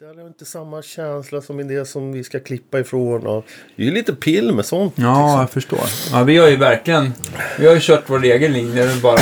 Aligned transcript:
Det 0.00 0.04
är 0.04 0.26
inte 0.26 0.44
samma 0.44 0.82
känsla 0.82 1.40
som 1.40 1.60
i 1.60 1.62
det 1.62 1.84
som 1.84 2.12
vi 2.12 2.24
ska 2.24 2.40
klippa 2.40 2.80
ifrån. 2.80 3.26
Och 3.26 3.44
det 3.76 3.82
är 3.82 3.86
ju 3.86 3.92
lite 3.92 4.14
pill 4.14 4.52
med 4.54 4.66
sånt. 4.66 4.94
Ja, 4.96 5.40
jag 5.40 5.50
förstår. 5.50 5.80
Ja, 6.12 6.22
vi 6.22 6.36
har 6.36 6.48
ju 6.48 6.56
verkligen... 6.56 7.12
Vi 7.58 7.66
har 7.66 7.74
ju 7.74 7.80
kört 7.80 8.02
vår 8.06 8.24
egen 8.24 8.52
linje. 8.52 8.88
Bara... 9.02 9.20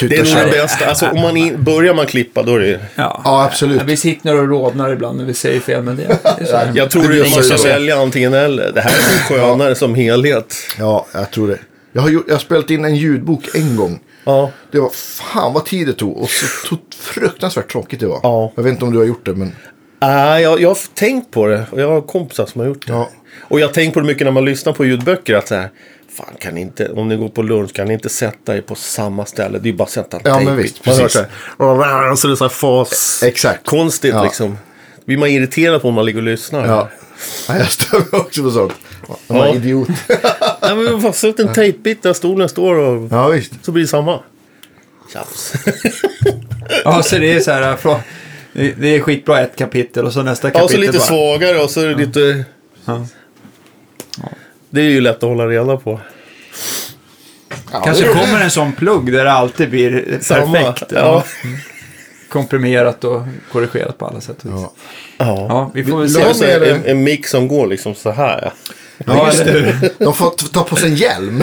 Det 0.00 0.16
är 0.16 0.24
nog 0.24 0.44
det 0.44 0.50
bästa. 0.50 0.86
Alltså, 0.86 1.06
om 1.10 1.20
man 1.20 1.36
in, 1.36 1.64
börjar 1.64 1.94
man 1.94 2.06
klippa 2.06 2.42
då 2.42 2.54
är 2.54 2.60
det... 2.60 2.80
Ja, 2.94 3.22
Ja, 3.24 3.44
absolut. 3.44 3.82
Vi 3.82 3.96
sitter 3.96 4.40
och 4.40 4.48
rodnar 4.48 4.92
ibland 4.92 5.18
när 5.18 5.24
vi 5.24 5.34
säger 5.34 5.60
fel, 5.60 5.82
men 5.82 5.96
det, 5.96 6.18
det 6.38 6.50
är. 6.50 6.72
Jag 6.74 6.90
tror 6.90 7.02
Det 7.02 7.08
du 7.08 7.20
måste 7.20 7.68
välja 7.68 7.96
antingen 7.96 8.34
eller. 8.34 8.72
Det 8.72 8.80
här 8.80 8.90
är 8.90 9.22
skönare 9.28 9.74
som 9.74 9.94
helhet. 9.94 10.54
Ja, 10.78 11.06
jag 11.12 11.30
tror 11.30 11.48
det. 11.48 11.58
Jag 11.92 12.02
har, 12.02 12.08
gjort, 12.08 12.24
jag 12.28 12.34
har 12.34 12.40
spelat 12.40 12.70
in 12.70 12.84
en 12.84 12.96
ljudbok 12.96 13.54
en 13.54 13.76
gång. 13.76 14.00
Ja. 14.26 14.50
Det 14.72 14.80
var 14.80 14.90
fan 14.90 15.52
vad 15.52 15.64
tid 15.64 15.86
det 15.86 15.92
tog 15.92 16.16
och 16.16 16.30
så 16.30 16.68
tog, 16.68 16.78
fruktansvärt 16.96 17.72
tråkigt 17.72 18.00
det 18.00 18.06
var. 18.06 18.20
Ja. 18.22 18.52
Jag 18.56 18.62
vet 18.62 18.72
inte 18.72 18.84
om 18.84 18.92
du 18.92 18.98
har 18.98 19.04
gjort 19.04 19.26
det 19.26 19.34
men 19.34 19.52
Nej, 20.00 20.42
jag, 20.42 20.60
jag 20.60 20.68
har 20.68 20.78
tänkt 20.94 21.30
på 21.30 21.46
det. 21.46 21.66
Och 21.70 21.80
jag 21.80 21.88
har 21.88 22.00
kompisar 22.00 22.46
som 22.46 22.60
har 22.60 22.68
gjort 22.68 22.86
det. 22.86 22.92
Ja. 22.92 23.10
Och 23.40 23.60
jag 23.60 23.66
har 23.66 23.72
tänkt 23.74 23.94
på 23.94 24.00
det 24.00 24.06
mycket 24.06 24.24
när 24.26 24.32
man 24.32 24.44
lyssnar 24.44 24.72
på 24.72 24.84
ljudböcker. 24.84 25.34
Att 25.34 25.48
så 25.48 25.54
här, 25.54 25.70
fan 26.12 26.34
kan 26.38 26.56
inte, 26.58 26.88
om 26.92 27.08
ni 27.08 27.16
går 27.16 27.28
på 27.28 27.42
lunch 27.42 27.72
kan 27.72 27.86
ni 27.88 27.94
inte 27.94 28.08
sätta 28.08 28.56
er 28.56 28.60
på 28.60 28.74
samma 28.74 29.24
ställe. 29.26 29.58
Det 29.58 29.68
är 29.68 29.70
ju 29.70 29.76
bara 29.76 29.84
att 29.84 29.90
sätta 29.90 30.16
en 30.16 30.22
Ja, 30.24 30.34
tejp 30.36 30.50
men 30.50 30.58
i. 30.60 30.62
visst, 30.62 30.86
Man 30.86 30.94
hör 30.94 31.02
precis. 31.02 31.12
så 31.58 31.64
här, 31.74 32.14
så 32.16 32.26
det 32.26 32.32
är 32.32 32.36
så 32.36 32.44
här 32.44 32.48
fas. 32.48 33.22
Exakt. 33.22 33.66
Konstigt 33.66 34.14
Ja. 34.14 34.24
liksom. 34.24 34.58
Blir 35.06 35.16
man 35.16 35.28
irriterad 35.28 35.82
på 35.82 35.88
om 35.88 35.94
man 35.94 36.04
ligger 36.04 36.18
och 36.18 36.24
lyssnar. 36.24 36.66
ja. 36.66 36.88
ja 37.48 37.58
jag 37.58 37.70
stör 37.72 37.98
mig 37.98 38.20
också 38.20 38.42
på 38.42 38.50
sånt. 38.50 38.72
Man 39.28 39.40
är 39.40 39.46
Ja. 39.46 39.54
idiot. 39.54 39.88
Nej, 40.62 40.76
men 40.76 41.00
vad 41.00 41.14
sätt 41.14 41.38
en 41.38 41.54
tejpbit 41.54 42.02
där 42.02 42.12
stolen 42.12 42.48
står 42.48 42.74
och 42.74 43.08
ja 43.12 43.28
visst. 43.28 43.52
så 43.64 43.72
blir 43.72 43.82
det 43.84 43.88
samma. 43.88 44.20
Tjafs. 45.12 45.52
Ja, 46.84 47.02
så 47.02 47.18
det 47.18 47.32
är 47.32 47.40
så 47.40 47.50
här... 47.50 47.76
Från, 47.76 47.98
det 48.52 48.88
är 48.96 49.00
skitbra 49.00 49.40
ett 49.40 49.56
kapitel 49.56 50.04
och 50.04 50.12
så 50.12 50.22
nästa 50.22 50.48
Ja, 50.48 50.52
kapitel 50.52 50.74
så 50.76 50.80
lite 50.80 50.92
bara... 50.98 51.02
svagare 51.06 51.58
och 51.58 51.70
så 51.70 51.80
är 51.80 51.86
det 51.88 51.94
lite... 51.94 52.44
Ja. 52.84 53.06
Det 54.70 54.80
är 54.80 54.84
ju 54.84 55.00
lätt 55.00 55.16
att 55.16 55.22
hålla 55.22 55.46
reda 55.46 55.76
på. 55.76 56.00
Ja, 57.72 57.80
Kanske 57.84 58.04
kommer 58.08 58.40
en 58.40 58.50
sån 58.50 58.72
plugg 58.72 59.12
där 59.12 59.24
det 59.24 59.32
alltid 59.32 59.70
blir 59.70 60.18
Samma. 60.20 60.52
perfekt. 60.52 60.92
Ja. 60.94 61.24
Komprimerat 62.28 63.04
och 63.04 63.22
korrigerat 63.52 63.98
på 63.98 64.06
alla 64.06 64.20
sätt 64.20 64.44
och 64.44 64.46
vis. 64.46 64.60
Ja. 64.60 64.72
Ja. 65.18 65.46
Ja, 65.48 65.70
vi 65.74 65.84
får 65.84 65.98
väl 65.98 66.34
se. 66.34 66.52
en, 66.52 66.84
en 66.84 67.02
mix 67.02 67.30
som 67.30 67.48
går 67.48 67.66
liksom 67.66 67.94
så 67.94 68.10
här. 68.10 68.52
Ja, 69.06 69.30
eller 69.30 69.52
hur? 69.52 69.90
De 69.98 70.14
får 70.14 70.30
ta 70.30 70.64
på 70.64 70.76
sig 70.76 70.90
en 70.90 70.96
hjälm. 70.96 71.42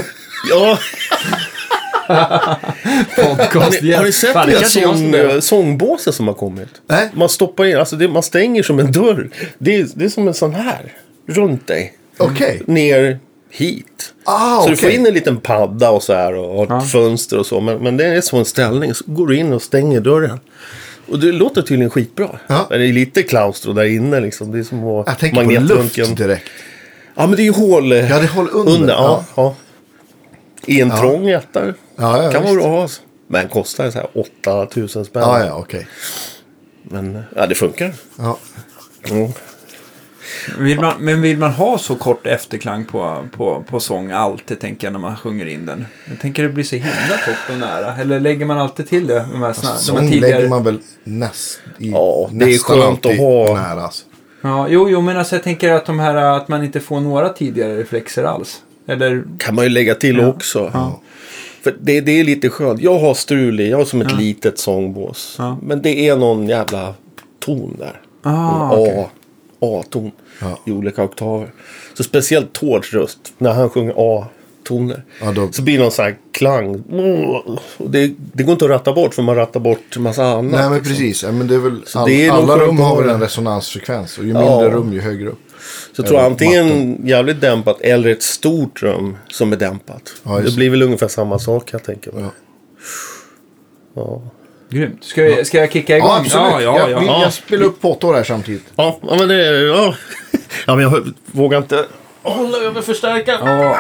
Ja, 0.50 0.78
Podcast 3.16 3.54
har 3.54 3.82
ni, 3.82 3.94
har 3.94 4.04
ni 4.04 4.12
sett 4.12 4.34
Fan, 4.34 4.48
de 4.48 4.52
det 4.52 4.58
här 4.58 4.62
kanske 4.62 4.82
jag 4.82 4.98
sång, 4.98 5.42
sångbåsen 5.42 6.14
som 6.14 6.28
har 6.28 6.34
kommit? 6.34 6.70
Nej. 6.88 7.10
Man 7.14 7.30
stoppar 7.30 7.66
in, 7.66 7.78
alltså 7.78 7.96
det, 7.96 8.08
man 8.08 8.24
stänger 8.24 8.64
som 8.64 8.80
en 8.80 8.92
dörr. 8.92 9.30
Det 9.58 9.76
är, 9.76 9.88
det 9.96 10.06
är 10.06 10.10
som 10.10 10.28
en 10.28 10.34
sån 10.34 10.54
här. 10.54 10.94
Runt 11.28 11.68
dig. 11.68 11.94
Okej. 12.18 12.62
Ner 12.68 13.20
hit. 13.54 14.14
Ah, 14.24 14.56
så 14.56 14.62
okej. 14.62 14.72
du 14.72 14.78
får 14.78 14.90
in 14.90 15.06
en 15.06 15.14
liten 15.14 15.38
padda 15.38 15.90
och 15.90 16.04
så 16.04 16.14
här 16.14 16.34
och 16.34 16.68
har 16.68 16.78
ett 16.78 16.92
fönster 16.92 17.40
och 17.40 17.46
så. 17.46 17.62
Men, 17.62 17.78
men 17.78 17.98
det 17.98 18.06
är 18.06 18.22
så 18.22 18.38
en 18.38 18.46
ställning. 18.46 18.94
Så 18.94 19.04
går 19.08 19.28
du 19.28 19.38
in 19.38 19.54
och 19.54 19.62
stänger 19.62 20.02
dörren. 20.02 20.40
Och 21.08 21.20
det 21.20 21.32
låter 21.32 21.62
tydligen 21.62 21.90
skitbra. 21.90 22.40
Ja. 22.48 22.68
Men 22.70 22.80
det 22.80 22.88
är 22.88 22.94
lite 22.94 23.24
klaustro 23.24 23.74
där 23.74 23.84
inne 23.84 24.20
liksom. 24.20 24.52
Det 24.52 24.60
är 24.60 24.64
som 24.64 24.88
att 24.88 25.08
Jag 25.08 25.20
tänker 25.20 25.44
på 25.46 25.74
luft 25.76 26.18
direkt. 26.18 26.50
Ja 27.16 27.28
men 27.28 27.36
det 27.36 27.42
är 27.42 27.46
ju 27.46 27.52
hål 27.52 27.92
eh, 27.92 28.10
Ja, 28.10 28.18
det 28.18 28.24
är 28.24 28.28
hål 28.28 28.50
under. 28.52 28.94
ja, 28.94 29.26
ja. 29.36 29.56
I 30.66 30.82
en 30.82 30.92
trång 30.92 31.30
etta. 31.30 31.74
Ja, 31.96 32.32
kan 32.32 32.44
vara 32.44 32.54
bra. 32.54 32.82
Alltså. 32.82 33.02
Men 33.28 33.50
kostar 33.50 33.92
så 33.92 33.98
här 33.98 34.08
8000 34.54 35.06
spänn. 35.06 35.22
Ja, 35.22 35.46
ja, 35.46 35.54
okej. 35.54 35.88
Men 36.84 37.24
ja, 37.36 37.48
det 37.48 37.56
funkar. 37.56 37.94
Ja. 38.18 38.38
Mm. 39.10 39.32
Vill 40.60 40.80
man, 40.80 40.94
men 41.00 41.22
vill 41.22 41.38
man 41.38 41.52
ha 41.52 41.78
så 41.78 41.96
kort 41.96 42.28
efterklang 42.28 42.86
på, 42.86 43.18
på, 43.38 43.64
på 43.70 43.80
sång 43.80 44.12
alltid, 44.12 44.60
tänker 44.60 44.88
jag, 44.88 44.92
när 44.92 45.00
man 45.00 45.16
sjunger 45.18 45.46
in 45.46 45.66
den? 45.66 45.86
Jag 46.10 46.20
tänker 46.20 46.44
det 46.44 46.50
blir 46.50 46.64
så 46.64 46.76
himla 46.76 47.18
kort 47.26 47.50
och 47.52 47.58
nära. 47.58 47.96
Eller 47.96 48.20
lägger 48.20 48.46
man 48.46 48.58
alltid 48.58 48.88
till 48.90 49.08
det? 49.08 49.26
De 49.32 49.42
här, 49.42 49.54
såna, 49.54 49.74
de 49.74 49.80
Sång 49.80 49.98
här 49.98 50.04
lägger 50.04 50.22
tidigare... 50.22 50.48
man 50.50 50.64
väl 50.64 50.80
näst, 51.04 51.60
i, 51.80 51.92
Ja, 51.92 52.30
det 52.32 52.46
är 52.46 52.50
nästan 52.50 52.82
skönt 52.82 53.06
att 53.06 53.18
ha. 53.18 53.54
nära. 53.56 53.82
Alltså. 53.84 54.04
Ja, 54.42 54.68
jo, 54.70 54.90
jo, 54.90 55.02
men 55.02 55.18
alltså 55.18 55.36
jag 55.36 55.44
tänker 55.44 55.72
att, 55.74 55.86
de 55.86 56.00
här, 56.00 56.16
att 56.16 56.48
man 56.48 56.64
inte 56.64 56.80
får 56.80 57.00
några 57.00 57.30
tidigare 57.30 57.78
reflexer 57.78 58.24
alls. 58.24 58.62
Eller... 58.88 59.24
kan 59.40 59.56
man 59.56 59.64
ju 59.66 59.70
lägga 59.70 59.96
till 59.96 60.18
Ja. 60.18 60.28
också. 60.28 60.72
Ja. 60.74 61.02
För 61.64 61.76
det, 61.82 62.02
det 62.02 62.20
är 62.20 62.24
lite 62.24 62.50
skönt. 62.50 62.82
Jag 62.82 63.00
har 63.00 63.14
strul 63.14 63.60
jag 63.60 63.78
har 63.78 63.86
som 63.86 64.02
ett 64.02 64.12
Ja. 64.12 64.18
litet 64.18 64.60
sångbås. 64.60 65.36
Ja. 65.40 65.58
Men 65.62 65.82
det 65.82 66.08
är 66.10 66.16
någon 66.18 66.48
jävla 66.48 66.94
ton 67.40 67.76
där. 67.80 68.02
Ah, 68.24 68.74
en 68.74 68.80
okej. 68.82 69.00
A, 69.00 69.10
A-ton 69.64 70.12
Ja. 70.42 70.60
i 70.66 70.72
olika 70.72 71.04
oktaver. 71.04 71.52
Så 71.94 72.04
speciellt 72.04 72.54
Tårds 72.54 72.94
röst, 72.94 73.20
när 73.38 73.54
han 73.54 73.70
sjunger 73.70 73.94
A-toner. 73.98 75.04
Ja, 75.22 75.32
då- 75.32 75.52
Så 75.52 75.62
blir 75.62 75.78
det 75.78 75.84
någon 75.84 75.92
sån 75.92 76.06
här 76.06 76.18
klang. 76.32 76.84
Det, 77.78 78.12
det 78.34 78.44
går 78.44 78.54
inte 78.54 78.66
att 78.66 78.72
ratta 78.72 78.94
bort 78.94 79.14
för 79.14 79.22
man 79.22 79.36
rattar 79.36 79.60
bort 79.60 79.96
en 79.96 80.02
massa 80.02 80.24
annat. 80.26 80.52
Nej, 80.52 80.64
men 80.70 80.74
liksom. 80.74 80.92
precis. 80.94 81.24
Ja, 81.24 81.32
men 81.32 81.48
det 81.48 81.56
är 81.56 81.60
väl, 81.60 81.82
all, 81.96 82.10
det 82.10 82.26
är 82.26 82.32
alla 82.32 82.58
rum 82.58 82.78
har 82.78 82.86
ha 82.90 82.96
väl 83.00 83.10
en 83.10 83.20
resonansfrekvens. 83.22 84.18
Och 84.18 84.24
ju 84.26 84.34
mindre 84.34 84.70
rum, 84.70 84.94
ju 84.94 85.02
högre 85.02 85.30
upp. 85.30 85.40
Så 85.96 86.02
jag 86.02 86.08
tror 86.08 86.20
antingen 86.20 87.08
jävligt 87.08 87.42
dämpat 87.42 87.82
eller 87.82 88.10
ett 88.10 88.24
stort 88.24 88.84
rum 88.84 89.18
som 89.28 89.52
är 89.54 89.58
dämpat. 89.58 90.02
Det 90.44 90.56
blir 90.56 90.70
väl 90.70 90.82
ungefär 90.84 91.08
samma 91.08 91.40
sak 91.40 91.70
jag 91.74 91.84
tänker 91.84 92.12
mig. 92.12 92.24
Ja. 93.96 94.22
Grymt. 94.74 95.04
Ska, 95.04 95.22
vi, 95.24 95.46
ska 95.46 95.58
jag 95.58 95.72
kicka 95.72 95.98
igång? 95.98 96.10
Ja, 96.10 96.18
absolut. 96.18 96.46
Ja, 96.52 96.62
ja, 96.62 96.80
jag, 96.80 96.92
ja. 96.92 97.00
vill- 97.00 97.08
Ja. 97.08 97.22
jag 97.24 97.34
spelar 97.34 97.66
upp 97.66 97.82
påtår 97.82 98.14
här 98.14 98.24
samtidigt. 98.24 98.66
Ja, 98.76 99.00
ja, 99.10 99.16
men 99.20 99.28
det... 99.28 99.36
Ja, 99.62 99.96
ja 100.68 100.76
men 100.76 100.84
jag 100.84 101.14
vågar 101.26 101.58
inte 101.58 101.86
hålla 102.24 102.58
över 102.58 102.82
förstärkaren. 102.82 103.60
Ja. 103.60 103.78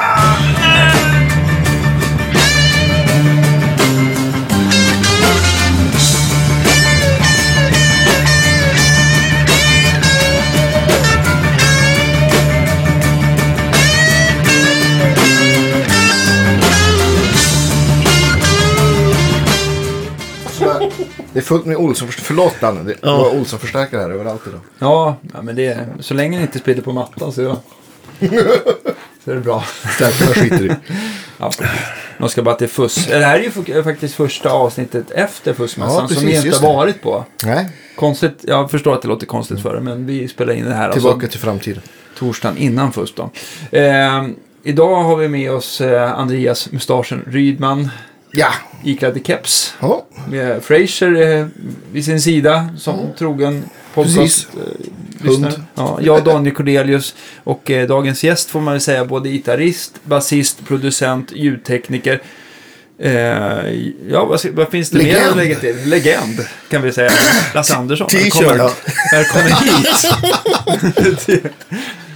Det 21.33 21.39
är 21.39 21.43
fullt 21.43 21.65
med 21.65 21.77
Olsson. 21.77 22.07
Förlåt 22.11 22.55
Danne. 22.61 22.83
Det 22.83 22.95
Ja. 23.01 23.17
var 23.17 23.29
Olsson-förstärkare 23.35 24.01
här 24.01 24.09
överallt 24.09 24.41
idag. 24.47 24.59
Ja, 24.79 25.15
ja, 25.33 25.41
men 25.41 25.55
det 25.55 25.65
är, 25.67 25.87
så 25.99 26.13
länge 26.13 26.37
ni 26.37 26.41
inte 26.43 26.59
spiller 26.59 26.81
på 26.81 26.91
mattan 26.93 27.31
så, 27.31 27.57
så 29.25 29.31
är 29.31 29.35
det 29.35 29.41
bra. 29.41 29.59
Förstärkarna 29.61 30.33
skiter 30.33 30.65
i. 30.65 30.71
Ja, 31.39 31.51
de 32.17 32.29
ska 32.29 32.41
bara 32.43 32.55
till 32.55 32.67
fuss. 32.69 33.05
Det 33.07 33.25
här 33.25 33.39
är 33.39 33.43
ju 33.43 33.49
fak- 33.49 33.83
faktiskt 33.83 34.15
första 34.15 34.51
avsnittet 34.51 35.11
efter 35.11 35.53
fussmässan 35.53 36.07
Ja, 36.09 36.15
som 36.15 36.25
vi 36.25 36.35
inte 36.35 36.57
har 36.67 36.73
varit 36.73 37.01
på. 37.01 37.25
Nej, 37.45 37.69
Konstigt, 37.95 38.39
jag 38.47 38.71
förstår 38.71 38.93
att 38.95 39.01
det 39.01 39.07
låter 39.07 39.25
konstigt 39.25 39.61
för 39.61 39.75
er, 39.77 39.79
men 39.79 40.05
vi 40.05 40.27
spelar 40.27 40.53
in 40.53 40.65
det 40.65 40.73
här 40.73 40.91
tillbaka 40.91 41.13
alltså 41.15 41.27
till 41.27 41.39
framtiden. 41.39 41.81
torsdagen 42.17 42.57
innan 42.57 42.91
fuss 42.91 43.13
då. 43.15 43.29
Eh, 43.77 44.23
idag 44.63 45.03
har 45.03 45.15
vi 45.15 45.27
med 45.27 45.51
oss 45.51 45.81
eh, 45.81 46.13
Andreas 46.19 46.71
Mustaschen 46.71 47.23
Rydman 47.27 47.89
Ja. 48.35 48.53
iklädd 48.83 49.17
i 49.17 49.23
keps. 49.23 49.73
ja. 49.79 50.05
Med 50.29 50.63
Fraser 50.63 51.37
eh, 51.39 51.47
vid 51.91 52.05
sin 52.05 52.21
sida 52.21 52.69
som 52.77 52.99
trogen 53.17 53.63
Precis. 53.93 54.45
podcast. 54.45 54.47
Eh. 54.57 55.29
Hund. 55.29 55.63
ja, 55.75 55.99
jag 56.01 56.23
Daniel 56.23 56.55
Cordelius 56.55 57.15
och 57.43 57.71
eh, 57.71 57.87
dagens 57.87 58.23
gäst 58.23 58.49
får 58.49 58.61
man 58.61 58.73
väl 58.73 58.81
säga 58.81 59.05
både 59.05 59.29
gitarrist, 59.29 59.99
basist, 60.03 60.65
producent, 60.67 61.31
ljudtekniker. 61.31 62.21
Eh, 62.99 63.11
ja, 64.09 64.25
vad, 64.25 64.45
vad 64.45 64.69
finns 64.69 64.89
det 64.89 64.97
mer 64.97 65.03
Legend. 65.05 65.29
att 65.31 65.37
lägga 65.37 65.55
till? 65.55 65.75
Legend, 65.89 66.39
kan 66.69 66.81
vi 66.81 66.91
säga. 66.91 67.11
Lasse 67.53 67.75
Andersson, 67.75 68.07
T-shirt. 68.09 68.71
välkommen, 69.13 69.53
hit. 71.27 71.43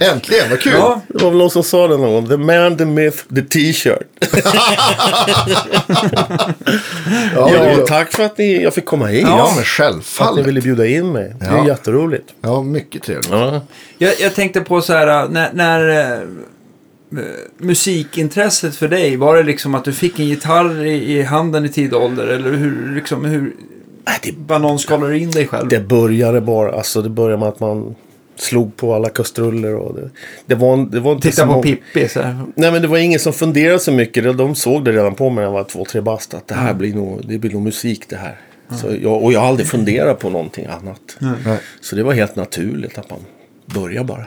Äntligen, 0.00 0.50
vad 0.50 0.60
kul. 0.60 0.72
ja, 0.76 1.00
Det 1.08 1.22
var 1.24 1.30
väl 1.30 1.38
någon 1.38 1.50
som 1.50 1.62
sa 1.62 1.88
det 1.88 1.96
någon 1.96 2.12
gång. 2.12 2.28
The 2.28 2.36
man, 2.36 2.76
the 2.76 2.84
myth, 2.84 3.18
the 3.34 3.42
t-shirt. 3.42 4.02
Ja, 7.34 7.50
Ja, 7.54 7.76
det- 7.76 7.86
tack 7.86 8.12
för 8.12 8.22
att 8.22 8.38
ni, 8.38 8.62
jag 8.62 8.74
fick 8.74 8.84
komma 8.84 9.06
hit. 9.06 9.22
ja 9.26 9.36
men 9.36 9.44
För 9.46 9.50
att 9.52 9.56
ni 9.58 9.64
självfallet. 9.64 10.46
ville 10.46 10.60
bjuda 10.60 10.86
in 10.86 11.12
mig. 11.12 11.34
Det 11.40 11.46
är 11.46 11.50
Ja. 11.56 11.66
jätteroligt. 11.66 12.28
Ja, 12.40 12.62
mycket 12.62 13.02
trevligt. 13.02 13.30
Ja. 13.30 13.60
jag, 13.98 14.14
jag 14.20 14.34
tänkte 14.34 14.60
på 14.60 14.80
så 14.80 14.92
här, 14.92 15.28
när, 15.28 15.50
när 15.52 15.88
eh, 16.12 16.18
musikintresset 17.58 18.76
för 18.76 18.88
dig, 18.88 19.16
var 19.16 19.36
det 19.36 19.42
liksom 19.42 19.74
att 19.74 19.84
du 19.84 19.92
fick 19.92 20.18
en 20.18 20.26
gitarr 20.26 20.84
i, 20.84 21.18
i 21.18 21.22
handen 21.22 21.64
i 21.64 21.68
tidig 21.68 21.94
ålder? 21.94 22.26
Eller 22.26 22.52
hur, 22.52 22.94
liksom, 22.94 23.24
hur 23.24 23.54
det, 24.22 24.58
någon 24.58 24.78
skalar 24.78 25.12
in 25.12 25.30
dig 25.30 25.46
själv? 25.46 25.68
det 25.68 25.80
började 25.80 26.40
bara, 26.40 26.72
alltså 26.72 27.02
det 27.02 27.08
började 27.08 27.40
med 27.40 27.48
att 27.48 27.60
man 27.60 27.94
slog 28.36 28.76
på 28.76 28.94
alla 28.94 29.08
kastruller 29.08 29.74
och 29.74 29.94
det, 29.94 30.10
det 30.46 30.54
var, 30.54 30.86
det 30.90 31.00
var 31.00 31.12
inte 31.12 31.30
Titta 31.30 31.46
så 31.46 31.52
på 31.52 31.62
Pippi 31.62 32.08
så 32.08 32.20
här. 32.20 32.44
Nej 32.54 32.72
men 32.72 32.82
det 32.82 32.88
var 32.88 32.98
ingen 32.98 33.20
som 33.20 33.32
funderade 33.32 33.78
så 33.78 33.92
mycket. 33.92 34.38
De 34.38 34.54
såg 34.54 34.84
det 34.84 34.92
redan 34.92 35.14
på 35.14 35.30
mig 35.30 35.36
när 35.36 35.42
jag 35.42 35.50
var 35.50 35.64
två, 35.64 35.84
tre 35.84 36.00
bast. 36.00 36.34
Att 36.34 36.48
det 36.48 36.54
här 36.54 36.74
blir 36.74 36.94
nog, 36.94 37.20
det 37.28 37.38
blir 37.38 37.50
nog 37.50 37.62
musik 37.62 38.08
det 38.08 38.16
här. 38.16 38.36
Så 38.76 38.86
jag, 39.02 39.22
och 39.22 39.32
jag 39.32 39.40
har 39.40 39.46
aldrig 39.46 39.68
funderat 39.68 40.18
på 40.18 40.30
någonting 40.30 40.66
annat. 40.66 41.16
Nej. 41.18 41.58
Så 41.80 41.96
det 41.96 42.02
var 42.02 42.12
helt 42.12 42.36
naturligt 42.36 42.98
att 42.98 43.10
man 43.10 43.20
börjar 43.66 44.04
bara. 44.04 44.26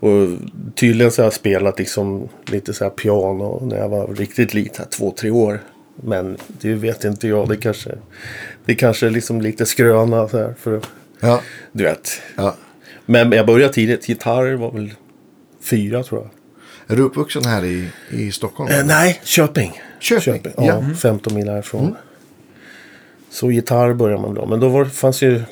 Och 0.00 0.28
tydligen 0.74 1.12
så 1.12 1.22
har 1.22 1.26
jag 1.26 1.32
spelat 1.32 1.78
liksom 1.78 2.28
lite 2.46 2.74
så 2.74 2.84
här 2.84 2.90
piano 2.90 3.66
när 3.66 3.76
jag 3.76 3.88
var 3.88 4.06
riktigt 4.06 4.54
liten, 4.54 4.86
två, 4.90 5.10
tre 5.10 5.30
år. 5.30 5.60
Men 5.96 6.36
det 6.60 6.74
vet 6.74 7.04
inte 7.04 7.28
jag, 7.28 7.48
det 7.48 7.56
kanske, 7.56 7.90
det 8.64 8.74
kanske 8.74 9.06
är 9.06 9.10
liksom 9.10 9.40
lite 9.40 9.66
skröna 9.66 10.28
så 10.28 10.38
här 10.38 10.54
för 10.58 10.80
Ja. 11.20 11.40
du 11.72 11.84
vet. 11.84 12.10
ja. 12.36 12.56
Men 13.06 13.32
jag 13.32 13.46
började 13.46 13.72
tidigt, 13.72 14.08
gitarr 14.08 14.54
var 14.54 14.70
väl 14.72 14.94
fyra 15.62 16.02
tror 16.02 16.20
jag. 16.20 16.30
Är 16.92 16.96
du 16.96 17.02
uppvuxen 17.02 17.44
här 17.44 17.64
i, 17.64 17.88
i 18.10 18.32
Stockholm? 18.32 18.70
Eh, 18.72 18.86
nej, 18.86 19.20
Köping. 19.24 19.80
Köping, 20.00 20.40
Ja, 20.44 20.52
ja. 20.56 20.72
Mm. 20.78 20.94
15 20.94 21.34
mil 21.34 21.48
härifrån. 21.48 21.96
Så 23.30 23.50
gitarr 23.50 23.92
började 23.94 24.22
man 24.22 24.34
då. 24.34 24.46
Men 24.46 24.60
då 24.60 24.68
var, 24.68 24.84
fanns, 24.84 25.22
ju, 25.22 25.42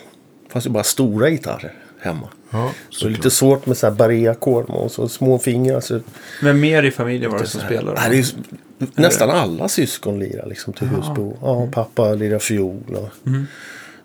fanns 0.49 0.67
ju 0.67 0.71
bara 0.71 0.85
stora 0.85 1.31
gitarrer 1.31 1.73
hemma. 2.05 2.29
Ja, 2.51 2.71
Så 2.91 3.05
det 3.05 3.11
är 3.11 3.17
lite 3.17 3.31
svårt 3.31 3.67
med 3.67 3.77
så 3.77 3.87
här 3.87 3.95
barré-ackord 3.95 4.65
och 4.71 4.91
så 4.91 5.09
små 5.09 5.39
fingrar. 5.39 5.81
Så 5.81 6.01
Men 6.43 6.61
mer 6.61 6.83
i 6.83 6.91
familjen 6.91 7.31
var 7.31 7.39
det 7.39 7.47
som 7.47 7.61
så 7.61 7.67
här- 7.67 7.75
spelade? 7.75 8.01
Nej, 8.01 8.11
det 8.11 8.17
är 8.17 8.19
ju, 8.19 8.93
nästan 9.03 9.31
alla 9.31 9.69
syskon 9.69 10.19
lirar 10.19 10.47
liksom 10.47 10.73
till 10.73 10.89
husbo. 10.89 11.37
Ja, 11.41 11.69
pappa 11.73 12.15
lirar 12.15 12.39
fiol. 12.39 12.83
Och, 12.97 13.29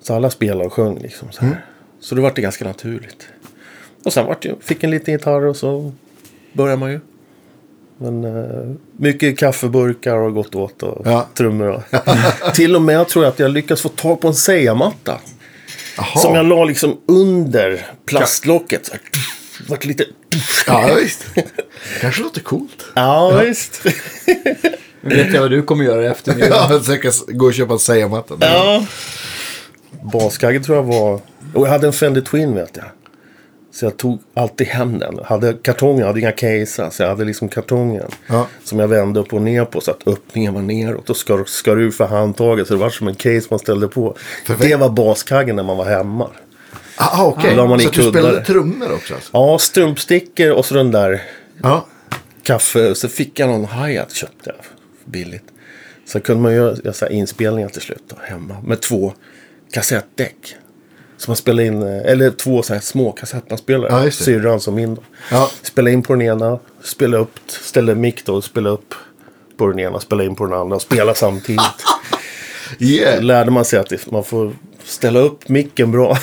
Så 0.01 0.13
alla 0.13 0.29
spelade 0.29 0.65
och 0.65 0.73
sjöng 0.73 0.99
liksom. 0.99 1.31
Så, 1.31 1.45
här. 1.45 1.65
så 1.99 2.15
det 2.15 2.21
var 2.21 2.31
det 2.35 2.41
ganska 2.41 2.65
naturligt. 2.65 3.27
Och 4.05 4.13
sen 4.13 4.25
vart 4.25 4.41
det, 4.41 4.55
fick 4.61 4.83
en 4.83 4.91
liten 4.91 5.13
gitarr 5.13 5.45
och 5.45 5.55
så 5.55 5.91
började 6.53 6.79
man 6.79 6.91
ju. 6.91 6.99
Men 7.97 8.23
eh, 8.23 8.75
mycket 8.97 9.37
kaffeburkar 9.37 10.15
har 10.15 10.29
gått 10.29 10.55
åt 10.55 10.83
och 10.83 11.07
Ja. 11.07 11.27
trummor. 11.33 11.67
Och, 11.69 11.83
till 12.55 12.75
och 12.75 12.81
med 12.81 13.07
tror 13.07 13.25
jag 13.25 13.31
att 13.31 13.39
jag 13.39 13.51
lyckats 13.51 13.81
få 13.81 13.89
tag 13.89 14.21
på 14.21 14.27
en 14.27 14.33
Seja-matta. 14.33 15.17
Jaha. 15.99 16.21
Som 16.21 16.35
jag 16.35 16.45
la 16.45 16.63
liksom 16.63 16.97
under 17.07 17.87
plastlocket. 18.05 18.85
Så 18.85 18.91
här, 18.91 19.01
vart 19.67 19.85
lite... 19.85 20.05
Ja, 20.67 20.97
visst. 21.01 21.25
Kanske 22.01 22.21
låter 22.21 22.41
coolt. 22.41 22.85
Ja, 22.95 23.41
visst. 23.45 23.85
Nu 25.01 25.15
vet 25.15 25.33
jag 25.33 25.41
vad 25.41 25.51
du 25.51 25.63
kommer 25.63 25.83
göra 25.85 26.03
i 26.03 26.07
eftermiddag. 26.07 26.81
Ja, 26.87 26.97
kan 26.97 27.11
gå 27.27 27.45
och 27.45 27.53
köpa 27.53 27.73
en 27.73 27.79
Seja-matta. 27.79 28.37
Ja. 28.39 28.85
Baskagge 30.13 30.59
tror 30.59 30.77
jag 30.77 30.83
var... 30.83 31.13
Och 31.53 31.67
jag 31.67 31.71
hade 31.71 31.87
en 31.87 31.93
Fender 31.93 32.21
Twin 32.21 32.55
vet 32.55 32.77
jag. 32.77 32.85
Så 33.79 33.85
jag 33.85 33.97
tog 33.97 34.19
alltid 34.33 34.67
hem 34.67 34.99
den. 34.99 35.19
Hade 35.25 35.53
kartongen, 35.53 36.07
hade 36.07 36.19
inga 36.19 36.31
casear. 36.31 36.89
Så 36.89 37.03
jag 37.03 37.09
hade 37.09 37.25
liksom 37.25 37.49
kartongen. 37.49 38.11
Ja. 38.27 38.47
Som 38.63 38.79
jag 38.79 38.87
vände 38.87 39.19
upp 39.19 39.33
och 39.33 39.41
ner 39.41 39.65
på 39.65 39.81
så 39.81 39.91
att 39.91 40.07
öppningen 40.07 40.53
var 40.53 40.61
neråt. 40.61 41.09
Och 41.09 41.17
skar, 41.17 41.43
skar 41.45 41.79
ur 41.79 41.91
för 41.91 42.05
handtaget. 42.05 42.67
Så 42.67 42.73
det 42.73 42.79
var 42.79 42.89
som 42.89 43.07
en 43.07 43.15
case 43.15 43.47
man 43.49 43.59
ställde 43.59 43.87
på. 43.87 44.17
Perfekt. 44.47 44.69
Det 44.69 44.75
var 44.75 44.89
baskaggen 44.89 45.55
när 45.55 45.63
man 45.63 45.77
var 45.77 45.85
hemma. 45.85 46.29
Ah, 46.95 47.25
okej. 47.25 47.55
Man 47.55 47.79
i 47.81 47.83
så 47.83 47.91
du 47.91 48.09
spelade 48.09 48.45
trummor 48.45 48.93
också 48.93 49.13
alltså? 49.13 49.29
Ja, 49.33 49.59
strumpstickor 49.59 50.51
och 50.51 50.65
så 50.65 50.73
den 50.75 50.91
där 50.91 51.21
Ja. 51.63 51.85
kaffe. 52.43 52.95
Så 52.95 53.07
fick 53.09 53.39
jag 53.39 53.49
någon 53.49 53.65
hi-hat 53.65 54.11
köpte 54.11 54.49
jag 54.55 54.65
billigt. 55.05 55.45
Så 56.05 56.19
kunde 56.19 56.41
man 56.43 56.53
göra 56.53 57.09
inspelningar 57.09 57.69
till 57.69 57.81
slut 57.81 58.03
då, 58.07 58.15
hemma. 58.23 58.55
Med 58.63 58.81
två 58.81 59.13
kassettdäck. 59.71 60.55
Så 61.19 61.29
man 61.31 61.35
spelade 61.35 61.65
in, 61.67 61.83
eh, 61.83 62.11
eller 62.11 62.31
två 62.31 62.61
så 62.61 62.73
här 62.73 62.81
små 62.81 63.11
kassettbandspelare. 63.11 64.03
Ja. 64.05 64.11
Syrran 64.11 64.59
som 64.59 64.75
min 64.75 64.95
då. 64.95 65.01
Ja. 65.31 65.51
Spelade 65.61 65.91
in 65.91 66.01
på 66.03 66.13
den 66.13 66.21
ena, 66.21 66.59
spelade 66.83 67.23
upp, 67.23 67.39
ställde 67.47 67.95
mick 67.95 68.25
då 68.25 68.35
och 68.35 68.43
spelade 68.43 68.73
upp 68.75 68.93
på 69.57 69.67
den 69.67 69.79
ena, 69.79 69.99
spelade 69.99 70.29
in 70.29 70.35
på 70.35 70.45
den 70.45 70.53
andra 70.53 70.75
och 70.75 70.81
spela 70.81 71.13
samtidigt. 71.13 71.61
Då 72.79 72.85
Yeah. 72.85 73.23
lärde 73.23 73.51
man 73.51 73.65
sig 73.65 73.79
att 73.79 74.11
man 74.11 74.23
får 74.23 74.53
ställa 74.83 75.19
upp 75.19 75.49
micken 75.49 75.91
bra. 75.91 76.17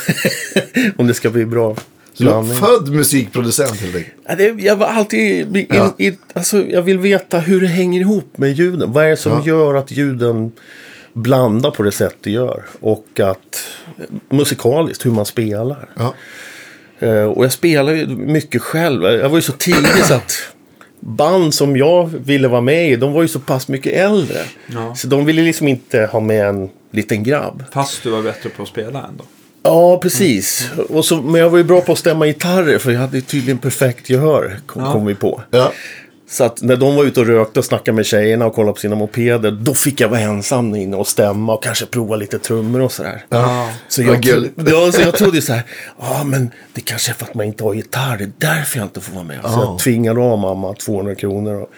Om 0.97 1.07
det 1.07 1.15
ska 1.15 1.31
bli 1.31 1.45
bra 1.47 1.77
Så 2.15 2.23
du 2.23 2.31
är 2.31 2.43
född 2.55 2.89
musikproducent 2.93 3.81
helt 3.81 3.97
enkelt? 3.97 4.63
Jag 4.65 4.77
var 4.77 4.87
alltid... 4.87 5.57
In, 5.57 5.67
Ja. 5.71 5.95
i, 5.99 6.13
alltså, 6.33 6.65
jag 6.67 6.83
vill 6.83 6.99
veta 6.99 7.39
hur 7.39 7.61
det 7.61 7.67
hänger 7.67 8.01
ihop 8.01 8.39
med 8.39 8.53
ljuden. 8.53 8.93
Vad 8.93 9.05
är 9.05 9.09
det 9.09 9.17
som 9.17 9.33
Ja. 9.33 9.43
gör 9.47 9.75
att 9.75 9.91
ljuden 9.91 10.53
blandar 11.13 11.71
på 11.71 11.83
det 11.83 11.93
sätt 11.93 12.17
det 12.21 12.31
gör? 12.31 12.63
Och 12.81 13.21
att 13.21 13.63
musikaliskt, 14.29 15.07
hur 15.07 15.11
man 15.11 15.27
spelar. 15.27 15.89
Ja. 15.97 16.15
Eh, 16.99 17.25
och 17.25 17.45
jag 17.45 17.53
spelar 17.53 17.93
ju 17.93 18.07
mycket 18.07 18.63
själv. 18.63 19.03
Jag 19.05 19.29
var 19.29 19.37
ju 19.39 19.43
så 19.43 19.53
tidig 19.53 20.05
så 20.05 20.15
att 20.15 20.33
band 21.01 21.55
som 21.55 21.77
jag 21.77 22.07
ville 22.25 22.49
vara 22.49 22.61
med 22.61 22.91
i, 22.91 22.97
de 22.97 23.13
var 23.13 23.23
ju 23.23 23.29
så 23.29 23.41
pass 23.41 23.69
mycket 23.69 23.93
äldre. 23.93 24.39
Ja. 24.67 24.95
Så 24.95 25.07
de 25.07 25.25
ville 25.25 25.43
liksom 25.43 25.69
inte 25.69 26.09
ha 26.13 26.21
med 26.21 26.47
en 26.47 26.69
liten 26.91 27.23
grabb. 27.23 27.65
Fast 27.73 28.03
du 28.03 28.11
var 28.11 28.23
bättre 28.23 28.49
på 28.51 28.63
att 28.63 28.69
spela 28.69 29.07
ändå. 29.09 29.25
Ja, 29.63 29.99
precis. 30.03 30.71
Och 30.89 31.05
så, 31.05 31.17
men 31.23 31.41
jag 31.41 31.51
var 31.51 31.59
ju 31.59 31.65
bra 31.65 31.81
på 31.81 31.93
att 31.93 31.99
stämma 31.99 32.27
gitarrer 32.27 32.79
för 32.79 32.91
jag 32.91 33.01
hade 33.01 33.21
tydligen 33.21 33.59
perfekt 33.59 34.11
gehör, 34.11 34.59
kom, 34.67 34.83
Ja. 34.83 34.93
kom 34.93 35.07
vi 35.07 35.15
på. 35.15 35.43
Ja. 35.51 35.73
Så 36.29 36.45
att 36.45 36.63
när 36.63 36.77
de 36.77 36.97
var 36.97 37.05
ute 37.05 37.21
och 37.21 37.27
rökte 37.27 37.59
och 37.59 37.65
snackade 37.65 37.93
med 37.97 38.07
tjejerna 38.07 38.47
och 38.47 38.55
kollade 38.55 38.73
på 38.75 38.81
sina 38.81 38.97
mopeder, 38.97 39.51
då 39.51 39.75
fick 39.75 40.01
jag 40.01 40.09
vara 40.09 40.21
ensam 40.21 40.75
inne 40.75 40.97
och 40.97 41.07
stämma 41.09 41.55
och 41.55 41.63
kanske 41.63 41.87
prova 41.87 42.17
lite 42.17 42.39
trummor 42.39 42.81
och 42.81 42.93
sådär. 42.93 43.25
Ja. 43.29 43.71
Så 43.89 44.03
jag, 44.03 44.21
gulligt. 44.23 44.55
ja, 44.67 44.93
så 44.93 45.01
jag 45.01 45.15
trodde 45.15 45.43
så 45.43 45.53
här, 45.53 45.63
ja 45.99 46.25
men 46.25 46.51
det 46.75 46.81
kanske 46.81 47.13
är 47.13 47.15
för 47.15 47.25
att 47.27 47.35
man 47.35 47.47
inte 47.47 47.65
har 47.65 47.75
gitarr, 47.75 48.17
det 48.19 48.25
är 48.25 48.33
därför 48.39 48.79
jag 48.79 48.87
inte 48.87 49.01
får 49.01 49.13
vara 49.15 49.25
med. 49.25 49.41
Så 49.43 49.49
Ja. 49.49 49.63
jag 49.65 49.79
tvingade 49.79 50.21
av 50.21 50.39
mamma 50.39 50.75
200 50.75 51.15
kronor 51.15 51.55
och, 51.55 51.71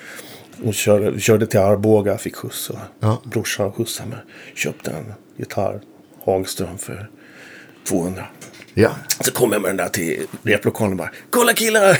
och 0.68 0.74
körde, 0.74 1.20
körde 1.20 1.46
till 1.46 1.60
Arboga, 1.60 2.18
fick 2.18 2.36
skjuts 2.36 2.70
och 2.70 2.78
Ja. 3.00 3.22
brorsan 3.24 3.72
skjutsade 3.72 4.08
mig. 4.08 4.18
Köpte 4.54 4.90
en 4.90 5.12
gitarr, 5.36 5.80
Hagström 6.24 6.78
för 6.78 7.10
200. 7.88 8.24
Ja. 8.80 8.90
Så 9.20 9.32
kom 9.32 9.52
jag 9.52 9.62
med 9.62 9.69
den 9.70 9.76
där 9.76 9.88
till 9.88 10.26
replokalen 10.42 10.92
och 10.92 10.98
bara 10.98 11.10
Kolla 11.30 11.52
killar! 11.52 11.98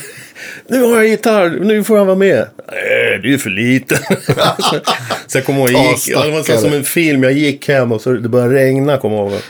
Nu 0.69 0.83
har 0.83 0.97
jag 0.97 1.07
gitarr, 1.07 1.51
nu 1.51 1.85
får 1.85 1.99
jag 1.99 2.05
vara 2.05 2.17
med. 2.17 2.49
Nej, 2.73 3.19
du 3.23 3.35
är 3.35 3.39
för 3.39 3.51
liten. 3.51 3.99
så, 4.59 4.79
så 5.27 5.39
jag 5.39 5.45
kommer 5.45 5.59
ihåg, 5.61 5.71
jag 5.71 5.93
gick, 5.93 6.09
ja, 6.09 6.25
det 6.25 6.31
var 6.31 6.43
som 6.43 6.73
en 6.73 6.85
film. 6.85 7.23
Jag 7.23 7.33
gick 7.33 7.69
hem 7.69 7.93
och 7.93 8.01
så 8.01 8.13
det 8.13 8.29
började 8.29 8.55
regna, 8.55 8.99
kommer 8.99 9.17
jag 9.17 9.31
ihåg. 9.31 9.41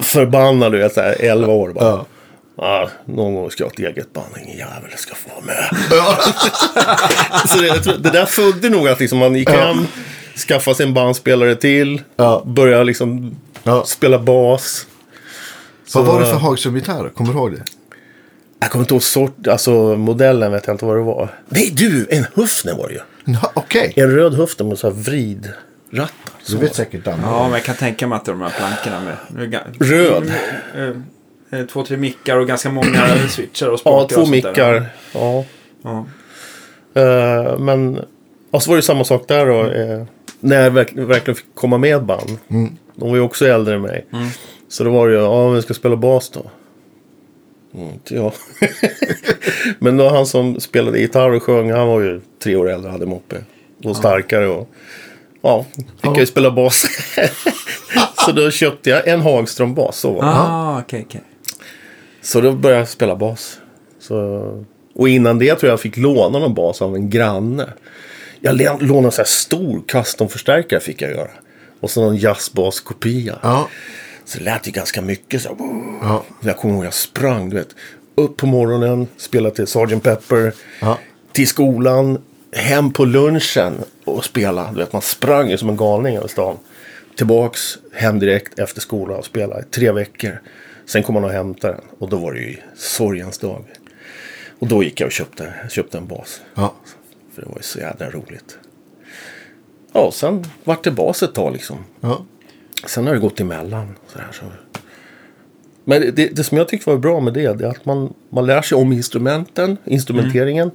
Förbannad, 0.00 0.72
du 0.72 0.78
vet, 0.78 0.94
så 0.94 1.00
här, 1.00 1.16
11 1.20 1.52
år 1.52 1.72
bara. 1.72 1.84
Ja. 1.84 2.06
Ja, 2.56 2.88
någon 3.04 3.34
gång 3.34 3.50
ska 3.50 3.62
jag 3.62 3.68
ha 3.68 3.72
ett 3.72 3.78
eget 3.96 4.12
band, 4.12 4.26
ingen 4.44 4.58
jävel 4.58 4.90
ska 4.96 5.14
få 5.14 5.28
vara 5.34 5.44
med. 5.44 5.68
så 7.48 7.58
det, 7.60 7.98
det 7.98 8.10
där 8.10 8.26
födde 8.26 8.70
nog 8.70 8.88
att 8.88 9.00
liksom 9.00 9.18
man 9.18 9.34
gick 9.34 9.50
hem, 9.50 9.86
skaffade 10.48 10.76
sig 10.76 10.86
en 10.86 10.94
bandspelare 10.94 11.56
till, 11.56 12.02
Ja. 12.16 12.42
började 12.46 12.84
liksom 12.84 13.36
Ja. 13.62 13.84
spela 13.86 14.18
bas. 14.18 14.86
Vad 15.94 16.06
Så- 16.06 16.12
var 16.12 16.20
det 16.20 16.26
för 16.26 16.36
Hagström-gitarr? 16.36 17.08
Kommer 17.08 17.32
du 17.32 17.38
ihåg 17.38 17.52
det? 17.52 17.62
Jag 18.60 18.70
kommer 18.70 18.82
inte 18.82 18.94
ihåg 18.94 19.02
sort, 19.02 19.46
alltså 19.48 19.96
modellen 19.96 20.52
vet 20.52 20.66
jag 20.66 20.74
inte 20.74 20.84
vad 20.84 20.96
det 20.96 21.02
var. 21.02 21.28
Nej 21.48 21.72
du, 21.76 22.06
en 22.10 22.24
Hufner 22.34 22.74
var 22.74 22.88
det 22.88 22.94
ju. 22.94 23.00
Ja, 23.24 23.50
Okej. 23.54 23.92
En 23.96 24.10
röd 24.10 24.34
Hufner 24.34 24.66
med 24.66 24.78
så 24.78 24.86
här 24.90 24.94
vridrattar. 24.94 26.08
Du 26.46 26.52
Så. 26.52 26.58
vet 26.58 26.74
säkert 26.74 27.04
den. 27.04 27.20
Ja, 27.22 27.42
men 27.42 27.52
jag 27.52 27.62
kan 27.64 27.74
tänka 27.74 28.06
mig 28.06 28.16
att 28.16 28.24
de 28.24 28.40
här 28.40 28.50
plankorna 28.58 29.00
med... 29.00 29.54
är 29.54 29.84
Röd. 29.84 30.32
Eh, 30.76 31.60
eh, 31.60 31.66
Två, 31.66 31.84
tre 31.84 31.96
mickar 31.96 32.36
och 32.36 32.46
ganska 32.46 32.70
många 32.70 33.04
switchar 33.28 33.66
och 33.66 33.72
Ja, 33.72 33.78
spakar 33.78 34.14
två 34.14 34.20
och 34.20 34.26
sånt 34.28 34.42
där. 34.42 34.50
mickar. 34.50 34.86
Ja. 35.12 35.44
Ja. 35.82 36.06
Eh, 36.94 37.58
men, 37.58 38.00
och 38.50 38.62
så 38.62 38.70
var 38.70 38.76
det 38.76 38.82
samma 38.82 39.04
sak 39.04 39.24
där 39.28 39.46
då. 39.46 39.64
eh, 39.70 40.04
när 40.40 40.62
jag 40.62 40.70
verk, 40.70 40.92
verkligen 40.94 41.34
fick 41.36 41.54
komma 41.54 41.78
med 41.78 42.04
band. 42.04 42.38
De 42.96 43.08
var 43.10 43.16
ju 43.16 43.22
också 43.22 43.46
äldre 43.46 43.74
än 43.74 43.82
mig. 43.82 44.06
Så 44.74 44.84
då 44.84 44.90
var 44.90 45.08
det 45.08 45.14
ju, 45.14 45.20
ja 45.20 45.48
vi 45.48 45.62
ska 45.62 45.74
spela 45.74 45.96
bas 45.96 46.30
då. 46.30 46.42
Mm, 47.74 47.92
inte 47.92 48.14
jag. 48.14 48.32
men 49.78 49.96
då 49.96 50.08
han 50.08 50.26
som 50.26 50.60
spelade 50.60 50.98
gitarr 50.98 51.30
och 51.30 51.42
sjöng, 51.42 51.72
han 51.72 51.88
var 51.88 52.00
ju 52.00 52.20
tre 52.42 52.56
år 52.56 52.70
äldre, 52.70 52.90
hade 52.90 53.06
moppe. 53.06 53.36
Och 53.84 53.96
starkare 53.96 54.46
och 54.48 54.70
ja, 55.42 55.64
fick 55.76 55.86
jag 56.10 56.18
ju 56.18 56.26
spela 56.26 56.50
bas. 56.50 56.86
så 58.26 58.32
då 58.32 58.50
köpte 58.50 58.90
jag 58.90 59.08
en 59.08 59.20
Hagström-bas. 59.20 59.98
Så, 59.98 60.12
var 60.12 60.22
det. 60.22 60.28
Ah, 60.28 60.80
okej, 60.80 61.04
okej. 61.08 61.22
så 62.22 62.40
då 62.40 62.52
började 62.52 62.80
jag 62.80 62.88
spela 62.88 63.16
bas. 63.16 63.58
Så, 63.98 64.64
och 64.94 65.08
innan 65.08 65.38
det 65.38 65.54
tror 65.54 65.68
jag 65.68 65.72
jag 65.72 65.80
fick 65.80 65.96
låna 65.96 66.38
någon 66.38 66.54
bas 66.54 66.82
av 66.82 66.94
en 66.94 67.10
granne. 67.10 67.72
Jag 68.40 68.60
lånade 68.82 69.06
en 69.06 69.12
sån 69.12 69.22
här 69.22 69.24
stor 69.24 69.82
custom-förstärkare 69.88 70.80
fick 70.80 71.02
jag 71.02 71.10
göra. 71.10 71.30
Och 71.80 71.90
så 71.90 72.00
någon 72.04 72.16
jazzbas-kopia. 72.16 73.38
Ja. 73.42 73.68
Så 74.24 74.38
det 74.38 74.44
lät 74.44 74.68
ju 74.68 74.72
ganska 74.72 75.02
mycket 75.02 75.42
så. 75.42 75.56
Ja. 76.02 76.24
Jag 76.40 76.56
kommer 76.58 76.74
ihåg 76.74 76.84
jag 76.84 76.94
sprang, 76.94 77.50
du 77.50 77.56
vet. 77.56 77.68
Upp 78.14 78.36
på 78.36 78.46
morgonen, 78.46 79.08
spelade 79.16 79.54
till 79.54 79.66
Sgt. 79.66 80.02
Pepper. 80.02 80.52
Ja. 80.80 80.98
Till 81.32 81.48
skolan, 81.48 82.18
hem 82.52 82.92
på 82.92 83.04
lunchen 83.04 83.74
och 84.04 84.24
spela. 84.24 84.70
Du 84.72 84.78
vet, 84.78 84.92
man 84.92 85.02
sprang 85.02 85.50
ju 85.50 85.58
som 85.58 85.68
en 85.68 85.76
galning 85.76 86.16
över 86.16 86.28
stan. 86.28 86.58
Tillbaks, 87.16 87.78
hem 87.92 88.18
direkt 88.18 88.58
efter 88.58 88.80
skolan 88.80 89.18
och 89.18 89.24
spela 89.24 89.60
i 89.60 89.62
tre 89.62 89.92
veckor. 89.92 90.40
Sen 90.86 91.02
kom 91.02 91.14
man 91.14 91.24
och 91.24 91.30
hämtade 91.30 91.72
den 91.74 91.82
och 91.98 92.08
då 92.08 92.16
var 92.16 92.32
det 92.32 92.40
ju 92.40 92.56
sorgens 92.76 93.38
dag. 93.38 93.64
Och 94.58 94.66
då 94.66 94.82
gick 94.82 95.00
jag 95.00 95.06
och 95.06 95.12
köpte, 95.12 95.54
köpte 95.70 95.98
en 95.98 96.06
bas. 96.06 96.40
Ja. 96.54 96.74
För 97.34 97.42
det 97.42 97.48
var 97.48 97.56
ju 97.56 97.62
så 97.62 97.78
jävla 97.78 98.10
roligt. 98.10 98.58
Ja, 99.92 100.10
sen 100.12 100.44
vart 100.64 100.84
det 100.84 100.90
bas 100.90 101.22
ett 101.22 101.34
tag 101.34 101.52
liksom. 101.52 101.76
Ja. 102.00 102.24
Sen 102.86 103.06
har 103.06 103.14
det 103.14 103.20
gått 103.20 103.40
emellan. 103.40 103.96
Så 104.12 104.18
här, 104.18 104.26
så. 104.32 104.44
Men 105.84 106.00
det, 106.14 106.26
det 106.36 106.44
som 106.44 106.58
jag 106.58 106.68
tyckte 106.68 106.90
var 106.90 106.96
bra 106.96 107.20
med 107.20 107.32
det, 107.34 107.52
det 107.58 107.64
är 107.64 107.68
att 107.70 107.84
man, 107.84 108.14
man 108.28 108.46
lär 108.46 108.62
sig 108.62 108.78
om 108.78 108.92
instrumenten, 108.92 109.76
instrumenteringen. 109.84 110.70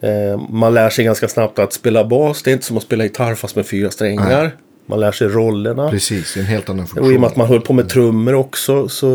Eh, 0.00 0.40
man 0.50 0.74
lär 0.74 0.90
sig 0.90 1.04
ganska 1.04 1.28
snabbt 1.28 1.58
att 1.58 1.72
spela 1.72 2.04
bas. 2.04 2.42
Det 2.42 2.50
är 2.50 2.52
inte 2.52 2.64
som 2.64 2.76
att 2.76 2.82
spela 2.82 3.04
gitarr 3.04 3.34
fast 3.34 3.56
med 3.56 3.66
fyra 3.66 3.90
strängar. 3.90 4.56
Man 4.86 5.00
lär 5.00 5.12
sig 5.12 5.28
rollerna. 5.28 5.90
Precis, 5.90 6.36
en 6.36 6.44
helt 6.44 6.68
annan 6.68 6.86
Och 6.96 6.96
i 6.96 6.98
och 6.98 7.02
med 7.02 7.04
funktion. 7.04 7.24
att 7.24 7.36
man 7.36 7.46
höll 7.46 7.60
på 7.60 7.72
med 7.72 7.88
trummor 7.88 8.34
också 8.34 8.88
så, 8.88 9.10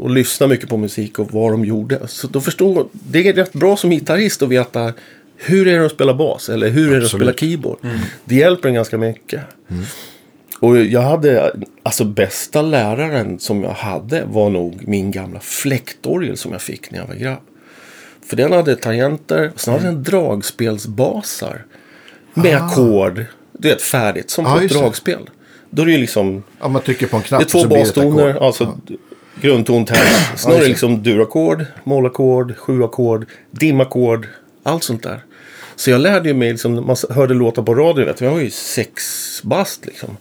och 0.00 0.10
lyssnade 0.10 0.50
mycket 0.54 0.68
på 0.68 0.76
musik 0.76 1.18
och 1.18 1.32
vad 1.32 1.52
de 1.52 1.64
gjorde. 1.64 2.08
Så 2.08 2.26
då 2.26 2.40
förstod 2.40 2.88
det 2.92 3.28
är 3.28 3.32
rätt 3.32 3.52
bra 3.52 3.76
som 3.76 3.90
gitarrist 3.90 4.42
att 4.42 4.48
veta 4.48 4.92
hur 5.36 5.68
är 5.68 5.78
det 5.78 5.86
att 5.86 5.92
spela 5.92 6.14
bas 6.14 6.48
eller 6.48 6.68
hur 6.68 6.86
är 6.86 6.90
det 6.90 6.96
att 6.96 7.04
Absolut. 7.04 7.36
spela 7.36 7.50
keyboard. 7.50 7.78
Det 8.24 8.34
hjälper 8.34 8.68
en 8.68 8.74
ganska 8.74 8.98
mycket. 8.98 9.40
Och 10.60 10.78
jag 10.78 11.02
hade, 11.02 11.52
alltså 11.82 12.04
bästa 12.04 12.62
läraren 12.62 13.38
som 13.38 13.62
jag 13.62 13.70
hade 13.70 14.24
var 14.24 14.50
nog 14.50 14.88
min 14.88 15.10
gamla 15.10 15.40
fläktorgel 15.40 16.36
som 16.36 16.52
jag 16.52 16.62
fick 16.62 16.90
när 16.90 16.98
jag 16.98 17.06
var 17.06 17.14
grabb. 17.14 17.40
För 18.26 18.36
den 18.36 18.52
hade 18.52 18.76
tangenter, 18.76 19.50
och 19.54 19.60
sen 19.60 19.74
hade 19.74 19.86
den 19.86 20.02
dragspelsbasar. 20.02 21.64
Med 22.34 22.56
ackord, 22.56 23.24
du 23.52 23.68
vet 23.68 23.82
färdigt, 23.82 24.30
som 24.30 24.46
Ah, 24.46 24.54
på 24.54 24.60
ett 24.60 24.70
dragspel. 24.70 25.30
Då 25.70 25.82
är 25.82 25.86
det 25.86 25.92
ju 25.92 25.98
liksom 25.98 26.42
Ja, 26.60 26.68
man 26.68 26.82
trycker 26.82 27.06
på 27.06 27.16
en 27.16 27.22
knapp 27.22 27.40
det 27.40 27.58
är 27.58 27.62
två 27.62 27.68
bastoner, 27.68 28.46
alltså 28.46 28.78
grundton, 29.40 29.84
tenor. 29.84 30.00
Sen 30.36 30.50
har 30.52 30.58
det 30.58 30.64
det. 30.64 30.68
liksom 30.68 31.02
durackord, 31.02 31.64
mollackord, 31.84 32.56
sjuackord, 32.56 33.26
dimackord, 33.50 34.26
allt 34.62 34.84
sånt 34.84 35.02
där. 35.02 35.24
Så 35.76 35.90
jag 35.90 36.00
lärde 36.00 36.28
ju 36.28 36.34
mig, 36.34 36.50
liksom, 36.50 36.86
man 36.86 36.96
hörde 37.10 37.34
låtar 37.34 37.62
på 37.62 37.74
radio, 37.74 38.04
vet 38.04 38.20
jag 38.20 38.30
var 38.30 38.40
ju 38.40 38.50
sex 38.50 39.02
bast 39.42 39.86
liksom. 39.86 40.16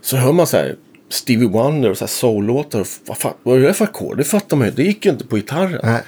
Så 0.00 0.16
hör 0.16 0.32
man 0.32 0.46
så 0.46 0.56
här 0.56 0.76
Stevie 1.08 1.48
Wonder 1.48 1.90
och 1.90 1.98
så 1.98 2.04
här 2.04 2.08
soul-låtar. 2.08 2.86
Vad, 3.06 3.18
fan, 3.18 3.34
vad 3.42 3.58
är 3.58 3.62
det 3.62 3.74
för 3.74 3.84
ackord? 3.84 4.16
Det 4.16 4.24
fattar 4.24 4.56
man 4.56 4.66
ju. 4.66 4.72
Det 4.72 4.82
gick 4.82 5.04
ju 5.04 5.10
inte 5.10 5.26
på 5.26 5.36
gitarren. 5.36 5.80
Nej. 5.82 6.00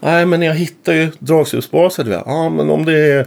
Nej, 0.00 0.26
men 0.26 0.42
jag 0.42 0.54
hittar 0.54 0.92
ju 0.92 1.10
vet. 2.06 2.22
Ja, 2.26 2.48
men 2.48 2.70
om 2.70 2.84
det 2.84 2.98
är 2.98 3.26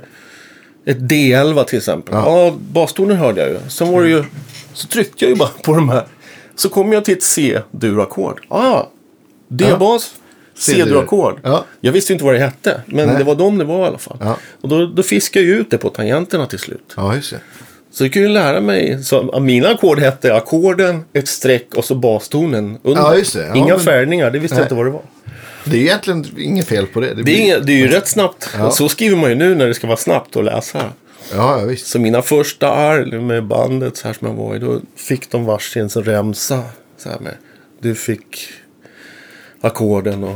ett 0.86 0.98
D11 0.98 1.63
till 1.63 1.77
exempel. 1.77 2.13
Ja, 2.13 2.55
bastonen 2.72 3.17
hörde 3.17 3.41
jag 3.41 3.50
ju. 3.50 3.58
Sen 3.70 3.91
var 3.91 4.03
det 4.03 4.10
ju... 4.10 4.24
Så 4.74 4.88
tryckte 4.88 5.25
jag 5.25 5.29
ju 5.29 5.36
bara 5.36 5.50
på 5.63 5.75
de 5.75 5.89
här. 5.89 6.05
Så 6.55 6.70
kom 6.70 6.93
jag 6.93 7.05
till 7.05 7.13
ett 7.13 7.24
C-dur-ackord. 7.24 8.46
Ah, 8.50 8.84
D-bas. 9.48 10.13
C-dur-ackord. 10.62 11.39
Ja. 11.44 11.65
Jag 11.82 11.91
visste 11.91 12.13
inte 12.13 12.25
vad 12.25 12.34
det 12.34 12.39
hette, 12.39 12.82
men 12.86 13.08
Nej. 13.08 13.18
det 13.18 13.24
var 13.24 13.36
de 13.36 13.58
det 13.58 13.63
var 13.63 13.84
i 13.86 13.88
alla 13.88 13.98
fall. 13.98 14.18
Ja. 14.22 14.38
Och 14.62 14.70
då, 14.70 14.86
då 14.86 15.03
fiskade 15.03 15.46
jag 15.46 15.58
ut 15.58 15.72
det 15.72 15.77
på 15.77 15.89
tangenterna 15.89 16.46
till 16.46 16.60
slut. 16.60 16.94
Ja, 16.96 17.15
just 17.15 17.32
det. 17.32 17.39
Så 17.91 18.03
jag 18.06 18.13
kunde 18.13 18.30
lära 18.30 18.62
mig. 18.62 19.03
Så, 19.03 19.39
mina 19.39 19.70
ackord 19.70 20.00
hette 20.00 20.36
ackorden, 20.36 21.03
ett 21.13 21.27
streck 21.27 21.68
och 21.75 21.86
så 21.86 21.96
bastonen 21.96 22.77
under. 22.84 23.01
Ja, 23.01 23.15
just 23.15 23.34
det. 23.34 23.46
Ja, 23.48 23.56
Inga 23.56 23.68
men- 23.75 23.80
färgningar, 23.86 24.32
det 24.32 24.39
visste 24.39 24.56
jag 24.56 24.60
Nej. 24.60 24.65
inte 24.65 24.75
vad 24.75 24.86
det 24.86 24.91
var. 24.91 25.01
Det 25.65 25.77
är 25.77 25.82
egentligen 25.82 26.25
inget 26.38 26.68
fel 26.68 26.88
på 26.88 27.00
det. 27.00 27.08
Det 27.08 27.13
Det 27.13 27.24
blir... 27.24 27.34
är, 27.36 27.39
inga, 27.39 27.60
det 27.60 27.72
är 27.72 27.77
ju 27.77 27.88
rätt 27.88 28.08
snabbt. 28.08 28.50
Ja. 28.58 28.72
Så 28.72 28.89
skriver 28.89 29.18
man 29.18 29.30
ju 29.30 29.36
nu 29.36 29.56
när 29.56 29.68
det 29.68 29.74
ska 29.74 29.88
vara 29.88 29.98
snabbt 29.98 30.36
att 30.36 30.44
läsa. 30.46 30.84
Ja, 31.36 31.60
ja, 31.60 31.65
visst. 31.65 31.88
Så 31.88 32.00
mina 32.00 32.22
första 32.22 32.72
arr 32.72 33.20
med 33.20 33.44
bandet 33.48 33.98
så 33.98 34.08
här 34.08 34.13
som 34.13 34.27
jag 34.27 34.34
var 34.36 34.56
i, 34.56 34.60
då 34.60 34.82
fick 34.96 35.32
de 35.32 35.46
varsin 35.46 35.89
så 35.89 36.01
remsa. 36.01 36.63
Så 36.98 37.10
här 37.10 37.20
med. 37.20 37.34
Du 37.82 37.96
fick 37.96 38.48
ackorden 39.62 40.24
och 40.24 40.36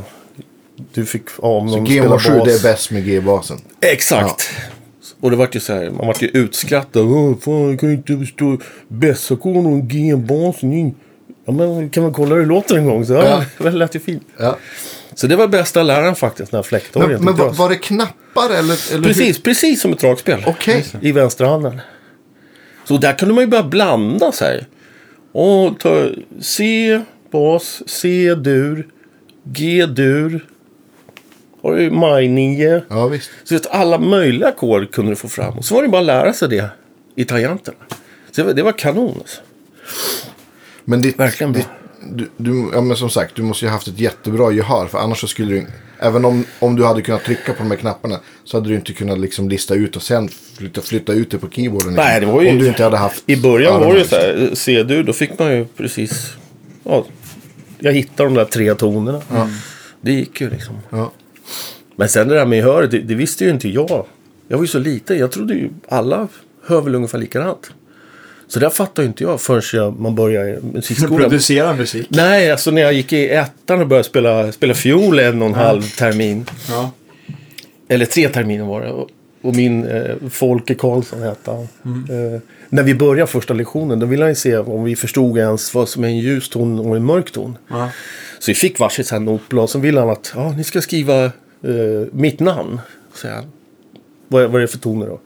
du 0.93 1.05
fick, 1.05 1.23
ja, 1.41 1.47
om 1.47 1.69
Så 1.69 1.75
de 1.75 1.85
G-moll 1.85 2.19
7 2.19 2.23
spelar 2.23 2.39
bas. 2.39 2.47
det 2.47 2.69
är 2.69 2.73
bäst 2.73 2.91
med 2.91 3.05
G-basen. 3.05 3.57
Exakt. 3.81 4.49
Och 5.21 5.31
det 5.31 5.37
vart 5.37 5.55
ju 5.55 5.59
så 5.59 5.73
här, 5.73 5.89
man 5.89 6.07
vart 6.07 6.21
ju 6.21 6.27
utskrattad. 6.27 7.01
Åh, 7.05 7.37
fan, 7.41 7.69
jag 7.69 7.79
kan 7.79 7.89
ju 7.89 7.95
inte 7.95 8.17
förstå 8.17 8.57
bässackorden 8.87 9.65
och 9.65 9.81
G-basen. 9.87 10.73
in." 10.73 10.95
Ja, 11.45 11.53
men 11.53 11.89
kan 11.89 12.03
man 12.03 12.13
kolla 12.13 12.35
hur 12.35 12.41
det 12.41 12.47
låter 12.47 12.75
en 12.77 12.85
gång? 12.85 13.05
Så, 13.05 13.13
ja, 13.13 13.23
Ja. 13.23 13.43
det 13.63 13.71
lät 13.71 13.95
ju 13.95 13.99
fint. 13.99 14.23
Ja. 14.37 14.57
Så 15.15 15.27
det 15.27 15.35
var 15.35 15.47
bästa 15.47 15.83
läraren 15.83 16.15
faktiskt, 16.15 16.51
den 16.51 16.57
här 16.57 16.63
fläktorgen. 16.63 17.23
Men, 17.23 17.35
men 17.37 17.53
var, 17.55 17.69
det 17.69 17.75
knappar 17.75 18.49
eller? 18.49 18.93
eller 18.93 19.07
Precis, 19.07 19.43
precis 19.43 19.81
som 19.81 19.93
ett 19.93 19.99
dragspel. 19.99 20.43
Okej. 20.47 20.85
I 21.01 21.11
vänsterhanden. 21.11 21.81
Så 22.87 22.97
där 22.97 23.13
kunde 23.13 23.33
man 23.33 23.43
ju 23.43 23.47
börja 23.47 23.63
blanda 23.63 24.31
sig. 24.31 24.65
Och 25.31 25.79
ta 25.79 26.09
C, 26.41 27.01
bas, 27.31 27.83
C, 27.87 28.35
dur, 28.35 28.87
Har 31.65 31.75
du 31.75 31.89
maj 31.91 32.27
9. 32.27 32.69
Hur? 32.69 32.83
Ja, 32.89 33.07
visst. 33.07 33.29
Så 33.43 33.55
att 33.55 33.67
alla 33.67 33.97
möjliga 33.99 34.47
ackord 34.47 34.91
kunde 34.91 35.11
du 35.11 35.15
få 35.15 35.27
fram. 35.27 35.57
Och 35.57 35.65
så 35.65 35.75
var 35.75 35.83
det 35.83 35.89
bara 35.89 35.99
att 36.01 36.05
lära 36.05 36.33
sig 36.33 36.49
det 36.49 36.69
i 37.15 37.25
tangenterna. 37.25 37.77
Så 38.31 38.41
det 38.41 38.43
var, 38.43 38.53
det 38.53 38.63
var 38.63 38.71
kanon. 38.71 39.15
Alltså. 39.19 39.41
Men 40.85 41.01
ditt, 41.01 41.19
Verkligen 41.19 41.53
bra. 41.53 41.61
du, 42.11 42.29
du, 42.37 42.69
ja, 42.73 42.81
men 42.81 42.97
som 42.97 43.09
sagt, 43.09 43.35
du 43.35 43.41
måste 43.43 43.65
ju 43.65 43.69
ha 43.69 43.75
haft 43.75 43.87
ett 43.87 43.99
jättebra 43.99 44.51
gehör. 44.51 44.87
För 44.87 44.97
annars 44.97 45.19
så 45.21 45.27
skulle 45.27 45.53
du, 45.53 45.65
även 45.99 46.25
om, 46.25 46.45
om 46.59 46.75
du 46.75 46.85
hade 46.85 47.01
kunnat 47.01 47.23
trycka 47.23 47.53
på 47.53 47.63
de 47.63 47.71
här 47.71 47.77
knapparna, 47.77 48.19
så 48.43 48.57
hade 48.57 48.69
du 48.69 48.75
inte 48.75 48.93
kunnat 48.93 49.19
liksom 49.19 49.49
lista 49.49 49.73
ut 49.75 49.95
och 49.95 50.01
sen 50.01 50.29
flytta, 50.57 50.81
flytta 50.81 51.13
ut 51.13 51.31
det 51.31 51.37
på 51.37 51.49
keyboarden. 51.49 51.87
liksom. 51.87 52.05
Nej, 52.05 52.19
det 52.19 52.25
var 52.25 52.41
ju- 52.41 52.49
Om 52.49 52.59
du 52.59 52.67
inte 52.67 52.83
hade 52.83 52.97
haft 52.97 53.23
I 53.27 53.35
början 53.37 53.79
var 53.79 53.93
det 53.93 53.99
ju 53.99 54.05
så 54.05 54.15
här, 54.15 54.49
C-dur, 54.53 55.03
då 55.03 55.13
fick 55.13 55.39
man 55.39 55.51
ju 55.51 55.65
precis... 55.65 56.33
Ja, 56.83 57.05
jag 57.79 57.93
hittade 57.93 58.29
de 58.29 58.33
där 58.35 58.45
tre 58.45 58.75
tonerna. 58.75 59.21
Det 60.01 60.11
gick 60.11 60.41
ju 60.41 60.49
liksom. 60.49 60.75
Ja. 60.89 61.11
Men 61.95 62.09
sen 62.09 62.27
det 62.27 62.35
där 62.35 62.45
med 62.45 62.57
gehöret, 62.57 62.91
det, 62.91 62.99
det 62.99 63.15
visste 63.15 63.43
ju 63.43 63.49
inte 63.49 63.69
jag. 63.69 64.05
Jag 64.47 64.57
var 64.57 64.63
ju 64.63 64.67
så 64.67 64.79
liten. 64.79 65.17
Jag 65.17 65.31
trodde 65.31 65.53
ju 65.53 65.69
alla 65.87 66.27
hör 66.65 66.81
väl 66.81 66.95
ungefär 66.95 67.17
likadant. 67.17 67.71
Så 68.47 68.59
det 68.59 68.69
fattade 68.69 69.01
ju 69.01 69.07
inte 69.07 69.23
jag 69.23 69.41
förrän 69.41 69.61
jag, 69.73 69.99
man 69.99 70.15
började 70.15 70.49
i 70.49 70.59
musikskolan. 70.73 71.17
Producera 71.29 71.73
musik. 71.73 72.07
Nej, 72.09 72.51
alltså 72.51 72.71
när 72.71 72.81
jag 72.81 72.93
gick 72.93 73.13
i 73.13 73.29
ettan 73.29 73.81
och 73.81 73.87
började 73.87 74.07
spela, 74.07 74.51
spela 74.51 74.73
fiol 74.73 75.19
en 75.19 75.41
och 75.41 75.47
en 75.47 75.53
halv 75.53 75.81
termin. 75.81 76.45
Ja. 76.69 76.91
Eller 77.87 78.05
tre 78.05 78.29
terminer 78.29 78.65
var 78.65 78.81
det. 78.81 78.91
Och, 78.91 79.09
och 79.45 79.55
min 79.55 79.85
eh, 79.85 80.15
Folke 80.29 80.75
Karlsson 80.75 81.21
hette 81.21 81.51
han. 81.51 81.61
Eh, 82.09 82.41
när 82.69 82.83
vi 82.83 82.95
började 82.95 83.31
första 83.31 83.53
lektionen 83.53 83.99
då 83.99 84.05
ville 84.05 84.23
han 84.23 84.31
ju 84.31 84.35
se 84.35 84.57
om 84.57 84.83
vi 84.83 84.95
förstod 84.95 85.37
ens 85.37 85.73
vad 85.73 85.89
som 85.89 86.03
är 86.03 86.07
en 86.07 86.17
ljus 86.17 86.49
ton 86.49 86.79
och 86.79 86.95
en 86.95 87.03
mörk 87.05 87.31
ton. 87.31 87.57
Ja. 87.67 87.89
Så 88.39 88.51
vi 88.51 88.55
fick 88.55 88.79
varsitt 88.79 89.11
här 89.11 89.19
notblad. 89.19 89.69
Så 89.69 89.79
ville 89.79 89.99
han 89.99 90.09
att 90.09 90.31
ja, 90.35 90.51
ni 90.57 90.63
ska 90.63 90.81
skriva 90.81 91.23
eh, 91.25 91.31
mitt 92.11 92.39
namn. 92.39 92.79
Så 93.13 93.27
han. 93.29 93.43
Vad, 94.27 94.43
är- 94.43 94.47
vad 94.47 94.55
är 94.55 94.59
det 94.61 94.67
för 94.67 94.77
toner 94.77 95.07
då? 95.07 95.19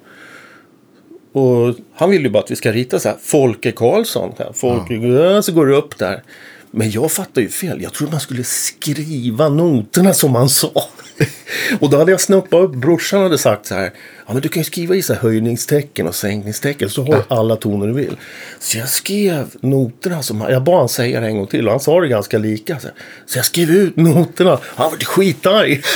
Och 1.31 1.75
han 1.93 2.09
ville 2.09 2.23
ju 2.23 2.29
bara 2.29 2.43
att 2.43 2.51
vi 2.51 2.55
ska 2.55 2.71
rita 2.71 2.99
så 2.99 3.09
här. 3.09 3.17
Folke 3.21 3.71
Karlsson. 3.71 4.33
Här, 4.37 4.51
Folke, 4.53 4.93
ja. 4.93 5.41
så 5.41 5.51
går 5.51 5.65
det 5.67 5.75
upp 5.75 5.97
där. 5.97 6.23
Men 6.71 6.91
jag 6.91 7.11
fattade 7.11 7.41
ju 7.41 7.49
fel. 7.49 7.81
Jag 7.81 7.93
trodde 7.93 8.11
man 8.11 8.21
skulle 8.21 8.43
skriva 8.43 9.49
noterna 9.49 10.13
som 10.13 10.35
han 10.35 10.49
sa. 10.49 10.71
och 11.79 11.89
då 11.89 11.97
hade 11.97 12.11
jag 12.11 12.21
snuppat 12.21 12.59
upp. 12.63 12.75
Brorsan 12.75 13.21
hade 13.23 13.37
sagt 13.37 13.65
så 13.65 13.75
här. 13.75 13.91
Ja 14.27 14.33
men 14.33 14.41
du 14.41 14.49
kan 14.49 14.59
ju 14.59 14.63
skriva 14.65 14.95
i 14.95 15.01
så 15.01 15.13
här 15.13 15.21
höjningstecken 15.21 16.07
och 16.07 16.15
sänkningstecken. 16.15 16.89
Så 16.89 17.03
har 17.03 17.13
du 17.13 17.23
alla 17.27 17.55
toner 17.55 17.87
du 17.87 17.93
vill. 17.93 18.17
Så 18.59 18.77
jag 18.77 18.89
skrev 18.89 19.45
noterna 19.61 20.23
som 20.23 20.41
han. 20.41 20.51
Jag 20.51 20.63
bad 20.63 20.79
han 20.79 20.89
säga 20.89 21.19
det 21.19 21.27
en 21.27 21.37
gång 21.37 21.47
till. 21.47 21.65
Och 21.65 21.71
han 21.71 21.79
sa 21.79 22.01
det 22.01 22.07
ganska 22.07 22.37
lika. 22.37 22.79
Så, 22.79 22.87
här. 22.87 22.95
så 23.25 23.37
jag 23.37 23.45
skrev 23.45 23.69
ut 23.71 23.95
noterna. 23.95 24.59
Han 24.63 24.89
var 24.91 24.97
skitarg. 24.97 25.81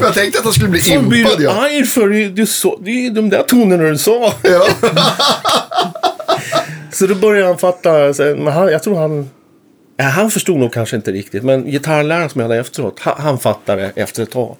Jag 0.00 0.14
tänkte 0.14 0.38
att 0.38 0.44
han 0.44 0.52
skulle 0.54 0.68
bli 0.68 0.80
Fan 0.80 1.08
blir 1.08 1.20
impad. 1.20 1.38
du 1.38 1.44
Ja. 1.44 1.50
arg 1.64 1.84
för? 1.84 2.08
Du, 2.08 2.28
du 2.30 2.46
så, 2.46 2.80
det 2.84 3.06
är 3.06 3.10
de 3.10 3.30
där 3.30 3.42
tonerna 3.42 3.82
du 3.90 3.98
sa. 3.98 4.34
Ja. 4.42 4.68
Så 6.96 7.06
då 7.06 7.14
började 7.14 7.46
han 7.46 7.58
fatta. 7.58 8.12
Men 8.18 8.46
han, 8.46 8.68
jag 8.68 8.82
tror 8.82 8.96
han... 8.96 9.30
Ja, 9.96 10.04
han 10.04 10.30
förstod 10.30 10.58
nog 10.58 10.72
kanske 10.72 10.96
inte 10.96 11.12
riktigt. 11.12 11.42
Men 11.42 11.70
gitarrläraren 11.70 12.28
som 12.28 12.40
jag 12.40 12.48
hade 12.48 12.60
efteråt. 12.60 12.98
Han, 13.00 13.14
han 13.18 13.38
fattade 13.38 13.92
efter 13.94 14.22
ett 14.22 14.30
tag. 14.30 14.56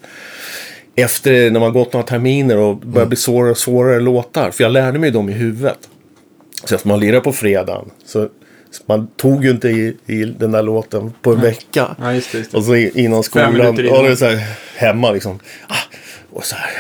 Efter 0.95 1.51
när 1.51 1.61
man 1.61 1.73
gått 1.73 1.93
några 1.93 2.07
terminer 2.07 2.57
och 2.57 2.77
började 2.77 3.09
bli 3.09 3.17
svårare 3.17 3.51
och 3.51 3.59
svårare 3.59 4.01
låtar. 4.01 4.51
För 4.51 4.65
jag 4.65 4.73
lärde 4.73 4.99
mig 4.99 5.11
dem 5.11 5.29
i 5.29 5.33
huvudet. 5.33 5.79
Så 6.65 6.75
att 6.75 6.85
man 6.85 7.01
lirade 7.01 7.21
på 7.21 7.33
fredagen. 7.33 7.91
Så 8.05 8.29
man 8.87 9.07
tog 9.17 9.45
ju 9.45 9.51
inte 9.51 9.69
i, 9.69 9.97
i 10.07 10.25
den 10.25 10.53
där 10.53 10.63
låten 10.63 11.13
på 11.23 11.33
en 11.33 11.41
vecka. 11.41 11.97
Ja, 12.01 12.13
just 12.13 12.33
det, 12.33 12.39
just 12.39 12.51
det. 12.51 12.57
Och 12.57 12.65
så 12.65 12.75
innan 12.77 13.23
skolan. 13.23 13.55
innan. 13.55 13.77
det 13.77 14.11
är 14.11 14.15
så 14.15 14.25
här, 14.25 14.47
hemma 14.77 15.11
liksom. 15.11 15.39
Ah, 15.69 15.75
och 16.31 16.45
så 16.45 16.57
här. 16.57 16.71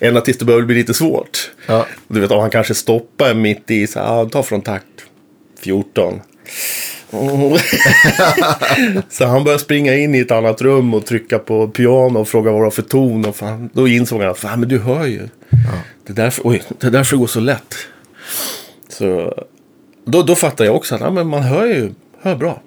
Ända 0.00 0.20
tills 0.20 0.38
det 0.38 0.44
började 0.44 0.66
bli 0.66 0.76
lite 0.76 0.94
svårt. 0.94 1.50
Ja. 1.66 1.86
Du 2.08 2.20
vet 2.20 2.30
om 2.30 2.40
han 2.40 2.50
kanske 2.50 2.74
stoppar 2.74 3.34
mitt 3.34 3.70
i. 3.70 3.86
Så 3.86 3.98
här, 3.98 4.20
ah, 4.20 4.28
ta 4.28 4.42
från 4.42 4.62
takt 4.62 5.05
14. 5.58 6.20
Mm. 7.10 7.58
så 9.08 9.24
han 9.24 9.44
började 9.44 9.62
springa 9.62 9.94
in 9.94 10.14
i 10.14 10.18
ett 10.18 10.30
annat 10.30 10.62
rum 10.62 10.94
och 10.94 11.06
trycka 11.06 11.38
på 11.38 11.68
piano 11.68 12.18
och 12.18 12.28
fråga 12.28 12.50
vad 12.50 12.60
det 12.60 12.64
var 12.64 12.70
för 12.70 12.82
ton. 12.82 13.24
Och 13.24 13.36
fan, 13.36 13.70
då 13.72 13.88
insåg 13.88 14.22
han 14.22 14.34
fan, 14.34 14.60
men 14.60 14.68
du 14.68 14.78
hör 14.78 15.06
ju. 15.06 15.28
Det, 16.06 16.12
är 16.12 16.14
därför, 16.14 16.46
oj, 16.46 16.62
det 16.78 16.86
är 16.86 16.90
därför 16.90 17.16
det 17.16 17.20
går 17.20 17.26
så 17.26 17.40
lätt. 17.40 17.74
Så 18.88 19.34
då, 20.04 20.22
då 20.22 20.36
fattar 20.36 20.64
jag 20.64 20.76
också 20.76 20.94
att 20.94 21.00
ja, 21.00 21.10
men 21.10 21.26
man 21.26 21.42
hör 21.42 21.66
ju 21.66 21.90
hör 22.22 22.36
bra. 22.36 22.62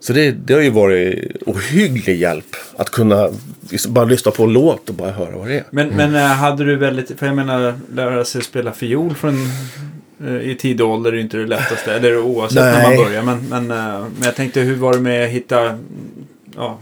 Så 0.00 0.12
det, 0.12 0.30
det 0.30 0.54
har 0.54 0.60
ju 0.60 0.70
varit 0.70 1.36
ohygglig 1.46 2.20
hjälp 2.20 2.56
att 2.76 2.90
kunna 2.90 3.28
liksom 3.70 3.94
bara 3.94 4.04
lyssna 4.04 4.32
på 4.32 4.44
en 4.44 4.52
låt 4.52 4.88
och 4.88 4.94
bara 4.94 5.10
höra 5.10 5.36
vad 5.36 5.48
det 5.48 5.58
är. 5.58 5.64
Men, 5.70 5.88
men 5.88 6.14
eh, 6.14 6.22
hade 6.22 6.64
du 6.64 6.76
väldigt, 6.76 7.18
för 7.18 7.26
jag 7.26 7.36
menar 7.36 7.74
lära 7.94 8.24
sig 8.24 8.42
spela 8.42 8.72
fiol 8.72 9.14
från 9.14 9.34
I 10.42 10.54
tidig 10.60 10.86
ålder 10.86 11.12
är 11.12 11.16
det 11.16 11.22
inte 11.22 11.36
det 11.36 11.46
lättaste. 11.46 11.94
Eller 11.94 12.18
oavsett 12.18 12.62
när 12.62 12.72
Nej. 12.72 12.96
man 12.96 13.04
börjar. 13.06 13.22
Men, 13.22 13.48
men, 13.48 13.70
eh, 13.70 14.00
men 14.00 14.22
jag 14.24 14.34
tänkte 14.36 14.60
hur 14.60 14.76
var 14.76 14.92
det 14.92 15.00
med 15.00 15.24
att 15.24 15.30
hitta 15.30 15.60
mm, 15.60 15.78
ja, 16.56 16.78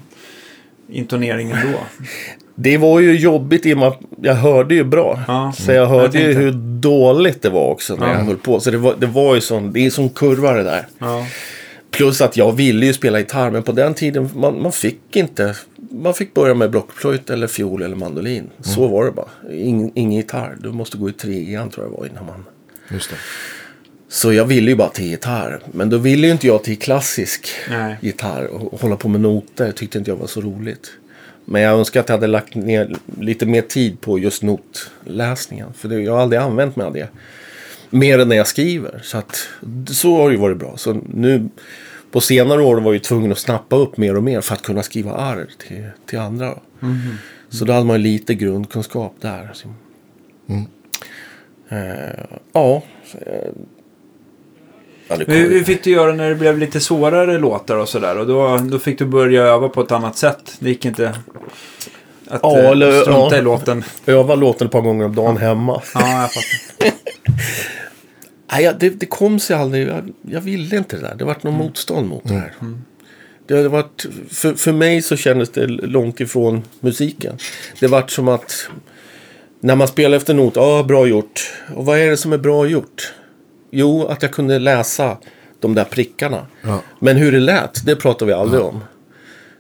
intoneringen 0.91 1.57
då? 1.73 1.79
Det 2.55 2.79
var 2.79 3.01
ju 3.01 3.17
jobbigt 3.19 3.67
i 3.67 3.75
och 3.75 3.79
med 3.79 3.89
att 3.89 4.01
jag 4.23 4.35
hörde 4.35 4.75
ju 4.75 4.85
bra. 4.85 5.21
Ja. 5.29 5.53
Så 5.57 5.73
jag 5.73 5.77
Jag 5.83 5.87
hörde 5.87 6.19
ju 6.19 6.25
tänkte- 6.25 6.41
hur 6.43 6.53
dåligt 6.81 7.43
det 7.43 7.51
var 7.51 7.67
också 7.71 7.97
när 7.97 8.07
Ja. 8.07 8.13
jag 8.13 8.25
höll 8.25 8.37
på. 8.37 8.61
Så 8.61 8.71
det 8.71 8.79
var, 8.79 8.95
det 8.99 9.07
var 9.07 9.35
ju 9.35 9.41
sån, 9.41 9.73
det 9.73 9.87
är 9.87 9.91
som 9.91 10.09
kurva 10.09 10.53
det 10.53 10.63
där. 10.63 10.87
Ja. 10.99 11.27
Plus 11.91 12.21
att 12.21 12.37
jag 12.37 12.53
ville 12.53 12.87
ju 12.87 12.93
spela 12.93 13.19
gitarr, 13.19 13.51
men 13.51 13.63
på 13.63 13.73
den 13.73 13.95
tiden 13.95 14.29
man, 14.35 14.63
man 14.63 14.73
fick 14.73 15.17
inte. 15.17 15.55
Man 15.91 16.15
fick 16.15 16.35
börja 16.35 16.55
med 16.55 16.71
blockflöjt 16.71 17.31
eller 17.31 17.47
fiol 17.47 17.83
eller 17.83 17.97
mandolin. 17.97 18.51
Så 18.61 18.89
var 18.89 19.05
det 19.05 19.13
bara. 19.13 19.29
Ing, 19.53 19.93
ingen 19.95 20.13
gitarr. 20.13 20.57
Du 20.61 20.73
måste 20.73 20.99
gå 20.99 21.09
i 21.09 21.13
trean 21.13 21.71
tror 21.71 21.87
jag 21.87 21.99
var 21.99 22.07
innan 22.07 22.27
man. 22.27 22.45
Just 22.91 23.11
det. 23.11 23.17
Så 24.09 24.33
jag 24.33 24.45
ville 24.45 24.71
ju 24.71 24.77
bara 24.77 24.89
till 24.89 25.05
gitarr. 25.05 25.63
Men 25.73 25.91
då 25.91 25.99
ville 25.99 26.27
ju 26.27 26.33
inte 26.33 26.47
jag 26.47 26.65
till 26.65 26.79
klassisk 26.79 27.49
Nej. 27.71 27.97
gitarr 28.01 28.47
och, 28.47 28.81
hålla 28.81 28.97
på 28.97 29.09
med 29.09 29.21
noter. 29.21 29.67
Jag 29.67 29.77
tyckte 29.77 29.99
inte 29.99 30.11
jag 30.11 30.17
var 30.17 30.27
så 30.27 30.41
roligt. 30.41 30.93
Men 31.45 31.63
jag 31.63 31.79
önskar 31.79 32.01
att 32.01 32.09
jag 32.09 32.17
hade 32.17 32.27
lagt 32.27 32.55
ner 32.55 32.97
lite 33.21 33.47
mer 33.47 33.63
tid 33.63 34.01
på 34.01 34.19
just 34.19 34.43
notläsningen. 34.43 35.73
För 35.73 35.89
det, 35.89 36.01
jag 36.01 36.13
har 36.13 36.21
aldrig 36.21 36.41
använt 36.41 36.77
mig 36.77 36.87
av 36.87 36.93
det. 36.93 37.09
Mer 37.91 38.19
än 38.19 38.29
när 38.29 38.37
jag 38.37 38.47
skriver. 38.47 39.01
Så, 39.05 39.19
att, 39.19 39.49
så 39.89 40.17
har 40.17 40.29
det 40.29 40.35
ju 40.35 40.41
varit 40.41 40.59
bra. 40.59 40.77
Så 40.77 41.01
nu 41.13 41.49
på 42.11 42.21
senare 42.21 42.63
år 42.63 42.77
var 42.77 42.83
jag 42.83 42.93
ju 42.95 42.99
tvungen 42.99 43.33
att 43.33 43.39
snappa 43.39 43.77
upp 43.77 43.97
mer 43.97 44.17
och 44.17 44.23
mer 44.23 44.41
för 44.41 44.55
att 44.55 44.63
kunna 44.63 44.83
skriva 44.83 45.13
arr 45.13 45.49
till, 45.59 45.85
till 46.07 46.19
andra. 46.19 46.59
Så 47.49 47.65
då 47.65 47.73
hade 47.73 47.87
man 47.87 47.97
ju 47.97 48.03
lite 48.03 48.35
grundkunskap 48.35 49.15
där. 49.21 49.53
Eh, 50.49 50.63
ja. 52.53 52.83
eh, 53.27 53.49
ja, 55.09 55.17
det 55.17 55.25
Hur, 55.33 55.65
fick 55.65 55.85
du 55.85 55.91
göra 55.91 56.13
när 56.13 56.29
det 56.29 56.35
blev 56.35 56.59
lite 56.59 56.81
svårare 56.81 57.39
låtar 57.39 57.77
och 57.77 57.89
sådär? 57.89 58.19
Och 58.19 58.27
då, 58.27 58.57
då 58.71 58.79
fick 58.79 58.99
du 58.99 59.05
börja 59.05 59.43
öva 59.43 59.69
på 59.69 59.81
ett 59.81 59.93
annat 59.93 60.17
sätt. 60.17 60.57
Det 60.59 60.69
gick 60.69 60.85
inte 60.85 61.09
att 62.29 62.41
Ja, 62.43 62.59
eh, 62.59 62.71
eller- 62.71 63.01
strunta 63.01 63.35
ja. 63.35 63.39
i 63.39 63.43
låten. 63.43 63.85
öva 64.07 64.35
låten 64.35 64.67
ett 64.67 64.73
par 64.73 64.81
gånger 64.81 65.05
om 65.05 65.15
dagen 65.15 65.37
hemma. 65.37 65.83
Ja, 65.95 66.21
jag 66.23 66.33
fattar. 66.33 66.93
Nej, 68.53 68.75
det, 68.81 68.91
det 68.91 69.07
kom 69.07 69.41
sig 69.41 69.57
aldrig. 69.57 69.89
Jag, 69.89 70.13
jag 70.23 70.41
ville 70.41 70.77
inte 70.77 70.97
det 70.97 71.03
där. 71.03 71.15
Det 71.15 71.25
vart 71.25 71.43
något 71.43 71.55
motstånd 71.55 72.09
mot 72.09 72.23
det 72.25 72.35
här. 72.35 72.53
Det 73.47 73.57
hade 73.57 73.69
varit, 73.69 74.07
för, 74.31 74.55
för 74.55 74.73
mig 74.73 75.03
så 75.03 75.17
kändes 75.17 75.51
det 75.51 75.67
långt 75.67 76.21
ifrån 76.21 76.63
musiken. 76.81 77.39
Det 77.81 77.87
vart 77.87 78.11
som 78.11 78.29
att 78.29 78.69
när 79.61 79.77
man 79.77 79.89
spelar 79.89 80.17
efter 80.17 80.35
not, 80.35 80.57
ja 80.57 80.83
bra 80.83 81.07
gjort. 81.07 81.53
Och 81.75 81.87
vad 81.87 81.99
är 81.99 82.11
det 82.11 82.17
som 82.17 82.33
är 82.33 82.39
bra 82.39 82.67
gjort? 82.67 83.13
Jo, 83.71 84.07
att 84.07 84.23
jag 84.23 84.33
kunde 84.33 84.59
läsa 84.59 85.17
de 85.61 85.75
där 85.75 85.85
prickarna. 85.85 86.47
Ja. 86.63 86.83
Men 86.99 87.17
hur 87.17 87.33
det 87.33 87.41
lät, 87.41 87.87
det 87.87 87.97
pratar 87.97 88.27
vi 88.27 88.33
aldrig 88.33 88.63
om. 88.63 88.85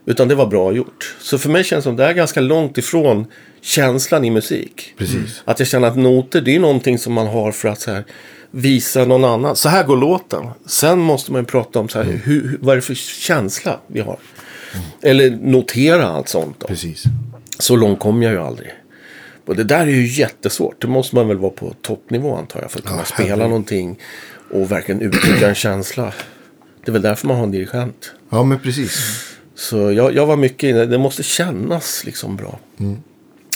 Utan 0.07 0.29
det 0.29 0.35
var 0.35 0.47
bra 0.47 0.73
gjort. 0.73 1.17
Så 1.21 1.39
för 1.39 1.49
mig 1.49 1.65
känns 1.65 1.85
det 1.85 1.89
som 1.89 1.97
det 1.97 2.05
är 2.05 2.13
ganska 2.13 2.41
långt 2.41 2.79
ifrån 2.79 3.27
känslan 3.61 4.25
i 4.25 4.31
musik. 4.31 4.95
Precis. 4.99 5.43
Att 5.45 5.59
jag 5.59 5.69
känner 5.69 5.89
att 5.89 5.97
noter, 5.97 6.41
det 6.41 6.57
är 6.57 6.61
någonting 6.61 6.99
som 6.99 7.13
man 7.13 7.27
har 7.27 7.53
för 7.53 7.69
att 7.69 7.81
så 7.81 7.91
här, 7.91 8.05
visa 8.51 9.05
någon 9.05 9.25
annan. 9.25 9.57
Så 9.57 9.69
här 9.69 9.85
går 9.85 9.97
låten. 9.97 10.47
Sen 10.67 10.99
måste 10.99 11.33
man 11.33 11.41
ju 11.41 11.47
prata 11.47 11.79
om 11.79 11.89
så 11.89 12.03
här, 12.03 12.05
hur, 12.05 12.19
hur, 12.19 12.59
vad 12.61 12.73
är 12.73 12.77
det 12.77 12.83
för 12.83 12.95
känsla 12.95 13.81
vi 13.87 14.01
har. 14.01 14.19
Eller 15.03 15.31
notera 15.31 16.07
allt 16.07 16.29
sånt. 16.29 16.61
Då. 16.61 16.67
Precis. 16.67 17.05
Så 17.59 17.77
långt 17.77 18.01
kom 18.01 18.23
jag 18.23 18.33
ju 18.33 18.39
aldrig. 18.39 18.71
Och 19.51 19.57
det 19.57 19.65
där 19.65 19.81
är 19.81 19.91
ju 19.91 20.07
jättesvårt. 20.07 20.81
Det 20.83 20.89
måste 20.89 21.15
man 21.17 21.29
väl 21.29 21.39
vara 21.39 21.51
på 21.51 21.75
toppnivå 21.83 22.37
antar 22.37 22.61
jag. 22.63 22.71
För 22.71 22.79
att 22.79 22.85
kunna 22.85 22.99
Ja, 22.99 23.05
spela 23.05 23.29
herregud. 23.29 23.49
någonting 23.49 23.99
och 24.51 24.73
verkligen 24.73 25.01
uttrycka 25.01 25.49
en 25.49 25.55
känsla. 25.55 26.13
Det 26.85 26.91
är 26.91 26.93
väl 26.93 27.03
därför 27.03 27.27
man 27.27 27.37
har 27.37 27.45
en 27.45 27.51
dirigent. 27.51 28.13
Ja, 28.31 28.43
men 28.45 28.59
precis. 28.59 29.25
Så 29.55 29.93
jag, 29.93 30.15
jag 30.15 30.27
var 30.27 30.37
mycket 30.37 30.71
inne, 30.71 30.87
det 30.87 30.99
måste 30.99 31.23
kännas 31.23 32.05
liksom 32.05 32.37
bra. 32.37 32.59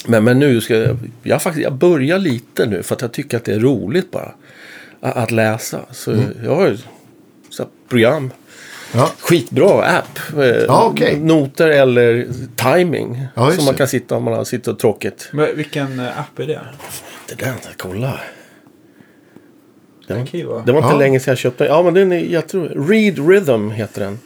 Men, 0.07 0.24
men 0.24 0.38
nu 0.38 0.61
ska 0.61 0.76
jag, 0.76 0.96
jag, 1.22 1.42
faktiskt, 1.42 1.62
jag 1.64 1.74
börjar 1.74 2.18
lite 2.18 2.66
nu 2.66 2.83
för 2.83 2.94
att 2.94 3.02
jag 3.02 3.12
tycker 3.12 3.37
att 3.37 3.44
det 3.44 3.54
är 3.54 3.61
roligt 3.61 4.11
bara. 4.11 4.35
Att, 5.00 5.16
att 5.16 5.30
läsa. 5.30 5.80
Så 5.90 6.16
jag 6.44 6.54
har 6.57 6.66
här 6.66 6.78
program. 7.88 8.30
Ja, 8.94 9.11
Skitbra 9.18 9.85
app. 9.85 10.18
Eh, 10.38 10.44
Ja, 10.46 10.85
okej. 10.92 11.16
Noter 11.20 11.68
eller 11.68 12.26
timing. 12.57 13.26
Ja, 13.35 13.50
som 13.52 13.64
man 13.64 13.74
kan 13.74 13.88
sitta 13.88 14.16
om 14.16 14.22
man 14.24 14.35
har 14.35 14.44
sitter 14.44 14.72
och 14.72 14.78
tråkigt. 14.78 15.28
Men 15.33 15.57
vilken 15.57 16.00
eh, 16.00 16.18
app 16.20 16.38
är 16.38 16.46
det? 16.46 16.61
Det 17.28 17.35
där, 17.44 17.54
kolla. 17.76 18.20
Vara- 20.09 20.62
det 20.66 20.72
var 20.72 20.78
inte 20.78 20.88
Ja. 20.92 20.98
länge 20.98 21.20
sedan 21.20 21.30
jag 21.33 21.38
köpte 21.38 21.64
den. 21.64 21.72
Ja, 21.72 21.83
men 21.83 21.94
den 21.94 22.12
är 22.12 22.18
jätterolig. 22.18 22.92
Read 22.94 23.28
Rhythm 23.28 23.70
heter 23.70 24.00
den. 24.00 24.18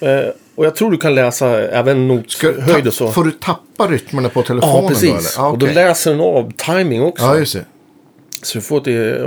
Eh, 0.00 0.30
och 0.54 0.66
jag 0.66 0.74
tror 0.76 0.90
du 0.90 0.96
kan 0.96 1.14
läsa 1.14 1.48
även 1.68 2.08
nothöjd 2.08 2.86
och 2.86 2.92
så. 2.94 3.08
får 3.10 3.24
du 3.24 3.30
tappa 3.30 3.86
rytmerna 3.86 4.28
på 4.28 4.42
telefonen 4.42 4.82
Ja, 4.82 4.88
precis. 4.88 5.10
då? 5.10 5.16
Eller? 5.16 5.28
Ja, 5.36 5.48
Och 5.50 5.58
då 5.58 5.66
läser 5.66 6.10
den 6.10 6.20
av 6.20 6.52
timing 6.56 7.02
också. 7.02 7.24
ja, 7.24 7.38
just 7.38 7.52
det. 7.54 7.64
Så 8.42 8.58
du 8.58 8.62
får 8.62 8.80
det, 8.80 9.22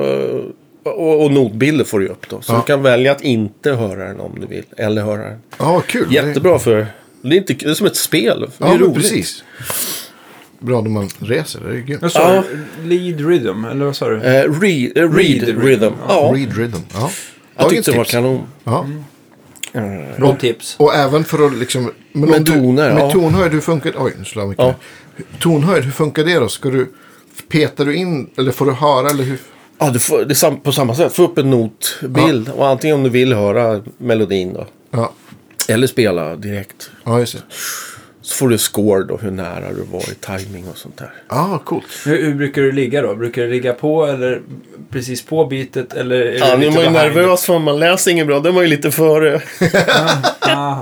och, 0.83 1.23
och 1.25 1.31
notbilder 1.31 1.85
får 1.85 1.99
du 1.99 2.07
upp 2.07 2.29
då. 2.29 2.41
Så 2.41 2.53
Ja. 2.53 2.57
du 2.57 2.63
kan 2.63 2.81
välja 2.83 3.11
att 3.11 3.21
inte 3.21 3.71
höra 3.71 4.07
den 4.07 4.19
om 4.19 4.39
du 4.39 4.47
vill. 4.47 4.63
Eller 4.77 5.01
höra 5.01 5.23
den. 5.29 5.39
Ja, 5.57 5.81
kul. 5.87 6.13
Jättebra 6.13 6.59
för... 6.59 6.87
Det 7.21 7.29
är, 7.35 7.37
inte, 7.37 7.53
det 7.53 7.65
är 7.69 7.73
som 7.73 7.87
ett 7.87 7.95
spel. 7.95 8.39
Det 8.39 8.45
är 8.45 8.49
Ja, 8.57 8.67
men 8.67 8.79
roligt. 8.79 8.95
precis. 8.95 9.43
Bra 10.59 10.81
när 10.81 10.89
man 10.89 11.09
reser. 11.19 11.59
Det 11.87 11.93
är. 11.93 11.97
Vad 11.97 12.11
sa 12.11 12.35
Ja. 12.35 12.43
Lead 12.83 13.21
Rhythm? 13.29 13.65
Eller 13.65 13.85
vad 13.85 13.95
sa 13.95 14.09
du? 14.09 14.15
Eh, 14.21 14.21
read, 14.61 14.97
eh, 14.97 15.01
read, 15.01 15.15
Read 15.15 15.43
rhythm. 15.47 15.61
rhythm. 15.61 15.93
Ja, 16.07 16.33
Read 16.35 16.57
rhythm. 16.57 16.77
Ja. 16.93 17.09
jag 17.57 17.69
tyckte 17.69 17.91
det 17.91 17.97
var 17.97 18.03
kanon. 18.05 18.41
Ja. 18.63 18.85
Bra 20.17 20.35
tips. 20.35 20.75
Och 20.79 20.95
även 20.95 21.23
för 21.23 21.45
att 21.47 21.55
liksom... 21.57 21.91
Men 22.11 22.29
Med 22.29 22.41
du, 22.41 22.51
toner, 22.51 22.93
Med 22.93 23.03
ja. 23.03 23.11
tonhöjd, 23.11 23.51
hur 23.51 23.61
funkar 23.61 23.93
Oj, 23.97 24.13
nu 24.19 24.25
slår 24.25 24.43
jag 24.43 24.49
mycket. 24.49 24.65
Ja. 24.65 25.23
Tonhöjd, 25.39 25.83
hur 25.83 25.91
funkar 25.91 26.23
det 26.23 26.35
då? 26.39 26.47
Ska 26.49 26.69
du... 26.69 26.91
Petar 27.49 27.85
du 27.85 27.95
in 27.95 28.29
eller 28.37 28.51
får 28.51 28.65
du 28.65 28.71
höra 28.71 29.09
eller 29.09 29.23
hur? 29.23 29.37
Ja, 29.85 29.89
du 29.93 29.99
får, 29.99 30.25
det 30.25 30.35
sam, 30.35 30.59
på 30.59 30.71
samma 30.71 30.95
sätt. 30.95 31.13
Få 31.13 31.23
upp 31.23 31.37
en 31.37 31.49
notbild. 31.49 32.49
Och 32.49 32.67
antingen 32.67 32.95
om 32.95 33.03
du 33.03 33.09
vill 33.09 33.33
höra 33.33 33.81
melodin 33.97 34.53
då. 34.53 34.65
Ja, 34.91 35.11
Eller 35.69 35.87
spela 35.87 36.35
direkt. 36.35 36.91
ja 37.03 37.19
just 37.19 37.33
det. 37.33 37.41
Så 38.21 38.35
får 38.35 38.49
du 38.49 38.57
score 38.57 39.03
då, 39.03 39.17
hur 39.17 39.31
nära 39.31 39.73
du 39.73 39.83
var 39.91 40.01
i 40.01 40.15
timing 40.39 40.65
och 40.71 40.77
sånt 40.77 40.97
där. 40.97 41.13
Ja, 41.29 41.61
coolt. 41.65 41.85
Hur, 42.05 42.23
hur 42.25 42.33
brukar 42.33 42.61
du 42.61 42.71
ligga 42.71 43.01
då? 43.01 43.15
Brukar 43.15 43.41
du 43.41 43.49
ligga 43.49 43.73
på 43.73 44.05
eller 44.05 44.41
precis 44.89 45.25
på 45.25 45.45
bitet? 45.45 45.93
Eller 45.93 46.15
är 46.21 46.39
Ja, 46.39 46.55
nu 46.57 46.65
är 46.67 46.71
man 46.71 46.83
ju 46.83 46.89
nervös 46.89 47.45
för 47.45 47.59
man 47.59 47.79
läser 47.79 48.11
inget 48.11 48.27
bra. 48.27 48.39
Då 48.39 48.49
är 48.49 48.53
man 48.53 48.63
ju 48.63 48.69
lite 48.69 48.91
före. 48.91 49.41
Ah, 50.39 50.77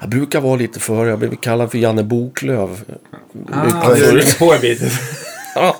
Jag 0.00 0.08
brukar 0.10 0.40
vara 0.40 0.56
lite 0.56 0.80
före. 0.80 1.08
Jag 1.10 1.18
blev 1.18 1.36
kallad 1.36 1.70
för 1.70 1.78
Janne 1.78 2.02
Boklöv. 2.02 2.80
ah, 3.52 3.94
du 3.94 4.12
ligger 4.16 4.38
på 4.38 4.54
i 4.54 4.58
bitet. 4.58 4.92
Ja, 5.54 5.76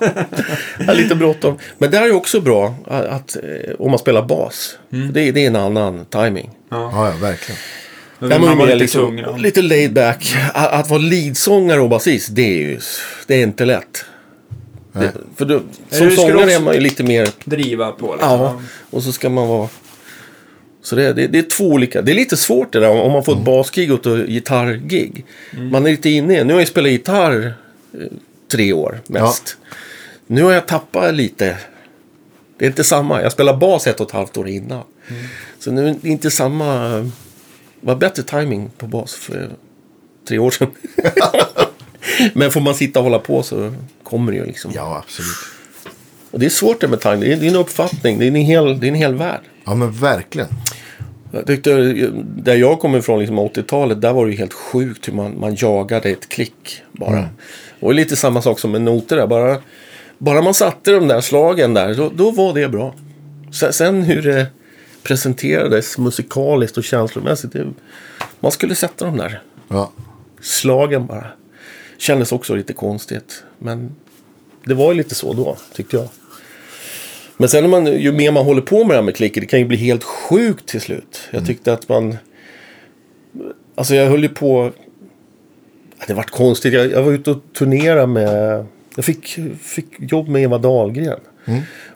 lite 0.93 1.15
bråttom. 1.15 1.57
Men 1.77 1.91
det 1.91 1.97
här 1.97 2.05
är 2.07 2.11
också 2.15 2.41
bra 2.41 2.75
att, 2.87 3.05
att 3.05 3.35
eh, 3.35 3.73
om 3.79 3.91
man 3.91 3.99
spelar 3.99 4.21
bas. 4.21 4.77
Mm. 4.93 5.13
Det, 5.13 5.21
är- 5.21 5.31
det 5.31 5.43
är 5.43 5.47
en 5.47 5.55
annan 5.55 6.05
timing. 6.05 6.49
Ja, 6.69 6.91
ja, 7.09 7.13
verkligen. 7.21 7.59
Vill 8.19 8.39
man 8.39 8.57
lite 8.57 8.75
liksom, 8.75 9.17
tung. 9.23 9.37
lite 9.41 9.61
laid 9.61 9.93
back. 9.93 10.35
Att, 10.53 10.71
att 10.71 10.89
vara 10.89 10.99
leadsångare 10.99 11.79
och 11.79 11.89
basist, 11.89 12.29
det 12.31 12.41
är 12.41 12.57
ju 12.57 12.79
det 13.27 13.35
är 13.35 13.43
inte 13.43 13.65
lätt. 13.65 14.05
Det, 14.93 15.11
för 15.35 15.45
då, 15.45 15.61
som 15.89 16.11
sångare 16.11 16.53
är 16.53 16.59
man 16.59 16.73
ju 16.73 16.79
lite 16.79 17.03
mer... 17.03 17.29
Driva 17.45 17.91
på 17.91 18.13
liksom. 18.15 18.31
Ja, 18.41 18.61
och 18.89 19.03
så 19.03 19.11
ska 19.11 19.29
man 19.29 19.47
vara... 19.47 19.69
Så 20.81 20.95
det, 20.95 21.13
det, 21.13 21.27
det 21.27 21.37
är 21.39 21.43
två 21.43 21.63
olika. 21.67 22.01
Det 22.01 22.11
är 22.11 22.15
lite 22.15 22.37
svårt 22.37 22.73
det 22.73 22.79
där 22.79 22.89
om 22.89 23.11
man 23.11 23.23
får 23.23 23.33
ett 23.33 23.45
basgig 23.45 23.91
och 23.93 24.07
ett 24.07 24.27
gitarrgig. 24.27 25.25
Man 25.71 25.85
är 25.85 25.91
lite 25.91 26.09
inne 26.09 26.39
i 26.39 26.43
Nu 26.43 26.53
har 26.53 26.59
jag 26.61 26.67
spelat 26.67 26.91
gitarr 26.91 27.53
eh, 27.93 27.99
tre 28.53 28.73
år 28.73 29.01
mest. 29.07 29.57
Nu 30.27 30.43
har 30.43 30.51
jag 30.51 30.67
tappat 30.67 31.13
lite. 31.13 31.57
Det 32.57 32.65
är 32.65 32.69
inte 32.69 32.83
samma. 32.83 33.21
Jag 33.21 33.31
spelade 33.31 33.57
bas 33.57 33.87
ett 33.87 33.99
och 33.99 34.07
ett 34.07 34.13
halvt 34.13 34.37
år 34.37 34.47
innan. 34.47 34.83
Så 35.59 35.71
nu 35.71 35.87
är 35.87 35.95
det 36.01 36.09
inte 36.09 36.31
samma... 36.31 36.89
Det 37.79 37.87
var 37.87 37.95
bättre 37.95 38.23
timing 38.23 38.69
på 38.77 38.87
bas 38.87 39.13
för 39.13 39.49
tre 40.27 40.39
år 40.39 40.51
sedan. 40.51 40.71
Men 42.33 42.51
får 42.51 42.61
man 42.61 42.75
sitta 42.75 42.99
och 42.99 43.03
hålla 43.03 43.19
på 43.19 43.43
så 43.43 43.73
kommer 44.03 44.31
det 44.31 44.37
ju 44.37 44.45
liksom. 44.45 44.71
Ja, 44.75 45.03
absolut. 45.05 45.37
Och 46.31 46.39
det 46.39 46.45
är 46.45 46.49
svårt 46.49 46.81
det 46.81 46.87
med 46.87 47.01
timing. 47.01 47.19
Det 47.19 47.45
är 47.45 47.49
en 47.49 47.55
uppfattning. 47.55 48.19
Det 48.19 48.25
är 48.25 48.27
en 48.27 48.35
hel, 48.35 48.79
det 48.79 48.85
är 48.85 48.89
en 48.89 48.95
hel 48.95 49.15
värld. 49.15 49.41
Ja, 49.63 49.75
men 49.75 49.91
verkligen. 49.91 50.49
Jag 51.35 51.47
tyckte, 51.47 51.73
där 52.35 52.55
jag 52.55 52.79
kommer 52.79 52.97
ifrån, 52.99 53.19
liksom 53.19 53.39
80-talet, 53.39 54.01
där 54.01 54.13
var 54.13 54.25
det 54.25 54.31
ju 54.31 54.37
helt 54.37 54.53
sjukt 54.53 55.07
hur 55.07 55.13
man, 55.13 55.39
man 55.39 55.55
jagade 55.55 56.09
ett 56.09 56.29
klick 56.29 56.81
bara. 56.91 57.29
Och 57.79 57.93
lite 57.93 58.15
samma 58.15 58.41
sak 58.41 58.59
som 58.59 58.71
med 58.71 58.81
noter 58.81 59.17
där. 59.17 59.27
Bara, 59.27 59.57
bara 60.17 60.41
man 60.41 60.53
satte 60.53 60.91
de 60.91 61.07
där 61.07 61.21
slagen 61.21 61.73
där, 61.73 61.95
då, 61.95 62.11
då 62.15 62.31
var 62.31 62.53
det 62.53 62.69
bra. 62.69 62.95
Sen, 63.51 63.73
sen 63.73 64.03
hur 64.03 64.21
det 64.21 64.47
presenterades 65.03 65.97
musikaliskt 65.97 66.77
och 66.77 66.83
känslomässigt, 66.83 67.53
det, 67.53 67.67
man 68.39 68.51
skulle 68.51 68.75
sätta 68.75 69.05
de 69.05 69.17
där 69.17 69.41
Ja. 69.67 69.91
slagen 70.41 71.05
bara. 71.05 71.25
Kändes 71.97 72.31
också 72.31 72.55
lite 72.55 72.73
konstigt. 72.73 73.43
Men 73.59 73.95
det 74.65 74.73
var 74.73 74.91
ju 74.91 74.97
lite 74.97 75.15
så 75.15 75.33
då, 75.33 75.57
tyckte 75.73 75.95
jag. 75.97 76.07
Men 77.37 77.49
sen 77.49 77.63
när 77.63 77.69
man, 77.69 77.85
ju 77.85 78.11
mer 78.11 78.31
man 78.31 78.45
håller 78.45 78.61
på 78.61 78.77
med 78.83 78.89
det 78.89 78.95
här 78.95 79.01
med 79.01 79.15
klicker, 79.15 79.41
det 79.41 79.47
kan 79.47 79.59
ju 79.59 79.65
bli 79.65 79.77
helt 79.77 80.03
sjukt 80.03 80.65
till 80.69 80.81
slut. 80.81 81.19
Jag 81.31 81.45
tyckte 81.47 81.73
att 81.73 81.89
man... 81.89 82.17
Alltså 83.75 83.95
jag 83.95 84.09
höll 84.09 84.23
ju 84.23 84.29
på... 84.29 84.71
Det 86.07 86.13
vart 86.13 86.29
konstigt. 86.29 86.73
Jag, 86.73 86.91
jag 86.91 87.03
var 87.03 87.11
ute 87.11 87.31
och 87.31 87.39
turnerade 87.57 88.07
med... 88.07 88.65
Jag 88.95 89.05
fick, 89.05 89.39
fick 89.61 89.85
jobb 89.97 90.27
med 90.27 90.43
Eva 90.43 90.57
Dahlgren. 90.57 91.19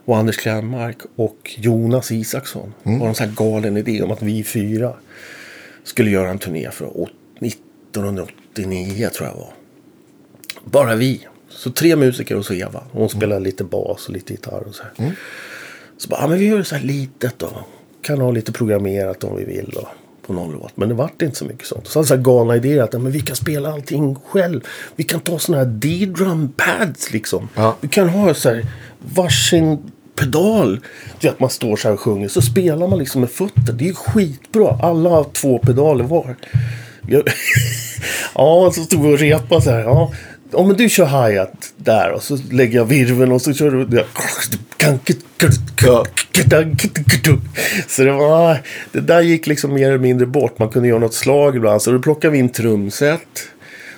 Och 0.06 0.18
Anders 0.18 0.38
Klenmark 0.38 0.98
och 1.16 1.56
Jonas 1.58 2.12
Isaksson. 2.12 2.74
Det 2.84 2.98
var 2.98 3.08
en 3.08 3.16
sån 3.16 3.28
här 3.28 3.36
galen 3.36 3.78
idé 3.78 4.02
om 4.02 4.12
att 4.12 4.22
vi 4.22 4.44
fyra 4.44 4.94
skulle 5.84 6.10
göra 6.12 6.30
en 6.30 6.40
turné 6.40 6.72
för 6.72 6.98
åt- 6.98 7.10
1989 7.42 9.10
tror 9.16 9.28
jag 9.30 9.36
var. 9.36 9.54
Bara 10.64 10.96
vi. 10.96 11.28
Så 11.58 11.72
tre 11.72 11.96
musiker 11.96 12.36
och 12.36 12.46
så 12.46 12.54
Eva. 12.54 12.84
Hon 12.92 13.10
spelar 13.10 13.40
lite 13.40 13.64
bas 13.64 14.08
och 14.08 14.14
lite 14.14 14.34
gitarr 14.34 14.64
och 14.68 14.76
så 14.76 14.84
här. 14.84 15.12
Så 15.98 16.10
bara, 16.10 16.22
ja, 16.22 16.28
men 16.28 16.40
vi 16.40 16.46
gör 16.46 16.58
det 16.58 16.64
så 16.64 16.76
här 16.76 16.84
litet 16.84 17.40
då. 17.40 17.66
Kan 18.02 18.22
ha 18.22 18.32
lite 18.32 18.52
programmerat 18.52 19.24
om 19.24 19.38
vi 19.38 19.46
vill 19.46 19.72
då, 19.74 19.88
på 20.28 20.34
någon 20.34 20.52
låt. 20.52 20.78
Men 20.78 20.90
det 20.90 20.96
vart 20.96 21.22
inte 21.22 21.38
så 21.38 21.46
mycket 21.46 21.68
sånt. 21.68 21.88
Så 21.88 22.00
hade 22.00 22.08
så 22.08 22.16
här 22.16 22.22
galna 22.22 22.56
idéer 22.56 22.84
att 22.84 22.94
men 22.94 23.12
vi 23.12 23.20
kan 23.20 23.36
spela 23.36 23.74
allting 23.74 24.16
själv. 24.16 24.62
Vi 24.96 25.04
kan 25.04 25.20
ta 25.20 25.40
såna 25.40 25.58
här 25.58 25.66
D-drum 25.66 26.54
pads 26.58 27.12
liksom. 27.12 27.50
Ja. 27.56 27.76
Vi 27.82 27.88
kan 27.88 28.10
ha 28.10 28.34
så 28.34 28.50
här 28.50 28.66
varsin 29.00 29.92
pedal. 30.16 30.80
Du 31.20 31.28
vet, 31.28 31.34
att 31.34 31.40
man 31.40 31.50
står 31.50 31.76
så 31.76 31.88
här 31.88 31.94
och 31.94 32.00
sjunger. 32.00 32.28
Så 32.28 32.42
spelar 32.42 32.88
man 32.88 33.00
liksom 33.00 33.22
med 33.22 33.30
fötter. 33.30 33.74
Det 33.74 33.90
är 33.90 33.94
skitbra. 33.94 34.80
Alla 34.82 35.10
har 35.10 35.24
två 35.24 35.60
pedaler 35.60 36.04
var. 36.04 36.36
Ja, 38.36 38.72
så 38.76 38.84
stod 38.84 39.02
vi 39.02 39.14
och 39.14 39.20
repade 39.20 39.62
så 39.62 39.72
här. 39.72 39.80
Ja, 39.80 40.12
men 40.52 40.74
du 40.78 40.90
kör 40.90 41.06
hi-hat 41.06 41.74
där 41.78 42.12
och 42.12 42.24
så 42.24 42.38
lägger 42.52 42.78
jag 42.78 42.86
virveln 42.86 43.32
och 43.32 43.42
så 43.42 43.54
kör 43.54 43.72
du... 43.72 44.04
Så 47.88 48.04
det 48.04 48.12
var... 48.12 48.58
Det 48.92 49.02
där 49.02 49.22
gick 49.22 49.48
liksom 49.48 49.74
mer 49.74 49.88
eller 49.88 49.98
mindre 49.98 50.26
bort. 50.26 50.60
Man 50.60 50.70
kunde 50.70 50.88
göra 50.88 51.00
något 51.00 51.14
slag 51.14 51.56
ibland. 51.56 51.82
Så 51.82 51.92
då 51.92 52.00
plockade 52.00 52.32
vi 52.32 52.38
in 52.38 52.50
trumset. 52.50 53.48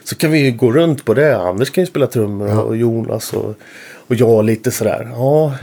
Så 0.03 0.15
kan 0.15 0.31
vi 0.31 0.39
ju 0.39 0.51
gå 0.51 0.71
runt 0.71 1.05
på 1.05 1.13
det. 1.13 1.37
Anders 1.37 1.69
kan 1.69 1.83
ju 1.83 1.87
spela 1.87 2.07
trummor 2.07 2.59
och 2.59 2.77
Jonas 2.77 3.33
och, 3.33 3.55
och 4.07 4.15
jag 4.15 4.45
lite 4.45 4.71
sådär. 4.71 5.09
Ja. 5.13 5.53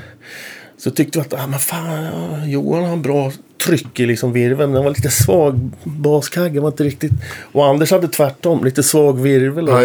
Så 0.79 0.91
tyckte 0.91 1.19
vi 1.19 1.23
att 1.25 1.35
ah, 1.35 1.47
men 1.47 1.59
fan, 1.61 2.03
ja, 2.05 2.47
Johan 2.47 2.85
har 2.85 2.93
en 2.93 3.03
bra 3.03 3.33
tryck 3.67 4.01
i 4.01 4.07
liksom 4.07 4.33
virveln. 4.33 4.73
Den 4.73 4.85
var 4.85 4.91
lite 4.91 5.11
svag. 5.11 5.71
Baskaggen 5.85 6.63
var 6.63 6.71
inte 6.71 6.85
riktigt... 6.85 7.13
Och 7.53 7.67
Anders 7.67 7.91
hade 7.91 8.09
tvärtom. 8.09 8.65
Lite 8.65 8.83
svag 8.83 9.21
virvel. 9.21 9.69
Och, 9.69 9.81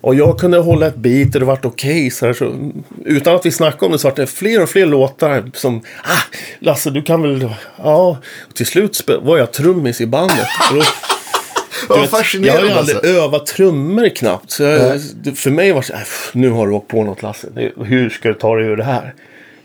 och 0.00 0.14
jag 0.14 0.38
kunde 0.38 0.58
hålla 0.58 0.86
ett 0.86 0.96
beat 0.96 1.34
och 1.34 1.40
det 1.40 1.46
vart 1.46 1.64
okej. 1.64 2.10
så 2.10 2.26
här, 2.26 2.32
så, 2.32 2.72
utan 3.04 3.36
att 3.36 3.46
vi 3.46 3.50
snackade 3.50 3.86
om 3.86 3.92
det 3.92 3.98
så 3.98 4.08
vart 4.08 4.16
det 4.16 4.26
fler 4.26 4.62
och 4.62 4.68
fler 4.68 4.86
låtar 4.86 5.50
som... 5.54 5.80
Ah, 6.04 6.36
Lasse 6.58 6.90
du 6.90 7.02
kan 7.02 7.22
väl... 7.22 7.48
Ja. 7.76 8.18
Och 8.48 8.54
till 8.54 8.66
slut 8.66 9.04
var 9.22 9.38
jag 9.38 9.52
trummis 9.52 10.00
i 10.00 10.06
bandet. 10.06 10.46
Vad 11.88 12.00
vet, 12.00 12.10
fascinerande 12.10 12.60
Jag 12.60 12.68
har 12.68 12.72
ju 12.72 12.78
aldrig 12.78 12.96
alltså. 12.96 13.12
övat 13.12 13.46
trummor 13.46 14.08
knappt. 14.08 14.50
Så 14.50 14.62
jag, 14.62 15.00
det, 15.14 15.32
för 15.32 15.50
mig 15.50 15.72
var 15.72 15.80
det 15.80 15.86
så 15.86 15.92
här, 15.92 16.00
"Pff, 16.00 16.30
nu 16.34 16.50
har 16.50 16.66
du 16.66 16.72
åkt 16.72 16.88
på 16.88 17.04
något 17.04 17.22
Lasse. 17.22 17.48
Hur 17.84 18.10
ska 18.10 18.28
du 18.28 18.34
ta 18.34 18.56
dig 18.56 18.66
ur 18.66 18.76
det 18.76 18.84
här? 18.84 19.14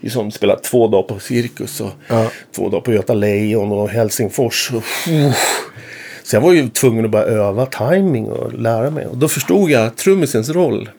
Det 0.00 0.06
är 0.08 0.10
som 0.10 0.30
spelat 0.30 0.62
två 0.62 0.88
dagar 0.88 1.02
på 1.08 1.18
Cirkus 1.18 1.80
och 1.80 1.90
Ja. 2.08 2.30
två 2.56 2.68
dagar 2.68 2.80
på 2.80 2.92
Göta 2.92 3.14
Lejon 3.14 3.72
och 3.72 3.88
Helsingfors. 3.88 4.70
Och, 4.70 4.82
uff. 5.28 5.60
så 6.22 6.36
jag 6.36 6.40
var 6.40 6.52
ju 6.52 6.68
tvungen 6.68 7.04
att 7.04 7.10
börja 7.10 7.26
öva 7.26 7.66
timing 7.66 8.26
och 8.26 8.52
lära 8.52 8.90
mig. 8.90 9.06
Och 9.06 9.16
då 9.16 9.28
förstod 9.28 9.70
jag 9.70 9.96
trummisens 9.96 10.50
roll. 10.50 10.90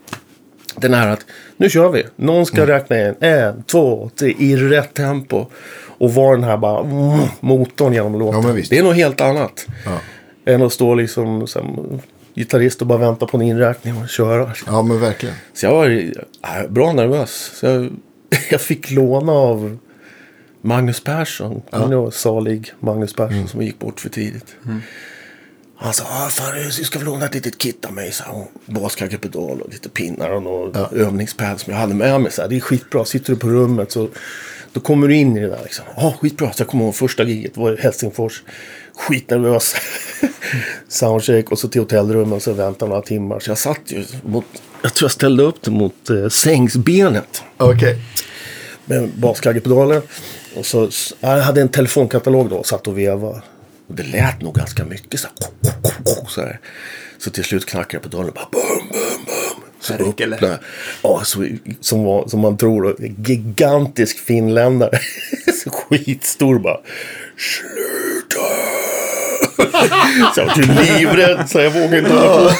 Den 0.75 0.93
här 0.93 1.07
att 1.07 1.25
nu 1.57 1.69
kör 1.69 1.89
vi. 1.89 2.03
Någon 2.15 2.45
ska 2.45 2.67
räkna 2.67 2.99
in 3.07 3.15
en, 3.19 3.63
två, 3.63 4.09
tre 4.19 4.35
i 4.39 4.55
rätt 4.55 4.93
tempo. 4.93 5.45
Och 5.97 6.13
vara 6.13 6.35
den 6.35 6.43
här 6.43 6.57
bara 6.57 6.79
mm, 6.79 7.19
motorn 7.39 7.93
genom 7.93 8.19
låten. 8.19 8.55
Ja, 8.57 8.63
det 8.69 8.77
är 8.77 8.83
något 8.83 8.95
helt 8.95 9.21
annat. 9.21 9.65
Ja. 9.85 9.97
Än 10.53 10.61
att 10.61 10.73
stå 10.73 10.95
liksom 10.95 11.47
som 11.47 11.99
gitarrist 12.35 12.81
och 12.81 12.87
bara 12.87 12.97
vänta 12.97 13.25
på 13.25 13.37
en 13.37 13.41
inräkning 13.43 13.97
och 13.97 14.09
köra. 14.09 14.51
ja, 14.67 14.81
men 14.81 14.99
verkligen. 14.99 15.35
Så 15.53 15.65
jag 15.65 15.73
var 15.73 15.89
äh, 15.89 16.69
bra 16.69 16.93
nervös. 16.93 17.51
Så 17.59 17.65
jag, 17.65 17.89
jag 18.51 18.61
fick 18.61 18.91
låna 18.91 19.31
av 19.31 19.77
Magnus 20.61 21.03
Persson. 21.03 21.61
Ja. 21.69 21.85
Var 21.85 22.11
salig 22.11 22.73
Magnus 22.79 23.13
Persson 23.13 23.47
som 23.47 23.61
gick 23.61 23.79
bort 23.79 23.99
för 23.99 24.09
tidigt. 24.09 24.55
Han 25.75 25.93
sa, 25.93 26.03
ah, 26.03 26.29
fan, 26.29 26.61
jag 26.63 26.73
ska 26.73 26.99
vi 26.99 27.05
låna 27.05 27.25
ett 27.25 27.33
litet 27.33 27.57
kit 27.57 27.85
av 27.85 27.93
mig. 27.93 28.11
Så 28.11 28.23
och 29.61 29.69
lite 29.71 29.89
pinnar 29.89 30.29
och 30.29 30.43
några 30.43 30.87
övningspad 30.87 31.59
som 31.59 31.73
jag 31.73 31.79
hade 31.79 31.93
med 31.93 32.21
mig. 32.21 32.31
Så 32.31 32.47
det 32.47 32.55
är 32.55 32.59
skitbra. 32.59 33.05
Sitter 33.05 33.33
du 33.33 33.39
på 33.39 33.47
rummet 33.47 33.91
så 33.91 34.09
då 34.73 34.79
kommer 34.79 35.07
du 35.07 35.15
in 35.15 35.37
i 35.37 35.39
det 35.39 35.47
där. 35.47 35.59
Liksom. 35.63 35.85
Ah, 35.95 36.11
skitbra. 36.11 36.53
Så 36.53 36.61
jag 36.61 36.67
kommer 36.67 36.83
ihåg 36.85 36.95
första 36.95 37.23
giget 37.23 37.57
var 37.57 37.73
i 37.73 37.81
Helsingfors. 37.81 38.43
Skitnervös. 38.95 39.75
Soundcheck 40.87 41.51
och 41.51 41.59
så 41.59 41.67
till 41.67 41.81
hotellrummet 41.81 42.35
och 42.35 42.41
så 42.41 42.53
väntade 42.53 42.89
några 42.89 43.01
timmar. 43.01 43.39
Så 43.39 43.51
jag 43.51 43.57
satt 43.57 43.81
ju 43.85 44.05
mot, 44.23 44.45
jag 44.81 44.93
tror 44.93 45.05
jag 45.05 45.11
ställde 45.11 45.43
upp 45.43 45.61
det 45.61 45.71
mot 45.71 46.09
eh, 46.09 46.27
sängsbenet 46.27 47.43
Okej. 47.57 47.97
med 48.85 49.09
baskaggepedalen. 49.09 50.01
Och 50.55 50.65
så, 50.65 50.89
jag 51.19 51.41
hade 51.41 51.61
en 51.61 51.69
telefonkatalog 51.69 52.49
då 52.49 52.55
och 52.57 52.65
satt 52.65 52.87
och 52.87 52.97
vevade. 52.97 53.41
Och 53.87 53.95
det 53.95 54.03
lät 54.03 54.41
nog 54.41 54.55
ganska 54.55 54.85
mycket 54.85 55.19
så 55.19 55.27
här. 55.27 55.47
Så, 56.27 56.41
här. 56.41 56.59
så 57.17 57.31
till 57.31 57.43
slut 57.43 57.65
knackade 57.65 57.95
jag 57.95 58.03
pedalen 58.03 58.29
och 58.29 58.35
bara 58.35 58.49
bum, 58.51 58.87
bum, 58.91 59.25
bum. 59.25 59.63
Så 59.79 59.93
Verk, 59.93 60.19
eller? 60.19 60.35
öppnade 60.35 60.59
Ja, 61.01 61.21
så, 61.23 61.47
som, 61.81 62.03
var, 62.03 62.27
som 62.27 62.39
man 62.39 62.57
tror. 62.57 62.95
Gigantisk 62.99 64.19
finländare. 64.19 64.99
skitstor 65.89 66.59
bara. 66.59 66.79
Sluta! 67.37 68.00
så 70.35 70.41
jag 70.41 70.45
var 70.45 70.97
livrädd 70.99 71.49
så 71.49 71.59
jag 71.59 71.71
vågade 71.71 71.97
inte 71.97 72.13
hålla 72.13 72.49
på. 72.49 72.51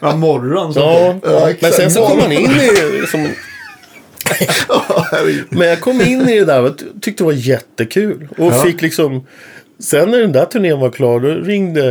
Ja, 0.00 0.16
morgon. 0.16 0.74
Så 0.74 0.80
Ja, 0.80 1.18
Ja, 1.22 1.52
men 1.60 1.72
sen 1.72 1.90
så 1.90 2.06
kom 2.06 2.18
man 2.18 2.32
in 2.32 2.50
i 2.50 3.06
som... 3.10 3.28
Herregud. 5.12 5.44
Men 5.50 5.68
jag 5.68 5.80
kom 5.80 6.00
in 6.00 6.28
i 6.28 6.38
det 6.38 6.44
där 6.44 6.62
och 6.62 6.76
tyckte 7.00 7.22
det 7.22 7.26
var 7.26 7.32
jättekul. 7.32 8.28
Och 8.38 8.46
Ja. 8.46 8.52
fick 8.62 8.82
liksom... 8.82 9.26
Sen 9.78 10.10
när 10.10 10.18
den 10.18 10.32
där 10.32 10.44
turnén 10.44 10.80
var 10.80 10.90
klar 10.90 11.20
då 11.20 11.28
ringde... 11.28 11.90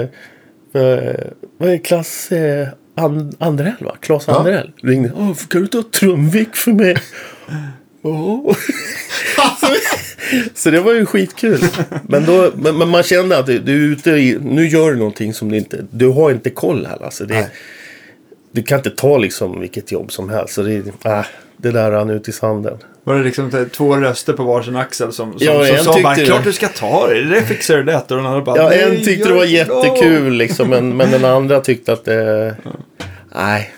Eh, 0.73 1.23
vad 1.57 1.69
är? 1.69 1.77
Klass 1.77 2.31
eh, 2.31 2.67
And 2.95 3.35
Andrell 3.39 3.73
va? 3.79 3.95
Claes 4.01 4.23
Ja. 4.27 4.35
Andrell. 4.37 4.71
Ringde. 4.83 5.11
Åh, 5.15 5.33
kan 5.49 5.61
du 5.61 5.67
ta 5.67 5.83
trumvik 5.99 6.55
för 6.55 6.71
mig? 6.71 6.97
Åh. 8.01 8.55
så, 10.55 10.69
det 10.69 10.79
var 10.79 10.93
ju 10.93 11.05
skitkul. 11.05 11.59
Men, 12.07 12.25
då, 12.25 12.51
men, 12.55 12.77
men 12.77 12.89
man 12.89 13.03
kände 13.03 13.37
att 13.37 13.45
du, 13.45 13.59
du 13.59 13.73
är 13.73 13.91
ute 13.91 14.09
i... 14.11 14.37
Nu 14.41 14.67
gör 14.67 14.91
du 14.91 14.97
någonting 14.97 15.33
som 15.33 15.51
du 15.51 15.57
inte... 15.57 15.85
Du 15.91 16.07
har 16.07 16.31
inte 16.31 16.49
koll 16.49 16.85
här 16.85 17.03
alltså. 17.03 17.25
Det, 17.25 17.33
Nej. 17.33 17.47
du 18.51 18.63
kan 18.63 18.77
inte 18.77 18.89
ta 18.89 19.17
liksom 19.17 19.59
vilket 19.59 19.91
jobb 19.91 20.11
som 20.11 20.29
helst. 20.29 20.53
Så 20.53 20.61
det, 20.61 20.77
äh, 21.05 21.25
det 21.57 21.71
där 21.71 21.91
rann 21.91 22.09
ut 22.09 22.27
i 22.27 22.31
sanden. 22.31 22.77
Var 23.03 23.15
det 23.15 23.23
liksom 23.23 23.69
två 23.73 23.95
röster 23.95 24.33
på 24.33 24.43
varsin 24.43 24.75
axel 24.75 25.13
som, 25.13 25.39
som, 25.39 25.47
Ja, 25.47 25.77
som 25.77 25.93
sa 25.93 26.01
bara 26.01 26.15
klart 26.15 26.43
du 26.43 26.53
ska 26.53 26.67
ta 26.67 27.07
det, 27.07 27.23
det 27.23 27.41
fixar 27.41 27.77
du 27.77 27.83
lätt. 27.83 28.11
Och 28.11 28.17
den 28.17 28.25
andra 28.25 28.41
bara 28.41 28.57
Ja, 28.57 28.69
"Nej, 28.69 28.83
en 28.83 29.05
tyckte 29.05 29.27
det 29.29 29.35
var 29.35 29.45
gör 29.45 29.65
bra." 29.65 29.85
jättekul 29.85 30.33
liksom, 30.33 30.69
men, 30.69 30.89
men 30.97 31.11
den 31.11 31.25
andra 31.25 31.59
tyckte 31.61 31.93
att 31.93 32.05
det... 32.05 32.55
Nej. 33.35 33.73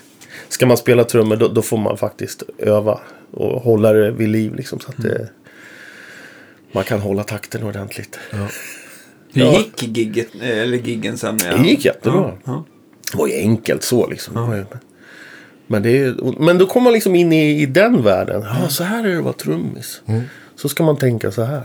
Ska 0.48 0.66
man 0.66 0.76
spela 0.76 1.04
trummor 1.04 1.36
då, 1.36 1.48
då 1.48 1.62
får 1.62 1.76
man 1.76 1.96
faktiskt 1.96 2.42
öva 2.58 3.00
och 3.32 3.62
hålla 3.62 3.92
det 3.92 4.10
vid 4.10 4.28
liv 4.28 4.54
liksom, 4.54 4.80
så 4.80 4.88
att 4.88 5.02
det... 5.02 5.28
Man 6.72 6.84
kan 6.84 7.00
hålla 7.00 7.24
takten 7.24 7.62
ordentligt. 7.62 8.18
Hur 8.30 9.42
Ja. 9.42 9.58
gick 9.58 9.96
gigget, 9.96 10.28
eller 10.42 10.78
giggen 10.78 11.18
sen? 11.18 11.36
Med, 11.36 11.60
Det 11.60 11.68
gick 11.68 11.84
jättebra. 11.84 12.32
Ja, 12.44 12.64
Det 13.12 13.18
var 13.18 13.26
ju 13.26 13.34
enkelt 13.34 13.82
så 13.82 14.06
liksom. 14.10 14.64
Men, 15.66 15.82
det 15.82 16.14
men 16.38 16.58
då 16.58 16.66
kommer 16.66 16.84
man 16.84 16.92
liksom 16.92 17.14
in 17.14 17.32
i, 17.32 17.62
i 17.62 17.66
den 17.66 18.02
världen. 18.02 18.42
Ja, 18.42 18.68
så 18.68 18.84
här 18.84 19.04
är 19.04 19.08
det 19.08 19.18
att 19.18 19.24
vara 19.24 19.34
trummis. 19.34 20.02
Så 20.56 20.68
ska 20.68 20.82
man 20.84 20.96
tänka 20.96 21.30
så 21.30 21.42
här. 21.42 21.62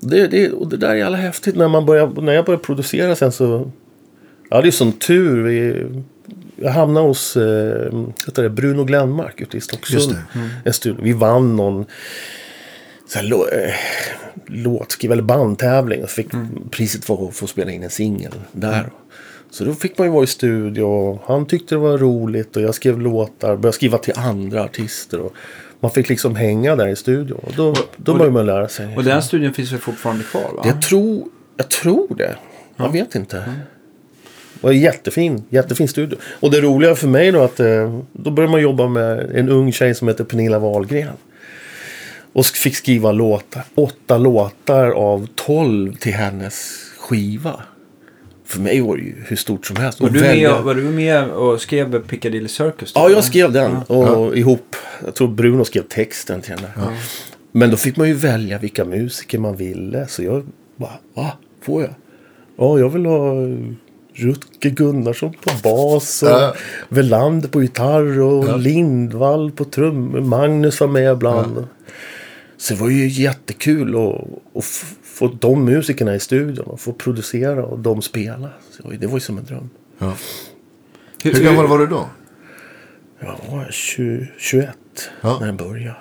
Det, 0.00 0.26
det, 0.26 0.50
och 0.50 0.68
det 0.68 0.76
där 0.76 0.88
är 0.88 0.94
jävla 0.94 1.16
häftigt. 1.16 1.56
När, 1.56 1.68
man 1.68 1.86
börjar, 1.86 2.22
när 2.22 2.32
jag 2.32 2.44
började 2.44 2.64
producera 2.64 3.16
sen 3.16 3.32
så... 3.32 3.70
Jag 4.48 4.56
hade 4.56 4.68
ju 4.68 4.72
sån 4.72 4.92
tur. 4.92 5.42
Vi, 5.42 5.86
jag 6.56 6.70
hamnade 6.70 7.06
hos 7.06 7.36
eh, 7.36 7.92
heter 8.26 8.42
det, 8.42 8.50
Bruno 8.50 8.84
Glenmark 8.84 9.40
ute 9.40 9.56
i 9.56 9.60
Stocksund. 9.60 10.16
Det. 10.32 10.50
En 10.64 10.72
studio. 10.72 11.04
Vi 11.04 11.12
vann 11.12 11.56
någon 11.56 11.86
så 13.08 13.18
här, 13.18 13.26
lå, 13.26 13.48
eh, 13.48 13.74
låtskriv 14.46 15.12
eller 15.12 15.22
bandtävling. 15.22 16.02
Och 16.02 16.10
fick 16.10 16.26
priset 16.70 17.04
för 17.04 17.28
att 17.28 17.34
få 17.34 17.46
spela 17.46 17.70
in 17.70 17.82
en 17.82 17.90
singel 17.90 18.32
där. 18.52 18.90
Så 19.50 19.64
då 19.64 19.74
fick 19.74 19.98
man 19.98 20.06
ju 20.06 20.12
vara 20.12 20.24
i 20.24 20.26
studio. 20.26 21.20
Han 21.26 21.46
tyckte 21.46 21.74
det 21.74 21.78
var 21.78 21.98
roligt. 21.98 22.56
Och 22.56 22.62
jag 22.62 22.74
skrev 22.74 23.00
låtar. 23.00 23.56
Började 23.56 23.72
skriva 23.72 23.98
till 23.98 24.14
andra 24.16 24.64
artister. 24.64 25.20
Och 25.20 25.32
man 25.80 25.90
fick 25.90 26.08
liksom 26.08 26.36
hänga 26.36 26.76
där 26.76 26.88
i 26.88 26.96
studion. 26.96 27.38
Och 27.42 27.52
då, 27.56 27.74
då 27.96 28.12
började 28.12 28.32
man 28.32 28.46
lära 28.46 28.68
sig. 28.68 28.96
Och 28.96 29.04
den 29.04 29.22
studien 29.22 29.54
finns 29.54 29.72
väl 29.72 29.80
fortfarande 29.80 30.24
kvar? 30.24 30.52
Va? 30.56 30.62
Jag 30.64 30.82
tror, 30.82 31.28
jag 31.56 31.70
tror 31.70 32.14
det. 32.16 32.36
Jag 32.76 32.92
vet 32.92 33.14
inte. 33.14 33.36
Det 33.36 33.52
var 34.60 34.72
jättefin, 34.72 35.44
jättefin 35.48 35.88
studio. 35.88 36.16
Och 36.40 36.50
det 36.50 36.60
roliga 36.60 36.94
för 36.94 37.08
mig 37.08 37.32
då 37.32 37.42
att 37.42 37.60
eh, 37.60 38.00
då 38.12 38.30
började 38.30 38.50
man 38.52 38.60
jobba 38.62 38.88
med 38.88 39.30
en 39.34 39.48
ung 39.48 39.72
tjej 39.72 39.94
som 39.94 40.08
heter 40.08 40.24
Pernilla 40.24 40.58
Wahlgren. 40.58 41.12
Och 42.32 42.46
fick 42.46 42.76
skriva 42.76 43.12
låtar, 43.12 43.62
åtta 43.74 44.18
låtar 44.18 44.90
av 44.90 45.26
tolv 45.34 45.96
till 45.96 46.12
hennes 46.14 46.72
skiva. 46.98 47.60
För 48.46 48.60
mig 48.60 48.80
var 48.80 48.96
det 48.96 49.02
ju 49.02 49.14
hur 49.26 49.36
stort 49.36 49.66
som 49.66 49.76
helst. 49.76 50.00
Var 50.00 50.08
du, 50.10 50.18
välja- 50.20 50.52
med, 50.54 50.62
var 50.62 50.74
du 50.74 50.82
med 50.82 51.30
och 51.30 51.60
skrev 51.60 52.02
Piccadilly 52.02 52.48
Circus? 52.48 52.92
då, 52.92 53.00
Ja, 53.00 53.10
jag 53.10 53.24
skrev 53.24 53.52
den. 53.52 53.76
Och 53.76 54.36
ihop. 54.36 54.76
Jag 55.04 55.14
tror 55.14 55.28
Bruno 55.28 55.64
skrev 55.64 55.82
texten 55.82 56.40
till 56.40 56.52
den 56.54 56.62
där. 56.62 56.96
Men 57.52 57.70
då 57.70 57.76
fick 57.76 57.96
man 57.96 58.08
ju 58.08 58.14
välja 58.14 58.58
vilka 58.58 58.84
musiker 58.84 59.38
man 59.38 59.56
ville. 59.56 60.06
Så 60.06 60.22
jag 60.22 60.46
bara, 60.76 60.98
va? 61.14 61.32
Får 61.62 61.82
jag? 61.82 61.94
Ja, 62.58 62.78
jag 62.78 62.88
vill 62.88 63.06
ha 63.06 63.32
Rutger 64.16 64.70
Gunnarsson 64.70 65.32
på 65.32 65.50
bas 65.62 66.22
och 66.22 66.28
Ja. 66.28 66.54
Welander 66.88 67.48
på 67.48 67.62
gitarr 67.62 68.20
och 68.20 68.58
Lindvall 68.58 69.50
på 69.50 69.64
trummor. 69.64 70.20
Magnus 70.20 70.80
var 70.80 70.88
med 70.88 71.12
ibland. 71.12 71.66
Så 72.56 72.74
det 72.74 72.80
var 72.80 72.88
ju 72.90 73.08
jättekul 73.08 73.96
att, 74.54 74.64
få 75.02 75.28
de 75.40 75.64
musikerna 75.64 76.14
i 76.14 76.20
studion 76.20 76.66
och 76.66 76.80
få 76.80 76.92
producera 76.92 77.64
och 77.64 77.78
de 77.78 78.02
spela. 78.02 78.48
Så 78.70 78.90
det 78.90 79.06
var 79.06 79.14
ju 79.14 79.20
som 79.20 79.38
en 79.38 79.44
dröm. 79.44 79.70
Ja. 79.98 80.12
Hur 81.22 81.44
gammal 81.44 81.66
var 81.66 81.78
du 81.78 81.86
då? 81.86 82.08
Jag 83.20 83.36
var 83.50 83.68
20, 83.70 84.28
21 84.38 84.68
Ja. 85.20 85.36
när 85.40 85.46
den 85.46 85.56
började. 85.56 85.96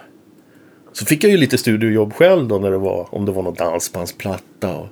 Så 0.93 1.05
fick 1.05 1.23
jag 1.23 1.31
ju 1.31 1.37
lite 1.37 1.57
studiojobb 1.57 2.13
själv 2.13 2.47
då 2.47 2.57
när 2.57 2.71
det 2.71 2.77
var, 2.77 3.15
om 3.15 3.25
det 3.25 3.31
var 3.31 3.43
någon 3.43 3.53
dansbandsplatta. 3.53 4.75
Och 4.75 4.87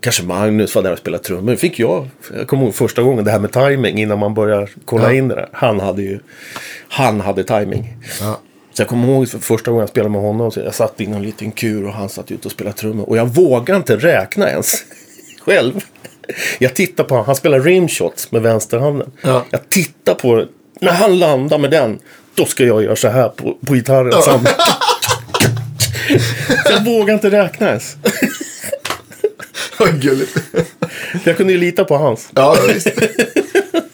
kanske 0.00 0.22
Magnus 0.24 0.74
var 0.74 0.82
där 0.82 0.92
och 0.92 0.98
spelade 0.98 1.24
trummor. 1.24 1.56
Fick 1.56 1.78
jag. 1.78 2.08
Jag 2.36 2.46
kommer 2.46 2.64
ihåg 2.64 2.74
första 2.74 3.02
gången 3.02 3.24
det 3.24 3.30
här 3.30 3.38
med 3.38 3.52
timing 3.52 3.98
innan 3.98 4.18
man 4.18 4.34
börjar 4.34 4.70
kolla 4.84 5.04
Ja. 5.04 5.12
in 5.12 5.28
det 5.28 5.34
där. 5.34 5.48
Han 5.52 5.80
hade 5.80 6.02
ju, 6.02 6.18
han 6.88 7.20
hade 7.20 7.44
timing. 7.44 7.96
Ja. 8.20 8.40
Så 8.72 8.82
jag 8.82 8.88
kommer 8.88 9.08
ihåg 9.08 9.28
för 9.28 9.38
första 9.38 9.70
gången 9.70 9.80
jag 9.82 9.88
spelade 9.88 10.10
med 10.12 10.20
honom. 10.20 10.50
Så 10.50 10.60
jag 10.60 10.74
satt 10.74 11.00
i 11.00 11.06
någon 11.06 11.22
liten 11.22 11.52
kur 11.52 11.86
och 11.86 11.92
han 11.92 12.08
satt 12.08 12.30
ute 12.30 12.48
och 12.48 12.52
spelade 12.52 12.76
trummor. 12.76 13.08
Och 13.08 13.16
jag 13.16 13.26
vågade 13.26 13.76
inte 13.76 13.96
räkna 13.96 14.50
ens. 14.50 14.84
Själv. 15.40 15.80
Jag 16.58 16.74
tittar 16.74 17.04
på 17.04 17.14
honom. 17.14 17.26
Han 17.26 17.36
spelar 17.36 17.60
rimshots 17.60 18.32
med 18.32 18.42
vänsterhanden. 18.42 19.12
Ja. 19.22 19.44
Jag 19.50 19.68
tittar 19.68 20.14
på 20.14 20.36
det. 20.36 20.48
När 20.80 20.92
han 20.92 21.18
landar 21.18 21.58
med 21.58 21.70
den. 21.70 21.98
Då 22.34 22.44
ska 22.44 22.64
jag 22.64 22.82
göra 22.82 22.96
så 22.96 23.08
här 23.08 23.28
på, 23.28 23.56
på 23.66 23.74
gitarren. 23.74 24.12
Ja. 24.12 24.40
jag 26.70 26.84
vågar 26.84 27.14
inte 27.14 27.30
räkna 27.30 27.68
ens. 27.68 27.96
Gulligt. 30.00 30.36
Jag 31.24 31.36
kunde 31.36 31.52
ju 31.52 31.58
lita 31.58 31.84
på 31.84 31.96
hans. 31.96 32.30
Ja, 32.34 32.56
visst. 32.68 32.88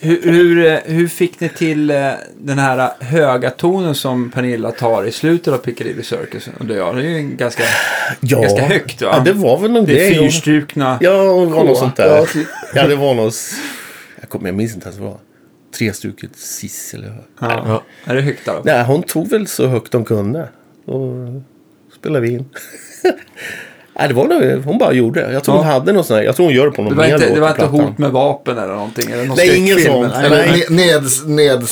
Hur, 0.05 0.23
hur, 0.23 0.66
eh, 0.66 0.79
hur 0.85 1.09
fick 1.09 1.40
ni 1.40 1.49
till 1.49 1.90
eh, 1.90 2.11
den 2.38 2.59
här 2.59 2.90
höga 3.01 3.51
tonen 3.51 3.95
som 3.95 4.31
Pernilla 4.31 4.71
tar 4.71 5.05
i 5.05 5.12
slutet 5.12 5.55
av 5.55 5.59
Piccadilly 5.59 6.03
Circus? 6.03 6.49
Det 6.61 6.75
är 6.79 6.97
ju 7.01 7.16
en 7.16 7.37
ganska, 7.37 7.62
Ja. 8.21 8.40
ganska 8.40 8.62
högt 8.62 9.03
va? 9.03 9.09
Ja, 9.12 9.21
det 9.25 9.33
var 9.33 9.59
väl 9.59 9.71
någon 9.71 9.85
det 9.85 10.07
är 10.07 10.11
grej. 10.11 10.18
fyrstrukna. 10.18 10.99
Ja, 11.01 11.11
det 11.11 11.47
var 11.47 11.64
något 11.64 11.79
sånt 11.79 11.97
där. 11.97 12.27
typ. 12.27 12.47
Ja, 12.75 12.87
det 12.87 12.97
var 12.97 13.14
något... 13.14 13.35
Jag, 14.21 14.29
kommer, 14.29 14.49
jag 14.49 14.55
minns 14.55 14.75
inte 14.75 14.87
ens 14.87 14.99
vad 14.99 15.09
det 15.09 15.12
var. 15.12 15.21
Trestruket 15.79 16.37
sis 16.37 16.95
eller 16.95 17.09
vad. 17.38 17.51
Ja. 17.51 17.64
Ja. 17.66 17.83
Är 18.12 18.16
det 18.16 18.23
högt 18.23 18.47
då? 18.47 18.62
Nej, 18.64 18.85
hon 18.85 19.03
tog 19.03 19.31
väl 19.31 19.47
så 19.47 19.66
högt 19.66 19.92
de 19.92 20.05
kunde. 20.05 20.49
Och 20.85 21.42
spelade 21.99 22.27
vi 22.27 22.33
in. 22.33 22.45
Nej, 23.99 24.09
det 24.09 24.15
var 24.15 24.27
nog, 24.29 24.65
hon 24.65 24.79
bara 24.79 24.93
gjorde 24.93 25.21
det. 25.27 25.33
Jag 25.33 25.45
tror 25.45 25.57
Ja. 25.57 25.63
hon 25.63 25.71
hade 25.73 25.93
någon 25.93 26.05
sån 26.05 26.17
här, 26.17 26.23
jag 26.25 26.37
tror 26.37 26.47
hon 26.47 26.55
gör 26.55 26.65
det 26.67 26.73
på 26.73 26.83
någon 26.83 26.91
Det 26.93 26.97
var, 26.97 27.05
mer 27.07 27.15
inte, 27.15 27.35
det 27.35 27.41
var 27.41 27.51
inte 27.51 27.65
hot 27.67 27.99
med 27.99 28.11
vapen 28.11 28.59
eller 28.59 28.75
någonting? 28.75 29.11
Eller 29.11 29.25
någon 29.25 29.37
Nej, 29.37 29.49
skräckfilm, 29.49 29.93
sånt. 29.93 30.15
eller- 30.15 30.31
Nej. 30.31 30.65
Eller 30.67 30.71
ned, 30.71 31.03
ned, 31.27 31.59
ned, 31.59 31.67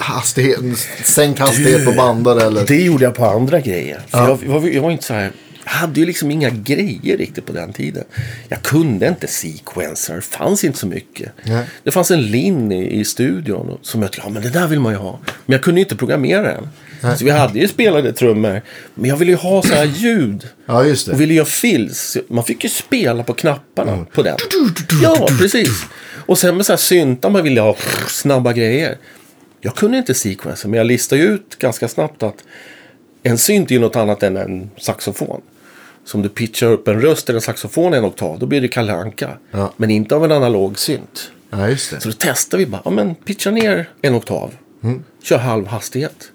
hastighet, 0.00 0.60
sänkt 1.04 1.38
hastighet 1.38 1.84
på 1.84 1.92
bandare 1.92 2.42
eller? 2.42 2.66
Det 2.66 2.82
gjorde 2.82 3.04
jag 3.04 3.14
på 3.14 3.24
andra 3.26 3.60
grejer. 3.60 4.00
Ja. 4.10 4.28
jag, 4.28 4.38
jag, 4.54 4.60
var- 4.60 4.68
jag 4.68 4.82
var 4.82 4.90
inte 4.90 5.04
så 5.04 5.14
här, 5.14 5.30
jag 5.64 5.70
hade 5.72 6.00
ju 6.00 6.06
liksom 6.06 6.30
inga 6.30 6.50
grejer 6.50 7.16
riktigt 7.16 7.46
på 7.46 7.52
den 7.52 7.72
tiden. 7.72 8.04
Jag 8.48 8.62
kunde 8.62 9.08
inte 9.08 9.26
sequencer, 9.26 10.14
det 10.14 10.20
fanns 10.22 10.64
inte 10.64 10.78
så 10.78 10.86
mycket. 10.86 11.32
Nej. 11.42 11.64
Det 11.82 11.90
fanns 11.90 12.10
en 12.10 12.22
lin 12.22 12.72
i, 12.72 13.04
studion 13.04 13.78
som 13.82 14.02
jag 14.02 14.12
tyckte, 14.12 14.26
ja 14.28 14.32
men 14.32 14.42
det 14.42 14.50
där 14.50 14.66
vill 14.66 14.80
man 14.80 14.92
ju 14.92 14.98
ha. 14.98 15.18
Men 15.46 15.52
jag 15.52 15.62
kunde 15.62 15.80
ju 15.80 15.84
inte 15.84 15.96
programmera 15.96 16.42
den. 16.42 16.68
Så 17.00 17.24
vi 17.24 17.30
hade 17.30 17.58
ju 17.58 17.68
spelade 17.68 18.12
trummor, 18.12 18.62
men 18.94 19.10
jag 19.10 19.16
ville 19.16 19.30
ju 19.32 19.36
ha 19.36 19.62
så 19.62 19.74
här 19.74 19.84
ljud. 19.84 20.48
Ja, 20.66 20.84
just 20.84 21.08
Och 21.08 21.14
det. 21.14 21.18
ville 21.20 21.34
göra 21.34 21.46
fills. 21.46 22.16
Man 22.28 22.44
fick 22.44 22.64
ju 22.64 22.70
spela 22.70 23.22
på 23.22 23.34
knapparna 23.34 24.06
på 24.12 24.22
den. 24.22 24.36
Ja, 25.02 25.28
precis. 25.38 25.84
Och 26.26 26.38
sen 26.38 26.56
med 26.56 26.66
så 26.66 26.72
här 26.72 26.76
syntar 26.78 27.30
man 27.30 27.42
ville 27.42 27.60
ha 27.60 27.76
snabba 28.08 28.52
grejer. 28.52 28.96
Jag 29.60 29.74
kunde 29.76 29.98
inte 29.98 30.14
sequencer, 30.14 30.68
men 30.68 30.78
jag 30.78 30.86
listade 30.86 31.22
ju 31.22 31.28
ut 31.28 31.58
ganska 31.58 31.88
snabbt 31.88 32.22
att 32.22 32.44
en 33.22 33.38
synt 33.38 33.70
är 33.70 33.74
ju 33.74 33.80
något 33.80 33.96
annat 33.96 34.22
än 34.22 34.36
en 34.36 34.70
saxofon. 34.78 35.40
Så 36.04 36.16
om 36.18 36.22
du 36.22 36.28
pitchar 36.28 36.66
upp 36.66 36.88
en 36.88 37.00
röst 37.00 37.28
eller 37.28 37.36
en 37.36 37.42
saxofon 37.42 37.94
en 37.94 38.04
oktav, 38.04 38.38
då 38.38 38.46
blir 38.46 38.60
det 38.60 38.68
Kalle. 38.68 39.12
Ja. 39.50 39.72
Men 39.76 39.90
inte 39.90 40.14
av 40.14 40.24
en 40.24 40.32
analog 40.32 40.78
synt. 40.78 41.30
Ja. 41.50 41.76
Så 41.76 42.08
då 42.08 42.14
testar 42.18 42.58
vi 42.58 42.66
bara, 42.66 42.82
ja 42.84 42.90
men 42.90 43.14
pitcha 43.14 43.50
ner 43.50 43.88
en 44.02 44.14
oktav. 44.14 44.54
Kör 45.22 45.38
halv 45.38 45.66
hastighet. 45.66 46.30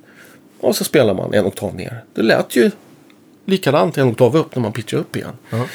Och 0.64 0.76
så 0.76 0.84
spelar 0.84 1.14
man 1.14 1.34
en 1.34 1.46
oktav 1.46 1.76
ner. 1.76 2.04
Det 2.16 2.22
lät 2.22 2.56
ju 2.56 2.72
likadant 3.46 3.98
en 3.98 4.08
oktav 4.08 4.36
upp 4.38 4.56
när 4.56 4.62
man 4.62 4.72
pitchar 4.74 4.98
upp 4.98 5.16
igen. 5.16 5.32
Ja. 5.50 5.66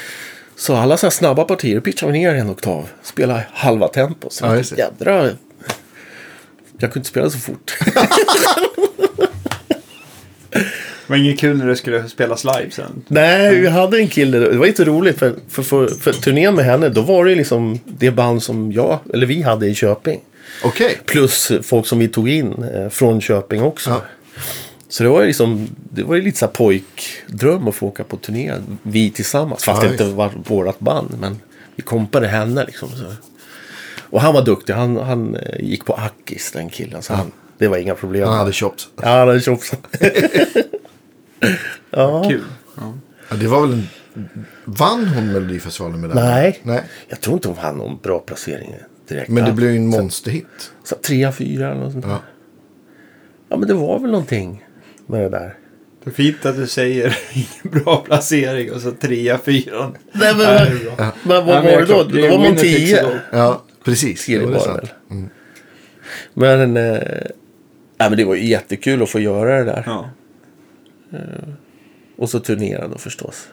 Så 0.55 0.75
alla 0.75 0.97
så 0.97 1.05
här 1.05 1.11
snabba 1.11 1.43
partier 1.43 1.79
pitchar 1.79 2.07
vi 2.07 2.13
ner 2.13 2.35
en 2.35 2.49
oktav. 2.49 2.89
Spelar 3.03 3.47
halva 3.53 3.87
tempo. 3.87 4.27
Så 4.31 4.45
Ja, 4.45 4.49
ja, 4.51 4.57
just 4.57 4.75
det. 4.75 4.81
jädra... 4.81 5.29
Jag 6.81 6.91
kunde 6.93 6.99
inte 6.99 7.09
spela 7.09 7.29
så 7.29 7.37
fort. 7.39 7.77
Det 10.51 11.13
var 11.13 11.17
inget 11.17 11.39
kul 11.39 11.57
när 11.57 11.67
det 11.67 11.75
skulle 11.75 12.09
spelas 12.09 12.43
live 12.43 12.71
sen. 12.71 13.03
Nej, 13.07 13.59
vi 13.59 13.67
hade 13.67 13.97
en 13.97 14.07
kille. 14.07 14.37
Det 14.39 14.57
var 14.57 14.65
lite 14.65 14.85
roligt. 14.85 15.19
För, 15.19 15.33
för, 15.49 15.63
för, 15.63 15.87
för 15.87 16.11
turnén 16.13 16.55
med 16.55 16.65
henne, 16.65 16.89
då 16.89 17.01
var 17.01 17.25
det 17.25 17.35
liksom 17.35 17.79
det 17.85 18.11
band 18.11 18.43
som 18.43 18.71
jag, 18.71 18.99
eller 19.13 19.25
vi 19.27 19.41
hade 19.41 19.67
i 19.67 19.75
Köping. 19.75 20.19
Okej. 20.63 20.99
Plus 21.05 21.51
folk 21.63 21.87
som 21.87 21.99
vi 21.99 22.07
tog 22.07 22.29
in 22.29 22.63
eh, 22.63 22.89
från 22.89 23.21
Köping 23.21 23.61
också. 23.63 23.89
Ja. 23.89 24.01
Så 24.89 25.03
det 25.03 25.09
var 25.09 25.21
ju 25.21 25.27
liksom, 25.27 25.67
det 25.91 26.03
var 26.03 26.15
ju 26.15 26.21
lite 26.21 26.37
så 26.37 26.45
här 26.45 26.53
pojkdröm 26.53 27.67
att 27.67 27.75
få 27.75 27.87
åka 27.87 28.03
på 28.03 28.17
turné. 28.17 28.53
Vi 28.83 29.11
tillsammans. 29.11 29.63
Fast 29.63 29.81
det 29.81 29.91
inte 29.91 30.05
var 30.05 30.31
vårat 30.47 30.79
band. 30.79 31.17
Men 31.19 31.39
vi 31.75 31.83
kompade 31.83 32.27
henne 32.27 32.65
liksom. 32.65 32.89
Så. 32.89 33.05
Och 34.09 34.21
han 34.21 34.33
var 34.33 34.45
duktig. 34.45 34.73
Han, 34.73 34.97
han 34.97 35.35
eh, 35.35 35.65
gick 35.65 35.85
på 35.85 35.93
Akis 35.93 36.51
den 36.51 36.69
killen. 36.69 37.01
Så 37.01 37.13
han, 37.13 37.31
det 37.57 37.67
var 37.67 37.77
inga 37.77 37.95
problem. 37.95 38.27
Han 38.27 38.37
hade 38.37 38.53
chops. 38.53 38.89
Ja, 38.95 39.09
han 39.09 39.27
hade 39.27 39.41
tjofsat. 39.41 39.79
ja. 41.89 42.29
Kul. 42.29 42.43
Ja. 42.77 42.93
Ja, 43.29 43.35
det 43.35 43.47
var 43.47 43.61
väl 43.61 43.73
en... 43.73 43.87
Vann 44.65 45.07
hon 45.07 45.31
Melodifestivalen 45.31 46.01
med 46.01 46.09
den? 46.09 46.25
Nej. 46.25 46.59
Nej. 46.63 46.83
Jag 47.07 47.21
tror 47.21 47.33
inte 47.33 47.47
hon 47.47 47.57
hade 47.57 47.77
någon 47.77 47.97
bra 47.97 48.19
placering 48.19 48.75
direkt. 49.07 49.29
Men 49.29 49.45
det 49.45 49.51
blev 49.51 49.71
ju 49.71 49.77
en 49.77 49.87
monsterhit. 49.87 50.71
Så, 50.83 50.95
trea, 50.95 51.31
fyra 51.31 51.71
eller 51.71 51.81
något 51.81 51.93
sånt. 51.93 52.05
Ja. 52.07 52.19
Ja, 53.49 53.57
men 53.57 53.67
det 53.67 53.73
var 53.73 53.99
väl 53.99 54.11
någonting 54.11 54.65
med 55.09 55.21
det 55.21 55.29
där. 55.29 55.55
Det 56.03 56.09
är 56.09 56.13
fint 56.13 56.45
att 56.45 56.55
du 56.55 56.67
säger 56.67 57.17
bra 57.69 57.97
placering 57.97 58.71
och 58.71 58.81
så 58.81 58.91
trea, 58.91 59.37
fyran. 59.37 59.97
Nej, 60.11 60.33
men, 60.37 60.45
Nej, 60.45 60.83
bra. 60.83 61.13
men 61.23 61.45
vad 61.45 61.55
Ja, 61.55 61.61
men 61.61 61.73
var 61.73 61.81
det 61.81 61.85
då? 61.85 62.03
Då 62.03 62.17
är 62.17 62.29
var 62.29 62.37
man 62.37 62.55
tio. 62.55 63.19
Ja, 63.31 63.63
precis. 63.83 64.25
Det 64.25 64.39
var 64.39 64.51
det 64.51 64.73
väl. 64.73 64.89
Men, 66.33 66.77
eh, 66.77 67.01
nej, 67.97 68.09
men 68.09 68.17
det 68.17 68.25
var 68.25 68.35
ju 68.35 68.45
jättekul 68.45 69.03
att 69.03 69.09
få 69.09 69.19
göra 69.19 69.57
det 69.57 69.63
där. 69.63 69.83
Ja. 69.85 70.09
Och 72.17 72.29
så 72.29 72.39
turnera 72.39 72.87
då 72.87 72.97
förstås. 72.97 73.47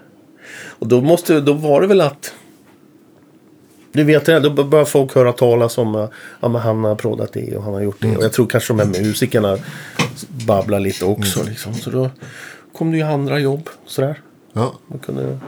Och 0.57 0.89
då, 0.89 1.01
måste, 1.01 1.41
då 1.41 1.53
var 1.53 1.81
det 1.81 1.87
väl 1.87 2.01
att... 2.01 2.35
Du 3.97 4.05
vet 4.05 4.25
det, 4.25 4.41
då 4.41 4.65
börjar 4.65 4.85
folk 4.85 5.15
höra 5.15 5.33
talas 5.33 5.79
om 5.79 5.95
att 5.95 6.11
ja, 6.41 6.49
men 6.49 6.61
han 6.61 6.85
har 6.85 6.95
proddat 6.95 7.33
det 7.33 7.57
och 7.57 7.63
han 7.63 7.75
har 7.75 7.81
gjort 7.81 7.97
det. 8.01 8.17
Och 8.17 8.25
jag 8.25 8.33
tror 8.33 8.47
kanske 8.47 8.73
de 8.73 8.79
här 8.79 9.03
musikerna 9.03 9.59
babblar 10.47 10.81
lite 10.81 11.05
också. 11.05 11.45
Liksom. 11.45 11.75
Så 11.75 11.91
då 11.91 12.11
kom 12.73 12.91
det 12.91 12.97
ju 12.97 13.03
andra 13.03 13.39
jobb. 13.39 13.69
Sådär. 13.87 14.21
Ja. 14.53 14.75
Man 14.87 14.99
kunde... 14.99 15.39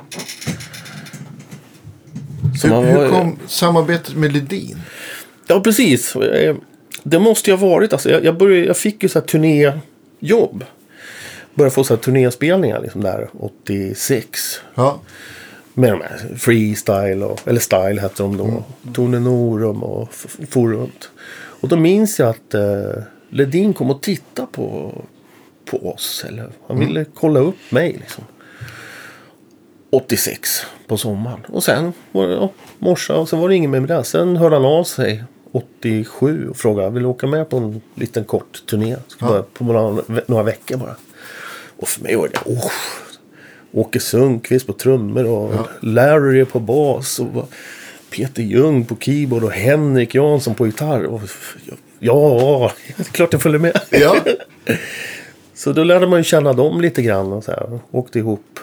Så 2.60 2.66
Hur, 2.68 2.74
man 2.74 2.84
hur 2.84 2.96
var- 2.98 3.08
kom 3.08 3.38
samarbetet 3.46 4.14
med 4.16 4.32
Ledin? 4.32 4.78
Ja, 5.46 5.60
precis. 5.60 6.16
Eh, 6.16 6.56
Det 7.02 7.18
måste 7.18 7.50
ju 7.50 7.56
ha 7.56 7.66
varit. 7.68 7.92
Alltså, 7.92 8.10
jag, 8.10 8.24
jag, 8.24 8.38
började, 8.38 8.66
jag 8.66 8.76
fick 8.76 9.02
ju 9.02 9.08
så 9.08 9.18
här 9.18 9.26
turnéjobb. 9.26 10.64
Började 11.54 11.74
få 11.74 11.84
så 11.84 11.94
här 11.94 12.02
turnéspelningar 12.02 12.80
liksom 12.80 13.00
där 13.02 13.28
86. 13.40 14.60
Ja. 14.74 15.00
Med 15.78 15.92
de 15.92 16.00
här 16.00 16.36
freestyle, 16.36 17.22
och, 17.24 17.48
eller 17.48 17.60
style 17.60 18.00
hette 18.00 18.22
de 18.22 18.36
då. 18.36 18.64
Tone 18.94 19.20
Norum 19.20 19.82
och 19.82 20.14
for 20.48 20.68
runt. 20.68 21.10
Och 21.60 21.68
då 21.68 21.76
minns 21.76 22.18
jag 22.18 22.28
att 22.28 22.54
eh, 22.54 23.02
Ledin 23.30 23.74
kom 23.74 23.90
och 23.90 24.02
tittade 24.02 24.48
på, 24.52 24.94
på 25.64 25.90
oss. 25.90 26.24
Eller 26.28 26.50
han 26.66 26.78
ville 26.78 27.04
kolla 27.14 27.40
upp 27.40 27.70
mig 27.70 27.92
liksom. 27.92 28.24
86 29.90 30.66
på 30.86 30.96
sommaren. 30.96 31.40
Och 31.48 31.64
sen 31.64 31.92
var 32.12 32.28
det 32.28 32.34
ja, 32.34 32.50
morsa 32.78 33.16
och 33.16 33.28
sen 33.28 33.38
var 33.38 33.48
det 33.48 33.54
inget 33.54 33.70
mer 33.70 33.80
med 33.80 33.88
det. 33.88 34.04
Sen 34.04 34.36
hörde 34.36 34.56
han 34.56 34.64
av 34.64 34.84
sig 34.84 35.24
87 35.52 36.48
och 36.48 36.56
frågade 36.56 36.90
vill 36.90 37.02
du 37.02 37.08
åka 37.08 37.26
med 37.26 37.48
på 37.48 37.56
en 37.56 37.80
liten 37.94 38.24
kort 38.24 38.66
turné. 38.66 38.96
Ja. 39.20 39.44
På 39.52 39.64
några, 39.64 40.02
några 40.26 40.42
veckor 40.42 40.76
bara. 40.76 40.96
Och 41.76 41.88
för 41.88 42.02
mig 42.02 42.16
var 42.16 42.28
det, 42.28 42.50
oh, 42.50 42.70
Åke 43.72 44.00
Sundqvist 44.00 44.66
på 44.66 44.72
trummor 44.72 45.24
och 45.24 45.66
Larry 45.80 46.44
på 46.44 46.60
bas. 46.60 47.18
Och 47.18 47.50
Peter 48.10 48.42
Ljung 48.42 48.84
på 48.84 48.96
keyboard 49.00 49.44
och 49.44 49.52
Henrik 49.52 50.14
Jansson 50.14 50.54
på 50.54 50.66
gitarr. 50.66 51.04
Och, 51.04 51.20
ja, 51.98 52.72
klart 53.12 53.32
jag 53.32 53.42
följer 53.42 53.58
med. 53.60 53.80
Ja. 53.90 54.16
Så 55.54 55.72
då 55.72 55.84
lärde 55.84 56.06
man 56.06 56.18
ju 56.20 56.24
känna 56.24 56.52
dem 56.52 56.80
lite 56.80 57.02
grann. 57.02 57.32
Och 57.32 57.44
så 57.44 57.50
här. 57.50 57.78
Åkte 57.90 58.18
ihop 58.18 58.60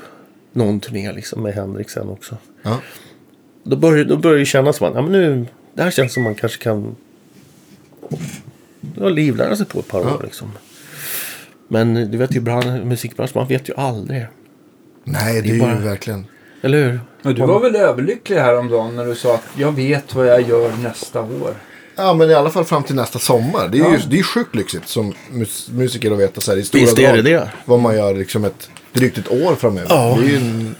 någon 0.54 0.80
turné 0.80 1.12
liksom 1.12 1.44
med 1.44 1.54
Henrik 1.54 1.90
sen 1.90 2.10
också. 2.10 2.38
ja. 2.62 2.80
Då 3.64 3.76
började, 3.76 4.10
då 4.10 4.18
började 4.18 4.42
det 4.42 4.46
kännas 4.46 4.76
som 4.78 4.88
att 4.88 4.96
ja, 4.96 5.02
men 5.02 5.12
nu, 5.12 5.46
det 5.74 5.84
här 5.84 5.92
känns 5.92 6.14
som 6.14 6.24
man 6.24 6.36
kanske 6.36 6.64
kan 6.64 6.96
ja, 9.00 9.10
livlära 9.10 9.56
sig 9.56 9.66
på 9.66 9.80
ett 9.80 9.88
par 9.88 10.00
Ja. 10.02 10.16
år. 10.16 10.22
Liksom. 10.24 10.52
Men 11.68 12.12
du 12.12 12.18
vet 12.18 12.36
ju 12.36 12.40
bran- 12.40 12.86
musikbranschen, 12.86 13.32
man 13.36 13.48
vet 13.48 13.70
ju 13.70 13.74
aldrig. 13.78 14.26
Nej, 15.06 15.42
det 15.42 15.48
är, 15.48 15.52
är 15.52 15.56
ju 15.56 15.60
bara- 15.62 15.76
verkligen... 15.76 16.26
Eller 16.62 16.84
hur? 16.84 17.00
Men 17.22 17.36
du 17.36 17.42
var 17.42 17.60
väl 17.60 17.76
överlycklig 17.76 18.38
häromdagen 18.38 18.96
när 18.96 19.06
du 19.06 19.16
sa 19.16 19.36
att 19.36 19.44
jag 19.58 19.72
vet 19.72 20.16
vad 20.16 20.28
jag 20.28 20.42
gör 20.42 20.72
nästa 20.84 21.22
år. 21.22 21.54
Ja, 21.96 22.14
men 22.14 22.30
i 22.30 22.34
alla 22.34 22.50
fall 22.50 22.66
fram 22.66 22.84
till 22.84 22.96
nästa 22.96 23.20
sommar. 23.20 23.68
Det 23.72 23.78
är 23.78 23.90
ju 23.90 23.94
Ja. 23.96 24.00
det 24.10 24.20
är 24.20 24.24
sjukt 24.24 24.56
lyxigt 24.56 24.88
som 24.88 25.14
mus 25.32 25.70
musiker 25.72 26.12
att 26.12 26.20
veta 26.20 26.42
så 26.42 26.52
här 26.52 26.58
i 26.58 26.64
stora 26.64 26.82
Visst 26.82 27.00
är 27.00 27.14
det 27.16 27.22
det. 27.22 27.50
Vad 27.66 27.80
man 27.80 27.96
gör 27.96 28.14
liksom 28.16 28.46
ett 28.46 28.70
drygt 28.94 29.18
ett 29.18 29.32
år 29.32 29.56
framöver. 29.56 29.88
Ja. 29.90 30.18
Det 30.20 30.26
är 30.26 30.30
ju 30.30 30.36
en, 30.36 30.76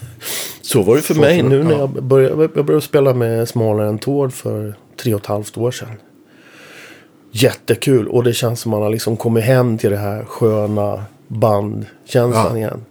Så 0.62 0.82
var 0.82 0.96
det 0.96 1.02
för 1.02 1.14
Så 1.14 1.20
mig 1.20 1.40
för- 1.40 1.48
nu 1.48 1.62
när 1.64 1.72
ja. 1.72 1.78
jag 1.78 2.02
började, 2.02 2.48
jag 2.54 2.64
började 2.66 2.80
spela 2.86 3.14
med 3.14 3.48
Smalare 3.48 3.88
än 3.88 3.98
Tord 3.98 4.32
för 4.32 4.74
tre 5.02 5.14
och 5.14 5.20
ett 5.20 5.26
halvt 5.26 5.58
år 5.58 5.70
sedan. 5.70 5.88
Jättekul 7.32 8.08
och 8.08 8.24
det 8.24 8.32
känns 8.32 8.60
som 8.60 8.70
man 8.70 8.82
har 8.82 8.90
liksom 8.90 9.16
kommit 9.16 9.44
hem 9.44 9.78
till 9.78 9.90
det 9.90 9.96
här 9.96 10.24
sköna 10.24 11.04
bandkänslan 11.28 12.50
Ja. 12.50 12.56
igen. 12.56 12.84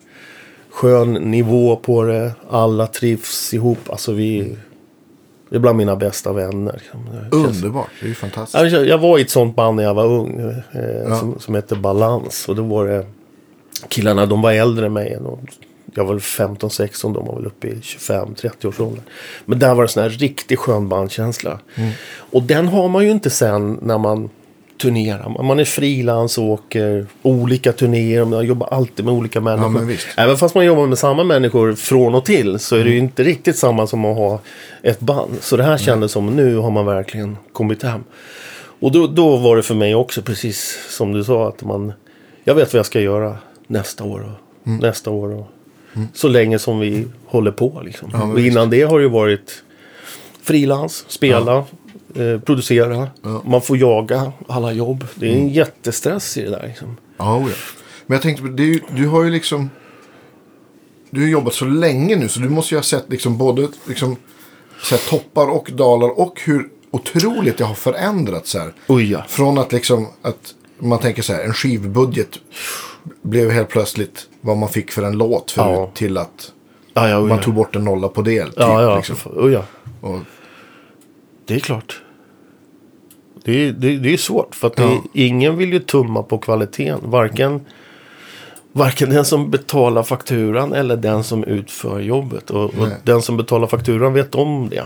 Skön 0.75 1.13
nivå 1.13 1.75
på 1.75 2.03
det, 2.03 2.31
alla 2.49 2.87
trivs 2.87 3.53
ihop. 3.53 3.79
Alltså 3.89 4.11
vi, 4.11 4.55
det 5.49 5.55
är 5.55 5.59
bland 5.59 5.77
mina 5.77 5.95
bästa 5.95 6.33
vänner. 6.33 6.81
underbart. 7.31 7.89
Det 7.99 8.05
är 8.05 8.09
ju 8.09 8.15
fantastiskt. 8.15 8.73
Ja, 8.73 8.79
Jag 8.79 8.97
var 8.97 9.19
i 9.19 9.21
ett 9.21 9.29
sånt 9.29 9.55
band 9.55 9.75
när 9.75 9.83
jag 9.83 9.93
var 9.93 10.05
ung. 10.05 10.39
Eh, 10.73 10.81
Ja. 11.09 11.19
som, 11.19 11.39
som 11.39 11.55
hette 11.55 11.75
Balans. 11.75 12.49
Och 12.49 12.55
då 12.55 12.63
var 12.63 12.85
det 12.87 13.05
killarna, 13.87 14.25
de 14.25 14.41
var 14.41 14.51
äldre 14.51 14.85
än 14.85 14.93
mig. 14.93 15.17
Jag 15.93 16.05
var 16.05 16.13
väl 16.13 16.19
15-16, 16.21 17.13
de 17.13 17.25
var 17.25 17.35
väl 17.35 17.45
uppe 17.45 17.67
i 17.67 17.73
25-30 17.75 18.65
års 18.67 18.79
ålder. 18.79 19.03
Men 19.45 19.59
där 19.59 19.75
var 19.75 19.83
det 19.83 19.87
sån 19.89 20.03
här 20.03 20.09
riktigt 20.09 20.59
skön 20.59 20.89
bandkänsla. 20.89 21.59
Mm. 21.75 21.91
Och 22.15 22.43
den 22.43 22.67
har 22.67 22.87
man 22.87 23.03
ju 23.03 23.11
inte 23.11 23.29
sen 23.29 23.79
när 23.81 23.97
man 23.97 24.29
turnerar. 24.77 25.43
Man 25.43 25.59
är 25.59 25.65
frilans 25.65 26.37
och 26.37 26.43
åker 26.43 27.05
olika 27.21 27.71
turnéer. 27.71 28.25
Man 28.25 28.45
jobbar 28.45 28.67
alltid 28.67 29.05
med 29.05 29.13
olika 29.13 29.41
människor. 29.41 29.85
visst. 29.85 30.07
Även 30.17 30.37
fast 30.37 30.55
man 30.55 30.65
jobbar 30.65 30.87
med 30.87 30.97
samma 30.97 31.23
människor 31.23 31.75
från 31.75 32.15
och 32.15 32.25
till 32.25 32.59
så 32.59 32.75
är 32.75 32.83
det 32.83 32.89
ju 32.89 32.97
inte 32.97 33.23
riktigt 33.23 33.57
samma 33.57 33.87
som 33.87 34.05
att 34.05 34.17
ha 34.17 34.39
ett 34.81 34.99
band. 34.99 35.31
Så 35.41 35.57
det 35.57 35.63
här 35.63 35.77
kändes 35.77 36.11
som 36.11 36.35
nu 36.35 36.55
har 36.55 36.71
man 36.71 36.85
verkligen 36.85 37.37
kommit 37.53 37.83
hem. 37.83 38.03
Och 38.79 38.91
då, 38.91 39.07
då 39.07 39.37
var 39.37 39.55
det 39.55 39.63
för 39.63 39.75
mig 39.75 39.95
också 39.95 40.21
precis 40.21 40.87
som 40.89 41.13
du 41.13 41.23
sa 41.23 41.47
att 41.47 41.63
man 41.63 41.93
jag 42.43 42.55
vet 42.55 42.73
vad 42.73 42.79
jag 42.79 42.85
ska 42.85 43.01
göra 43.01 43.37
nästa 43.67 44.03
år 44.03 44.19
och 44.19 44.67
nästa 44.67 45.09
år 45.11 45.35
och 45.35 45.47
så 46.13 46.27
länge 46.27 46.59
som 46.59 46.79
vi 46.79 47.07
håller 47.25 47.51
på 47.51 47.81
liksom. 47.85 48.09
Ja, 48.13 48.23
och 48.23 48.39
innan 48.39 48.69
det 48.69 48.81
har 48.81 48.99
det 48.99 49.03
ju 49.03 49.09
varit 49.09 49.63
frilans, 50.41 51.05
spela, 51.07 51.65
eh, 52.15 52.39
producera. 52.39 53.07
Ja. 53.21 53.41
Man 53.45 53.61
får 53.61 53.77
jaga 53.77 54.31
alla 54.47 54.71
jobb. 54.71 55.07
Det 55.15 55.27
är 55.27 55.33
en 55.35 55.49
jättestress 55.49 56.37
i 56.37 56.41
det 56.41 56.49
där 56.49 56.67
liksom. 56.67 56.97
Ja, 57.17 57.37
oh 57.37 57.49
ja. 57.49 57.55
Men 58.05 58.15
jag 58.15 58.21
tänkte, 58.21 58.43
på, 58.43 58.49
det 58.49 58.63
ju, 58.63 58.79
du 58.95 59.07
har 59.07 59.23
ju 59.23 59.29
liksom... 59.29 59.69
Du 61.09 61.21
har 61.21 61.27
jobbat 61.27 61.53
så 61.53 61.65
länge 61.65 62.15
nu 62.15 62.27
så 62.27 62.39
du 62.39 62.49
måste 62.49 62.73
ju 62.75 62.77
ha 62.77 62.83
sett 62.83 63.05
liksom 63.09 63.37
både 63.37 63.67
liksom, 63.87 64.15
så 64.81 64.95
här, 64.95 65.09
toppar 65.09 65.47
och 65.47 65.69
dalar 65.73 66.19
och 66.19 66.41
hur 66.45 66.69
otroligt 66.91 67.57
det 67.57 67.63
har 67.63 67.75
förändrats 67.75 68.49
så 68.51 68.59
här. 68.59 68.73
Oj 68.87 69.11
ja. 69.11 69.23
Från 69.27 69.57
att 69.57 69.71
liksom 69.71 70.07
att 70.21 70.53
man 70.79 70.99
tänker 70.99 71.21
så 71.21 71.33
här, 71.33 71.43
en 71.43 71.53
skivbudget 71.53 72.29
blev 73.21 73.51
helt 73.51 73.69
plötsligt 73.69 74.27
vad 74.41 74.57
man 74.57 74.69
fick 74.69 74.91
för 74.91 75.03
en 75.03 75.17
låt 75.17 75.51
förut 75.51 75.75
Ja. 75.77 75.91
till 75.93 76.17
att 76.17 76.51
Ja, 76.93 77.09
ja, 77.09 77.19
oj, 77.21 77.29
man 77.29 77.41
tog 77.41 77.53
bort 77.53 77.75
en 77.75 77.83
nolla 77.83 78.07
på 78.07 78.21
del. 78.21 78.47
Typ, 78.47 78.59
Ja, 78.59 78.81
ja. 78.81 78.95
liksom. 78.95 79.15
Oj, 79.35 79.51
ja. 79.51 79.63
och, 80.01 80.19
Det 81.45 81.55
är 81.55 81.59
klart. 81.59 82.01
Det 83.45 83.67
är, 83.67 83.71
det, 83.71 83.97
det 83.97 84.13
är 84.13 84.17
svårt 84.17 84.55
för 84.55 84.67
att 84.67 84.75
det, 84.75 84.83
Ja. 84.83 85.03
ingen 85.13 85.57
vill 85.57 85.73
ju 85.73 85.79
tumma 85.79 86.23
på 86.23 86.37
kvaliteten. 86.37 86.99
Varken, 87.03 87.65
varken 88.71 89.09
den 89.09 89.25
som 89.25 89.51
betalar 89.51 90.03
fakturan 90.03 90.73
eller 90.73 90.97
den 90.97 91.23
som 91.23 91.43
utför 91.43 91.99
jobbet. 91.99 92.49
Och, 92.49 92.63
och 92.63 92.87
den 93.03 93.21
som 93.21 93.37
betalar 93.37 93.67
fakturan 93.67 94.13
vet 94.13 94.35
om 94.35 94.69
det. 94.69 94.83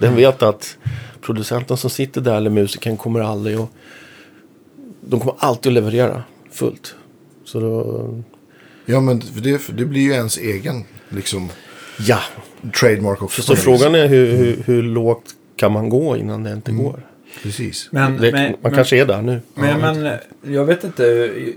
Den 0.00 0.16
vet 0.16 0.42
att 0.42 0.76
producenten 1.20 1.76
som 1.76 1.90
sitter 1.90 2.20
där 2.20 2.36
eller 2.36 2.50
musikern 2.50 2.96
kommer 2.96 3.20
aldrig 3.20 3.56
att... 3.56 3.68
De 5.00 5.20
kommer 5.20 5.34
alltid 5.38 5.70
att 5.70 5.74
leverera 5.74 6.22
fullt. 6.52 6.94
Så 7.44 7.60
då... 7.60 8.22
ja, 8.86 9.00
men 9.00 9.22
det, 9.42 9.60
det 9.76 9.84
blir 9.84 10.00
ju 10.00 10.12
ens 10.12 10.38
egen 10.38 10.84
liksom, 11.08 11.48
Ja. 12.06 12.18
trademark 12.80 13.22
också. 13.22 13.42
Så 13.42 13.52
något 13.52 13.60
frågan 13.62 13.94
är 13.94 14.06
hur, 14.08 14.36
hur, 14.36 14.62
hur 14.66 14.82
lågt 14.82 15.34
kan 15.56 15.72
man 15.72 15.88
gå 15.88 16.16
innan 16.16 16.42
det 16.42 16.52
inte 16.52 16.72
går? 16.72 17.00
Precis. 17.42 17.88
Men, 17.92 18.16
Det, 18.16 18.32
men, 18.32 18.42
man 18.50 18.54
men, 18.62 18.74
kanske 18.74 18.96
är 19.00 19.06
där 19.06 19.22
nu. 19.22 19.40
men, 19.54 19.80
men 19.80 20.10
jag 20.54 20.64
vet 20.64 20.84
inte, 20.84 21.02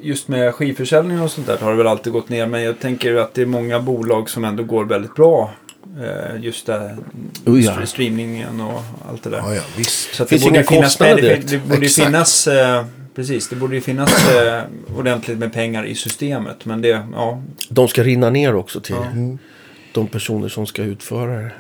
just 0.02 0.28
med 0.28 0.56
skivförsäljning 0.56 1.22
och 1.22 1.32
sånt 1.32 1.48
där 1.48 1.58
har 1.58 1.72
det 1.72 1.78
väl 1.78 1.88
alltid 1.88 2.14
gått 2.14 2.30
ner. 2.30 2.46
Men 2.48 2.64
jag 2.64 2.80
tänker 2.80 3.16
att 3.16 3.34
det 3.34 3.42
är 3.42 3.46
många 3.46 3.80
bolag 3.80 4.30
som 4.30 4.46
ändå 4.46 4.64
går 4.64 4.86
väldigt 4.86 5.16
bra. 5.16 5.52
Eh, 6.02 6.42
Just 6.44 6.66
det, 6.66 6.98
Oh, 7.46 7.62
ja. 7.62 7.72
st- 7.72 7.86
streamingen 7.86 8.62
och 8.62 8.82
allt 9.10 9.24
det 9.24 9.30
där. 9.30 9.38
Ja, 9.38 9.56
ja, 9.56 9.62
visst. 9.78 10.14
Så 10.16 10.24
att 10.24 10.30
Finns 10.30 10.44
det 10.44 10.50
borde 10.50 10.64
finnas 10.64 10.84
kostnader 10.86 11.16
med, 11.16 11.24
det, 11.42 11.48
det 11.52 11.58
borde 11.58 11.76
ju 11.80 11.86
Exakt. 11.86 12.06
finnas, 12.08 12.48
eh, 12.48 12.86
precis, 13.16 13.50
det 13.50 13.56
borde 13.56 13.76
ju 13.76 13.82
finnas 13.82 14.36
eh, 14.36 14.62
ordentligt 14.98 15.38
med 15.38 15.54
pengar 15.54 15.84
i 15.86 15.96
systemet. 15.96 16.66
Men 16.66 16.82
det, 16.82 17.02
ja, 17.14 17.42
De 17.70 17.88
ska 17.88 18.04
rinna 18.04 18.30
ner 18.30 18.56
också 18.56 18.80
till 18.82 18.96
Ja. 18.96 19.06
Mm. 19.12 19.38
de 19.92 20.08
personer 20.08 20.50
som 20.50 20.66
ska 20.66 20.84
utföra 20.84 21.36
det. 21.42 21.52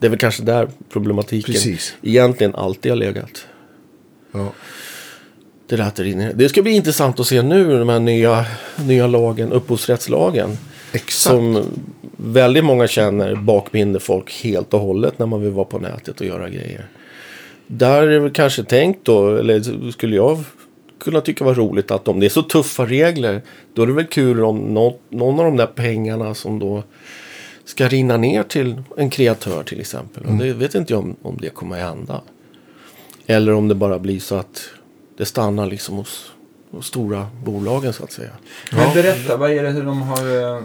Det 0.00 0.06
är 0.06 0.08
väl 0.08 0.18
kanske 0.18 0.42
där 0.42 0.68
problematiken 0.88 1.54
Precis. 1.54 1.94
egentligen 2.02 2.54
alltid 2.54 2.92
har 2.92 2.96
legat. 2.96 3.46
Ja. 4.32 4.52
Det, 5.66 5.76
där 5.76 5.84
att 5.84 6.38
det, 6.38 6.48
ska 6.48 6.62
bli 6.62 6.72
intressant 6.72 7.20
att 7.20 7.26
se 7.26 7.42
nu 7.42 7.78
den 7.78 7.88
här 7.88 8.00
nya, 8.00 8.46
nya 8.86 9.06
lagen, 9.06 9.52
upphovsrättslagen. 9.52 10.58
Exakt. 10.92 11.12
Som 11.12 11.64
väldigt 12.16 12.64
många 12.64 12.86
känner 12.86 13.34
bakbinder 13.34 14.00
folk 14.00 14.32
helt 14.42 14.74
och 14.74 14.80
hållet 14.80 15.18
när 15.18 15.26
man 15.26 15.42
vill 15.42 15.50
vara 15.52 15.64
på 15.64 15.78
nätet 15.78 16.20
och 16.20 16.26
göra 16.26 16.48
grejer. 16.48 16.88
Där 17.66 18.02
är 18.02 18.20
det 18.20 18.30
kanske 18.30 18.64
tänkt 18.64 19.04
då, 19.04 19.36
eller 19.36 19.90
skulle 19.90 20.16
jag 20.16 20.44
kunna 21.00 21.20
tycka 21.20 21.44
var 21.44 21.54
roligt 21.54 21.90
att 21.90 22.08
om 22.08 22.20
det 22.20 22.26
är 22.26 22.30
så 22.30 22.42
tuffa 22.42 22.86
regler, 22.86 23.42
då 23.74 23.82
är 23.82 23.86
det 23.86 23.92
väl 23.92 24.06
kul 24.06 24.44
om 24.44 24.58
något, 24.58 25.00
någon 25.08 25.38
av 25.38 25.44
de 25.44 25.56
där 25.56 25.66
pengarna 25.66 26.34
som 26.34 26.58
då 26.58 26.82
ska 27.70 27.88
rinna 27.88 28.16
ner 28.16 28.42
till 28.42 28.82
en 28.96 29.10
kreatör 29.10 29.62
till 29.62 29.80
exempel. 29.80 30.24
Och 30.26 30.32
det 30.32 30.52
vet 30.52 30.74
inte 30.74 30.92
jag 30.92 31.00
om, 31.00 31.16
om 31.22 31.38
det 31.40 31.48
kommer 31.48 31.76
att 31.76 31.82
hända. 31.96 32.20
Eller 33.26 33.52
om 33.52 33.68
det 33.68 33.74
bara 33.74 33.98
blir 33.98 34.20
så 34.20 34.34
att 34.34 34.62
det 35.16 35.24
stannar 35.24 35.66
liksom 35.66 35.96
hos 35.96 36.32
de 36.70 36.82
stora 36.82 37.26
bolagen 37.44 37.92
så 37.92 38.04
att 38.04 38.12
säga. 38.12 38.30
men 38.72 38.94
berätta, 38.94 39.36
vad 39.36 39.50
är 39.50 39.62
det 39.62 39.72
de 39.82 40.02
har... 40.02 40.54
eh, 40.56 40.62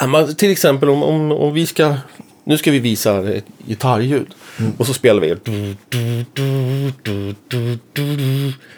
Ja, 0.00 0.06
men 0.06 0.34
till 0.34 0.50
exempel 0.50 0.88
om, 0.88 1.02
om, 1.02 1.32
om 1.32 1.54
vi 1.54 1.66
ska... 1.66 1.94
Nu 2.44 2.58
ska 2.58 2.70
vi 2.70 2.78
visa 2.78 3.32
ett 3.34 3.44
gitarrljud. 3.66 4.26
Och 4.78 4.86
så 4.86 4.94
spelar 4.94 5.20
vi. 5.20 5.34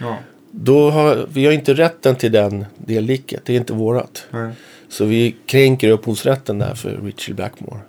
Ja, 0.00 0.18
Då 0.50 0.90
har 0.90 1.26
vi 1.32 1.44
har 1.44 1.52
inte 1.52 1.74
rätten 1.74 2.16
till 2.16 2.32
den 2.32 2.64
delliket. 2.76 3.42
Det 3.44 3.52
är 3.52 3.56
inte 3.56 3.72
vårat. 3.72 4.27
nej. 4.31 4.52
Så 4.88 5.04
vi 5.04 5.37
kränker 5.46 5.90
upphovsrätten 5.90 6.58
där 6.58 6.74
för 6.74 7.00
Richie 7.04 7.34
Blackmore. 7.34 7.80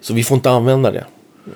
Så 0.00 0.14
vi 0.14 0.24
får 0.24 0.34
inte 0.34 0.50
använda 0.50 0.90
det. 0.90 1.04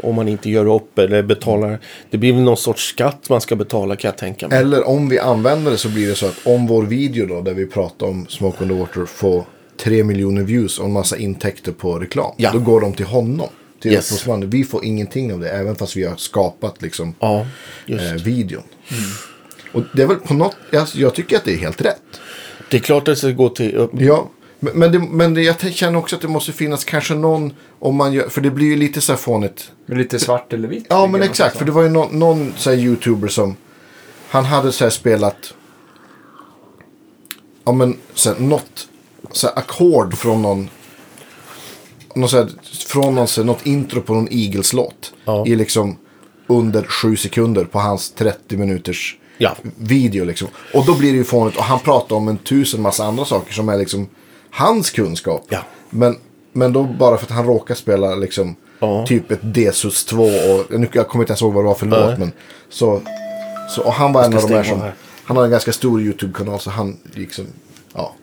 Om 0.03 0.14
man 0.14 0.28
inte 0.28 0.51
gör 0.51 0.74
upp 0.74 0.98
eller 0.98 1.22
betalar. 1.22 1.78
Det 2.11 2.18
blir 2.18 2.32
väl 2.32 2.42
någon 2.42 2.57
sorts 2.57 2.88
skatt 2.88 3.28
man 3.28 3.40
ska 3.40 3.57
betala 3.57 3.96
kan 3.96 4.09
jag 4.09 4.18
tänka 4.18 4.48
mig. 4.48 4.59
Eller 4.59 4.88
om 4.88 5.09
vi 5.09 5.18
använder 5.18 5.70
det 5.70 5.78
så 5.78 5.88
blir 5.88 6.09
det 6.09 6.14
så 6.14 6.26
att 6.26 6.46
om 6.46 6.66
vår 6.66 6.82
video 6.82 7.26
då 7.26 7.40
där 7.40 7.55
vi 7.55 7.66
pratar 7.66 8.07
om 8.07 8.26
Smoke 8.28 8.62
on 8.64 8.68
the 8.68 8.74
Water 8.74 9.07
får 9.07 9.44
3 9.76 10.05
miljoner 10.05 10.42
views 10.42 10.78
och 10.78 10.84
en 10.86 10.92
massa 10.92 11.16
intäkter 11.16 11.72
på 11.72 11.98
reklam. 11.98 12.34
Ja. 12.36 12.51
Då 12.53 12.59
går 12.59 12.80
de 12.80 12.92
till 12.94 13.07
honom. 13.07 13.48
Till 13.80 13.92
Yes. 13.92 14.11
upphovsmannen. 14.12 14.51
Vi 14.51 14.64
får 14.64 14.84
ingenting 14.84 15.32
av 15.32 15.40
det 15.40 15.48
även 15.51 15.76
fast 15.76 15.96
vi 15.96 16.05
har 16.05 16.16
skapat 16.16 16.82
liksom 16.82 17.14
Ja, 17.20 17.46
eh, 17.86 18.22
videon. 18.24 18.62
Och 19.72 19.82
det 19.94 20.03
är 20.03 20.07
väl 20.07 20.16
på 20.16 20.34
något, 20.34 20.57
jag, 20.70 20.86
jag 20.94 21.14
tycker 21.14 21.36
att 21.36 21.44
det 21.44 21.53
är 21.53 21.57
helt 21.59 21.80
rätt. 21.80 22.20
Det 22.70 22.76
är 22.76 22.80
klart 22.80 23.01
att 23.03 23.05
det 23.05 23.16
ska 23.16 23.30
gå 23.30 23.48
till... 23.48 23.88
Ja, 23.98 24.30
men, 24.61 24.79
men, 24.79 24.93
det, 24.93 24.99
men 24.99 25.35
det, 25.35 25.43
jag 25.43 25.73
känner 25.73 25.99
också 25.99 26.17
att 26.17 26.23
det 26.23 26.29
måste 26.29 26.53
finnas 26.53 26.85
kanske 26.85 27.15
någon, 27.15 27.53
om 27.79 27.97
man 27.97 28.13
gör, 28.13 28.29
för 28.29 28.41
det 28.41 28.51
blir 28.51 28.67
ju 28.67 28.77
lite 28.77 29.01
så 29.01 29.13
här 29.13 29.19
fånigt. 29.19 29.73
Med 29.87 29.99
lite 29.99 30.19
svart 30.19 30.53
eller 30.53 30.69
vitt. 30.69 30.87
Ja, 30.89 31.07
men 31.07 31.23
exakt. 31.23 31.57
För 31.57 31.65
det 31.65 31.73
var 31.73 31.83
ju 31.83 31.89
någon, 31.89 32.19
någon 32.19 32.53
så 32.57 32.73
youtuber 32.73 33.29
som, 33.29 33.57
han 34.29 34.45
hade 34.45 34.73
så 34.73 34.85
här 34.85 34.91
spelat, 34.91 35.55
ja 37.65 37.73
men 37.73 37.97
så 38.15 38.33
här, 38.33 38.41
något 38.41 38.89
så 39.33 39.47
här 39.47 39.59
ackord 39.59 40.15
från 40.15 40.43
någon, 40.43 40.71
någon 42.15 42.29
så 42.29 42.37
här, 42.37 42.49
från 42.89 43.15
någon, 43.15 43.27
så 43.29 43.41
här, 43.41 43.47
något 43.47 43.67
intro 43.67 44.01
på 44.01 44.15
någon 44.15 44.29
Eagles-låt. 44.31 45.13
Ja. 45.25 45.47
I 45.47 45.57
liksom 45.57 45.97
under 46.47 46.83
sju 46.83 47.17
sekunder 47.17 47.65
på 47.65 47.79
hans 47.79 48.11
30 48.11 48.57
minuters 48.57 49.17
Ja. 49.39 49.57
video 49.77 50.25
liksom. 50.25 50.49
Och 50.75 50.87
då 50.87 50.95
blir 50.95 51.13
det 51.13 51.19
ju 51.19 51.25
fånigt 51.25 51.57
och 51.57 51.65
han 51.65 51.81
pratar 51.81 52.17
om 52.17 52.29
en 52.29 52.39
tusen 52.39 52.83
massa 52.83 53.05
andra 53.05 53.25
saker 53.25 53.53
som 53.53 53.69
är 53.69 53.79
liksom 53.79 54.09
hans 54.51 54.90
kunskap. 54.90 55.46
Ja. 55.48 55.59
Men, 55.90 56.16
men 56.53 56.72
då 56.72 56.82
bara 56.84 57.16
för 57.16 57.26
att 57.26 57.32
han 57.32 57.46
råkar 57.46 57.74
spela 57.74 58.14
liksom 58.14 58.57
Ja. 58.82 59.07
typ 59.07 59.30
ett 59.30 59.38
Desus 59.42 60.05
2 60.05 60.22
och 60.24 60.80
nu, 60.80 60.88
jag 60.92 61.09
kommer 61.09 61.22
inte 61.22 61.30
ens 61.30 61.42
ihåg 61.42 61.53
vad 61.53 61.64
det 61.64 61.68
var 61.68 61.74
för 61.74 61.86
låt 61.86 62.07
Nej. 62.09 62.18
men 62.18 62.32
så, 62.68 63.01
så 63.70 63.82
och 63.82 63.92
han 63.92 64.12
var 64.12 64.24
en 64.24 64.36
av 64.36 64.48
de 64.48 64.55
här 64.55 64.62
som, 64.62 64.80
här. 64.80 64.94
han 65.24 65.36
har 65.36 65.44
en 65.44 65.51
ganska 65.51 65.72
stor 65.72 66.01
YouTube-kanal 66.03 66.61
så 66.61 66.70
han 66.70 66.96
liksom, 67.14 67.46
ja. 67.94 68.14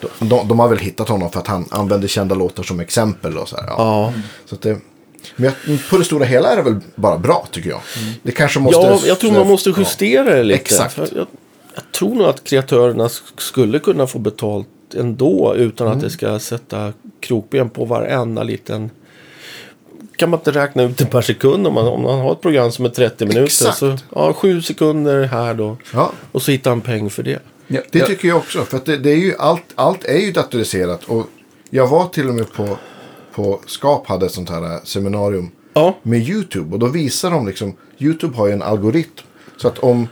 De, 0.00 0.28
de, 0.28 0.48
de 0.48 0.58
har 0.58 0.68
väl 0.68 0.78
hittat 0.78 1.08
honom 1.08 1.30
för 1.30 1.40
att 1.40 1.46
han 1.46 1.66
använder 1.70 2.08
kända 2.08 2.34
låtar 2.34 2.62
som 2.62 2.80
exempel 2.80 3.38
och 3.38 3.48
så 3.48 3.56
här. 3.56 3.66
Ja. 3.66 3.74
Ja. 3.78 4.12
Så 4.44 4.56
det, 4.56 4.78
men 5.36 5.52
jag, 5.66 5.78
på 5.90 5.96
det 5.98 6.04
stora 6.04 6.24
hela 6.24 6.52
är 6.52 6.56
det 6.56 6.62
väl 6.62 6.80
bara 6.94 7.18
bra 7.18 7.46
tycker 7.50 7.70
jag. 7.70 7.80
Det 8.22 8.32
kanske 8.32 8.60
måste... 8.60 8.80
Ja, 8.80 8.98
jag 9.06 9.18
tror 9.18 9.32
man 9.32 9.46
måste 9.46 9.70
ja. 9.70 9.74
justera 9.78 10.34
det 10.36 10.42
lite. 10.42 10.60
Exakt. 10.60 10.98
Jag, 10.98 11.08
jag 11.74 11.92
tror 11.98 12.14
nog 12.14 12.26
att 12.26 12.44
kreatörerna 12.44 13.06
sk- 13.08 13.38
skulle 13.40 13.78
kunna 13.78 14.06
få 14.06 14.18
betalt 14.18 14.68
ändå 14.94 15.54
utan 15.56 15.86
Mm. 15.86 15.96
att 15.98 16.04
det 16.04 16.10
ska 16.10 16.38
sätta 16.38 16.92
krokben 17.20 17.70
på 17.70 17.84
varenda 17.84 18.42
liten... 18.42 18.90
Kan 20.16 20.30
man 20.30 20.40
inte 20.40 20.50
räkna 20.50 20.82
ut 20.82 20.98
det 20.98 21.06
per 21.06 21.20
sekund 21.20 21.66
om 21.66 21.74
man, 21.74 21.86
om 21.86 22.02
man 22.02 22.18
har 22.18 22.32
ett 22.32 22.40
program 22.40 22.72
som 22.72 22.84
är 22.84 22.88
30 22.88 23.24
minuter? 23.26 23.44
Exakt. 23.44 23.78
Så, 23.78 23.96
ja, 24.14 24.32
sju 24.32 24.62
sekunder 24.62 25.24
här 25.24 25.54
då. 25.54 25.76
Ja, 25.94 26.12
Och 26.32 26.42
så 26.42 26.50
hittar 26.50 26.70
han 26.70 26.80
peng 26.80 27.10
för 27.10 27.22
det. 27.22 27.38
Ja, 27.66 27.80
det 27.90 27.98
ja, 27.98 28.06
tycker 28.06 28.28
jag 28.28 28.36
också. 28.36 28.64
För 28.64 28.76
att 28.76 28.84
det, 28.86 28.96
det 28.96 29.10
är 29.10 29.16
ju 29.16 29.34
allt, 29.38 29.62
allt 29.74 30.04
är 30.04 30.18
ju 30.18 30.32
datoriserat. 30.32 31.04
Och 31.04 31.26
jag 31.70 31.86
var 31.88 32.06
till 32.06 32.28
och 32.28 32.34
med 32.34 32.52
på, 32.52 32.78
på 33.34 33.60
Skap 33.66 34.06
hade 34.06 34.26
ett 34.26 34.32
sånt 34.32 34.50
här 34.50 34.62
äh, 34.74 34.80
seminarium 34.84 35.50
Ja, 35.74 35.96
med 36.02 36.28
YouTube. 36.28 36.72
Och 36.72 36.78
då 36.78 36.86
visar 36.86 37.30
de 37.30 37.46
liksom, 37.46 37.76
YouTube 37.98 38.36
har 38.36 38.46
ju 38.46 38.52
en 38.52 38.62
algoritm. 38.62 39.24
Så 39.56 39.68
att 39.68 39.78
om, 39.78 40.08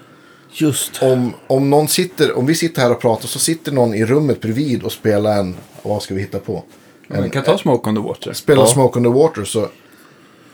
just. 0.61 1.03
om, 1.03 1.33
om 1.47 1.71
någon 1.71 1.89
sitter, 1.89 2.39
om 2.39 2.47
vi 2.47 2.55
sitter 2.55 2.83
här 2.83 2.91
och 2.91 3.01
pratar 3.01 3.29
så 3.29 3.39
sitter 3.39 3.73
någon 3.73 3.95
i 3.95 4.05
rummet 4.05 4.41
bredvid 4.41 4.83
och 4.83 4.93
spelar 4.93 5.39
en, 5.39 5.57
vad 5.83 6.03
ska 6.03 6.15
vi 6.15 6.21
hitta 6.21 6.39
på? 6.39 6.65
Man 7.09 7.31
kan 7.31 7.45
ta 7.45 7.59
Smoke 7.59 7.89
on 7.89 7.97
the 7.97 8.03
Water. 8.03 8.33
spelar 8.33 8.63
Ja. 8.63 8.67
Smoke 8.69 8.99
on 8.99 9.05
the 9.05 9.11
Water 9.11 9.45
så 9.45 9.69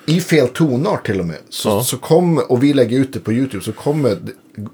i 0.07 0.21
fel 0.21 0.49
tonart 0.49 1.07
till 1.07 1.21
och 1.21 1.27
med. 1.27 1.37
Så, 1.49 1.69
Ja. 1.69 1.83
så 1.85 1.97
kommer, 1.99 2.53
och 2.53 2.63
vi 2.63 2.73
lägger 2.73 2.99
ut 2.99 3.13
det 3.13 3.21
på 3.21 3.33
YouTube 3.33 3.65
så 3.65 3.73
kommer 3.73 4.19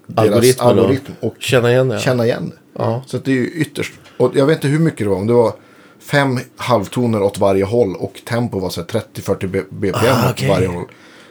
deras 0.07 0.27
Algoritmen 0.27 0.69
algoritm 0.69 1.13
och 1.21 1.35
Känna 1.39 1.71
igen 1.71 1.89
det. 1.89 1.99
känna 2.01 2.25
igen 2.27 2.51
det. 2.51 2.57
Ja. 2.83 3.03
Så 3.07 3.17
att 3.17 3.25
det 3.25 3.31
är 3.31 3.35
ju 3.37 3.51
ytterst. 3.51 3.93
Och 4.17 4.33
jag 4.37 4.47
vet 4.47 4.57
inte 4.57 4.69
hur 4.69 4.79
mycket 4.79 4.99
det 4.99 5.09
var. 5.09 5.17
Om 5.17 5.27
det 5.27 5.33
var 5.33 5.53
fem 5.99 6.39
halvtoner 6.57 7.23
åt 7.23 7.39
varje 7.39 7.65
håll 7.65 7.97
och 7.97 8.21
tempo 8.29 8.59
var 8.59 8.71
så 8.71 8.81
här 8.81 8.89
30-40 9.15 9.47
B- 9.47 9.63
BPM 9.71 10.01
Ah, 10.05 10.31
åt 10.31 10.43
varje 10.43 10.67
håll. 10.69 10.85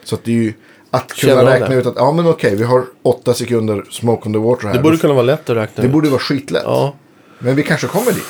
Så 0.03 0.15
att 0.15 0.23
det 0.23 0.31
är 0.31 0.35
ju 0.35 0.53
att 0.91 1.13
kunna 1.13 1.33
av 1.41 1.47
räkna 1.47 1.67
det. 1.69 1.75
ut 1.75 1.85
att 1.85 1.93
ja 1.95 2.11
men 2.11 2.27
okej 2.27 2.55
vi 2.55 2.63
har 2.63 2.83
åtta 3.03 3.33
sekunder 3.33 3.83
Smoke 3.91 4.27
on 4.27 4.33
the 4.33 4.39
Water 4.39 4.67
här. 4.67 4.73
Det 4.73 4.79
borde 4.81 4.97
kunna 4.97 5.13
vara 5.13 5.23
lätt 5.25 5.49
att 5.49 5.57
räkna 5.57 5.81
det 5.81 5.87
ut. 5.87 5.93
borde 5.93 6.09
vara 6.09 6.19
skitlätt. 6.19 6.63
Ja. 6.65 6.93
Men 7.39 7.55
vi 7.55 7.63
kanske 7.63 7.87
kommer 7.87 8.11
dit. 8.11 8.23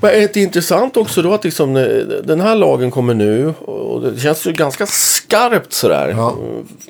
Men 0.00 0.10
är 0.10 0.14
det 0.14 0.22
inte 0.22 0.40
intressant 0.40 0.96
också 0.96 1.22
då 1.22 1.34
att 1.34 1.44
liksom, 1.44 1.76
eh, 1.76 1.84
den 2.24 2.40
här 2.40 2.54
lagen 2.56 2.90
kommer 2.90 3.14
nu 3.14 3.48
och 3.48 4.00
det 4.00 4.20
känns 4.20 4.46
ju 4.46 4.52
ganska 4.52 4.86
skarpt 4.86 5.72
sådär. 5.72 6.14
Ja. 6.16 6.36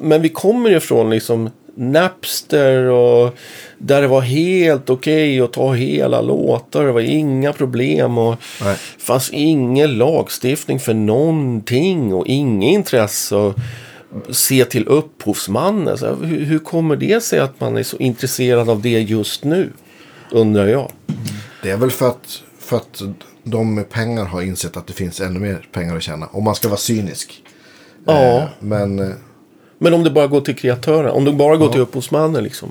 Men 0.01 0.23
vi 0.23 0.29
kommer 0.29 0.71
ju 0.71 0.81
från 0.81 1.11
liksom 1.11 1.51
Napster 1.75 2.83
och 2.85 3.35
där 3.79 4.03
det 4.03 4.09
var 4.09 4.21
helt 4.21 4.91
okej 4.91 5.41
att 5.41 5.53
ta 5.53 5.73
hela 5.73 6.21
låtar. 6.21 6.85
Det 6.85 6.93
var 6.93 7.01
inga 7.01 7.53
problem 7.53 8.19
och 8.19 8.37
Nej. 8.63 8.77
fanns 8.99 9.31
ingen 9.31 9.99
lagstiftning 9.99 10.81
för 10.81 10.95
någonting 10.95 12.15
och 12.15 12.27
inget 12.27 12.75
intresse 12.75 13.37
att 13.37 13.57
se 14.31 14.65
till 14.65 14.89
upphovsmannen. 14.89 15.99
Så 15.99 16.15
hur, 16.15 16.45
hur 16.45 16.59
kommer 16.59 16.97
det 16.97 17.23
sig 17.23 17.39
att 17.39 17.61
man 17.61 17.77
är 17.77 17.83
så 17.83 17.97
intresserad 17.97 18.69
av 18.71 18.83
det 18.83 19.01
just 19.01 19.45
nu? 19.45 19.71
Undrar 20.31 20.67
jag. 20.67 20.93
Det 21.63 21.71
är 21.71 21.77
väl 21.77 21.91
för 21.91 22.09
att, 22.09 22.43
för 22.59 22.77
att 22.77 23.03
de 23.45 23.75
med 23.75 23.91
pengar 23.91 24.25
har 24.25 24.43
insett 24.43 24.77
att 24.77 24.87
det 24.87 24.93
finns 24.93 25.21
ännu 25.21 25.41
mer 25.41 25.69
pengar 25.73 25.97
att 25.97 26.03
tjäna. 26.03 26.27
Om 26.27 26.45
man 26.45 26.55
ska 26.55 26.69
vara 26.69 26.79
cynisk. 26.79 27.43
Ja. 28.05 28.37
Eh, 28.39 28.45
men 28.61 28.99
eh, 28.99 29.09
Men 29.79 29.95
om 29.95 30.05
det 30.05 30.11
bara 30.11 30.27
går 30.27 30.41
till 30.41 30.57
kreatören, 30.57 31.11
om 31.11 31.25
det 31.25 31.33
bara 31.33 31.57
går 31.57 31.69
till 31.69 31.81
upphovsmannen 31.81 32.45
liksom. 32.45 32.69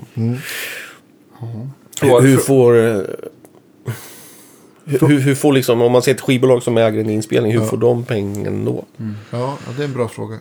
Hur, 2.00 2.20
hur 2.20 2.36
får... 2.36 2.78
eh, 2.86 3.00
Hur, 4.84 5.18
hur, 5.18 5.34
får 5.34 5.52
liksom, 5.52 5.82
om 5.82 5.92
man 5.92 6.02
ser 6.02 6.14
ett 6.14 6.20
skivbolag 6.20 6.62
som 6.62 6.78
äger 6.78 7.00
en 7.00 7.10
inspelning, 7.10 7.52
hur 7.52 7.60
får 7.60 7.76
de 7.76 8.04
pengen 8.04 8.64
då? 8.64 8.84
ja, 8.96 9.58
ja, 9.66 9.72
det 9.76 9.82
är 9.82 9.86
en 9.86 9.92
bra 9.92 10.08
fråga. 10.08 10.38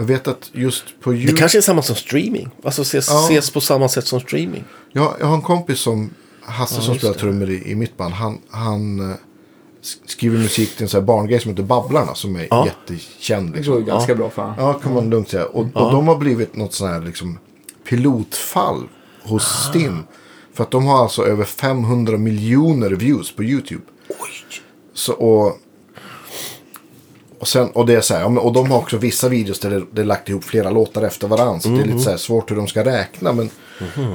Jag 0.00 0.06
vet 0.06 0.28
att 0.28 0.50
just 0.52 0.84
på 1.00 1.10
Det 1.10 1.16
YouTube. 1.16 1.38
kanske 1.38 1.58
är 1.58 1.62
samma 1.62 1.82
som 1.82 1.96
streaming. 1.96 2.48
Alltså 2.64 2.82
ses, 2.82 3.08
Ja. 3.08 3.24
ses 3.24 3.50
på 3.50 3.60
samma 3.60 3.88
sätt 3.88 4.06
som 4.06 4.20
streaming. 4.20 4.64
Jag, 4.92 5.14
jag 5.20 5.26
har 5.26 5.34
en 5.34 5.42
kompis 5.42 5.78
som 5.80 6.10
Hasse 6.42 6.74
Ja, 6.74 6.80
som 6.80 6.94
spelar 6.94 7.12
det. 7.14 7.20
trummor 7.20 7.50
i, 7.50 7.70
i 7.70 7.74
mitt 7.74 7.96
band. 7.96 8.14
Han, 8.14 8.38
han 8.50 9.00
eh, 9.00 9.16
sk- 9.82 9.96
skriver 10.06 10.38
musik 10.38 10.74
till 10.76 10.82
en 10.82 10.88
sån 10.88 11.00
här 11.00 11.06
barngrej 11.06 11.40
som 11.40 11.50
heter 11.50 11.62
Babblarna. 11.62 12.14
Som 12.14 12.36
är 12.36 12.46
Ja. 12.50 12.66
jättekänd. 12.66 13.46
Det 13.52 13.52
går 13.52 13.76
Liksom. 13.76 13.84
ganska 13.84 14.14
bra 14.14 14.30
för 14.30 14.42
han. 14.42 14.54
Ja, 14.58 14.72
kan 14.72 14.94
man 14.94 15.10
lugnt 15.10 15.28
säga. 15.28 15.46
Och, 15.46 15.60
och 15.74 15.92
de 15.92 16.08
har 16.08 16.16
blivit 16.16 16.56
något 16.56 16.74
sån 16.74 16.88
här 16.88 17.00
liksom, 17.00 17.38
pilotfall 17.88 18.88
hos 19.22 19.42
Ah. 19.44 19.68
Stim. 19.70 20.02
För 20.54 20.64
att 20.64 20.70
de 20.70 20.86
har 20.86 20.98
alltså 21.02 21.26
över 21.26 21.44
500 21.44 22.16
miljoner 22.18 22.90
views 22.90 23.32
på 23.36 23.44
YouTube. 23.44 23.82
Så, 24.94 25.12
och, 25.12 25.58
och, 27.40 27.48
sen, 27.48 27.70
och 27.70 27.86
det 27.86 27.94
är 27.94 28.00
så 28.00 28.14
här, 28.14 28.20
ja, 28.20 28.40
och 28.40 28.52
de 28.52 28.70
har 28.70 28.78
också 28.78 28.96
vissa 28.96 29.28
videos 29.28 29.60
där 29.60 29.70
det, 29.70 29.82
det 29.92 30.00
är 30.00 30.06
lagt 30.06 30.28
ihop 30.28 30.44
flera 30.44 30.70
låtar 30.70 31.02
efter 31.02 31.28
varandra. 31.28 31.60
Så 31.60 31.68
det 31.68 31.80
är 31.80 31.84
lite 31.84 31.98
så 31.98 32.10
här 32.10 32.16
svårt 32.16 32.50
hur 32.50 32.56
de 32.56 32.66
ska 32.66 32.84
räkna. 32.84 33.32
Men, 33.32 33.50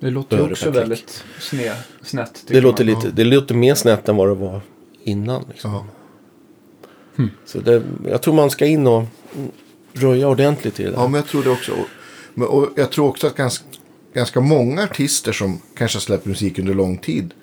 Det 0.00 0.10
låter 0.10 0.36
ju 0.36 0.42
Öre 0.42 0.52
också 0.52 0.70
väldigt 0.70 1.24
sne, 1.40 1.72
snett. 2.02 2.44
Det 2.46 2.60
låter, 2.60 2.84
man. 2.84 2.94
lite, 2.94 3.10
det 3.10 3.24
låter 3.24 3.54
mer 3.54 3.74
snett 3.74 4.08
än 4.08 4.16
vad 4.16 4.28
det 4.28 4.34
var 4.34 4.60
innan. 5.04 5.44
Liksom. 5.48 5.72
ja. 5.72 5.86
Så 7.44 7.60
det, 7.60 7.82
jag 8.08 8.22
tror 8.22 8.34
man 8.34 8.50
ska 8.50 8.66
in 8.66 8.86
och 8.86 9.04
mm, 9.36 9.50
röja 9.92 10.28
ordentligt 10.28 10.80
i 10.80 10.82
det 10.82 10.90
där. 10.90 10.96
Ja, 10.96 11.08
men 11.08 11.14
jag 11.14 11.26
tror 11.26 11.44
det 11.44 11.50
också. 11.50 11.72
Men, 12.34 12.48
och 12.48 12.68
jag 12.76 12.90
tror 12.90 13.08
också 13.08 13.26
att 13.26 13.36
ganska, 13.36 13.64
ganska 14.14 14.40
många 14.40 14.82
artister 14.82 15.32
som 15.32 15.60
kanske 15.76 15.96
har 15.96 16.00
släppt 16.00 16.26
musik 16.26 16.58
under 16.58 16.74
lång 16.74 16.98
tid. 16.98 17.34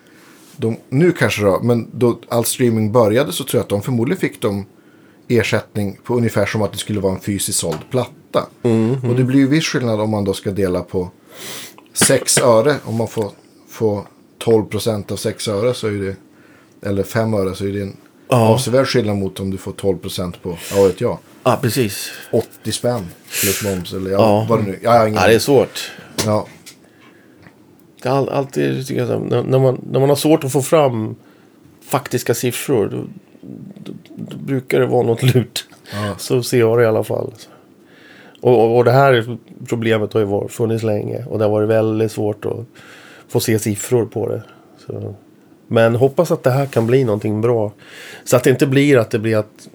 De, 0.57 0.77
nu 0.89 1.11
kanske 1.11 1.41
då, 1.41 1.59
men 1.63 1.87
då 1.93 2.19
all 2.29 2.45
streaming 2.45 2.91
började 2.91 3.31
så 3.31 3.43
tror 3.43 3.59
jag 3.59 3.63
att 3.63 3.69
de 3.69 3.81
förmodligen 3.81 4.19
fick 4.19 4.41
de 4.41 4.65
ersättning 5.27 5.97
på 6.03 6.15
ungefär 6.15 6.45
som 6.45 6.61
att 6.61 6.71
det 6.71 6.77
skulle 6.77 6.99
vara 6.99 7.13
en 7.13 7.19
fysiskt 7.21 7.59
såld 7.59 7.79
platta. 7.89 8.45
Och 9.09 9.15
det 9.15 9.23
blir 9.23 9.39
ju 9.39 9.47
viss 9.47 9.65
skillnad 9.65 10.01
om 10.01 10.09
man 10.09 10.23
då 10.23 10.33
ska 10.33 10.51
dela 10.51 10.81
på 10.81 11.09
6 11.93 12.37
öre. 12.37 12.75
Om 12.85 12.95
man 12.95 13.07
får, 13.07 13.31
får 13.69 14.01
12 14.37 14.65
procent 14.65 15.11
av 15.11 15.15
6 15.15 15.47
öre 15.47 15.73
så 15.73 15.87
är 15.87 15.91
det, 15.91 16.15
eller 16.89 17.03
5 17.03 17.33
öre 17.33 17.55
så 17.55 17.65
är 17.65 17.71
det 17.71 17.81
en 17.81 17.97
Ja. 18.27 18.47
avsevärd 18.47 18.87
skillnad 18.87 19.17
mot 19.17 19.39
om 19.39 19.51
du 19.51 19.57
får 19.57 19.71
12 19.71 19.97
procent 19.97 20.41
på, 20.43 20.57
ja 20.75 20.83
vet 20.83 21.01
jag. 21.01 21.17
Ja, 21.43 21.59
precis. 21.61 22.09
80 22.31 22.71
spänn 22.71 23.05
plus 23.41 23.63
moms 23.63 23.93
eller 23.93 24.11
ja, 24.11 24.17
Ja. 24.19 24.45
vad 24.49 24.59
det 24.59 24.63
nu 24.65 24.79
ja, 24.83 25.07
ingen 25.07 25.21
Ja, 25.21 25.27
det 25.27 25.35
är 25.35 25.39
svårt. 25.39 25.91
ja, 26.25 26.47
all, 28.03 28.29
alltid, 28.29 28.87
tycker 28.87 29.05
jag, 29.05 29.21
när, 29.21 29.43
när, 29.43 29.59
man, 29.59 29.81
när 29.91 29.99
man 29.99 30.09
har 30.09 30.15
svårt 30.15 30.43
att 30.43 30.51
få 30.51 30.61
fram 30.61 31.15
faktiska 31.85 32.33
siffror. 32.33 32.89
Då, 32.91 33.03
då, 33.83 33.93
då 34.07 34.37
brukar 34.37 34.79
det 34.79 34.85
vara 34.85 35.03
något 35.03 35.23
lurt. 35.23 35.65
Ja. 35.93 36.15
Så 36.17 36.43
ser 36.43 36.59
jag 36.59 36.77
det 36.77 36.83
i 36.83 36.87
alla 36.87 37.03
fall. 37.03 37.33
Och, 38.41 38.63
och, 38.63 38.77
och 38.77 38.85
det 38.85 38.91
här 38.91 39.37
problemet 39.69 40.13
har 40.13 40.19
ju 40.19 40.25
varit, 40.25 40.51
funnits 40.51 40.83
länge. 40.83 41.25
Och 41.29 41.39
det 41.39 41.45
har 41.45 41.51
varit 41.51 41.69
väldigt 41.69 42.11
svårt 42.11 42.45
att 42.45 42.65
få 43.27 43.39
se 43.39 43.59
siffror 43.59 44.05
på 44.05 44.29
det. 44.29 44.43
Så. 44.85 45.15
Men 45.67 45.95
hoppas 45.95 46.31
att 46.31 46.43
det 46.43 46.51
här 46.51 46.65
kan 46.65 46.87
bli 46.87 47.03
någonting 47.03 47.41
bra. 47.41 47.71
Så 48.23 48.35
att 48.35 48.43
det 48.43 48.49
inte 48.49 48.67
blir 48.67 48.97
att 48.97 49.11
det 49.11 49.19
blir 49.19 49.37
att 49.37 49.69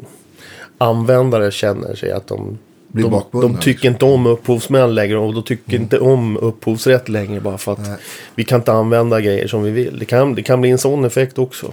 användare 0.79 1.51
känner 1.51 1.95
sig 1.95 2.13
att 2.13 2.27
de 2.27 2.59
Blir 2.89 3.05
de, 3.05 3.11
bakbundna, 3.11 3.49
de 3.49 3.63
tycker 3.63 3.89
inte 3.89 4.05
om 4.05 4.27
upphovsmän 4.27 4.95
längre 4.95 5.19
och 5.19 5.35
de 5.35 5.43
tycker 5.43 5.77
inte 5.77 5.99
om 5.99 6.37
upphovsrätt 6.37 7.09
längre 7.09 7.41
bara 7.41 7.59
för 7.59 7.73
att 7.73 7.87
Nej. 7.87 7.97
vi 8.35 8.45
kan 8.45 8.61
inte 8.61 8.73
använda 8.73 9.21
grejer 9.21 9.47
som 9.47 9.63
vi 9.63 9.71
vill. 9.71 9.99
Det 9.99 10.05
kan, 10.05 10.35
det 10.35 10.43
kan 10.43 10.61
bli 10.61 10.71
en 10.71 10.79
sån 10.79 11.05
effekt 11.05 11.39
också. 11.39 11.73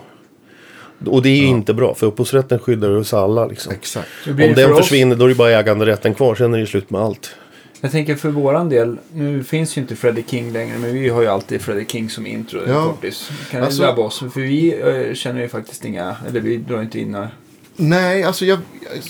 Och 1.06 1.22
det 1.22 1.30
är 1.30 1.38
ju 1.38 1.48
inte 1.48 1.74
bra 1.74 1.96
för 1.96 2.08
upphovsrätten 2.08 2.60
skyddar 2.60 2.90
oss 2.90 3.14
alla. 3.14 3.46
Liksom. 3.48 3.74
Exakt. 3.74 4.08
Om 4.28 4.38
för 4.38 4.56
den 4.56 4.72
oss? 4.72 4.78
försvinner 4.78 5.16
då 5.16 5.26
är 5.26 5.30
det 5.30 5.36
bara 5.36 5.52
äganderätten 5.60 6.14
kvar. 6.14 6.36
Sen 6.36 6.54
är 6.54 6.58
det 6.58 6.68
slut 6.68 6.90
med 6.90 7.02
allt. 7.02 7.36
Jag 7.82 7.92
tänker 7.92 8.16
för 8.16 8.30
våran 8.30 8.70
del, 8.70 8.98
nu 9.14 9.44
finns 9.44 9.78
ju 9.78 9.82
inte 9.82 9.96
Freddie 9.96 10.24
King 10.28 10.54
längre, 10.54 10.78
men 10.78 10.94
vi 10.94 11.10
har 11.10 11.22
ju 11.22 11.28
alltid 11.28 11.62
Freddie 11.62 11.86
King 11.86 12.10
som 12.10 12.28
intro. 12.28 12.60
Ja. 12.68 12.86
Kortis. 12.86 13.30
Kan 13.52 13.64
Alltså- 13.64 13.82
du 13.82 13.88
drabba 13.88 14.02
oss? 14.02 14.20
För 14.20 14.40
vi 14.42 14.82
eh, 15.10 15.14
känner 15.14 15.42
ju 15.42 15.48
faktiskt 15.48 15.86
inga, 15.86 16.16
eller 16.28 16.40
vi 16.40 16.58
drar 16.58 16.82
inte 16.82 17.00
in 17.00 17.12
några. 17.12 17.30
Nej, 17.76 18.24
alltså 18.24 18.46
jag, 18.46 18.60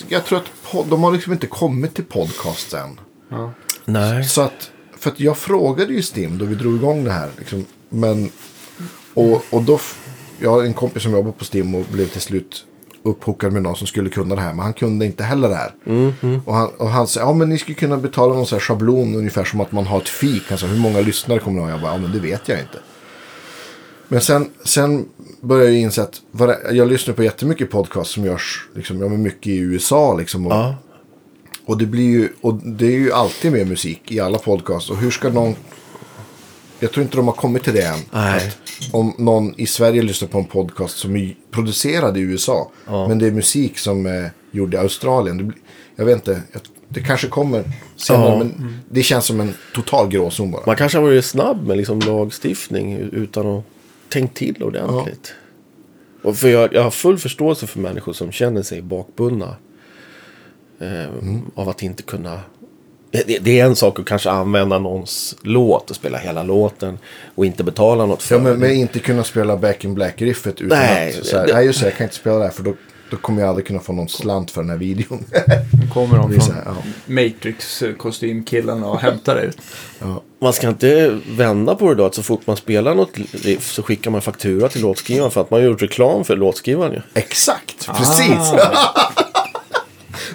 jag, 0.07 0.25
tror 0.25 0.37
att 0.37 0.71
pod, 0.71 0.85
de 0.89 1.03
har 1.03 1.11
liksom 1.11 1.33
inte 1.33 1.47
kommit 1.47 1.93
till 1.95 2.03
podcast 2.03 2.73
än. 2.73 2.99
Ja. 3.29 3.51
Nej. 3.85 4.23
Så 4.23 4.41
att, 4.41 4.71
för 4.99 5.09
att 5.09 5.19
jag 5.19 5.37
frågade 5.37 5.93
ju 5.93 6.01
Stim 6.01 6.37
då 6.37 6.45
vi 6.45 6.55
drog 6.55 6.75
igång 6.75 7.03
det 7.03 7.11
här. 7.11 7.29
Liksom, 7.37 7.65
men, 7.89 8.29
och, 9.13 9.45
och 9.49 9.61
då, 9.63 9.79
jag 10.39 10.49
har 10.51 10.63
en 10.63 10.73
kompis 10.73 11.03
som 11.03 11.11
jobbar 11.11 11.31
på 11.31 11.45
Stim 11.45 11.75
och 11.75 11.83
blev 11.91 12.07
till 12.07 12.21
slut 12.21 12.65
upphookad 13.03 13.53
med 13.53 13.61
någon 13.63 13.75
som 13.75 13.87
skulle 13.87 14.09
kunna 14.09 14.35
det 14.35 14.41
här. 14.41 14.53
Men 14.53 14.59
han 14.63 14.73
kunde 14.73 15.05
inte 15.05 15.23
heller 15.23 15.49
det 15.49 15.55
här. 15.55 15.73
Och 16.45 16.53
han, 16.55 16.69
och 16.77 16.89
han 16.89 17.07
sa, 17.07 17.19
ja 17.19 17.33
men 17.33 17.49
ni 17.49 17.57
skulle 17.57 17.75
kunna 17.75 17.97
betala 17.97 18.33
någon 18.33 18.45
sån 18.45 18.55
här 18.55 18.61
schablon 18.61 19.15
ungefär 19.15 19.43
som 19.43 19.61
att 19.61 19.71
man 19.71 19.85
har 19.87 19.97
ett 19.97 20.09
fik. 20.09 20.43
Han 20.49 20.57
sa, 20.57 20.65
hur 20.67 20.79
många 20.79 21.01
lyssnare 21.01 21.39
kommer 21.39 21.57
ni 21.57 21.63
ha? 21.63 21.69
Jag 21.71 21.81
bara, 21.81 21.91
ja 21.91 21.97
men 21.97 22.11
det 22.11 22.19
vet 22.19 22.49
jag 22.49 22.59
inte. 22.59 22.77
Men 24.07 24.21
sen, 24.21 24.49
sen 24.63 25.05
började 25.41 25.71
jag 25.71 25.81
inse 25.81 26.01
att 26.03 26.21
jag 26.71 26.87
lyssnar 26.87 27.13
på 27.13 27.23
jättemycket 27.23 27.69
podcast 27.69 28.11
som 28.11 28.25
görs 28.25 28.67
liksom, 28.75 29.01
ja, 29.01 29.07
men 29.07 29.21
mycket 29.21 29.47
i 29.47 29.57
USA. 29.57 30.13
Liksom, 30.17 30.47
och, 30.47 30.53
Ja. 30.53 30.75
och 31.65 31.77
det 31.77 31.85
blir 31.85 32.09
ju, 32.09 32.29
och 32.41 32.53
det 32.53 32.85
är 32.85 32.91
ju 32.99 33.11
alltid 33.11 33.51
med 33.51 33.67
musik 33.67 34.11
i 34.11 34.19
alla 34.19 34.37
podcasts. 34.37 34.89
Och 34.89 34.97
hur 34.97 35.11
ska 35.11 35.29
någon... 35.29 35.55
Jag 36.79 36.91
tror 36.91 37.03
inte 37.03 37.17
de 37.17 37.27
har 37.27 37.33
kommit 37.33 37.63
till 37.63 37.73
det 37.73 37.85
än. 37.85 37.99
Nej. 38.11 38.51
Om 38.91 39.13
någon 39.17 39.59
i 39.59 39.65
Sverige 39.65 40.01
lyssnar 40.01 40.27
på 40.27 40.37
en 40.37 40.45
podcast 40.45 40.97
som 40.97 41.15
är 41.15 41.35
producerad 41.51 42.17
i 42.17 42.19
USA. 42.19 42.71
Men 42.85 43.19
det 43.19 43.27
är 43.27 43.31
musik 43.31 43.77
som 43.77 44.05
är 44.05 44.31
gjord 44.51 44.73
i 44.73 44.77
Australien. 44.77 45.37
Det 45.37 45.53
jag 45.95 46.05
vet 46.05 46.15
inte. 46.15 46.41
Det 46.87 47.01
kanske 47.01 47.27
kommer 47.27 47.63
senare. 47.95 48.29
Ja. 48.29 48.37
Men 48.37 48.79
det 48.89 49.03
känns 49.03 49.25
som 49.25 49.39
en 49.41 49.53
total 49.73 50.07
gråzon 50.09 50.51
bara. 50.51 50.63
Man 50.65 50.75
kanske 50.75 50.97
har 50.97 51.03
varit 51.05 51.25
snabb 51.25 51.67
med 51.67 51.77
liksom 51.77 51.99
lagstiftning 51.99 52.93
utan 53.11 53.47
att 53.47 53.63
tänkt 54.09 54.37
till 54.37 54.63
ordentligt. 54.63 55.33
Och 56.23 56.37
för 56.37 56.47
jag, 56.49 56.73
jag 56.73 56.83
har 56.83 56.91
full 56.91 57.17
förståelse 57.17 57.67
för 57.67 57.79
människor 57.79 58.13
som 58.13 58.31
känner 58.31 58.61
sig 58.61 58.81
bakbundna. 58.81 59.55
Eh, 60.79 61.37
Av 61.55 61.69
att 61.69 61.83
inte 61.83 62.03
kunna... 62.03 62.39
Det, 63.27 63.39
det 63.39 63.59
är 63.59 63.65
en 63.65 63.75
sak 63.75 63.99
att 63.99 64.05
kanske 64.05 64.29
använda 64.29 64.79
någons 64.79 65.35
låt 65.41 65.89
och 65.89 65.95
spela 65.95 66.17
hela 66.17 66.43
låten 66.43 66.97
och 67.35 67.45
inte 67.45 67.63
betala 67.63 68.05
något 68.05 68.23
för 68.23 68.35
Ja, 68.35 68.41
men, 68.41 68.51
det. 68.51 68.57
men 68.57 68.71
inte 68.71 68.99
kunna 68.99 69.23
spela 69.23 69.57
Back 69.57 69.83
in 69.85 69.93
Black-riffet 69.93 70.61
utan 70.61 70.77
Nej, 70.77 71.17
att... 71.19 71.25
Så 71.25 71.37
här, 71.37 71.47
det- 71.47 71.53
nej, 71.53 71.65
just 71.65 71.79
det. 71.79 71.85
Jag 71.85 71.95
kan 71.97 72.03
inte 72.03 72.15
spela 72.15 72.35
det 72.37 72.43
här 72.43 72.51
för 72.51 72.63
då, 72.63 72.73
då 73.09 73.17
kommer 73.17 73.41
jag 73.41 73.49
aldrig 73.49 73.67
kunna 73.67 73.79
få 73.79 73.93
någon 73.93 74.09
slant 74.09 74.51
för 74.51 74.61
den 74.61 74.69
här 74.69 74.77
videon. 74.77 75.23
Nu 75.81 75.87
kommer 75.93 76.17
de 76.17 76.31
från 76.41 76.55
ja. 76.65 76.75
Matrix-kostymkillarna 77.05 78.87
och 78.87 78.99
hämtar 78.99 79.35
det. 79.35 79.51
Man 80.41 80.53
ska 80.53 80.67
inte 80.67 81.19
vända 81.29 81.75
på 81.75 81.89
det 81.89 81.95
då 81.95 82.05
att 82.05 82.15
så 82.15 82.23
fort 82.23 82.47
man 82.47 82.57
spelar 82.57 82.95
något 82.95 83.17
riff 83.31 83.71
så 83.71 83.83
skickar 83.83 84.11
man 84.11 84.21
faktura 84.21 84.69
till 84.69 84.81
låtskrivaren 84.81 85.31
för 85.31 85.41
att 85.41 85.51
man 85.51 85.59
har 85.59 85.67
gjort 85.67 85.81
reklam 85.81 86.23
för 86.23 86.35
låtskrivaren 86.35 86.93
ju. 86.93 87.01
Exakt, 87.13 87.87
precis. 87.97 88.53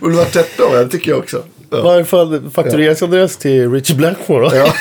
Oliver 0.00 0.24
13, 0.24 0.72
det 0.72 0.88
tycker 0.88 1.10
jag 1.10 1.18
också. 1.18 1.42
Ja. 1.70 1.82
Varför 1.82 2.50
faktureringsadress 2.50 3.36
till 3.36 3.72
Richie 3.72 3.96
Blackmore 3.96 4.48
då? 4.50 4.56
Ja. 4.56 4.72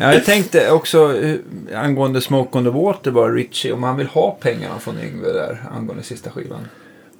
Ja, 0.00 0.12
jag 0.14 0.24
tänkte 0.24 0.70
också 0.70 1.16
eh, 1.20 1.34
angående 1.82 2.20
Smoke 2.20 2.58
on 2.58 2.64
the 2.64 2.70
Water 2.70 3.10
bara 3.10 3.28
Richie, 3.32 3.72
om 3.72 3.82
han 3.82 3.96
vill 3.96 4.06
ha 4.06 4.38
pengarna 4.40 4.78
från 4.78 4.98
Yngve 5.00 5.32
där 5.32 5.62
angående 5.76 6.02
sista 6.04 6.30
skivan. 6.30 6.60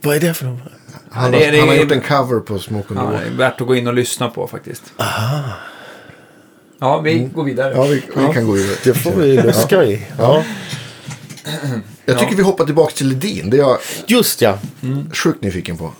Vad 0.01 0.17
är 0.17 0.21
det 0.21 0.35
för 0.35 0.47
något? 0.47 0.61
Han, 1.11 1.31
det- 1.33 1.45
har, 1.51 1.59
han 1.59 1.69
har 1.69 1.75
gjort 1.75 1.91
en 1.93 2.01
cover 2.01 2.41
på 2.41 2.59
Smoke 2.59 2.95
on 2.95 2.97
the 2.97 3.03
Ja, 3.05 3.11
det 3.11 3.13
Water. 3.17 3.27
är 3.27 3.31
värt 3.37 3.61
att 3.61 3.67
gå 3.67 3.77
in 3.77 3.87
och 3.87 3.95
lyssna 3.95 4.29
på 4.31 4.47
faktiskt. 4.47 4.83
Ja, 6.81 7.01
vi 7.01 7.19
går 7.35 7.45
vidare. 7.45 7.73
Ja, 7.75 7.83
vi, 7.83 8.03
vi 8.17 8.35
kan 8.35 8.47
gå 8.47 8.53
vidare. 8.53 8.77
Det 8.85 8.95
får 8.95 9.11
vi 9.13 9.37
luska 9.43 9.85
i. 9.85 10.07
Ja. 10.19 10.45
Jag 12.05 12.19
tycker 12.19 12.37
vi 12.37 12.43
hoppar 12.43 12.65
tillbaka 12.65 12.93
till 12.95 13.09
Ledin. 13.09 13.51
Det 13.51 13.57
är 13.57 13.61
jag 13.61 13.79
Just 14.07 14.43
ja. 14.43 14.59
sjukt 15.13 15.43
nyfiken 15.43 15.77
på. 15.77 15.93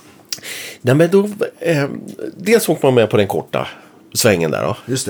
Nej, 0.81 0.95
men 0.95 1.09
då, 1.11 1.29
eh, 1.59 1.87
dels 2.37 2.69
åkte 2.69 2.85
man 2.85 2.95
med 2.95 3.09
på 3.09 3.17
den 3.17 3.27
korta 3.27 3.67
svängen 4.13 4.51
där. 4.51 4.63
Då. 4.63 4.77
Just 4.85 5.09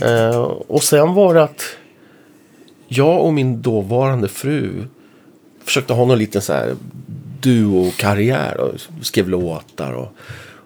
det. 0.00 0.06
Eh, 0.06 0.36
och 0.68 0.82
sen 0.82 1.14
var 1.14 1.34
det 1.34 1.42
att 1.42 1.62
jag 2.88 3.24
och 3.24 3.32
min 3.32 3.62
dåvarande 3.62 4.28
fru 4.28 4.84
försökte 5.64 5.92
ha 5.92 6.04
någon 6.04 6.18
liten 6.18 6.42
så 6.42 6.52
här 6.52 6.74
duo-karriär. 7.40 8.60
Och 8.60 8.74
skrev 9.06 9.28
låtar. 9.28 9.92
Och, 9.92 10.08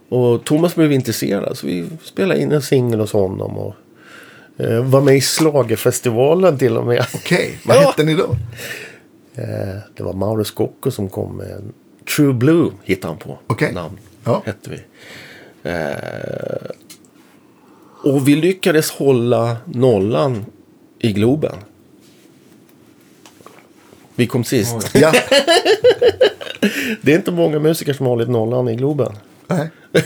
och 0.09 0.45
Thomas 0.45 0.75
blev 0.75 0.93
intresserad 0.93 1.57
så 1.59 1.67
vi 1.67 1.87
spelade 2.05 2.41
in 2.41 2.53
en 2.53 2.63
singel 2.63 3.01
hos 3.01 3.13
honom. 3.13 3.59
Och 3.59 3.75
eh, 4.57 4.85
var 4.85 5.01
med 5.01 5.17
i 5.17 5.21
Schlagerfestivalen 5.21 6.59
till 6.59 6.77
och 6.77 6.87
med. 6.87 7.07
Okej, 7.15 7.59
vad 7.65 7.77
Ja. 7.81 7.81
hette 7.81 8.05
ni 8.05 8.15
då? 8.15 8.37
Eh, 9.35 9.77
det 9.97 10.03
var 10.03 10.13
Mauro 10.13 10.45
Scocco 10.45 10.91
som 10.91 11.09
kom 11.09 11.37
med 11.37 11.63
True 12.15 12.33
Blue 12.33 12.71
hittade 12.85 13.13
han 13.13 13.19
på. 13.19 13.39
Okej. 13.47 13.73
Namn 13.73 13.99
Ja. 14.25 14.43
hette 14.47 14.71
vi. 14.71 14.81
Eh, 15.71 16.71
och 18.03 18.29
vi 18.29 18.37
lyckades 18.37 18.91
hålla 18.91 19.57
nollan 19.65 20.45
i 20.99 21.13
Globen. 21.13 21.57
Vi 24.15 24.27
kom 24.27 24.45
sist. 24.45 24.91
Ja. 24.95 25.13
Det 27.03 27.13
är 27.13 27.17
inte 27.17 27.33
många 27.33 27.59
musiker 27.59 27.93
som 27.93 28.07
har 28.07 28.11
hållit 28.11 28.29
nollan 28.29 28.69
i 28.69 28.77
Globen. 28.77 29.13
Nej. 29.47 29.69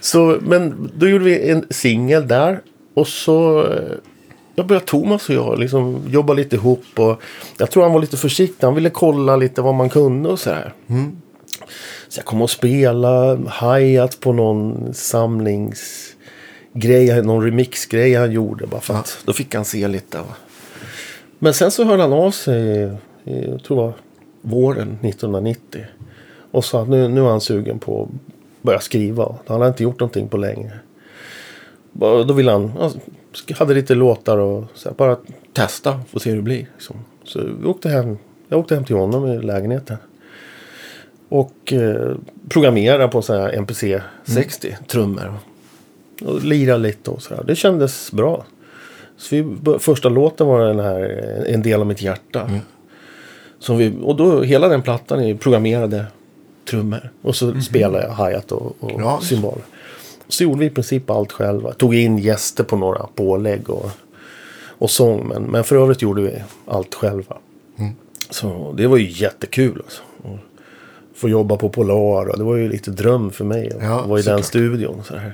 Så, 0.00 0.38
men 0.42 0.90
då 0.96 1.08
gjorde 1.08 1.24
vi 1.24 1.50
en 1.50 1.66
singel 1.70 2.28
där. 2.28 2.60
Och 2.94 3.08
så 3.08 3.66
eh, 3.72 3.96
jag 4.54 4.66
började 4.66 4.86
Thomas 4.86 5.28
och 5.28 5.34
jag 5.34 5.58
liksom 5.58 6.02
jobba 6.08 6.32
lite 6.34 6.56
ihop. 6.56 6.84
Och 6.96 7.22
jag 7.58 7.70
tror 7.70 7.82
han 7.82 7.92
var 7.92 8.00
lite 8.00 8.16
försiktig. 8.16 8.66
Han 8.66 8.74
ville 8.74 8.90
kolla 8.90 9.36
lite 9.36 9.62
vad 9.62 9.74
man 9.74 9.88
kunde 9.88 10.28
och 10.28 10.38
sådär. 10.38 10.72
Så 12.08 12.18
jag 12.18 12.24
kom 12.24 12.42
och 12.42 12.50
spela 12.50 13.34
hi 13.36 14.08
på 14.20 14.32
någon 14.32 14.94
samlingsgrej. 14.94 17.22
Någon 17.22 17.44
remixgrej 17.44 18.14
han 18.14 18.32
gjorde. 18.32 18.66
Bara 18.66 18.80
för 18.80 18.94
att 18.94 19.18
då 19.24 19.32
fick 19.32 19.54
han 19.54 19.64
se 19.64 19.88
lite. 19.88 20.18
Va? 20.18 20.24
Men 21.38 21.54
sen 21.54 21.70
så 21.70 21.84
hörde 21.84 22.02
han 22.02 22.12
av 22.12 22.30
sig. 22.30 22.82
i- 23.24 23.48
Jag 23.50 23.62
tror 23.64 23.76
det 23.76 23.82
var 23.82 23.92
våren 24.42 24.98
1990. 25.02 25.84
Och 26.50 26.64
sa 26.64 26.82
att 26.82 26.88
nu, 26.88 27.08
nu 27.08 27.20
är 27.20 27.24
han 27.28 27.40
sugen 27.40 27.78
på 27.78 28.02
att 28.02 28.08
börja 28.62 28.80
skriva. 28.80 29.34
Han 29.46 29.56
hade 29.60 29.68
inte 29.68 29.82
gjort 29.82 30.00
någonting 30.00 30.28
på 30.28 30.36
länge. 30.36 30.72
Då 31.92 32.32
ville 32.32 32.50
han, 32.52 32.72
han 32.78 32.90
hade 33.58 33.74
lite 33.74 33.94
låtar 33.94 34.38
och 34.38 34.64
så 34.74 34.88
här, 34.88 34.96
bara 34.96 35.16
testa, 35.52 36.00
få 36.10 36.18
se 36.18 36.30
hur 36.30 36.36
det 36.36 36.42
blir. 36.42 36.66
Liksom. 36.74 36.96
Så 37.24 37.40
vi 37.60 37.66
åkte 37.66 37.88
hem, 37.88 38.18
jag 38.48 38.58
åkte 38.60 38.74
hem 38.74 38.84
till 38.84 38.96
honom 38.96 39.26
i 39.26 39.38
lägenheten. 39.42 39.96
Och 41.28 41.72
eh, 41.72 42.16
programmerade 42.48 43.08
på 43.08 43.22
så 43.22 43.34
här 43.34 43.52
MPC 43.52 44.00
60 44.24 44.76
trummor. 44.86 45.34
Och 46.24 46.44
lirade 46.44 46.78
lite 46.78 47.10
och 47.10 47.22
så 47.22 47.34
här. 47.34 47.44
Det 47.44 47.54
kändes 47.56 48.12
bra. 48.12 48.44
Så 49.16 49.36
vi, 49.36 49.56
första 49.78 50.08
låten 50.08 50.46
var 50.46 50.66
den 50.66 50.80
här 50.80 51.00
En 51.48 51.62
del 51.62 51.80
av 51.80 51.86
mitt 51.86 52.02
hjärta. 52.02 52.50
Som 53.58 53.76
vi, 53.76 53.94
och 54.02 54.16
då 54.16 54.42
hela 54.42 54.68
den 54.68 54.82
plattan 54.82 55.20
är 55.24 55.34
programmerade 55.34 56.04
trummor. 56.70 57.10
Och 57.22 57.36
så 57.36 57.60
spelade 57.60 58.04
jag 58.04 58.26
hi-hat 58.26 58.52
och, 58.52 58.76
och 58.80 59.00
Ja. 59.00 59.20
cymbaler. 59.22 59.62
Så 60.32 60.42
gjorde 60.44 60.58
vi 60.60 60.66
i 60.66 60.70
princip 60.70 61.10
allt 61.10 61.32
själva. 61.32 61.72
Tog 61.72 61.94
in 61.94 62.18
gäster 62.18 62.64
på 62.64 62.76
några 62.76 63.06
pålägg 63.14 63.70
och, 63.70 63.90
och 64.78 64.90
sång. 64.90 65.28
Men, 65.28 65.42
men 65.42 65.64
för 65.64 65.76
övrigt 65.76 66.02
gjorde 66.02 66.22
vi 66.22 66.42
allt 66.66 66.94
själva. 66.94 67.36
Så 68.30 68.74
det 68.76 68.86
var 68.86 68.96
ju 68.96 69.08
jättekul. 69.10 69.82
Alltså. 69.84 70.02
Och 70.22 70.38
få 71.14 71.28
jobba 71.28 71.56
på 71.56 71.68
Polar. 71.68 72.28
Och 72.28 72.38
det 72.38 72.44
var 72.44 72.56
ju 72.56 72.68
lite 72.68 72.90
dröm 72.90 73.30
för 73.30 73.44
mig. 73.44 73.72
att 73.72 73.82
Ja, 73.82 74.06
vara 74.06 74.20
i 74.20 74.22
den 74.22 74.42
såklart. 74.42 74.44
studion. 74.44 74.98
Och, 75.00 75.06
så 75.06 75.16
här. 75.16 75.32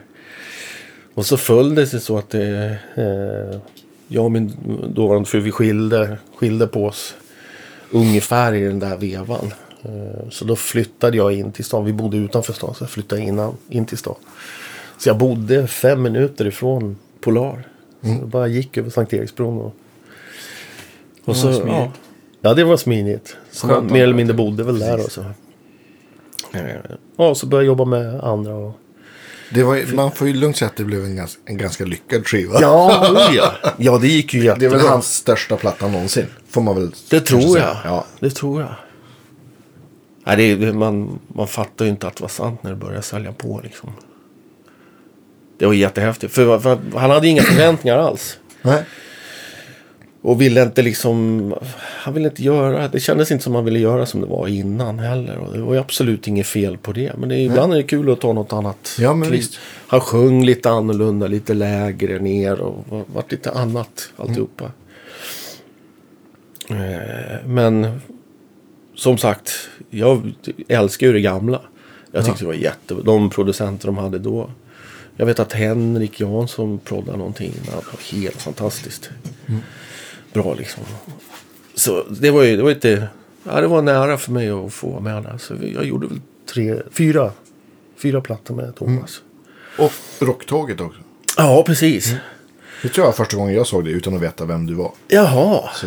och 1.15 1.27
så 1.27 1.37
föll 1.37 1.75
det 1.75 1.87
sig 1.87 2.01
så 2.01 2.19
att 2.19 2.31
det, 2.31 2.77
eh, 2.95 3.61
jag 4.09 4.25
och 4.25 4.33
min 4.33 4.53
dåvarande 4.95 5.29
fru 5.29 5.41
vi 5.41 5.51
skilde, 5.53 6.19
skilde 6.37 6.67
på 6.67 6.85
oss. 6.87 7.15
ungefär 7.91 8.53
i 8.55 8.61
den 8.65 8.79
där 8.79 8.97
vevan. 8.97 9.53
Eh, 9.83 10.29
Så 10.31 10.45
då 10.45 10.57
flyttade 10.57 11.17
jag 11.17 11.33
in 11.33 11.53
till 11.53 11.65
stan. 11.65 11.85
Vi 11.85 11.93
bodde 11.93 12.17
utanför 12.17 12.53
stan 12.53 12.75
så 12.75 12.83
jag 12.85 12.91
flyttade 12.91 13.23
in, 13.23 13.49
in 13.69 13.85
till 13.87 13.99
stan. 13.99 14.15
Så 14.99 15.09
jag 15.09 15.19
bodde 15.19 15.67
fem 15.67 16.03
minuter 16.03 16.47
ifrån 16.47 16.97
Polar. 17.21 17.67
Så 18.03 18.09
jag 18.09 18.29
bara 18.29 18.47
gick 18.47 18.77
över 18.77 18.91
Sankt 18.91 19.13
Eriksbron. 19.13 19.59
Och, 19.61 19.75
och 21.25 21.37
så, 21.37 21.53
smidigt. 21.53 21.67
ja, 21.69 21.93
ja, 22.41 22.55
det 22.55 22.65
var 22.65 22.77
smidigt. 22.77 23.37
Så 23.51 23.67
man 23.67 23.87
mer 23.87 24.03
eller 24.03 24.15
mindre 24.15 24.35
bodde 24.37 24.65
väl 24.65 24.79
där. 24.79 25.05
Och 25.05 25.13
så. 25.13 25.25
Ja, 27.17 27.35
så 27.35 27.47
började 27.47 27.65
jag 27.65 27.67
jobba 27.67 27.85
med 27.85 28.21
andra. 28.25 28.55
Och... 28.55 28.79
Det 29.55 29.63
var, 29.63 29.75
ju- 29.77 29.95
man 29.95 30.13
får 30.13 30.27
ju 30.29 30.35
lugnt 30.35 30.57
säga 30.57 30.69
att 30.69 30.77
det 30.77 30.85
blev 30.85 31.05
en 31.05 31.17
ganska, 31.17 31.41
en 31.45 31.59
ganska 31.59 31.85
lyckad 31.85 32.27
skiva. 32.27 32.59
Ja, 32.61 33.29
ja. 33.35 33.53
ja, 33.79 33.99
det 33.99 34.09
gick 34.09 34.35
ju 34.35 34.41
Det 34.41 34.47
är 34.47 34.49
jättebra. 34.49 34.79
väl 34.79 34.87
hans 34.87 35.15
största 35.15 35.57
platta 35.57 35.89
någonsin. 35.89 36.27
Får 36.49 36.61
man 36.63 36.75
väl 36.75 36.91
Det 37.11 37.21
tror 37.21 37.41
säga. 37.41 37.77
jag. 37.85 37.93
Ja. 37.93 38.05
Det 38.21 38.31
tror 38.31 38.61
jag. 38.61 38.75
Nej, 40.25 40.57
det, 40.57 40.73
man, 40.73 41.19
man 41.29 41.49
fattar 41.49 41.85
ju 41.85 41.91
inte 41.91 42.07
att 42.07 42.17
det 42.17 42.23
var 42.23 42.29
sant 42.29 42.63
när 42.63 42.71
det 42.71 42.77
började 42.77 43.03
sälja 43.03 43.33
på. 43.33 43.61
Liksom. 43.65 43.91
Det 45.59 45.67
var 45.67 45.73
jättehäftigt. 45.75 46.33
För, 46.35 46.59
för 46.59 46.79
han 46.95 47.11
hade 47.11 47.29
inga 47.29 47.43
förväntningar 47.43 47.99
alls. 47.99 48.39
Nej. 48.63 48.83
Och 50.23 50.41
ville 50.41 50.63
inte 50.63 50.83
liksom... 50.83 51.55
Han 51.77 52.15
ville 52.15 52.29
inte 52.29 52.43
göra... 52.43 52.89
Det 52.89 53.01
kändes 53.01 53.31
inte 53.31 53.45
som 53.45 53.55
han 53.55 53.65
ville 53.65 53.79
göra 53.79 54.07
som 54.07 54.21
det 54.21 54.27
var 54.27 54.49
innan 54.49 54.99
heller. 54.99 55.37
Och 55.39 55.53
det 55.53 55.61
var 55.63 55.75
ju 55.75 55.81
absolut 55.81 56.29
inget 56.29 56.47
fel 56.47 56.79
på 56.79 56.93
det. 56.93 57.13
Men 57.19 57.29
det, 57.29 57.35
är- 57.37 57.41
ibland 57.47 57.73
är 57.73 57.77
det 57.77 57.83
kul 57.83 58.13
att 58.13 58.21
ta 58.21 58.33
något 58.33 58.53
annat. 58.53 58.97
Ja, 58.99 59.15
men 59.15 59.31
visst. 59.31 59.59
Han 59.87 60.01
sjöng 60.01 60.45
lite 60.45 60.71
annorlunda, 60.71 61.27
lite 61.27 61.55
lägre 61.55 62.19
ner 62.19 62.61
och 62.61 62.85
var- 62.89 63.05
vart 63.15 63.31
lite 63.33 63.51
annat 63.51 64.13
alltihopa. 64.17 64.65
Eh, 66.71 67.47
Men 67.47 68.01
som 68.95 69.19
sagt, 69.19 69.69
jag 69.91 70.33
älskar 70.69 71.07
ju 71.07 71.13
det 71.13 71.21
gamla. 71.21 71.61
Jag 72.13 72.25
tyckte 72.25 72.41
det 72.43 72.47
var 72.47 72.55
jättebra. 72.55 73.03
De 73.05 73.31
producenter 73.31 73.87
de 73.87 73.99
hade 73.99 74.19
då. 74.19 74.51
Jag 75.21 75.27
vet 75.27 75.39
att 75.39 75.53
Henrik 75.53 76.21
Jansson 76.21 76.79
proddade 76.85 77.19
någonting. 77.19 77.53
Det 77.65 77.71
var 77.71 77.85
helt 78.13 78.43
fantastiskt. 78.43 79.11
Bra 80.33 80.55
liksom. 80.55 80.83
Så 81.75 82.05
det 82.21 82.31
var 82.31 82.43
ju 82.43 82.57
det 82.57 82.63
var 82.63 82.71
inte... 82.71 83.09
Ja, 83.45 83.61
det 83.61 83.67
var 83.67 83.83
nära 83.83 84.19
för 84.19 84.33
mig 84.33 84.51
att 84.51 84.73
få 84.73 84.91
vara 84.91 85.01
med 85.01 85.23
där. 85.23 85.39
Så 85.39 85.55
jag 85.75 85.85
gjorde 85.85 86.07
väl 86.07 86.21
tre, 86.53 86.83
fyra, 86.91 87.33
fyra 87.97 88.21
plattor 88.21 88.55
med 88.55 88.77
Thomas. 88.77 89.21
Och 89.79 89.93
Rocktåget 90.19 90.81
också. 90.81 91.01
Ja, 91.37 91.63
precis. 91.67 92.15
Det 92.83 92.89
tror 92.89 93.03
jag 93.05 93.07
var 93.07 93.13
första 93.17 93.37
gången 93.37 93.55
jag 93.55 93.67
såg 93.67 93.85
det 93.85 93.91
utan 93.91 94.15
att 94.15 94.21
veta 94.23 94.45
vem 94.45 94.67
du 94.67 94.75
var. 94.75 94.93
Jaha. 95.09 95.71
Så, 95.75 95.87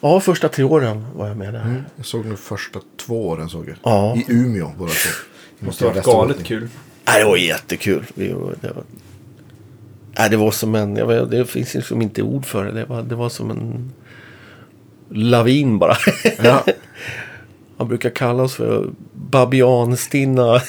Ja, 0.00 0.20
första 0.20 0.48
tre 0.48 0.64
åren 0.64 1.06
var 1.14 1.28
jag 1.28 1.36
med 1.36 1.54
där. 1.54 1.84
jag 1.96 2.06
såg 2.06 2.26
nog 2.26 2.38
första 2.38 2.80
två 2.96 3.28
åren 3.28 3.48
såg 3.48 3.68
jag. 3.68 3.76
Ja. 3.82 4.16
I 4.16 4.24
Umeå 4.28 4.72
båda 4.78 4.90
två. 4.92 5.10
Det 5.58 5.66
Måste 5.66 5.84
ha 5.84 5.92
varit 5.92 6.04
galet 6.04 6.44
kul. 6.44 6.68
Det 7.18 7.24
var 7.24 7.36
jättekul. 7.36 8.04
Vi, 8.14 8.28
det, 8.28 8.34
var, 8.74 8.84
nej, 10.18 10.30
det 10.30 10.36
var 10.36 10.50
som 10.50 10.74
en... 10.74 10.96
Jag 10.96 11.06
vet, 11.06 11.30
det 11.30 11.44
finns 11.44 11.74
liksom 11.74 12.02
inte 12.02 12.22
ord 12.22 12.46
för 12.46 12.64
det. 12.64 12.72
Det 12.72 12.84
var, 12.84 13.02
det 13.02 13.14
var 13.14 13.28
som 13.28 13.50
en 13.50 13.92
lavin 15.10 15.78
bara. 15.78 15.96
Ja. 16.42 16.64
Han 17.78 17.88
brukar 17.88 18.10
kalla 18.10 18.42
oss 18.42 18.54
för 18.54 18.90
babianstinna... 19.12 20.60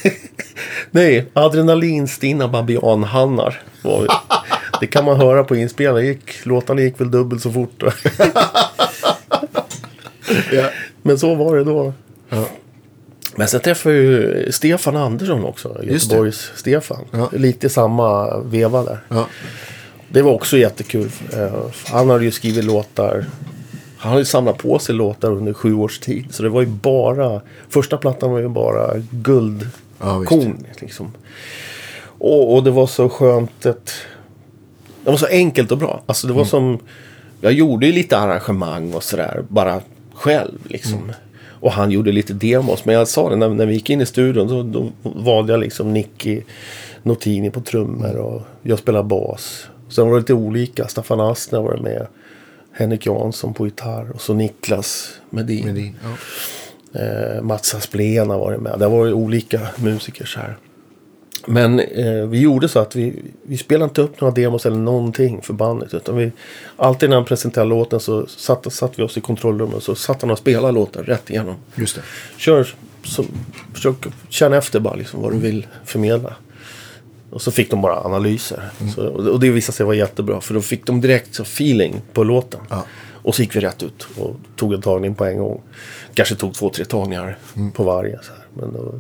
Nej, 0.92 1.26
adrenalinstinna 1.34 2.48
babianhannar. 2.48 3.62
var. 3.82 4.08
Det 4.80 4.88
kan 4.88 5.06
man 5.06 5.18
höra 5.18 5.44
på 5.44 5.56
inspelningen. 5.56 6.20
Låtarna 6.44 6.82
gick 6.82 7.02
väl 7.02 7.12
dubbelt 7.12 7.42
så 7.42 7.52
fort. 7.52 7.84
ja. 10.52 10.70
Men 11.02 11.20
så 11.20 11.36
var 11.36 11.56
det 11.56 11.64
då. 11.64 11.94
Ja. 12.30 12.46
Men 13.36 13.48
sen 13.48 13.62
träffade 13.62 13.96
jag 13.96 14.04
ju 14.04 14.52
Stefan 14.52 14.96
Andersson 14.96 15.46
också. 15.46 15.78
Göteborgs 15.84 16.52
Stefan. 16.56 17.06
Ja. 17.12 17.30
Lite 17.34 17.70
samma 17.70 18.38
veva 18.40 18.84
där. 18.84 19.00
Ja. 19.10 19.28
Det 20.10 20.22
var 20.22 20.32
också 20.32 20.58
jättekul. 20.58 21.10
Eh, 21.34 21.54
Han 21.86 22.10
hade 22.10 22.24
ju 22.24 22.32
skrivit 22.32 22.64
låtar. 22.66 23.26
Han 23.98 24.10
hade 24.10 24.22
ju 24.22 24.26
samlat 24.26 24.58
på 24.58 24.80
sig 24.80 24.96
låtar 24.96 25.32
under 25.32 25.54
sju 25.54 25.74
års 25.76 26.00
tid. 26.00 26.26
Så 26.30 26.44
det 26.44 26.50
var 26.50 26.62
ju 26.62 26.68
bara. 26.68 27.42
Första 27.70 27.98
plattan 27.98 28.32
var 28.32 28.40
ju 28.40 28.48
bara 28.50 28.88
Ja, 28.98 29.04
guldkorn. 29.12 30.66
liksom. 30.80 31.12
och, 32.04 32.56
och 32.56 32.64
det 32.64 32.72
var 32.72 32.88
så 32.88 33.10
skönt. 33.10 33.66
Ett, 33.66 33.92
det 35.04 35.10
var 35.12 35.18
så 35.18 35.28
enkelt 35.28 35.72
och 35.72 35.78
bra. 35.78 36.04
Alltså 36.06 36.28
det 36.28 36.34
var 36.34 36.46
som. 36.46 36.80
Jag 37.42 37.54
gjorde 37.54 37.86
ju 37.86 37.92
lite 37.92 38.18
arrangemang 38.18 38.94
och 38.94 39.04
sådär. 39.04 39.44
Bara 39.50 39.82
själv 40.14 40.60
liksom. 40.68 41.12
Och 41.62 41.72
han 41.72 41.92
gjorde 41.92 42.12
lite 42.12 42.34
demos. 42.34 42.86
Men 42.86 42.96
jag 42.96 43.08
sa 43.08 43.30
det 43.30 43.36
när, 43.36 43.50
när 43.50 43.66
vi 43.66 43.74
gick 43.74 43.90
in 43.90 44.02
i 44.02 44.06
studion. 44.06 44.48
Då, 44.48 44.64
då 44.64 44.92
valde 45.04 45.54
jag 45.54 45.60
liksom 45.60 45.94
Nicky 45.94 46.42
Notini 47.04 47.50
på 47.50 47.62
trummor. 47.62 48.16
Och 48.16 48.42
jag 48.62 48.80
spelade 48.80 49.04
bas. 49.04 49.68
Sen 49.90 50.06
var 50.06 50.14
det 50.14 50.20
lite 50.20 50.34
olika. 50.34 50.88
Staffan 50.88 51.20
Astner 51.20 51.62
var 51.62 51.78
med. 51.78 52.08
Henrik 52.72 53.06
Jansson 53.06 53.54
på 53.54 53.66
gitarr. 53.66 54.12
Och 54.14 54.22
så 54.22 54.34
Niklas 54.34 55.20
Medin. 55.30 55.66
Med 55.66 55.76
din. 55.76 55.96
Ja. 56.04 57.00
Eh, 57.00 57.42
Mats 57.42 57.76
Asplén 57.76 58.30
har 58.30 58.40
varit 58.40 58.62
med. 58.62 58.80
Det 58.80 58.88
var 58.88 59.14
olika 59.14 59.62
musiker 59.78 60.26
så 60.26 60.40
här. 60.40 60.58
Men 61.46 61.80
eh, 61.80 62.26
vi 62.28 62.40
gjorde 62.40 62.70
så 62.70 62.80
att 62.80 62.96
vi, 62.96 63.16
vi 63.44 63.58
spelade 63.58 63.90
inte 63.90 64.02
upp 64.02 64.22
några 64.22 64.34
demos 64.34 64.66
eller 64.66 64.78
någonting 64.78 65.42
för 65.42 65.54
bandet. 65.54 65.94
Utan 65.94 66.18
vi, 66.18 66.32
alltid 66.76 67.10
när 67.10 67.16
han 67.16 67.26
presenterade 67.26 67.70
låten 67.70 68.00
så 68.00 68.26
satt, 68.28 68.74
satt 68.74 69.00
vi 69.00 69.04
oss 69.04 69.18
i 69.18 69.22
kontrollrummet 69.22 69.76
och 69.76 69.84
så 69.84 69.96
satt 69.96 70.22
han 70.22 70.32
och 70.32 70.38
spelade 70.38 70.74
låten 70.74 71.04
rätt 71.04 71.30
igenom. 71.30 71.56
Just 71.76 71.96
det. 71.96 72.02
Kör, 72.38 72.68
så, 73.04 73.26
försök 73.74 73.96
känna 74.30 74.58
efter 74.58 74.80
bara 74.80 74.96
liksom 74.96 75.22
vad 75.22 75.32
du 75.32 75.38
vill 75.38 75.68
förmedla. 75.86 76.36
Och 77.30 77.42
så 77.42 77.52
fick 77.52 77.72
de 77.72 77.82
bara 77.82 78.00
analyser. 78.04 78.70
Så, 78.96 79.08
och 79.08 79.40
det 79.40 79.50
visade 79.50 79.76
sig 79.76 79.86
vara 79.86 79.96
jättebra. 79.96 80.42
För 80.42 80.54
då 80.54 80.62
fick 80.62 80.86
de 80.86 81.02
direkt 81.02 81.36
så 81.36 81.44
feeling 81.44 82.02
på 82.14 82.24
låten. 82.24 82.60
Ja. 82.70 82.86
Och 83.24 83.36
så 83.36 83.42
gick 83.42 83.56
vi 83.56 83.60
rätt 83.60 83.84
ut 83.84 84.08
och 84.18 84.36
tog 84.56 84.74
en 84.74 84.82
tagning 84.82 85.16
på 85.16 85.26
en 85.26 85.38
gång. 85.38 85.62
Kanske 86.14 86.36
tog 86.36 86.54
två, 86.54 86.70
tre 86.70 86.86
tagningar 86.86 87.38
på 87.74 87.84
varje. 87.84 88.20
Så 88.24 88.32
här. 88.32 88.46
Men 88.54 88.74
då, 88.74 89.00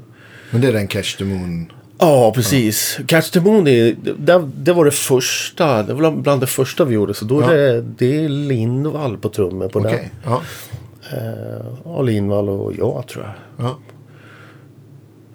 Men 0.52 0.62
det 0.62 0.68
är 0.68 0.74
den 0.74 0.88
Catch 0.88 1.16
the 1.16 1.24
Moon. 1.24 1.72
Ja, 2.02 2.32
precis. 2.36 3.00
Catch 3.08 3.30
the 3.30 3.40
Moon, 3.40 3.64
det, 3.64 3.92
det, 4.18 4.50
det 4.56 4.74
var 4.74 4.86
det 4.86 4.92
första. 4.92 5.84
Det 5.84 5.94
var 5.94 6.12
bland 6.12 6.42
det 6.42 6.48
första 6.48 6.86
vi 6.86 6.96
gjorde. 6.96 7.14
Så 7.14 7.26
då 7.26 7.40
är 7.42 7.58
det, 7.58 7.82
det 7.82 8.26
är 8.26 8.30
Lindvall 8.30 9.18
på 9.18 9.30
trummor 9.30 9.70
på. 9.70 9.80
Ja. 9.80 9.90
den. 9.90 10.00
Eh, 11.20 11.66
ja, 11.86 12.02
Lindvall 12.02 12.50
och 12.50 12.74
jag 12.74 13.08
tror 13.08 13.26
jag. 13.58 13.66
Ja. 13.66 13.78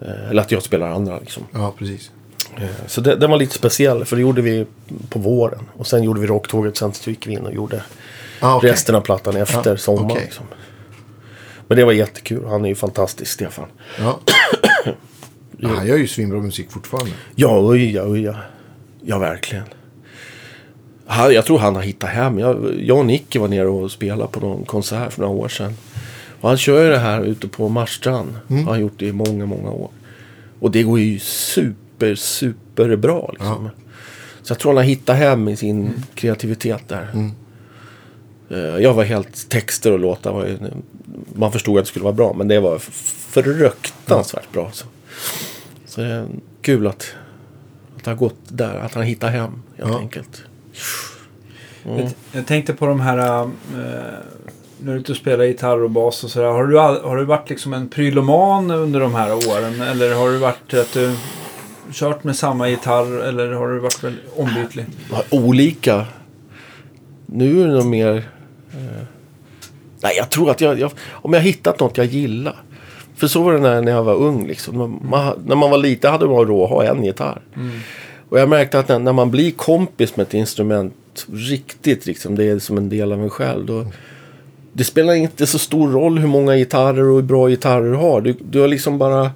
Eh, 0.07 0.29
eller 0.29 0.41
att 0.41 0.51
jag 0.51 0.63
spelar 0.63 0.87
andra 0.91 1.19
liksom. 1.19 1.43
ja, 1.53 1.73
precis. 1.77 2.11
Eh, 2.57 2.63
så 2.87 3.01
det, 3.01 3.15
den 3.15 3.29
var 3.31 3.37
lite 3.37 3.53
speciell. 3.55 4.05
För 4.05 4.15
det 4.15 4.21
gjorde 4.21 4.41
vi 4.41 4.65
på 5.09 5.19
våren. 5.19 5.65
Och 5.77 5.87
sen 5.87 6.03
gjorde 6.03 6.19
vi 6.21 6.27
Rocktåget. 6.27 6.77
Sen 6.77 6.93
så 6.93 7.09
gick 7.09 7.27
vi 7.27 7.33
in 7.33 7.45
och 7.45 7.53
gjorde 7.53 7.83
Ja, 8.41 8.55
okej. 8.55 8.71
resten 8.71 8.95
av 8.95 9.01
plattan 9.01 9.35
efter 9.35 9.69
Ja, 9.71 9.77
sommaren. 9.77 10.11
okej. 10.11 10.23
Liksom. 10.23 10.45
Men 11.67 11.77
det 11.77 11.83
var 11.83 11.91
jättekul. 11.91 12.45
Han 12.45 12.65
är 12.65 12.69
ju 12.69 12.75
fantastisk, 12.75 13.31
Stefan. 13.31 13.65
Ja. 13.99 14.19
Han 15.63 15.87
gör 15.87 15.97
ju 15.97 16.07
svinbra 16.07 16.39
musik 16.41 16.71
fortfarande. 16.71 17.11
Ja, 17.35 17.59
oj, 17.69 17.91
ja, 17.95 18.03
oj, 18.05 18.21
ja. 18.21 18.35
Ja, 19.01 19.17
verkligen. 19.19 19.63
Han, 21.05 21.33
jag 21.33 21.45
tror 21.45 21.59
han 21.59 21.75
har 21.75 21.81
hittat 21.81 22.09
hem. 22.09 22.39
Jag, 22.39 22.73
jag 22.81 22.97
och 22.99 23.05
Nicky 23.05 23.39
var 23.39 23.47
nere 23.47 23.67
och 23.67 23.91
spelade 23.91 24.31
på 24.31 24.39
någon 24.39 24.65
konsert 24.65 25.13
för 25.13 25.21
några 25.21 25.33
år 25.35 25.47
sedan. 25.47 25.73
Och 26.41 26.49
han 26.49 26.57
kör 26.57 26.83
ju 26.83 26.89
det 26.89 26.97
här 26.97 27.23
ute 27.23 27.47
på 27.47 27.69
Marstrand. 27.69 28.35
Mm. 28.49 28.65
Har 28.65 28.71
han 28.71 28.81
gjort 28.81 28.99
det 28.99 29.05
i 29.05 29.11
många, 29.11 29.45
många 29.45 29.71
år. 29.71 29.89
Och 30.59 30.71
det 30.71 30.83
går 30.83 30.99
ju 30.99 31.19
super, 31.19 32.15
super 32.15 32.95
bra 32.95 33.29
liksom. 33.33 33.69
Så 34.41 34.51
jag 34.51 34.59
tror 34.59 34.71
han 34.71 34.77
har 34.77 34.83
hittat 34.83 35.15
hem 35.17 35.47
i 35.47 35.55
sin 35.55 35.81
Mm. 35.81 35.93
kreativitet 36.15 36.83
där. 36.87 37.07
Eh, 38.49 38.57
Jag 38.83 38.93
var 38.93 39.03
helt 39.03 39.49
texter 39.49 39.91
och 39.91 39.99
låtar. 39.99 40.33
Var 40.33 40.45
ju, 40.45 40.57
man 41.35 41.51
förstod 41.51 41.77
att 41.77 41.83
det 41.85 41.89
skulle 41.89 42.03
vara 42.03 42.13
bra. 42.13 42.33
Men 42.37 42.47
det 42.47 42.59
var 42.59 42.77
fruktansvärt 43.31 44.51
bra. 44.51 44.69
Så. 44.73 44.85
Så 45.85 46.01
det 46.01 46.07
är 46.07 46.27
kul 46.61 46.87
att, 46.87 47.13
att 47.97 48.03
det 48.03 48.11
har 48.11 48.15
gått 48.17 48.37
där. 48.47 48.75
Att 48.75 48.93
han 48.93 49.03
hittar 49.03 49.29
hem 49.29 49.51
helt 49.77 49.89
Ja. 49.91 49.99
enkelt. 49.99 50.43
Jag, 51.83 52.09
jag 52.31 52.45
tänkte 52.47 52.73
på 52.73 52.85
de 52.85 52.99
här... 52.99 53.41
eh, 53.41 53.47
när 54.79 54.91
du 54.91 54.91
är 54.91 54.95
ute 55.01 55.11
och 55.11 55.17
spelar 55.17 55.43
gitarr 55.45 55.83
och 55.83 55.91
bas 55.91 56.23
och 56.23 56.29
sådär. 56.29 56.47
Har 56.47 56.63
du, 56.67 56.77
har 56.77 57.17
du 57.17 57.25
varit 57.25 57.49
liksom 57.49 57.73
en 57.73 57.89
pryloman 57.89 58.71
under 58.71 58.99
de 58.99 59.15
här 59.15 59.33
åren? 59.33 59.81
Eller 59.81 60.15
har 60.15 60.29
du 60.29 60.37
varit 60.37 60.73
att 60.73 60.93
du 60.93 61.15
kört 61.93 62.23
med 62.23 62.35
samma 62.35 62.69
gitarr? 62.69 63.21
Eller 63.23 63.51
har 63.51 63.67
du 63.67 63.79
varit 63.79 64.03
väldigt 64.03 64.23
ombytlig? 64.35 64.85
Olika. 65.31 66.05
Nu 67.25 67.61
är 67.61 67.67
det 67.67 67.73
nog 67.73 67.85
mer... 67.85 68.15
Eh, 68.71 69.03
nej, 70.01 70.13
jag 70.17 70.29
tror 70.29 70.51
att 70.51 70.61
jag, 70.61 70.79
jag... 70.79 70.91
Om 71.09 71.33
jag 71.33 71.39
har 71.39 71.45
hittat 71.45 71.79
något 71.79 71.97
jag 71.97 72.05
gillar. 72.05 72.55
För 73.17 73.27
så 73.27 73.43
var 73.43 73.53
det 73.53 73.59
när, 73.59 73.81
när 73.81 73.91
jag 73.91 74.03
var 74.03 74.15
ung. 74.15 74.47
Liksom. 74.47 74.77
Man, 74.77 74.99
man, 75.03 75.43
när 75.45 75.55
man 75.55 75.71
var 75.71 75.77
liten 75.77 76.11
hade 76.11 76.25
man 76.25 76.45
råd 76.45 76.63
att 76.63 76.69
ha 76.69 76.83
en 76.83 77.03
gitarr. 77.03 77.41
Och 78.29 78.39
jag 78.39 78.49
märkte 78.49 78.79
att 78.79 78.87
när, 78.87 78.99
när 78.99 79.13
man 79.13 79.31
blir 79.31 79.51
kompis 79.51 80.15
med 80.15 80.27
ett 80.27 80.33
instrument 80.33 81.27
riktigt, 81.33 82.05
liksom, 82.05 82.35
det 82.35 82.43
är 82.43 82.59
som 82.59 82.77
en 82.77 82.89
del 82.89 83.11
av 83.11 83.23
en 83.23 83.29
själv. 83.29 83.65
Då, 83.65 83.85
det 84.73 84.83
spelar 84.83 85.13
inte 85.13 85.47
så 85.47 85.59
stor 85.59 85.91
roll 85.91 86.19
hur 86.19 86.27
många 86.27 86.55
gitarrer 86.55 87.09
och 87.09 87.15
hur 87.15 87.21
bra 87.21 87.47
gitarrer 87.49 87.91
du 87.91 87.97
har. 87.97 88.21
Du, 88.21 88.35
du 88.39 88.59
har 88.59 88.67
liksom 88.67 88.97
bara... 88.97 89.31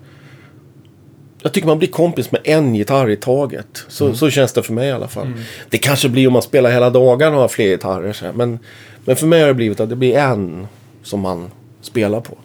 Jag 1.41 1.53
tycker 1.53 1.67
man 1.67 1.79
blir 1.79 1.89
kompis 1.89 2.31
med 2.31 2.41
en 2.43 2.75
gitarr 2.75 3.09
i 3.09 3.15
taget. 3.15 3.85
Så, 3.87 4.13
så 4.13 4.29
känns 4.29 4.53
det 4.53 4.63
för 4.63 4.73
mig 4.73 4.87
i 4.87 4.91
alla 4.91 5.07
fall. 5.07 5.27
Det 5.69 5.77
kanske 5.77 6.09
blir 6.09 6.27
om 6.27 6.33
man 6.33 6.41
spelar 6.41 6.71
hela 6.71 6.89
dagarna 6.89 7.35
och 7.35 7.41
har 7.41 7.47
fler 7.47 7.67
gitarrer. 7.67 8.31
Men, 8.33 8.59
men 9.05 9.15
för 9.15 9.27
mig 9.27 9.41
har 9.41 9.47
det 9.47 9.53
blivit 9.53 9.79
att 9.79 9.89
det 9.89 9.95
blir 9.95 10.17
en 10.17 10.67
som 11.03 11.19
man 11.19 11.51
spelar 11.81 12.21
på. 12.21 12.37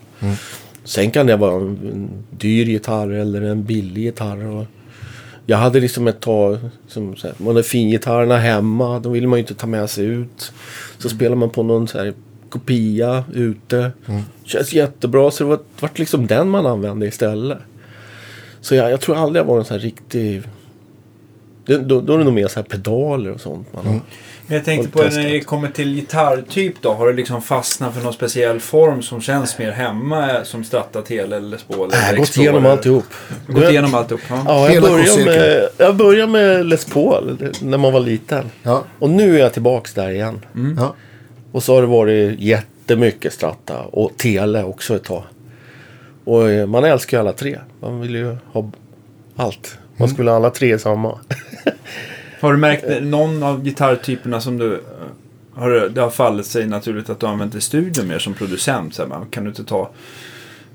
Sen 0.86 1.10
kan 1.10 1.26
det 1.26 1.36
vara 1.36 1.54
en, 1.54 2.08
dyr 2.30 2.66
gitarr 2.66 3.10
eller 3.10 3.42
en 3.42 3.64
billig 3.64 4.02
gitarr. 4.02 4.46
Och 4.46 4.66
jag 5.46 5.56
hade 5.56 5.80
liksom 5.80 6.06
ett 6.08 6.20
tag, 6.20 6.58
som, 6.88 7.16
så 7.16 7.26
här, 7.26 7.36
man 7.38 7.48
hade 7.48 7.62
fingitarrerna 7.62 8.38
hemma. 8.38 8.98
Då 8.98 9.10
vill 9.10 9.28
man 9.28 9.38
ju 9.38 9.40
inte 9.40 9.54
ta 9.54 9.66
med 9.66 9.90
sig 9.90 10.04
ut. 10.04 10.52
Så 10.98 11.08
spelar 11.08 11.36
man 11.36 11.50
på 11.50 11.62
någon 11.62 11.88
så 11.88 11.98
här 11.98 12.14
kopia 12.48 13.24
ute. 13.34 13.92
Känns 14.44 14.72
jättebra. 14.72 15.30
Så 15.30 15.44
det 15.44 15.50
var, 15.50 15.56
det 15.56 15.82
var 15.82 15.90
liksom 15.94 16.26
den 16.26 16.48
man 16.48 16.66
använde 16.66 17.06
istället. 17.06 17.58
Så 18.60 18.74
jag, 18.74 18.90
jag 18.90 19.00
tror 19.00 19.16
aldrig 19.16 19.40
jag 19.40 19.46
var 19.46 19.58
en 19.58 19.64
sån 19.64 19.74
här 19.74 19.82
riktig... 19.82 20.42
Det, 21.66 21.78
då, 21.78 22.00
då 22.00 22.14
är 22.14 22.18
det 22.18 22.24
nog 22.24 22.32
mer 22.32 22.48
så 22.48 22.60
här 22.60 22.64
pedaler 22.64 23.30
och 23.30 23.40
sånt. 23.40 23.72
Man 23.72 23.86
har. 23.86 24.00
Men 24.46 24.56
jag 24.56 24.64
tänkte 24.64 24.88
på 24.90 25.02
när 25.02 25.32
det 25.32 25.40
kommer 25.40 25.68
till 25.68 25.94
gitarrtyp 25.94 26.74
då. 26.80 26.92
Har 26.92 27.06
du 27.06 27.12
liksom 27.12 27.42
fastnat 27.42 27.94
för 27.94 28.02
någon 28.02 28.12
speciell 28.12 28.60
form 28.60 29.02
som 29.02 29.20
känns 29.20 29.58
mer 29.58 29.70
hemma 29.70 30.44
som 30.44 30.64
Stratta, 30.64 31.02
Tele 31.02 31.36
eller 31.36 31.58
Spål? 31.58 31.90
Jag 31.92 31.98
har 31.98 32.16
gått 32.16 32.36
igenom 32.36 32.66
alltihop. 32.66 33.04
Gått 33.46 33.70
igenom 33.70 33.94
alltihop? 33.94 34.20
Ja. 34.28 34.42
Ja, 34.46 34.70
jag 34.72 34.82
började, 34.82 35.24
med, 35.24 35.68
jag 35.78 35.96
började 35.96 36.32
med 36.32 36.66
Les 36.66 36.84
Paul 36.84 37.52
när 37.62 37.78
man 37.78 37.92
var 37.92 38.00
liten. 38.00 38.50
Ja. 38.62 38.84
Och 38.98 39.10
nu 39.10 39.34
är 39.36 39.40
jag 39.40 39.52
tillbaks 39.52 39.94
där 39.94 40.10
igen. 40.10 40.44
Ja. 40.76 40.94
Och 41.52 41.62
så 41.62 41.74
har 41.74 41.80
det 41.80 41.88
varit 41.88 42.40
jättemycket 42.40 43.32
Stratta 43.32 43.80
och 43.80 44.16
Tele 44.16 44.64
också 44.64 44.96
ett 44.96 45.04
tag. 45.04 45.22
Och 46.24 46.50
eh, 46.50 46.66
man 46.66 46.84
älskar 46.84 47.16
ju 47.16 47.20
alla 47.20 47.32
tre. 47.32 47.58
Man 47.80 48.00
vill 48.00 48.14
ju 48.14 48.36
ha 48.52 48.70
allt. 49.36 49.78
Man 49.96 50.08
skulle 50.08 50.30
ha 50.30 50.36
alla 50.36 50.50
tre 50.50 50.78
samma. 50.78 51.18
Har 52.40 52.52
du 52.52 52.58
märkt 52.58 53.02
någon 53.02 53.42
av 53.42 53.64
gitarrtyperna 53.64 54.40
som 54.40 54.58
du... 54.58 54.74
eh, 54.74 54.80
Har 55.54 55.70
det, 55.70 55.88
det 55.88 56.00
har 56.00 56.10
fallit 56.10 56.46
sig 56.46 56.66
naturligt 56.66 57.10
att 57.10 57.20
du 57.20 57.26
använt 57.26 57.54
i 57.54 57.60
studion 57.60 58.08
mer 58.08 58.18
som 58.18 58.34
producent? 58.34 58.94
Så 58.94 59.02
här, 59.02 59.08
man, 59.08 59.26
kan 59.30 59.44
du 59.44 59.50
inte 59.50 59.64
ta... 59.64 59.90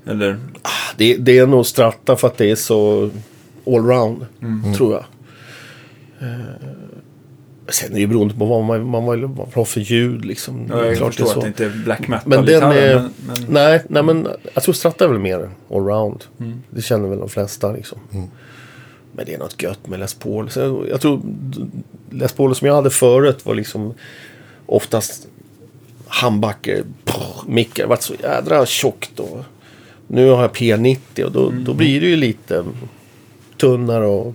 Eller... 0.06 0.38
Det, 0.96 1.16
det 1.16 1.38
är 1.38 1.46
nog 1.46 1.66
Stratta 1.66 2.16
för 2.16 2.28
att 2.28 2.36
det 2.36 2.50
är 2.50 2.54
så 2.56 3.10
allround, 3.66 4.26
tror 4.76 4.92
jag. 4.92 5.04
Eh, 6.28 6.36
sen 7.68 7.90
är 7.90 7.94
det 7.94 8.00
ju 8.00 8.06
beroende 8.06 8.34
på 8.34 8.44
vad 8.46 8.64
man, 8.64 8.86
man, 8.86 9.04
man 9.04 9.46
har 9.54 9.64
för 9.64 9.80
ljud 9.80 10.24
liksom. 10.24 10.66
Ja, 10.70 10.76
Det 10.76 10.86
jag 10.88 10.96
klart 10.96 11.16
det 11.16 11.22
är 11.22 11.24
förstår 11.26 11.26
så. 11.26 11.38
att 11.38 11.56
det 11.56 11.64
inte 11.64 11.64
är 11.64 11.84
black 11.84 12.08
Men 12.08 12.44
den 12.46 12.62
är... 12.62 12.94
Men, 12.94 13.10
men, 13.26 13.36
Nej, 13.48 13.82
nej, 13.88 14.02
men 14.02 14.28
jag 14.54 14.62
tror 14.62 14.72
Stratta 14.74 15.04
är 15.04 15.08
väl 15.08 15.18
mer 15.18 15.50
allround. 15.70 16.24
Det 16.70 16.82
känner 16.82 17.08
väl 17.08 17.18
de 17.18 17.28
flesta 17.28 17.72
liksom. 17.72 17.98
Men 19.12 19.26
det 19.26 19.34
är 19.34 19.38
något 19.38 19.62
gött 19.62 19.86
med 19.86 20.00
Les 20.00 20.14
Paul. 20.14 20.50
Så 20.50 20.86
jag 20.90 21.00
tror 21.00 21.20
Les 22.10 22.32
Paul 22.32 22.54
som 22.54 22.66
jag 22.66 22.74
hade 22.74 22.90
förut 22.90 23.46
var 23.46 23.54
liksom 23.54 23.94
oftast 24.66 25.28
handbacker, 26.06 26.84
mickar. 27.46 27.82
Det 27.82 27.88
varit 27.88 28.02
så 28.02 28.14
jädra 28.22 28.66
tjockt. 28.66 29.20
Och 29.20 29.44
nu 30.06 30.30
har 30.30 30.42
jag 30.42 30.52
P90 30.52 31.22
och 31.22 31.32
då, 31.32 31.50
då 31.50 31.74
blir 31.74 32.00
det 32.00 32.06
ju 32.06 32.16
lite 32.16 32.64
tunnare 33.60 34.06
och... 34.06 34.34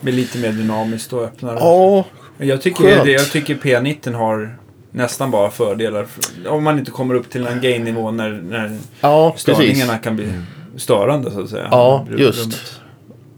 blir 0.00 0.12
lite 0.12 0.38
mer 0.38 0.52
dynamiskt 0.52 1.12
och 1.12 1.22
öppnare. 1.22 1.56
Ja, 1.60 2.04
Jag 2.38 2.62
tycker, 2.62 2.84
Skönt. 2.84 3.04
det, 3.04 3.12
jag 3.12 3.30
tycker 3.30 3.54
P19 3.54 4.12
har 4.12 4.58
nästan 4.90 5.30
bara 5.30 5.50
fördelar. 5.50 6.06
Om 6.46 6.64
man 6.64 6.78
inte 6.78 6.90
kommer 6.90 7.14
upp 7.14 7.30
till 7.30 7.46
en 7.46 7.60
gain-nivå 7.60 8.10
när, 8.10 8.30
när 8.30 8.78
ja 9.00 9.30
precis. 9.30 9.42
störningarna 9.56 9.98
kan 9.98 10.16
bli 10.16 10.32
störande 10.76 11.30
så 11.30 11.40
att 11.40 11.50
säga. 11.50 11.68
Ja, 11.70 12.06
just. 12.18 12.80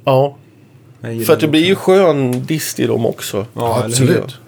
Ja, 0.05 0.37
för 1.01 1.33
att 1.33 1.41
det 1.41 1.49
blir 1.49 1.65
ju 1.65 1.75
skön 1.75 2.47
dist 2.47 2.81
i 2.81 2.87
dem 2.87 3.07
också. 3.07 3.47
Ja, 3.55 3.83
absolut. 3.85 4.39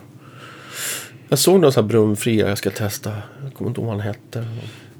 Jag 1.29 1.39
såg 1.39 1.61
någon 1.61 1.73
sån 1.73 1.85
här 1.85 1.89
brunfria 1.89 2.49
jag 2.49 2.59
ska 2.59 2.71
testa. 2.71 3.13
Jag 3.45 3.55
kommer 3.55 3.69
inte 3.71 3.81
ihåg 3.81 3.87
vad 3.89 3.97
han 3.97 4.07
hette. 4.07 4.47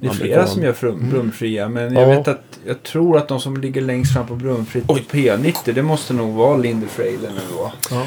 Det 0.01 0.07
är 0.07 0.11
flera 0.11 0.35
Amerikan. 0.35 0.55
som 0.55 0.63
gör 0.63 0.73
frum, 0.73 1.11
brumfria. 1.11 1.69
Men 1.69 1.95
jag 1.95 2.03
Ja. 2.03 2.09
vet 2.09 2.29
att 2.29 2.59
jag 2.67 2.83
tror 2.83 3.17
att 3.17 3.29
de 3.29 3.41
som 3.41 3.57
ligger 3.57 3.81
längst 3.81 4.13
fram 4.13 4.27
på 4.27 4.35
brumfritt 4.35 4.85
Oj. 4.89 5.05
P90 5.11 5.73
det 5.73 5.83
måste 5.83 6.15
nog 6.15 6.35
vara 6.35 6.57
Lindy 6.57 6.87
Frailer 6.87 7.31
nu 7.35 7.41
då. 7.57 7.73
Ja. 7.91 8.07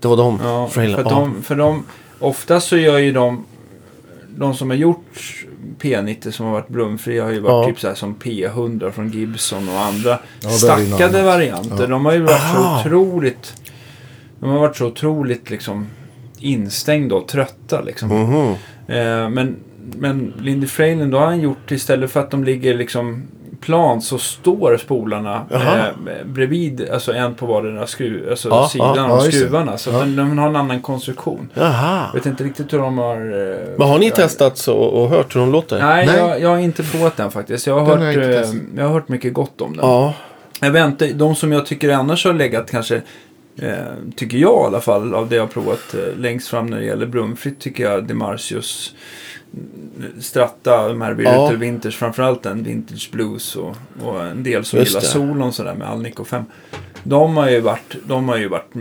Det 0.00 0.08
var 0.08 0.16
de. 0.16 0.40
Ja, 0.42 0.68
för, 0.68 0.98
att 0.98 1.08
de, 1.08 1.42
för 1.42 1.54
de, 1.54 1.84
oftast 2.18 2.68
så 2.68 2.76
gör 2.76 2.98
ju 2.98 3.12
de, 3.12 3.44
de 4.36 4.54
som 4.54 4.70
har 4.70 4.76
gjort 4.76 5.44
P90 5.80 6.30
som 6.30 6.46
har 6.46 6.52
varit 6.52 6.68
brumfria 6.68 7.24
har 7.24 7.30
ju 7.30 7.40
varit 7.40 7.66
Ja. 7.66 7.72
typ 7.72 7.80
så 7.80 7.88
här 7.88 7.94
som 7.94 8.14
P100 8.14 8.90
från 8.90 9.10
Gibson 9.10 9.68
och 9.68 9.80
andra 9.80 10.18
Ja, 10.40 10.48
stackade 10.48 11.22
varianter. 11.22 11.76
Ja. 11.80 11.86
De 11.86 12.04
har 12.04 12.12
ju 12.12 12.20
varit 12.20 12.32
Aha. 12.32 12.80
så 12.84 12.88
otroligt, 12.88 13.54
de 14.40 14.50
har 14.50 14.58
varit 14.58 14.76
så 14.76 14.86
otroligt 14.86 15.50
liksom 15.50 15.86
instängda 16.38 17.14
och 17.14 17.28
trötta 17.28 17.80
liksom. 17.80 18.08
Mhm. 18.08 18.54
Eh, 18.88 19.28
men, 19.30 19.56
men 19.96 20.32
Lindy 20.40 20.66
Frailen, 20.66 21.10
då 21.10 21.18
har 21.18 21.26
han 21.26 21.40
gjort 21.40 21.70
istället 21.70 22.10
för 22.10 22.20
att 22.20 22.30
de 22.30 22.44
ligger 22.44 22.74
liksom 22.74 23.22
plan 23.60 24.02
så 24.02 24.18
står 24.18 24.76
spolarna 24.76 25.42
eh, 25.50 25.84
bredvid, 26.24 26.88
alltså 26.90 27.12
en 27.12 27.34
på 27.34 27.46
vardera 27.46 27.86
skruv, 27.86 28.30
alltså 28.30 28.48
Ja, 28.48 28.68
sidan 28.68 28.94
ja, 28.96 29.10
av 29.10 29.24
det. 29.24 29.32
skruvarna. 29.32 29.78
Så 29.78 29.90
den, 29.90 30.16
den 30.16 30.38
har 30.38 30.48
en 30.48 30.56
annan 30.56 30.80
konstruktion. 30.82 31.48
Jaha. 31.54 32.06
Jag 32.12 32.18
vet 32.20 32.26
inte 32.26 32.44
riktigt 32.44 32.72
hur 32.72 32.78
de 32.78 32.98
har... 32.98 33.16
eh, 33.16 33.56
Men 33.78 33.88
har 33.88 33.98
ni 33.98 34.06
jag- 34.06 34.14
testat 34.14 34.58
så 34.58 34.76
och 34.76 35.08
hört 35.08 35.34
hur 35.36 35.40
de 35.40 35.52
låter? 35.52 35.78
Nej, 35.78 36.06
Nej. 36.06 36.16
Jag, 36.18 36.40
jag 36.40 36.48
har 36.48 36.58
inte 36.58 36.82
provat 36.82 37.16
den 37.16 37.30
faktiskt. 37.30 37.66
Jag 37.66 37.80
har, 37.80 37.96
Den 37.96 38.06
hört, 38.06 38.16
har 38.16 38.22
jag 38.22 38.42
eh, 38.44 38.50
jag 38.76 38.84
har 38.84 38.90
hört 38.92 39.08
mycket 39.08 39.34
gott 39.34 39.60
om 39.60 39.76
den. 39.76 39.86
Ja. 39.86 40.14
Jag 40.60 40.70
väntar, 40.70 41.06
de 41.14 41.34
som 41.34 41.52
jag 41.52 41.66
tycker 41.66 41.88
annars 41.92 42.24
har 42.24 42.32
legat 42.32 42.70
kanske, 42.70 42.96
eh, 43.62 43.70
tycker 44.16 44.38
jag 44.38 44.62
i 44.62 44.66
alla 44.66 44.80
fall, 44.80 45.14
av 45.14 45.28
det 45.28 45.36
jag 45.36 45.42
har 45.42 45.48
provat 45.48 45.94
eh, 45.94 46.18
längst 46.20 46.48
fram 46.48 46.66
när 46.66 46.78
det 46.78 46.84
gäller 46.84 47.06
brumfritt 47.06 47.60
tycker 47.60 47.84
jag 47.84 48.06
Demarcius 48.06 48.94
Stratta, 50.20 50.88
de 50.88 51.00
här 51.02 51.12
Virtual 51.14 51.52
Ja. 51.52 51.58
Winters, 51.58 51.96
framförallt 51.96 52.42
den 52.42 52.62
Vintage 52.62 53.08
Blues 53.12 53.56
och, 53.56 53.76
och 54.04 54.24
en 54.24 54.42
del 54.42 54.64
som 54.64 54.78
Just 54.78 54.90
gillar 54.90 55.00
det. 55.00 55.06
solon 55.06 55.52
sådär 55.52 55.74
med 55.74 55.88
Alnico 55.88 56.24
5. 56.24 56.42
De 57.02 57.36
har 57.36 57.50
ju 57.50 57.60
varit, 57.60 57.96
de 58.06 58.28
har 58.28 58.36
ju 58.36 58.48
varit, 58.48 58.72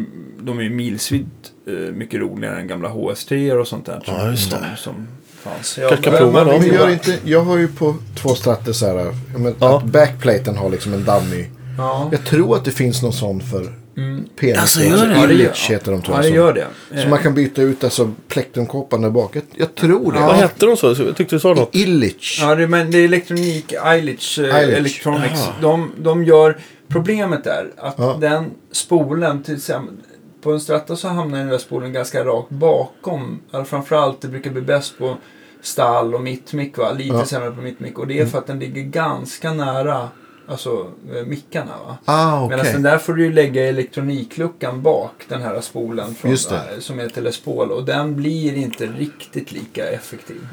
de 0.42 0.60
är 0.60 0.64
ju 0.64 0.70
milsvitt 0.70 1.52
eh, 1.68 1.74
mycket 1.74 2.20
roligare 2.20 2.60
än 2.60 2.68
gamla 2.68 2.90
HS3 2.90 3.52
och 3.52 3.68
sånt 3.68 3.86
där. 3.86 4.02
Som, 4.06 4.14
Ja, 4.18 4.30
just 4.32 4.52
det. 4.52 4.58
Som, 4.58 4.94
som 4.94 5.08
fanns. 5.54 5.76
Kanske 5.80 5.98
ska 6.02 6.12
men- 6.12 6.20
prova 6.20 6.44
dem. 6.44 6.60
Men 6.62 6.74
gör 6.74 6.90
inte, 6.90 7.18
jag 7.24 7.42
har 7.42 7.58
ju 7.58 7.68
på 7.68 7.96
två 8.16 8.30
stratter 8.36 8.74
så 8.74 8.86
här, 8.86 9.16
Ja. 9.60 9.78
att 9.78 9.84
backplaten 9.84 10.58
har 10.58 10.70
liksom 10.70 10.94
en 10.94 11.04
dummy. 11.04 11.46
Ja. 11.78 12.10
Jag 12.12 12.26
tror 12.26 12.56
att 12.56 12.66
det 12.66 12.72
finns 12.72 13.02
någon 13.04 13.14
sån 13.14 13.42
för 13.42 13.74
Mm. 13.98 14.26
penis. 14.40 14.58
Alltså, 14.58 14.80
gör 14.84 15.08
det? 15.08 15.14
Ja, 15.16 15.30
Illich 15.30 15.70
heter 15.70 15.92
de 15.92 16.02
tror 16.02 16.18
Ja, 16.18 16.24
jag. 16.24 16.24
det 16.24 16.28
som- 16.28 16.36
gör 16.36 16.54
det. 16.94 17.02
Så 17.02 17.10
man 17.10 17.20
kan 17.20 17.34
byta 17.34 17.62
ut 17.62 17.84
alltså 17.84 18.12
plektrumkåpan 18.28 19.02
där 19.02 19.10
bak. 19.10 19.36
Jag, 19.36 19.44
jag 19.56 19.76
tror 19.76 20.12
det. 20.12 20.20
Vad 20.20 20.36
hette 20.36 20.66
de 20.66 20.78
så? 20.78 20.88
Jag 20.88 21.16
tyckte 21.16 21.36
du 21.36 21.40
sa 21.40 21.54
något. 21.54 21.76
Illich. 21.76 22.38
Ja, 22.42 22.56
det, 22.56 22.68
men 22.68 22.92
det 22.92 22.98
är 22.98 23.06
elektronik, 23.06 23.74
Eilich, 23.86 24.40
eh, 24.40 24.56
Eilich, 24.56 24.78
Electronics. 24.78 25.50
De, 25.62 25.92
de 25.98 26.24
gör... 26.24 26.58
Problemet 26.88 27.48
är 27.48 27.72
att 27.78 27.96
Ja. 27.98 28.18
den 28.22 28.52
spolen, 28.72 29.44
till 29.44 29.56
exempel, 29.56 29.96
på 30.44 30.52
en 30.52 30.60
Stratta 30.60 30.96
så 30.96 31.08
hamnar 31.08 31.38
den 31.40 31.48
där 31.48 31.58
spolen 31.58 31.94
ganska 31.94 32.24
rakt 32.26 32.50
bakom. 32.50 33.40
Eller 33.54 33.64
framförallt, 33.64 34.22
det 34.22 34.28
brukar 34.28 34.52
bli 34.52 34.62
bäst 34.62 34.98
på 34.98 35.18
stall 35.62 36.16
och 36.16 36.22
mittmick 36.22 36.78
va? 36.78 36.92
Lite 36.92 37.16
Ja. 37.16 37.26
sämre 37.26 37.52
på 37.52 37.62
mittmick. 37.62 38.00
Och 38.00 38.08
det 38.08 38.20
är 38.20 38.26
för 38.26 38.38
att 38.38 38.48
den 38.48 38.60
ligger 38.60 38.82
ganska 38.82 39.54
nära 39.54 40.10
alltså, 40.48 40.88
eh, 41.16 41.26
mickarna 41.26 41.72
va. 41.88 41.98
Ah, 42.06 42.44
okej. 42.46 42.58
Medan 42.58 42.74
den 42.74 42.82
där 42.84 42.98
får 42.98 43.14
du 43.14 43.24
ju 43.26 43.34
lägga 43.34 43.66
i 43.66 43.68
elektronikluckan 43.70 44.82
bak, 44.82 45.12
den 45.28 45.42
här 45.42 45.62
spolen 45.62 46.16
från, 46.16 46.32
Just 46.32 46.50
det. 46.50 46.56
eh, 46.56 46.80
som 46.80 47.00
är 47.00 47.10
till 47.10 47.24
Les 47.24 47.40
Paul. 47.42 47.72
Och 47.72 47.86
den 47.86 48.16
blir 48.16 48.56
inte 48.56 48.86
riktigt 48.86 49.52
lika 49.52 49.90
effektiv. 49.90 50.48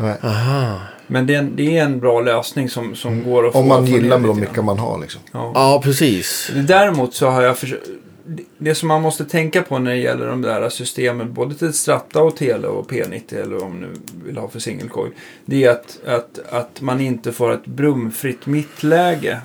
Men 1.07 1.27
det 1.27 1.35
är 1.35 1.39
en, 1.39 1.57
det 1.57 1.79
är 1.79 1.85
en 1.85 2.01
bra 2.01 2.21
lösning 2.21 2.69
som, 2.71 2.95
som 2.95 3.23
går 3.25 3.47
att 3.47 3.53
få 3.53 3.59
Om 3.59 3.69
man 3.69 3.87
gillar 3.87 4.19
med 4.19 4.31
de 4.31 4.41
mickar 4.41 4.63
man 4.63 4.79
har 4.79 4.99
liksom. 4.99 5.21
Ja. 5.33 5.53
Ja, 5.55 5.81
precis. 5.85 6.51
Däremot 6.55 7.15
så 7.15 7.27
har 7.29 7.43
jag 7.43 7.59
försökt... 7.59 7.87
det- 8.27 8.43
Det 8.59 8.75
som 8.75 8.89
man 8.89 9.03
måste 9.03 9.25
tänka 9.25 9.63
på 9.63 9.79
när 9.79 9.91
det 9.91 9.97
gäller 9.97 10.27
de 10.27 10.43
där 10.43 10.69
systemen, 10.69 11.33
både 11.33 11.55
till 11.55 11.73
Stratta 11.73 12.23
och 12.23 12.37
Tele 12.37 12.67
och 12.69 12.91
P90 12.91 13.43
eller 13.43 13.63
om 13.65 13.81
nu 13.81 13.89
vill 14.27 14.37
ha 14.39 14.49
för 14.49 14.59
single 14.61 14.89
coil. 14.89 15.11
Det 15.45 15.65
är 15.65 15.71
att, 15.71 15.99
att, 16.07 16.39
att 16.51 16.81
man 16.81 17.01
inte 17.01 17.33
får 17.33 17.53
ett 17.53 17.67
brumfritt 17.67 18.47
mittläge. 18.47 19.41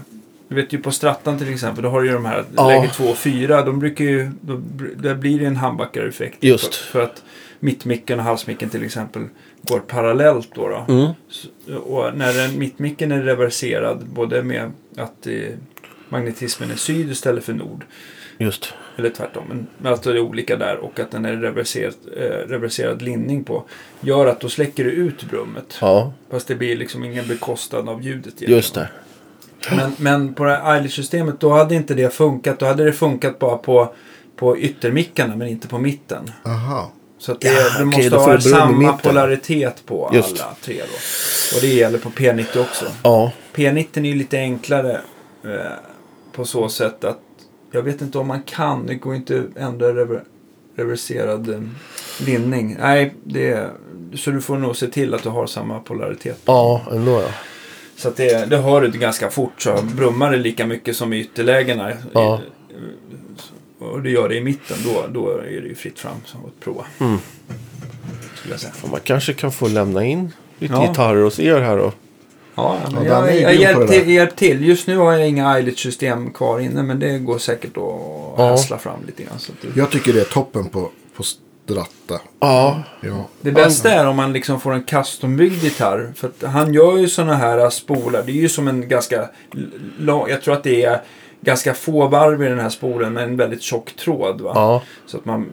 Du 0.49 0.55
vet 0.55 0.73
ju 0.73 0.77
på 0.77 0.91
Strattan 0.91 1.37
till 1.37 1.53
exempel, 1.53 1.83
då 1.83 1.89
har 1.89 2.01
du 2.01 2.07
ju 2.07 2.13
de 2.13 2.25
här 2.25 2.43
Ja. 2.55 2.67
läge 2.67 2.87
2 2.93 3.03
och 3.03 3.17
4. 3.17 3.61
De 3.61 3.79
brukar 3.79 4.05
ju, 4.05 4.31
då, 4.41 4.61
där 4.95 5.15
blir 5.15 5.39
det 5.39 5.45
en 5.45 5.55
handbackareffekt. 5.55 6.43
Just. 6.43 6.75
För, 6.75 6.91
för 6.91 7.01
att 7.01 7.23
mittmicken 7.59 8.19
och 8.19 8.25
halsmicken 8.25 8.69
till 8.69 8.83
exempel 8.83 9.23
går 9.61 9.79
parallellt 9.79 10.49
då. 10.55 10.67
då. 10.67 10.93
Mm. 10.93 11.11
Så- 11.29 11.75
Och 11.77 12.17
när 12.17 12.33
den, 12.33 12.59
mittmicken 12.59 13.11
är 13.11 13.21
reverserad, 13.21 14.05
både 14.13 14.43
med 14.43 14.71
att 14.97 15.27
eh, 15.27 15.33
magnetismen 16.09 16.71
är 16.71 16.75
syd 16.75 17.11
istället 17.11 17.43
för 17.43 17.53
nord. 17.53 17.85
Just. 18.39 18.73
eller 18.97 19.09
tvärtom, 19.09 19.43
men, 19.49 19.67
men 19.77 19.93
att 19.93 20.03
det 20.03 20.09
är 20.09 20.19
olika 20.19 20.55
där 20.55 20.77
och 20.77 20.99
att 20.99 21.11
den 21.11 21.25
är 21.25 21.35
reverserad, 21.35 21.93
eh, 22.17 22.23
reverserad 22.47 23.01
linning 23.01 23.43
på. 23.43 23.63
Gör 24.01 24.27
att 24.27 24.39
då 24.39 24.49
släcker 24.49 24.83
du 24.83 24.89
ut 24.91 25.23
brummet. 25.23 25.77
Ja, 25.81 26.13
Fast 26.31 26.47
det 26.47 26.55
blir 26.55 26.75
liksom 26.77 27.03
ingen 27.03 27.27
bekostnad 27.27 27.89
av 27.89 28.01
ljudet. 28.03 28.25
egentligen. 28.25 28.53
just 28.55 28.73
det. 28.75 28.89
Men, 29.71 29.91
men 29.97 30.33
på 30.33 30.43
det 30.43 30.51
här 30.55 30.75
Eilish-systemet 30.75 31.39
då 31.39 31.49
hade 31.49 31.75
inte 31.75 31.93
det 31.93 32.13
funkat. 32.13 32.59
Då 32.59 32.65
hade 32.65 32.83
det 32.83 32.93
funkat 32.93 33.39
bara 33.39 33.57
på, 33.57 33.93
på 34.35 34.57
yttermickarna 34.57 35.35
men 35.35 35.47
inte 35.47 35.67
på 35.67 35.77
mitten. 35.79 36.31
Aha. 36.45 36.91
Så 37.19 37.31
att 37.31 37.41
det, 37.41 37.47
Ja, 37.53 37.79
du 37.79 37.85
måste 37.85 38.15
ha 38.15 38.39
samma 38.41 38.71
mitten. 38.77 38.97
polaritet 38.97 39.83
på 39.85 40.09
Just. 40.13 40.41
alla 40.41 40.55
tre 40.61 40.75
då. 40.75 40.95
Och 41.55 41.61
det 41.61 41.67
gäller 41.67 41.97
på 41.99 42.09
P90 42.09 42.61
också. 42.61 42.85
Ja, 43.03 43.31
P90 43.55 43.87
är 43.99 44.01
ju 44.01 44.15
lite 44.15 44.37
enklare 44.37 45.01
eh, 45.43 45.49
på 46.31 46.45
så 46.45 46.69
sätt 46.69 47.03
att 47.03 47.19
jag 47.71 47.81
vet 47.81 48.01
inte 48.01 48.17
om 48.17 48.27
man 48.27 48.43
kan. 48.43 48.85
Det 48.85 48.95
går 48.95 49.15
inte 49.15 49.39
att 49.51 49.61
ändra 49.61 49.87
rever, 49.87 50.23
reverserad 50.75 51.49
eh, 51.49 51.59
linning. 52.25 52.77
Nej, 52.79 53.13
det 53.23 53.49
är, 53.49 53.69
så 54.15 54.31
du 54.31 54.41
får 54.41 54.57
nog 54.57 54.75
se 54.75 54.87
till 54.87 55.13
att 55.13 55.23
du 55.23 55.29
har 55.29 55.47
samma 55.47 55.79
polaritet. 55.79 56.39
ja 56.45 56.81
ändå 56.91 57.11
ja. 57.21 57.27
Så 57.97 58.07
att 58.07 58.15
det, 58.15 58.49
det 58.49 58.57
hör 58.57 58.81
du 58.81 58.91
ganska 58.99 59.29
fort. 59.29 59.61
Så 59.61 59.81
brummar 59.81 60.31
det 60.31 60.37
lika 60.37 60.65
mycket 60.65 60.95
som 60.95 61.13
i 61.13 61.19
ytterlägena. 61.19 61.91
Ja. 62.13 62.41
Och 63.79 64.01
det 64.01 64.09
gör 64.09 64.29
det 64.29 64.35
i 64.35 64.41
mitten. 64.41 64.77
Då, 64.85 65.05
då 65.13 65.29
är 65.37 65.43
det 65.61 65.67
ju 65.67 65.75
fritt 65.75 65.99
fram 65.99 66.15
så 66.25 66.37
att 66.37 66.59
prova. 66.59 66.85
Mm. 66.99 67.17
Man 68.91 68.99
kanske 69.03 69.33
kan 69.33 69.51
få 69.51 69.67
lämna 69.67 70.05
in 70.05 70.33
lite 70.59 70.73
Ja. 70.73 70.87
gitarrer 70.87 71.21
hos 71.23 71.39
er 71.39 71.59
här 71.59 71.77
då. 71.77 71.91
Ja, 72.55 72.77
men 72.93 73.05
Ja, 73.05 73.31
jag, 73.31 73.41
jag, 73.41 73.55
hjälp 73.55 73.89
till, 73.89 74.09
hjälp 74.09 74.35
till. 74.35 74.65
Just 74.67 74.87
nu 74.87 74.97
har 74.97 75.13
jag 75.13 75.27
inga 75.29 75.49
Eilert-system 75.55 76.33
kvar 76.33 76.59
inne. 76.59 76.83
Men 76.83 76.99
det 76.99 77.19
går 77.19 77.37
säkert 77.37 77.69
att 77.77 77.83
Ja. 78.37 78.49
hassla 78.49 78.77
fram 78.77 78.99
lite 79.05 79.23
grann. 79.23 79.39
Så 79.39 79.51
att 79.51 79.61
det, 79.61 79.79
Jag 79.79 79.91
tycker 79.91 80.13
det 80.13 80.19
är 80.21 80.25
toppen 80.25 80.69
på, 80.69 80.89
på 81.15 81.23
Stratta. 81.67 82.19
Ja, 82.39 82.83
Ja. 83.01 83.27
det 83.41 83.51
bästa 83.51 83.91
är 83.91 84.07
om 84.07 84.15
man 84.15 84.33
liksom 84.33 84.59
får 84.59 84.73
en 84.73 84.83
custombyggd 84.83 85.63
gitarr. 85.63 86.11
För 86.15 86.27
att 86.27 86.43
han 86.51 86.73
gör 86.73 86.97
ju 86.97 87.07
sådana 87.07 87.35
här 87.35 87.69
spolar. 87.69 88.23
Det 88.25 88.31
är 88.31 88.35
ju 88.41 88.49
som 88.49 88.67
en 88.67 88.87
ganska 88.89 89.29
lång... 89.99 90.29
Jag 90.29 90.41
tror 90.41 90.53
att 90.53 90.63
det 90.63 90.83
är 90.83 91.01
ganska 91.41 91.73
få 91.73 92.07
varv 92.07 92.43
i 92.43 92.47
den 92.49 92.59
här 92.59 92.69
spolen 92.69 93.13
med 93.13 93.23
en 93.23 93.37
väldigt 93.37 93.61
tjock 93.61 93.93
tråd. 93.95 94.41
Va? 94.41 94.51
ja, 94.55 94.81
Så 95.05 95.17
att 95.17 95.25
man, 95.25 95.49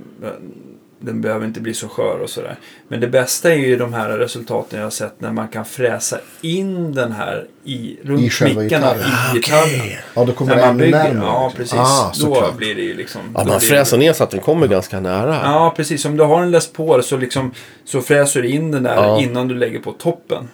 den 1.04 1.20
behöver 1.20 1.46
inte 1.46 1.60
bli 1.60 1.74
så 1.74 1.88
skör 1.88 2.18
och 2.18 2.30
sådär. 2.30 2.56
Men 2.88 3.00
det 3.00 3.06
bästa 3.08 3.50
är 3.52 3.56
ju 3.56 3.76
de 3.76 3.94
här 3.94 4.08
resultaten 4.08 4.78
jag 4.78 4.86
har 4.86 4.90
sett 4.90 5.20
när 5.20 5.32
man 5.32 5.48
kan 5.48 5.64
fräsa 5.64 6.18
in 6.40 6.92
den 6.94 7.12
här 7.12 7.46
i, 7.64 7.96
runt 8.02 8.20
I 8.22 8.30
själva 8.30 8.62
mickarna 8.62 8.94
gitarren. 8.94 9.10
i 9.34 9.38
gitarren. 9.38 9.98
Ja, 10.14 10.24
då 10.24 10.32
kommer 10.32 10.56
man 10.56 10.64
ännu 10.64 10.78
bygger, 10.84 10.98
närmare. 11.04 11.26
ja 11.26 11.52
liksom. 11.58 11.78
precis. 11.78 11.78
Ah, 11.78 12.08
då 12.14 12.20
såklart. 12.20 12.56
blir 12.56 12.74
det 12.74 12.82
ju 12.82 12.94
liksom... 12.94 13.20
ja 13.34 13.44
man 13.44 13.60
fräser 13.60 13.98
ner 13.98 14.12
så 14.12 14.24
att 14.24 14.30
den 14.30 14.40
kommer 14.40 14.66
ganska 14.66 15.00
nära. 15.00 15.40
Ja, 15.44 15.72
precis. 15.76 16.04
Om 16.04 16.16
du 16.16 16.24
har 16.24 16.42
en 16.42 16.50
Les 16.50 16.72
Paul 16.72 17.02
så, 17.02 17.16
liksom, 17.16 17.50
så 17.84 18.00
fräser 18.00 18.42
du 18.42 18.48
in 18.48 18.70
den 18.70 18.82
där 18.82 18.94
Ja. 18.96 19.20
innan 19.20 19.48
du 19.48 19.54
lägger 19.54 19.78
på 19.78 19.92
toppen. 19.92 20.48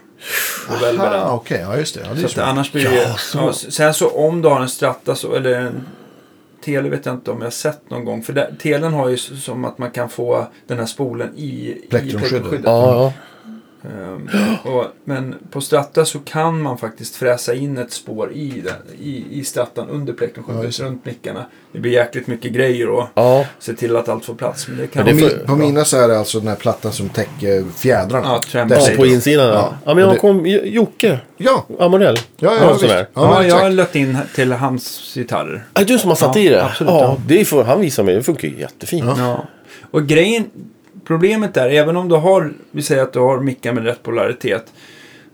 Och 0.68 0.82
välver 0.82 1.10
den. 1.10 1.20
Aha, 1.20 1.34
okej. 1.34 1.60
Ja, 1.60 1.76
just 1.76 1.94
det. 1.94 2.00
Ja, 2.08 2.14
det 2.14 2.28
Så 2.28 2.40
att 2.40 2.48
annars 2.48 2.72
blir 2.72 2.84
det 2.84 2.94
Ja, 2.94 3.02
ja, 3.08 3.14
så. 3.16 3.38
ja, 3.38 3.52
Sen 3.52 3.94
så 3.94 4.08
om 4.10 4.42
du 4.42 4.48
har 4.48 4.60
en 4.60 4.68
Strata 4.68 5.14
så, 5.14 5.34
eller 5.34 5.54
en 5.60 5.86
Tele 6.60 6.88
vet 6.88 7.06
jag 7.06 7.14
inte 7.14 7.30
om 7.30 7.38
jag 7.38 7.46
har 7.46 7.50
sett 7.50 7.90
någon 7.90 8.04
gång. 8.04 8.22
För 8.22 8.32
där, 8.32 8.54
Telen 8.58 8.92
har 8.92 9.08
ju 9.08 9.16
som 9.16 9.64
att 9.64 9.78
man 9.78 9.90
kan 9.90 10.08
få 10.08 10.46
den 10.66 10.78
här 10.78 10.86
spolen 10.86 11.36
i, 11.36 11.78
plektrumskyddet. 11.90 12.60
Ja, 12.64 12.64
ja. 12.64 13.12
Ehm, 13.84 14.28
och, 14.64 14.84
men 15.04 15.34
på 15.50 15.60
Stratta 15.60 16.04
så 16.04 16.18
kan 16.18 16.62
man 16.62 16.78
faktiskt 16.78 17.16
fräsa 17.16 17.54
in 17.54 17.78
ett 17.78 17.92
spår 17.92 18.32
i, 18.32 18.62
den, 18.64 18.74
i, 19.02 19.24
i 19.40 19.44
Strattan 19.44 19.88
under 19.88 20.12
Ja, 20.12 20.16
plektrumskyddet 20.18 20.76
det. 20.78 20.84
runt 20.84 21.04
mickarna. 21.04 21.46
Det 21.72 21.78
blir 21.78 21.92
jäkligt 21.92 22.26
mycket 22.26 22.52
grejer 22.52 22.88
och 22.88 23.04
ja. 23.14 23.46
se 23.58 23.74
till 23.74 23.96
att 23.96 24.08
allt 24.08 24.24
får 24.24 24.34
plats. 24.34 24.68
Men 24.68 24.76
det 24.78 24.86
kan 24.86 25.04
Men 25.04 25.16
det 25.16 25.22
min, 25.22 25.46
på 25.46 25.56
mina 25.56 25.84
så 25.84 25.96
är 25.96 26.08
det 26.08 26.18
alltså 26.18 26.38
den 26.38 26.48
här 26.48 26.56
plattan 26.56 26.92
som 26.92 27.08
täcker 27.08 27.64
fjädrarna. 27.76 28.40
Ja, 28.52 28.66
ja 28.70 28.96
på 28.96 29.06
insidan 29.06 29.46
ja. 29.46 29.54
Ja. 29.54 29.74
Ja, 29.84 29.94
men 29.94 30.04
jag 30.04 30.18
kom, 30.18 30.46
Jocke 30.64 31.20
Ja, 31.36 31.66
Amorell. 31.78 32.16
ja, 32.36 32.54
Ja, 32.54 32.60
ja, 32.60 32.72
visst. 32.72 32.84
Ja, 32.84 33.04
Ja, 33.14 33.44
jag 33.46 33.56
har 33.58 33.70
lagt 33.70 33.96
in 33.96 34.18
till 34.34 34.52
hans 34.52 35.12
gitarrer. 35.14 35.64
Är 35.74 35.78
det 35.84 35.92
du 35.92 35.98
som 35.98 36.08
har 36.08 36.16
satt 36.16 36.36
Ja, 36.36 36.42
i 36.42 36.48
det? 36.48 36.64
absolut, 36.64 36.90
ja, 36.92 37.00
ja. 37.00 37.16
det 37.26 37.44
får 37.44 37.64
han 37.64 37.80
visa 37.80 38.02
mig. 38.02 38.14
Det 38.14 38.22
funkar 38.22 38.48
ju 38.48 38.60
jättefint. 38.60 39.04
Ja. 39.06 39.14
Ja. 39.18 39.44
Och 39.90 40.06
grejen, 40.06 40.44
problemet 41.04 41.56
är, 41.56 41.68
även 41.68 41.96
om 41.96 42.08
du 42.08 42.14
har, 42.14 42.52
vi 42.70 42.82
säger 42.82 43.02
att 43.02 43.12
du 43.12 43.18
har 43.18 43.40
mickar 43.40 43.72
med 43.72 43.84
rätt 43.84 44.02
polaritet. 44.02 44.72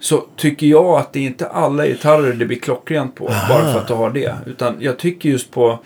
Så 0.01 0.25
tycker 0.37 0.67
jag 0.67 0.85
att 0.87 1.13
det 1.13 1.19
är 1.19 1.23
inte 1.27 1.47
alla 1.47 1.87
gitarrer 1.87 2.33
det 2.33 2.45
blir 2.47 2.59
klockrent 2.59 3.15
på. 3.15 3.25
Bara 3.25 3.73
för 3.73 3.79
att 3.79 3.89
du 3.89 3.95
har 3.95 4.11
det. 4.11 4.35
Utan 4.47 4.77
jag 4.81 4.99
tycker 4.99 5.29
just 5.29 5.51
på, 5.51 5.79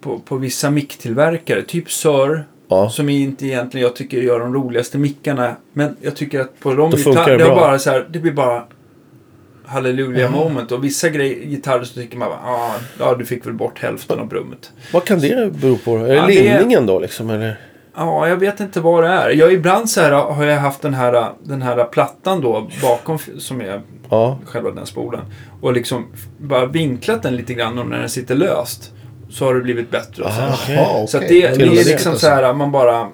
på, 0.00 0.18
på 0.18 0.36
vissa 0.36 0.70
micktillverkare, 0.70 1.62
typ 1.62 1.90
Sör. 1.90 2.44
Ja. 2.68 2.90
Som 2.90 3.08
inte 3.08 3.46
egentligen 3.46 3.86
jag 3.86 3.96
tycker 3.96 4.18
gör 4.22 4.40
de 4.40 4.54
roligaste 4.54 4.98
mickarna. 4.98 5.56
Men 5.72 5.96
jag 6.00 6.16
tycker 6.16 6.40
att 6.40 6.60
på 6.60 6.74
de 6.74 6.90
Då 6.90 6.96
funkar 6.96 7.20
gitarrer, 7.20 7.38
det 7.38 7.44
det, 7.44 7.48
har 7.50 7.56
bra. 7.56 7.64
bara 7.66 7.78
så 7.78 7.90
här, 7.90 8.06
det 8.10 8.18
blir 8.18 8.32
bara 8.32 8.64
halleluja 9.66 10.30
moment. 10.30 10.72
Och 10.72 10.84
vissa 10.84 11.08
grej, 11.08 11.46
gitarrer 11.46 11.84
så 11.84 11.94
tycker 12.00 12.16
man 12.16 12.28
bara, 12.28 12.38
ah, 12.54 12.74
ja 12.98 13.14
du 13.14 13.24
fick 13.24 13.46
väl 13.46 13.54
bort 13.54 13.78
hälften 13.78 14.18
av 14.18 14.28
brummet. 14.28 14.72
Vad 14.92 15.04
kan 15.04 15.18
det 15.20 15.52
bero 15.60 15.76
på? 15.78 15.96
Är 15.96 16.04
det 16.08 16.14
Ja, 16.14 16.26
det 16.26 16.48
är- 16.48 16.58
linningen 16.58 16.86
då 16.86 16.98
liksom? 16.98 17.30
Eller? 17.30 17.56
Ja, 17.96 18.28
jag 18.28 18.36
vet 18.36 18.60
inte 18.60 18.80
vad 18.80 19.04
det 19.04 19.08
är. 19.08 19.30
Jag, 19.30 19.52
ibland 19.52 19.90
så 19.90 20.00
här 20.00 20.10
har 20.12 20.44
jag 20.44 20.60
haft 20.60 20.82
den 20.82 20.94
här, 20.94 21.32
den 21.42 21.62
här 21.62 21.84
plattan 21.84 22.40
då 22.40 22.70
bakom 22.82 23.18
som 23.38 23.60
är 23.60 23.82
Ja. 24.10 24.38
själva 24.46 24.70
den 24.70 24.86
spolen. 24.86 25.20
Och 25.60 25.72
liksom 25.72 26.06
bara 26.38 26.66
vinklat 26.66 27.22
den 27.22 27.36
lite 27.36 27.54
grann 27.54 27.78
och 27.78 27.86
när 27.86 27.98
den 28.00 28.08
sitter 28.08 28.34
löst. 28.34 28.92
Så 29.30 29.44
har 29.44 29.54
det 29.54 29.60
blivit 29.60 29.90
bättre. 29.90 30.22
Och 30.22 30.30
så, 30.30 30.40
här. 30.40 30.46
Aha, 30.48 30.56
okej. 30.64 30.74
Jaha, 30.76 31.06
så 31.06 31.18
det, 31.18 31.34
Ja, 31.38 31.54
det 31.56 31.64
är 31.64 31.84
liksom 31.84 32.12
det, 32.12 32.18
så 32.18 32.28
här 32.28 32.54
man 32.54 32.72
bara... 32.72 33.00
eh, 33.00 33.06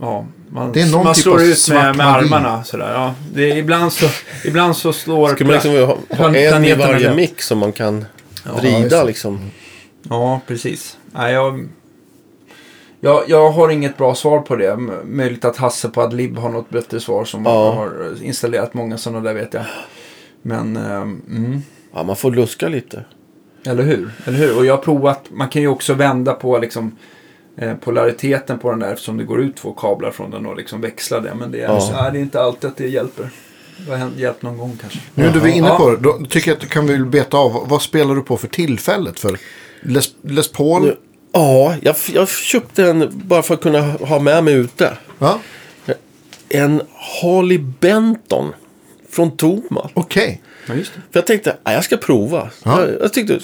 Ja, 0.00 0.26
man, 0.48 0.72
Det 0.72 0.82
är 0.82 0.92
någon 0.92 1.04
man 1.04 1.14
typ 1.14 1.22
slår 1.22 1.42
ut 1.42 1.68
med, 1.70 1.96
med 1.96 2.06
armarna. 2.06 2.64
Så 2.64 2.76
där, 2.76 2.92
ja. 2.92 3.14
det 3.34 3.50
är, 3.50 3.56
ibland, 3.56 3.92
så, 3.92 4.06
ibland 4.44 4.76
så 4.76 4.92
slår... 4.92 5.28
Ska 5.28 5.44
man 5.44 5.52
liksom 5.54 5.72
ha, 5.72 5.96
ha 6.16 6.28
en 6.36 6.64
i 6.64 6.74
varje 6.74 7.14
mix 7.14 7.46
som 7.46 7.58
man 7.58 7.72
kan 7.72 8.04
Ja, 8.44 8.50
vrida 8.60 8.98
det. 9.00 9.04
liksom? 9.04 9.40
Ja, 10.08 10.40
precis. 10.46 10.96
Nej, 11.12 11.32
jag, 11.32 11.68
jag, 13.00 13.22
jag 13.28 13.50
har 13.50 13.68
inget 13.70 13.96
bra 13.96 14.14
svar 14.14 14.38
på 14.40 14.56
det. 14.56 14.76
Möjligt 15.04 15.44
att 15.44 15.56
Hasse 15.56 15.88
på 15.88 16.02
Adlib 16.02 16.38
har 16.38 16.48
något 16.50 16.70
bättre 16.70 17.00
svar 17.00 17.24
som 17.24 17.44
Ja. 17.44 17.72
har 17.72 18.16
installerat 18.22 18.74
många 18.74 18.98
sådana 18.98 19.20
där 19.20 19.34
vet 19.34 19.54
jag. 19.54 19.64
Men, 20.42 20.76
ehm, 20.76 21.22
mm, 21.28 21.62
Ja, 21.94 22.02
man 22.02 22.16
får 22.16 22.30
luska 22.32 22.68
lite. 22.68 23.04
eller 23.66 23.82
hur? 23.82 24.10
Eller 24.24 24.38
hur? 24.38 24.58
Och 24.58 24.66
jag 24.66 24.76
har 24.76 24.82
provat, 24.82 25.24
man 25.30 25.48
kan 25.48 25.62
ju 25.62 25.68
också 25.68 25.94
vända 25.94 26.32
på 26.32 26.58
liksom 26.58 26.96
eh, 27.56 27.74
polariteten 27.74 28.58
på 28.58 28.70
den 28.70 28.78
där 28.80 28.92
eftersom 28.92 29.16
det 29.16 29.24
går 29.24 29.40
ut 29.40 29.56
två 29.56 29.72
kablar 29.72 30.10
från 30.10 30.30
den 30.30 30.46
och 30.46 30.56
liksom 30.56 30.80
växla 30.80 31.20
det. 31.20 31.34
Men 31.34 31.50
det 31.50 31.58
är, 31.60 31.72
Ja. 31.72 31.80
så, 31.80 31.92
nej, 31.92 32.12
det 32.12 32.18
är 32.18 32.22
inte 32.22 32.40
alltid 32.42 32.70
att 32.70 32.76
det 32.76 32.88
hjälper. 32.88 33.30
Det 33.86 33.90
har 33.90 33.98
hänt- 33.98 34.16
hjälpt 34.18 34.42
någon 34.42 34.58
gång 34.58 34.78
kanske. 34.80 34.98
Nu 35.14 35.24
när 35.24 35.40
vi 35.40 35.50
är 35.50 35.54
inne 35.54 35.68
Ja. 35.68 35.76
på 35.78 35.90
det, 35.90 35.96
då 35.96 36.12
tycker 36.28 36.50
jag 36.50 36.56
att 36.56 36.60
du 36.62 36.66
kan 36.68 36.86
väl 36.86 37.04
beta 37.06 37.36
av. 37.36 37.66
Vad 37.68 37.82
spelar 37.82 38.14
du 38.14 38.22
på 38.22 38.36
för 38.36 38.48
tillfället? 38.48 39.20
För 39.20 39.38
Les, 39.82 40.14
Les 40.22 40.52
Paul? 40.52 40.82
Nu- 40.82 40.96
Ja, 41.32 41.76
jag, 41.82 41.96
jag 42.12 42.28
köpte 42.28 42.84
en 42.84 43.22
bara 43.24 43.42
för 43.42 43.54
att 43.54 43.60
kunna 43.60 43.80
ha 43.80 44.18
med 44.18 44.44
mig 44.44 44.54
ute. 44.54 44.96
Ja, 45.18 45.40
En 46.48 46.82
Harley 47.22 47.58
Benton 47.58 48.52
från 49.10 49.36
Toma. 49.36 49.90
okej. 49.94 50.42
Ja, 50.66 50.74
just 50.74 50.92
det. 50.94 51.00
För 51.12 51.18
jag 51.18 51.26
tänkte, 51.26 51.56
ja, 51.64 51.72
jag 51.72 51.84
ska 51.84 51.96
prova. 51.96 52.50
Ja. 52.64 52.80
Jag, 52.86 53.00
jag 53.00 53.12
tyckte 53.12 53.40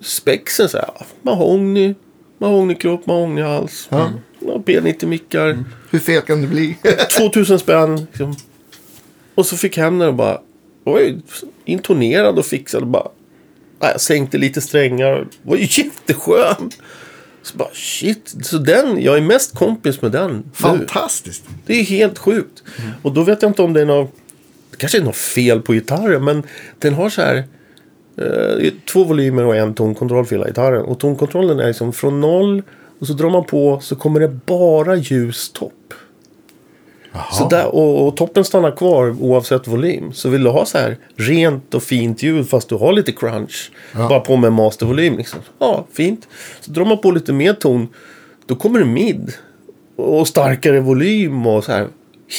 spexen 0.00 0.68
så 0.68 0.76
här, 0.78 0.90
mahogny, 1.22 1.94
mahognykropp, 2.38 3.06
mahognihals. 3.06 3.88
Ja. 3.90 4.10
Ja. 4.40 4.62
P90-mickar. 4.66 5.64
Hur 5.90 5.98
fel 5.98 6.22
kan 6.22 6.42
det 6.42 6.48
bli? 6.48 6.76
2000 7.18 7.58
spänn. 7.58 7.96
Liksom. 8.10 8.36
Och 9.34 9.46
så 9.46 9.56
fick 9.56 9.76
hem 9.76 9.98
den 9.98 10.08
och 10.08 10.14
bara, 10.14 10.40
oj, 10.84 11.18
intonerad 11.64 12.38
och 12.38 12.46
fixad. 12.46 12.82
Och 12.82 12.88
bara, 12.88 13.08
ja, 13.80 13.90
jag 13.90 14.00
sänkte 14.00 14.38
lite 14.38 14.60
strängar. 14.60 15.14
Det 15.14 15.50
var 15.50 15.56
ju 15.56 15.66
jätteskön. 15.82 16.70
Så 17.42 17.56
bara, 17.56 17.68
shit. 17.72 18.34
Så 18.42 18.58
den, 18.58 19.02
jag 19.02 19.16
är 19.16 19.20
mest 19.20 19.54
kompis 19.54 20.02
med 20.02 20.12
den 20.12 20.30
nu. 20.30 20.42
Fantastiskt. 20.52 21.44
Det 21.66 21.74
är 21.80 21.84
helt 21.84 22.18
sjukt. 22.18 22.62
Och 23.02 23.12
då 23.12 23.22
vet 23.22 23.42
jag 23.42 23.50
inte 23.50 23.62
om 23.62 23.72
det 23.72 23.80
är 23.80 23.86
något... 23.86 24.14
Det 24.70 24.76
kanske 24.76 24.98
är 24.98 25.02
något 25.02 25.16
fel 25.16 25.60
på 25.60 25.72
gitarren. 25.72 26.24
Men 26.24 26.42
den 26.78 26.94
har 26.94 27.10
så 27.10 27.22
här... 27.22 27.44
Eh, 28.16 28.72
två 28.92 29.04
volymer 29.04 29.44
och 29.44 29.56
en 29.56 29.74
tonkontroll 29.74 30.26
för 30.26 30.36
hela 30.36 30.46
gitarren. 30.46 30.84
Och 30.84 31.00
tonkontrollen 31.00 31.60
är 31.60 31.66
liksom 31.66 31.92
från 31.92 32.20
noll. 32.20 32.62
Och 32.98 33.06
så 33.06 33.12
drar 33.12 33.30
man 33.30 33.44
på 33.44 33.80
så 33.80 33.96
kommer 33.96 34.20
det 34.20 34.28
bara 34.46 34.96
ljus 34.96 35.52
topp. 35.52 35.94
Så 37.32 37.48
där, 37.48 37.66
och, 37.74 38.06
och 38.08 38.16
toppen 38.16 38.44
stannar 38.44 38.70
kvar 38.76 39.16
oavsett 39.20 39.66
volym. 39.68 40.12
Så 40.12 40.28
vill 40.28 40.44
du 40.44 40.50
ha 40.50 40.64
så 40.66 40.78
här 40.78 40.96
rent 41.16 41.74
och 41.74 41.82
fint 41.82 42.22
ljud 42.22 42.48
fast 42.50 42.68
du 42.68 42.74
har 42.74 42.92
lite 42.92 43.12
crunch. 43.12 43.70
Ja. 43.92 44.08
Bara 44.08 44.20
på 44.20 44.36
med 44.36 44.52
mastervolym 44.52 45.16
liksom. 45.16 45.40
Ja, 45.58 45.86
fint. 45.92 46.28
Så 46.60 46.70
drar 46.70 46.84
man 46.84 46.98
på 46.98 47.10
lite 47.10 47.32
mer 47.32 47.52
ton. 47.52 47.88
Då 48.46 48.54
kommer 48.54 48.78
det 48.78 48.84
mid. 48.84 49.32
Och 49.96 50.28
starkare 50.28 50.80
volym 50.80 51.46
och 51.46 51.64
så 51.64 51.72
här. 51.72 51.86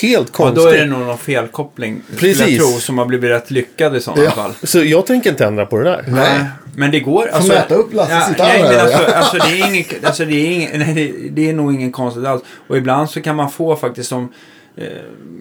Helt 0.02 0.28
Ja, 0.28 0.34
konstigt. 0.34 0.64
då 0.64 0.70
är 0.70 0.78
det 0.78 0.86
nog 0.86 1.00
någon 1.00 1.18
felkoppling. 1.18 2.02
Precis. 2.18 2.58
tror, 2.58 2.80
som 2.80 2.98
har 2.98 3.06
blivit 3.06 3.30
rätt 3.30 3.52
lyckad 3.52 3.96
i 3.96 4.00
sådana 4.00 4.24
Ja. 4.24 4.32
fall. 4.32 4.52
Så 4.64 4.84
jag 4.84 5.06
tänker 5.06 5.30
inte 5.30 5.46
ändra 5.46 5.66
på 5.66 5.78
det 5.78 5.84
där. 5.84 6.06
Nej. 6.08 6.40
Men 6.76 6.92
det 6.92 7.00
går. 7.00 7.28
Alltså, 7.28 7.54
mäta 7.54 7.76
upp 7.76 7.94
Lasses 7.94 8.30
gitarr 8.30 8.48
nej, 8.48 8.62
men 8.62 8.72
här, 8.72 8.80
alltså, 8.80 9.02
ja. 9.08 9.14
alltså, 9.16 9.38
det 9.38 9.62
är 9.62 9.68
ingen, 9.74 9.86
alltså 10.04 10.26
det 10.26 10.34
är 10.36 10.52
ingen, 10.52 10.80
nej, 10.80 10.94
det, 10.94 11.30
det 11.30 11.50
är 11.50 11.54
nog 11.54 11.74
ingen 11.74 11.92
konstigt 11.92 12.26
alls. 12.26 12.42
Och 12.68 12.78
ibland 12.78 13.10
så 13.10 13.22
kan 13.22 13.36
man 13.36 13.52
få 13.52 13.76
faktiskt 13.76 14.10
de 14.10 14.34
eh, 14.76 14.86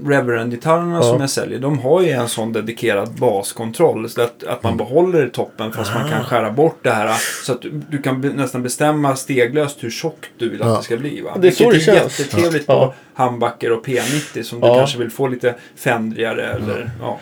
Reverend-gitarrerna 0.05 0.95
Ja. 0.97 1.03
som 1.03 1.21
jag 1.21 1.31
säljer. 1.31 1.59
De 1.59 1.79
har 1.79 2.03
ju 2.03 2.11
en 2.11 2.29
sån 2.29 2.53
dedikerad 2.53 3.11
baskontroll. 3.15 4.09
Så 4.09 4.23
att, 4.23 4.45
att 4.45 4.63
man 4.63 4.77
behåller 4.77 5.29
toppen 5.29 5.73
fast 5.73 5.95
man 5.95 6.07
Ah. 6.07 6.09
kan 6.09 6.25
skära 6.25 6.51
bort 6.51 6.79
det 6.83 6.91
här. 6.91 7.17
Så 7.47 7.53
att 7.53 7.63
du, 7.63 7.71
du 7.91 8.03
kan 8.03 8.21
be, 8.21 8.29
nästan 8.29 8.63
bestämma 8.63 9.17
steglöst 9.17 9.85
hur 9.85 9.91
tjockt 9.91 10.31
du 10.39 10.49
vill 10.51 10.63
att 10.63 10.69
Ja. 10.69 10.77
det 10.77 10.83
ska 10.83 10.97
bli. 10.97 11.21
Va? 11.21 11.37
Det 11.41 11.49
är 11.49 11.53
så 11.53 11.71
det 11.71 11.81
känns. 11.81 12.19
jättetrevligt 12.21 12.65
Ja. 12.69 12.87
på 12.87 12.95
handbacker 13.23 13.73
och 13.73 13.87
P90 13.87 14.43
som 14.43 14.61
du 14.61 14.67
kanske 14.67 14.99
vill 14.99 15.11
få 15.11 15.29
lite 15.29 15.55
fändrigare. 15.77 16.47
Eller, 16.47 16.91
ja. 17.01 17.19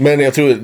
Men 0.00 0.20
jag 0.20 0.34
tror 0.34 0.56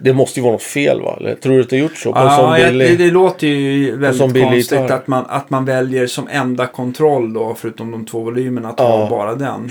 det 0.00 0.12
måste 0.12 0.40
ju 0.40 0.44
vara 0.44 0.52
något 0.52 0.62
fel 0.62 1.00
va? 1.02 1.16
Eller 1.20 1.34
tror 1.34 1.54
du 1.54 1.60
att 1.60 1.70
det 1.70 1.76
gjort 1.76 1.96
så? 1.96 2.12
På 2.12 2.18
en 2.18 2.24
Ja, 2.26 2.36
sån 2.36 2.60
jag- 2.60 2.74
det, 2.74 2.96
det 2.96 3.10
låter 3.10 3.46
ju 3.46 3.96
väldigt 3.96 4.42
konstigt 4.42 4.72
att 4.90 5.06
man, 5.06 5.24
att 5.28 5.50
man 5.50 5.64
väljer 5.64 6.06
som 6.06 6.28
enda 6.28 6.66
kontroll 6.66 7.32
då, 7.32 7.54
förutom 7.58 7.90
de 7.90 8.06
två 8.06 8.20
volymerna, 8.20 8.68
att 8.68 8.74
Ja. 8.78 8.84
ha 8.96 9.10
bara 9.10 9.34
den. 9.34 9.70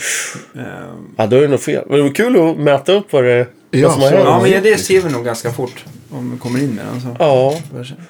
Ja, 1.17 1.25
då 1.27 1.35
är 1.37 1.41
det 1.41 1.47
nog 1.47 1.59
fel. 1.61 1.83
Men 1.87 1.97
det 1.97 2.03
var 2.03 2.09
kul 2.13 2.49
att 2.49 2.57
mäta 2.57 2.93
upp 2.93 3.13
vad 3.13 3.23
det 3.23 3.47
Ja, 3.71 3.87
vad 3.87 3.93
som 3.93 4.03
har 4.03 4.11
ja, 4.11 4.39
men 4.51 4.63
det 4.63 4.77
ser 4.77 5.01
vi 5.01 5.09
nog 5.13 5.25
ganska 5.25 5.51
fort 5.51 5.85
om 6.11 6.31
vi 6.31 6.37
kommer 6.37 6.59
in 6.59 6.69
med 6.75 6.85
den. 6.85 7.01
Så. 7.01 7.07
Ja, 7.19 7.55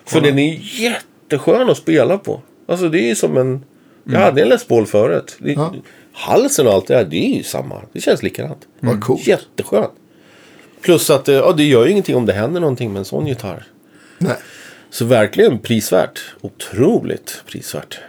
för 0.06 0.22
den 0.22 0.39
är 0.39 0.60
jätteskön 0.82 1.70
att 1.70 1.78
spela 1.78 2.18
på. 2.18 2.41
Alltså 2.68 2.89
det 2.89 2.99
är 2.99 3.08
ju 3.08 3.16
som 3.16 3.38
en... 3.38 3.66
Jag 4.04 4.14
Mm. 4.14 4.24
hade 4.24 4.41
en 4.41 4.49
Les 4.49 4.68
Paul 4.68 4.86
förut. 4.86 5.38
Det, 5.39 5.52
Ja. 5.52 5.74
Halsen 6.14 6.68
och 6.68 6.74
allt 6.74 6.88
det 6.88 6.93
där, 6.93 7.04
det 7.06 7.26
är 7.34 7.38
ju 7.38 7.43
samma. 7.43 7.76
Det 7.93 8.02
känns 8.02 8.24
likadant. 8.24 8.58
Vad 8.80 9.02
coolt. 9.04 9.28
Jätteskön. 9.28 9.86
Plus 10.82 11.09
att 11.09 11.29
eh, 11.29 11.36
ja, 11.36 11.53
det 11.57 11.63
gör 11.63 11.86
ju 11.86 11.91
ingenting 11.91 12.15
om 12.15 12.25
det 12.25 12.34
händer 12.34 12.61
någonting 12.61 12.93
med 12.93 12.99
en 12.99 13.05
sån 13.05 13.27
gitarr. 13.27 13.63
Nej. 14.17 14.36
Så 14.89 15.05
verkligen 15.05 15.59
prisvärt. 15.59 16.19
Otroligt 16.41 17.43
prisvärt. 17.47 17.99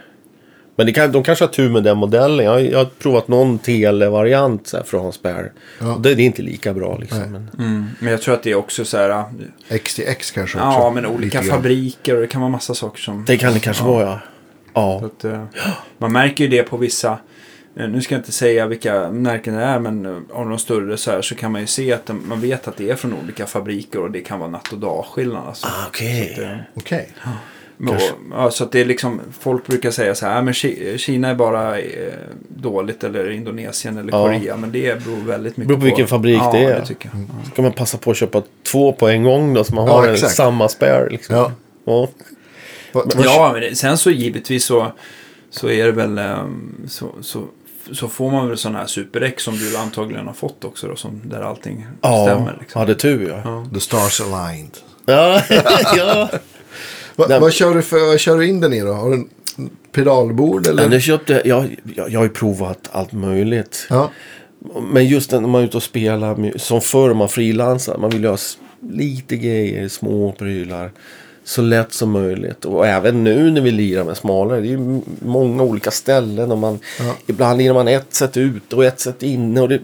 Men 0.75 0.85
det 0.85 0.91
kan, 0.93 1.11
de 1.11 1.23
kanske 1.23 1.45
har 1.45 1.49
tur 1.49 1.69
med 1.69 1.83
den 1.83 1.97
modellen. 1.97 2.45
Jag, 2.45 2.71
jag 2.71 2.77
har 2.77 2.85
provat 2.85 3.27
någon 3.27 3.59
tele-variant 3.59 4.73
här 4.73 4.83
från 4.83 5.13
Spare. 5.13 5.51
Ja. 5.79 5.93
Och 5.95 6.01
Det, 6.01 6.15
det 6.15 6.21
är 6.23 6.25
inte 6.25 6.41
lika 6.41 6.73
bra 6.73 6.97
liksom. 6.97 7.19
Men, 7.19 7.49
Mm, 7.59 7.85
men 7.99 8.11
jag 8.11 8.21
tror 8.21 8.33
att 8.33 8.43
det 8.43 8.51
är 8.51 8.55
också 8.55 8.85
så 8.85 8.97
här... 8.97 9.23
XTX 9.83 10.31
kanske 10.31 10.57
också. 10.57 10.57
Ja, 10.57 10.91
men 10.95 11.05
olika 11.05 11.41
lite 11.41 11.53
fabriker 11.53 12.15
och 12.15 12.21
det 12.21 12.27
kan 12.27 12.41
vara 12.41 12.51
massa 12.51 12.73
saker 12.73 13.01
som... 13.01 13.25
det 13.27 13.37
kan 13.37 13.53
det 13.53 13.59
kanske 13.59 13.83
vara 13.83 14.03
ja. 14.03 14.19
Ja. 14.73 15.01
att, 15.05 15.23
eh, 15.25 15.43
man 15.97 16.11
märker 16.11 16.43
ju 16.43 16.49
det 16.49 16.63
på 16.63 16.77
vissa... 16.77 17.17
eh, 17.75 17.87
Nu 17.87 18.01
ska 18.01 18.15
jag 18.15 18.19
inte 18.19 18.31
säga 18.31 18.67
vilka 18.67 19.11
märken 19.11 19.53
det 19.55 19.63
är, 19.63 19.79
men 19.79 20.05
eh, 20.05 20.17
av 20.31 20.49
de 20.49 20.59
större 20.59 20.97
så 20.97 21.11
här 21.11 21.21
så 21.21 21.35
kan 21.35 21.51
man 21.51 21.61
ju 21.61 21.67
se 21.67 21.93
att 21.93 22.05
de, 22.05 22.23
man 22.29 22.41
vet 22.41 22.67
att 22.67 22.77
det 22.77 22.89
är 22.89 22.95
från 22.95 23.13
olika 23.23 23.45
fabriker 23.45 23.99
och 23.99 24.11
det 24.11 24.21
kan 24.21 24.39
vara 24.39 24.49
natt 24.49 24.71
och 24.73 24.77
dagskillnad. 24.79 25.47
Alltså. 25.47 25.67
Ah, 25.67 25.87
Okej. 25.87 26.33
Så 27.87 27.93
att, 27.93 28.01
eh, 28.01 28.07
ja, 28.31 28.51
så 28.51 28.63
att 28.63 28.71
det 28.71 28.81
är 28.81 28.85
liksom, 28.85 29.21
folk 29.39 29.67
brukar 29.67 29.91
säga 29.91 30.15
så 30.15 30.25
här, 30.25 30.37
"Ah, 30.37 30.41
men 30.41 30.53
Ki- 30.53 30.97
Kina 30.97 31.27
är 31.29 31.35
bara 31.35 31.79
eh, 31.79 32.13
dåligt 32.47 33.03
eller 33.03 33.29
Indonesien 33.31 33.97
eller 33.97 34.11
Ja. 34.11 34.25
Korea. 34.25 34.57
Men 34.57 34.71
det 34.71 35.03
beror 35.03 35.17
väldigt 35.17 35.57
mycket 35.57 35.67
Beror 35.67 35.79
på 35.79 35.85
vilken 35.85 36.07
fabrik 36.07 36.37
ja, 36.37 36.51
det 36.51 36.63
är. 36.63 36.79
Det 36.79 36.85
tycker 36.85 37.09
jag. 37.13 37.21
Ja. 37.21 37.49
Ska 37.51 37.61
man 37.61 37.71
passa 37.71 37.97
på 37.97 38.11
att 38.11 38.17
köpa 38.17 38.41
två 38.71 38.93
på 38.93 39.07
en 39.07 39.23
gång 39.23 39.53
då 39.53 39.63
så 39.63 39.75
man 39.75 39.87
Ja, 39.87 39.93
har 39.93 40.07
en, 40.07 40.17
samma 40.17 40.69
spare 40.69 41.09
liksom. 41.09 41.35
Ja. 41.35 41.51
Ja. 41.85 42.09
Vad- 42.91 43.13
Ja, 43.25 43.51
men 43.61 43.75
sen 43.75 43.97
så 43.97 44.09
givetvis 44.11 44.65
så, 44.65 44.91
så 45.49 45.69
är 45.69 45.85
det 45.85 45.91
väl 45.91 46.19
så, 46.87 47.11
så, 47.21 47.43
så 47.93 48.07
får 48.07 48.31
man 48.31 48.47
väl 48.47 48.57
sån 48.57 48.75
här 48.75 48.85
Super-X 48.85 49.43
som 49.43 49.57
du 49.57 49.77
antagligen 49.77 50.27
har 50.27 50.33
fått 50.33 50.63
också 50.65 50.87
då, 50.87 50.95
som, 50.95 51.21
där 51.25 51.41
allting 51.41 51.85
Ja, 52.01 52.25
stämmer. 52.27 52.57
Liksom. 52.59 52.79
hade 52.79 52.95
tur 52.95 53.29
ja. 53.29 53.41
Ja. 53.43 53.67
The 53.73 53.79
stars 53.79 54.21
aligned. 54.21 54.77
Ja, 55.05 55.41
ja. 55.97 56.29
Va, 57.15 57.39
vad, 57.39 57.53
kör 57.53 57.73
du 57.75 57.81
för, 57.81 58.07
vad 58.07 58.19
kör 58.19 58.37
du 58.37 58.47
in 58.47 58.59
den 58.61 58.73
i 58.73 58.79
då? 58.81 58.93
Har 58.93 59.09
du 59.09 59.15
en 59.15 59.29
pedalbord 59.91 60.67
eller? 60.67 60.89
Nu 60.89 61.01
köpte, 61.01 61.41
jag, 61.45 61.75
jag, 61.95 62.09
jag 62.11 62.19
har 62.19 62.23
ju 62.23 62.29
provat 62.29 62.89
allt 62.91 63.11
möjligt. 63.11 63.87
Ja. 63.89 64.11
Men 64.91 65.05
just 65.07 65.31
när 65.31 65.39
man 65.41 65.61
är 65.61 65.65
ute 65.65 65.77
och 65.77 65.83
spelar, 65.83 66.57
som 66.57 66.81
förr 66.81 67.13
man 67.13 67.29
frilansar, 67.29 67.97
man 67.97 68.09
vill 68.09 68.25
ha 68.25 68.33
s- 68.33 68.57
lite 68.91 69.37
grejer, 69.37 69.87
små 69.87 70.31
prylar. 70.31 70.91
Så 71.43 71.61
lätt 71.61 71.93
som 71.93 72.11
möjligt. 72.11 72.65
Och 72.65 72.87
även 72.87 73.23
nu 73.23 73.51
när 73.51 73.61
vi 73.61 73.71
lirar 73.71 74.03
med 74.03 74.17
smalare, 74.17 74.61
det 74.61 74.67
är 74.67 74.69
ju 74.69 75.01
många 75.19 75.63
olika 75.63 75.91
ställen. 75.91 76.51
Och 76.51 76.57
man, 76.57 76.79
Ja. 76.99 77.15
Ibland 77.27 77.57
lirar 77.57 77.73
man 77.73 77.87
ett 77.87 78.13
sätt 78.13 78.37
ute 78.37 78.75
och 78.75 78.85
ett 78.85 78.99
sätt 78.99 79.23
inne. 79.23 79.61
Och 79.61 79.69
det, 79.69 79.79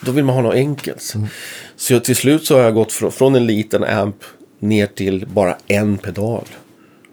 Då 0.00 0.12
vill 0.12 0.24
man 0.24 0.34
ha 0.34 0.42
något 0.42 0.54
enkelt. 0.54 1.14
Så 1.76 1.92
jag, 1.92 2.04
till 2.04 2.16
slut 2.16 2.46
så 2.46 2.56
har 2.56 2.62
jag 2.62 2.74
gått 2.74 2.92
från, 2.92 3.12
från 3.12 3.34
en 3.34 3.46
liten 3.46 3.84
amp 3.84 4.16
ner 4.58 4.86
till 4.86 5.26
bara 5.26 5.56
en 5.66 5.98
pedal. 5.98 6.44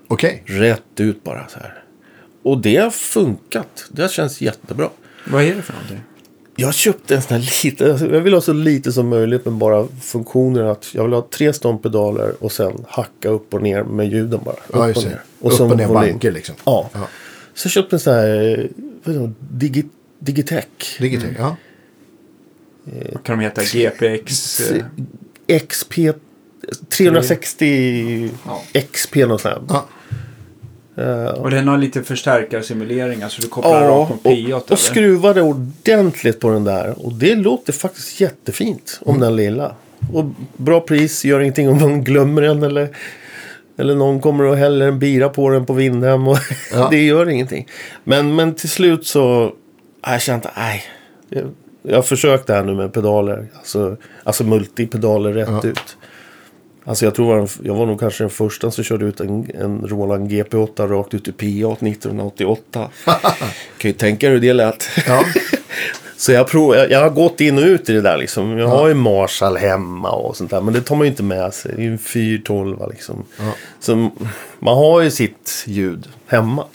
Okej. 0.08 0.44
Rätt 0.46 1.00
ut 1.00 1.24
bara 1.24 1.48
så 1.48 1.60
här. 1.60 1.84
Och 2.44 2.58
det 2.58 2.76
har 2.78 2.90
funkat. 2.90 3.86
Det 3.90 4.02
har 4.02 4.10
känts 4.10 4.42
jättebra. 4.42 4.90
Vad 5.28 5.44
är 5.44 5.56
det 5.56 5.62
för 5.62 5.74
någonting? 5.74 6.00
Jag 6.56 6.74
köpte 6.74 7.16
en 7.16 7.22
sån 7.22 7.38
här 7.41 7.49
liten, 7.64 7.91
alltså, 7.91 8.14
jag 8.14 8.22
vill 8.22 8.34
ha 8.34 8.41
så 8.41 8.53
lite 8.53 8.91
som 8.91 9.08
möjligt 9.10 9.45
men 9.45 9.60
bara 9.60 9.88
funktionen 10.01 10.68
att 10.68 10.88
jag 10.93 11.03
vill 11.03 11.14
ha 11.14 11.28
tre 11.32 11.53
ståndpedaler 11.53 12.34
och 12.39 12.51
sen 12.51 12.86
hacka 12.88 13.30
upp 13.30 13.53
och 13.53 13.62
ner 13.62 13.84
med 13.84 14.08
ljuden 14.12 14.39
bara. 14.45 14.56
Upp 14.56 14.60
Ja, 14.74 14.89
och 14.89 15.03
ner. 15.03 15.22
Upp 15.41 15.53
sen 15.53 15.72
och 15.72 15.78
ner 15.78 15.88
banker 15.88 16.32
liksom. 16.32 16.56
Ja. 16.66 16.89
Ja. 16.93 17.08
Så 17.53 17.66
jag 17.66 17.72
köpte 17.72 17.95
en 17.95 17.99
sån 17.99 18.14
här, 18.14 18.60
eh, 19.06 19.14
det, 19.14 19.32
Digi, 19.39 19.86
Digitech. 20.20 20.99
Digitech, 20.99 21.36
ja. 21.39 21.56
Vad 23.14 23.24
kan 23.24 23.38
de 23.39 23.43
heta? 23.43 23.62
GPX? 23.64 24.60
eh, 25.47 25.60
XP 25.60 25.93
360 26.89 28.30
Ja. 28.45 28.62
XP 28.91 29.16
något 29.16 29.41
sånt 29.41 29.66
ja. 29.70 29.86
Och 31.38 31.50
den 31.52 31.68
har 31.68 31.78
lite 31.78 32.04
förstärkarsimuleringar 32.04 33.30
så 33.30 33.41
du 33.41 33.48
kopplar 33.48 33.84
Ja, 33.84 33.89
rakt 33.89 34.10
mot 34.10 34.26
och, 34.26 34.32
P8 34.32 34.72
och 34.72 34.80
skruvade 34.80 35.41
ordentligt 35.41 36.39
på 36.39 36.50
den 36.50 36.64
där. 36.64 37.06
Och 37.06 37.14
det 37.14 37.36
låter 37.36 37.74
faktiskt 37.74 38.22
jättefint 38.22 39.00
om 39.06 39.20
den 39.20 39.36
lilla. 39.36 39.76
Och 40.14 40.26
bra 40.58 40.80
pris, 40.82 41.26
gör 41.26 41.39
ingenting 41.39 41.70
om 41.70 41.78
någon 41.78 42.04
glömmer 42.04 42.41
den 42.41 42.64
eller, 42.64 42.89
eller 43.78 43.96
någon 43.96 44.22
kommer 44.22 44.43
och 44.43 44.58
häller 44.58 44.88
en 44.88 45.00
bira 45.00 45.30
på 45.30 45.50
den 45.50 45.66
på 45.66 45.74
Vindhem. 45.74 46.28
Och 46.28 46.38
Ja. 46.74 46.88
det 46.91 47.04
gör 47.04 47.30
ingenting. 47.30 47.68
Men, 48.04 48.36
men 48.36 48.54
till 48.56 48.70
slut 48.70 49.06
så, 49.06 49.54
ah, 50.02 50.12
jag 50.12 50.22
kände, 50.22 50.52
nej. 50.58 50.84
Jag, 51.30 51.43
jag 51.84 52.06
försökte 52.06 52.54
här 52.54 52.64
nu 52.64 52.74
med 52.76 52.93
pedaler. 52.93 53.48
Alltså, 53.58 53.98
alltså 54.24 54.43
multipedaler 54.43 55.34
rätt 55.34 55.50
Ja. 55.64 55.70
ut. 55.70 55.98
Alltså 56.88 57.06
jag 57.06 57.16
tror 57.16 57.50
jag 57.64 57.76
var, 57.76 57.86
nog 57.86 58.00
kanske 58.00 58.24
den 58.24 58.30
första 58.30 58.72
som 58.72 58.84
körde 58.84 59.06
ut 59.06 59.20
en, 59.20 59.52
en 59.62 59.88
Roland 59.88 60.32
GP8 60.32 60.88
rakt 60.88 61.14
ut 61.14 61.28
i 61.28 61.32
P8 61.32 61.88
1988. 61.88 62.90
kan 63.78 63.92
ju 63.92 63.94
tänka 63.94 64.30
hur 64.30 64.40
det 64.40 64.54
lät. 64.54 64.90
ja. 65.08 65.26
Så 66.18 66.32
jag, 66.32 66.48
prov, 66.48 66.76
jag, 66.76 66.92
jag 66.92 67.00
har 67.02 67.10
gått 67.10 67.42
in 67.42 67.58
och 67.58 67.64
ut 67.64 67.90
i 67.90 67.94
det 67.94 68.02
där 68.02 68.18
liksom. 68.18 68.58
Jag 68.58 68.68
har 68.68 68.88
ju 68.88 68.94
Marshall 68.94 69.58
hemma 69.58 70.12
och 70.12 70.38
sånt 70.38 70.52
där. 70.52 70.62
Men 70.62 70.74
det 70.74 70.82
tar 70.82 70.96
man 70.96 71.06
ju 71.06 71.12
inte 71.12 71.24
med 71.24 71.54
sig. 71.54 71.72
Det 71.76 71.82
är 71.82 71.86
ju 71.86 71.92
en 71.92 71.98
412 71.98 72.90
liksom. 72.92 73.26
Ja. 73.38 73.52
Så 73.80 73.96
man 74.60 74.78
har 74.78 75.02
ju 75.02 75.12
sitt 75.12 75.64
ljud 75.68 76.08
hemma. 76.28 76.66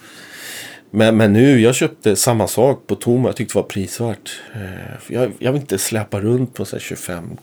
Men, 0.90 1.16
men 1.16 1.32
nu, 1.32 1.60
jag 1.60 1.74
köpte 1.74 2.16
samma 2.16 2.48
sak 2.48 2.86
på 2.86 2.94
Toma. 2.94 3.28
Jag 3.28 3.36
tyckte 3.36 3.54
det 3.54 3.62
var 3.62 3.68
prisvärt. 3.68 4.40
Eh, 4.54 5.14
Jag, 5.14 5.32
jag 5.38 5.52
vill 5.52 5.60
inte 5.60 5.78
släppa 5.78 6.20
runt 6.20 6.54
på 6.54 6.64
så 6.64 6.76
här 6.76 6.80
25 6.80 7.36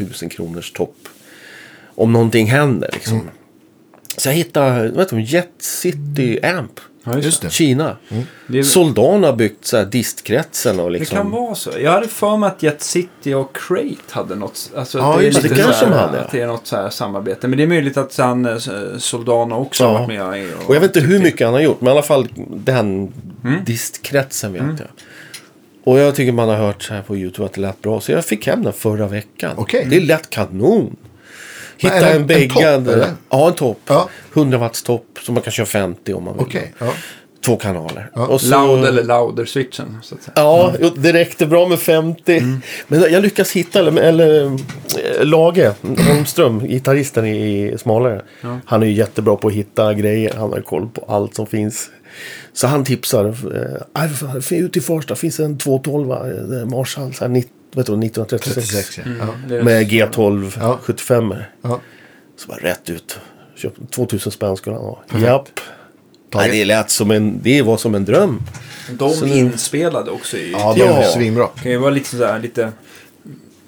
000 0.00 0.30
kronors 0.30 0.72
topp. 0.72 1.01
Om 1.94 2.12
någonting 2.12 2.46
händer 2.46 2.90
liksom. 2.92 3.14
Mm. 3.14 3.28
Så 4.16 4.28
jag 4.28 4.34
hittade, 4.34 4.88
vad 4.88 4.98
heter 4.98 5.16
de, 5.16 5.22
Jet 5.22 5.50
City 5.58 6.40
Amp. 6.44 6.80
Ja, 7.04 7.12
just 7.14 7.24
Just 7.24 7.40
det. 7.42 7.46
det. 7.48 7.52
Kina. 7.52 7.96
Det, 8.46 8.58
är- 8.58 8.62
Soldan 8.62 9.24
har 9.24 9.32
byggt 9.32 9.64
så 9.64 9.76
här 9.76 9.84
distkretsen 9.84 10.80
och 10.80 10.92
det 10.92 10.98
liksom. 10.98 11.16
kan 11.16 11.30
vara 11.30 11.54
så. 11.54 11.70
Jag 11.80 11.90
hade 11.92 12.08
för 12.08 12.36
mig 12.36 12.46
att 12.46 12.62
Jet 12.62 12.82
City 12.82 13.34
och 13.34 13.56
Crate 13.56 13.96
hade 14.10 14.34
något. 14.34 14.70
Alltså, 14.76 14.98
Ja, 14.98 15.16
det, 15.16 15.22
är 15.22 15.26
just 15.26 15.42
det. 15.42 15.48
Det 15.48 15.54
kanske 15.54 15.72
så 15.72 15.84
här, 15.84 15.90
de 15.92 15.98
hade. 15.98 16.20
Att 16.20 16.30
det 16.32 16.40
är 16.40 16.46
något 16.46 16.66
så 16.66 16.76
här 16.76 16.90
samarbete. 16.90 17.48
Men 17.48 17.56
det 17.56 17.62
är 17.62 17.66
möjligt 17.66 17.96
att 17.96 18.16
han, 18.18 18.46
eh, 18.46 18.56
Soldano 18.98 19.54
också 19.54 19.84
har 19.84 19.92
Ja. 19.92 19.98
varit 19.98 20.08
med. 20.08 20.42
i- 20.42 20.52
Och 20.66 20.74
jag 20.74 20.80
vet 20.80 20.96
inte 20.96 21.08
hur 21.08 21.18
mycket 21.22 21.46
han 21.46 21.54
har 21.54 21.60
gjort, 21.60 21.80
men 21.80 21.88
i 21.88 21.90
alla 21.92 22.02
fall 22.02 22.28
den 22.50 23.12
Mm. 23.44 23.64
distkretsen 23.64 24.52
vet 24.52 24.62
jag. 24.62 24.88
Och 25.84 25.98
jag 25.98 26.14
tycker 26.14 26.32
man 26.32 26.48
har 26.48 26.56
hört 26.56 26.82
så 26.82 26.94
här 26.94 27.02
på 27.02 27.16
YouTube 27.16 27.46
att 27.46 27.52
det 27.52 27.60
lät 27.60 27.82
bra. 27.82 28.00
Så 28.00 28.12
jag 28.12 28.24
fick 28.24 28.46
hem 28.46 28.62
den 28.62 28.72
förra 28.72 29.08
veckan. 29.08 29.52
Okej. 29.56 29.86
Det 29.90 30.00
lät 30.00 30.30
kanon. 30.30 30.96
Hitta 31.82 32.00
det 32.00 32.10
en 32.10 32.16
en 32.20 32.26
beggad... 32.26 32.84
topp, 32.84 32.94
eller? 32.94 33.12
Ja, 33.30 33.48
en 33.48 33.54
topp. 33.54 33.78
Ja. 33.86 34.08
100 34.34 34.58
watts 34.58 34.82
topp. 34.82 35.04
Så 35.22 35.32
man 35.32 35.42
kan 35.42 35.52
köra 35.52 35.66
50 35.66 36.12
om 36.14 36.24
man 36.24 36.34
vill. 36.34 36.42
Okej. 36.46 36.74
Ja. 36.78 36.92
Två 37.44 37.56
kanaler. 37.56 38.10
Ja. 38.14 38.26
Och 38.26 38.40
så- 38.40 38.50
Loud 38.66 38.84
eller 38.84 39.02
louder-switchen. 39.02 39.96
Ja, 40.34 40.72
jo, 40.80 40.90
det 40.96 41.12
räckte 41.12 41.46
bra 41.46 41.68
med 41.68 41.78
50. 41.78 42.38
Mm. 42.38 42.60
Men 42.88 43.00
jag 43.12 43.22
lyckas 43.22 43.52
hitta, 43.52 43.78
eller, 43.78 44.02
eller 44.02 44.44
eh, 44.44 45.24
Lage 45.24 45.72
Holmström, 46.08 46.66
gitarristen 46.66 47.26
i, 47.26 47.74
Smalare. 47.78 48.22
Ja. 48.40 48.58
Han 48.66 48.82
är 48.82 48.86
ju 48.86 48.92
jättebra 48.92 49.36
på 49.36 49.48
att 49.48 49.54
hitta 49.54 49.94
grejer. 49.94 50.34
Han 50.38 50.52
har 50.52 50.60
koll 50.60 50.88
på 50.88 51.04
allt 51.08 51.34
som 51.34 51.46
finns. 51.46 51.90
Så 52.52 52.66
han 52.66 52.84
tipsar. 52.84 53.24
Eh, 53.26 53.82
"Aj, 53.92 54.08
för 54.08 54.26
fan, 54.26 54.42
för 54.42 54.56
ute 54.56 54.78
i 54.78 54.82
Farsta 54.82 55.14
finns 55.14 55.40
en 55.40 55.58
212 55.58 56.10
eh, 56.12 56.66
Marshall. 56.66 57.14
Så 57.14 57.24
här, 57.24 57.28
nitt- 57.32 57.48
vet 57.74 57.86
du, 57.86 57.92
1936. 57.92 58.54
36 58.68 58.98
ja. 59.48 59.54
är- 59.56 59.62
Med 59.62 59.90
G12 59.90 60.56
Ja. 60.60 60.78
75 60.82 61.34
ja. 61.62 61.80
Så 62.36 62.48
bara 62.48 62.58
rätt 62.58 62.90
ut. 62.90 63.18
Köpte 63.56 63.86
2000 63.86 64.32
spänn 64.32 64.56
skulle 64.56 64.76
han 64.76 64.84
ha. 64.84 65.02
Japp. 65.20 65.48
Nej, 66.34 66.50
det 66.50 66.64
lät 66.64 66.90
som 66.90 67.10
en, 67.10 67.40
det 67.42 67.62
var 67.62 67.76
som 67.76 67.94
en 67.94 68.04
dröm. 68.04 68.42
De 68.90 69.10
Så 69.10 69.26
inspelade 69.26 70.10
också 70.10 70.36
i... 70.36 70.52
Ja, 70.52 70.74
de 70.76 70.80
Ja. 70.80 70.86
är 71.02 71.08
svinbra. 71.08 71.48
Det 71.54 71.60
kan 71.62 71.72
ju 71.72 71.78
vara 71.78 71.90
lite 71.90 72.08
sådär, 72.08 72.38
lite, 72.38 72.72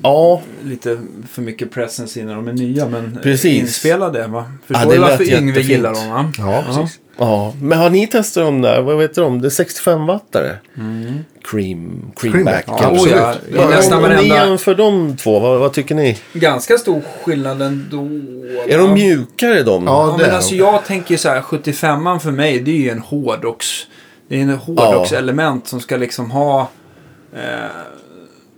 Ja, 0.06 0.40
lite 0.64 0.98
för 1.30 1.42
mycket 1.42 1.70
presence 1.72 2.20
i 2.20 2.24
när 2.24 2.34
de 2.34 2.48
är 2.48 2.52
nya. 2.52 2.88
Men 2.88 3.18
Precis. 3.22 3.60
inspelade, 3.60 4.26
va? 4.26 4.44
Ja, 4.66 4.74
Förstår 4.76 4.90
det 4.90 4.96
du 4.96 5.00
varför 5.00 5.32
Yngve 5.34 5.60
gillar 5.60 5.94
dem, 5.94 6.08
va? 6.10 6.32
Ja, 6.38 6.64
precis. 6.66 6.98
ja. 7.18 7.54
Men 7.60 7.78
har 7.78 7.90
ni 7.90 8.06
testat 8.06 8.44
dem 8.44 8.60
där? 8.60 8.82
Vad 8.82 8.98
vet 8.98 9.14
du 9.14 9.20
om? 9.22 9.40
Det 9.40 9.48
är 9.48 9.50
65-wattare. 9.50 10.56
Cream, 11.44 12.12
creamback. 12.16 12.16
Creamback, 12.16 12.64
Ja, 12.66 12.86
Absolut. 12.88 13.14
ja. 13.16 13.34
Ja, 13.56 13.68
nästan 13.68 13.98
om, 14.04 14.10
om 14.10 14.16
ni 14.16 14.28
jämför 14.28 14.74
de 14.74 15.16
två, 15.16 15.38
vad, 15.38 15.60
vad 15.60 15.72
tycker 15.72 15.94
ni? 15.94 16.18
Ganska 16.32 16.78
stor 16.78 17.02
skillnad 17.24 17.62
ändå. 17.62 18.02
Är 18.68 18.78
de 18.78 18.92
mjukare 18.94 19.62
de? 19.62 19.84
Ja, 19.84 20.06
Ja, 20.10 20.16
det 20.18 20.26
men 20.26 20.34
alltså 20.36 20.50
de. 20.50 20.56
jag 20.56 20.84
tänker 20.84 21.16
så 21.16 21.28
här, 21.28 21.40
75an 21.40 22.18
för 22.18 22.30
mig, 22.30 22.60
det 22.60 22.70
är 22.70 22.76
ju 22.80 22.90
en 22.90 22.98
hårdrocks... 22.98 23.86
Det 24.28 24.36
är 24.36 24.40
en 24.40 24.50
hårdrockselement 24.50 25.66
som 25.68 25.80
ska 25.80 25.96
liksom 25.96 26.30
ha... 26.30 26.68
Eh, 27.36 27.40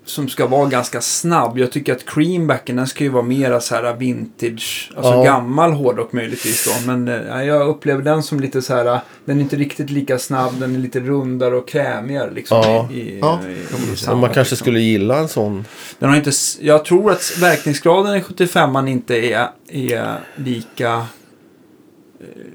som 0.06 0.28
ska 0.28 0.46
vara 0.46 0.68
ganska 0.68 1.00
snabb. 1.00 1.58
Jag 1.58 1.72
tycker 1.72 1.92
att 1.92 2.06
creambacken, 2.06 2.76
den 2.76 2.86
ska 2.86 3.04
ju 3.04 3.10
vara 3.10 3.22
mera 3.22 3.60
så 3.60 3.74
här 3.74 3.94
vintage, 3.94 4.92
alltså 4.96 5.12
Ja. 5.12 5.22
gammal 5.24 5.72
hårdrock 5.72 6.12
möjligtvis 6.12 6.64
då. 6.64 6.92
Men 6.92 7.08
eh, 7.08 7.42
jag 7.42 7.68
upplever 7.68 8.02
den 8.02 8.22
som 8.22 8.40
lite 8.40 8.62
så 8.62 8.74
här, 8.74 9.00
den 9.24 9.36
är 9.38 9.42
inte 9.42 9.56
riktigt 9.56 9.90
lika 9.90 10.18
snabb, 10.18 10.60
den 10.60 10.74
är 10.74 10.78
lite 10.78 11.00
rundare 11.00 11.56
och 11.56 11.68
krämigare 11.68 12.30
liksom. 12.30 12.58
Ja. 12.64 12.88
I, 12.92 13.00
i, 13.00 13.18
Ja. 13.20 13.40
i, 13.92 13.96
soundet, 13.96 14.06
man 14.20 14.20
kanske 14.22 14.40
liksom. 14.40 14.56
skulle 14.56 14.80
gilla 14.80 15.18
en 15.18 15.28
sån. 15.28 15.64
Den 15.98 16.08
har 16.08 16.16
inte, 16.16 16.30
jag 16.60 16.84
tror 16.84 17.12
att 17.12 17.32
verkningsgraden 17.38 18.16
i 18.16 18.20
75an 18.20 18.88
inte 18.88 19.14
är, 19.16 19.48
är 19.68 20.18
lika 20.36 21.06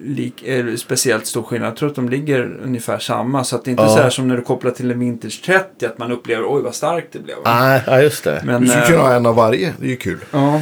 lik, 0.04 0.44
är 0.46 0.76
speciellt 0.76 1.26
stor 1.28 1.44
skillnad. 1.44 1.68
Jag 1.70 1.78
tror 1.78 1.90
att 1.90 1.96
de 1.96 2.10
ligger 2.10 2.60
ungefär 2.64 3.00
samma. 3.00 3.44
Så 3.44 3.56
att 3.56 3.66
det 3.66 3.70
är 3.70 3.72
inte 3.72 3.84
Ja. 3.84 3.90
så 3.90 4.02
här 4.02 4.10
som 4.10 4.28
när 4.28 4.38
du 4.38 4.42
kopplar 4.44 4.72
till 4.72 4.92
en 4.92 5.00
Vintage 5.00 5.42
30 5.46 5.86
att 5.86 5.98
man 5.98 6.12
upplever 6.12 6.44
oj 6.56 6.62
vad 6.62 6.76
starkt 6.76 7.08
det 7.12 7.20
blev. 7.20 7.36
Nej, 7.46 7.82
ja, 7.88 8.02
just 8.02 8.24
det. 8.24 8.42
Men, 8.46 8.62
Du 8.62 8.68
skulle 8.68 8.84
eh, 8.84 8.90
kunna 8.90 9.02
ha 9.02 9.14
en 9.14 9.26
av 9.26 9.36
varje. 9.36 9.74
Det 9.80 9.86
är 9.86 9.90
ju 9.90 9.96
kul. 9.96 10.20
ja. 10.32 10.62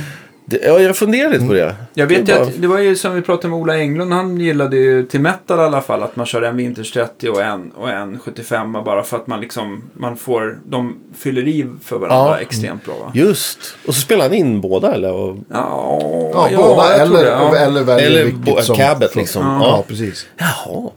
Ja, 0.63 0.79
jag 0.79 0.95
funderar 0.97 1.29
lite 1.31 1.45
på 1.47 1.53
det. 1.53 1.75
Jag 1.93 2.07
vet 2.07 2.25
Det 2.25 2.33
bara- 2.33 2.41
att 2.43 2.61
det 2.61 2.67
var 2.67 2.79
ju 2.79 2.95
som 2.95 3.15
vi 3.15 3.21
pratade 3.21 3.47
med 3.49 3.59
Ola 3.59 3.77
Englund. 3.77 4.13
Han 4.13 4.39
gillade 4.39 4.77
ju 4.77 5.05
till 5.05 5.19
metal 5.21 5.59
i 5.59 5.61
alla 5.61 5.81
fall 5.81 6.03
att 6.03 6.15
man 6.15 6.25
kör 6.25 6.41
en 6.41 6.57
Vintage 6.57 6.93
30 6.93 7.29
och 7.29 7.41
en, 7.41 7.71
och 7.71 7.89
en 7.89 8.19
75 8.19 8.73
bara 8.73 9.03
för 9.03 9.17
att 9.17 9.27
man 9.27 9.41
liksom 9.41 9.83
man 9.93 10.17
får, 10.17 10.59
de 10.67 10.95
fyller 11.17 11.47
i 11.47 11.67
för 11.83 11.97
varandra 11.97 12.35
Ja. 12.35 12.39
extremt 12.39 12.85
bra. 12.85 12.93
Va? 13.05 13.11
Just. 13.15 13.59
Och 13.87 13.95
så 13.95 14.01
spelar 14.01 14.23
han 14.25 14.33
in 14.33 14.61
båda 14.61 14.93
eller? 14.93 15.11
Och, 15.13 15.37
Ja, 15.51 15.99
Ja, 16.33 16.49
ja, 16.51 16.57
båda 16.57 16.93
eller, 16.93 17.23
det, 17.23 17.29
ja. 17.29 17.55
eller 17.55 17.83
väljer 17.83 18.07
Eller 18.21 18.31
bo- 18.31 18.61
som... 18.61 18.75
cabet 18.75 19.15
liksom. 19.15 19.41
Ja, 19.45 19.59
Ja. 19.63 19.83
precis. 19.87 20.27
Jaha. 20.37 20.89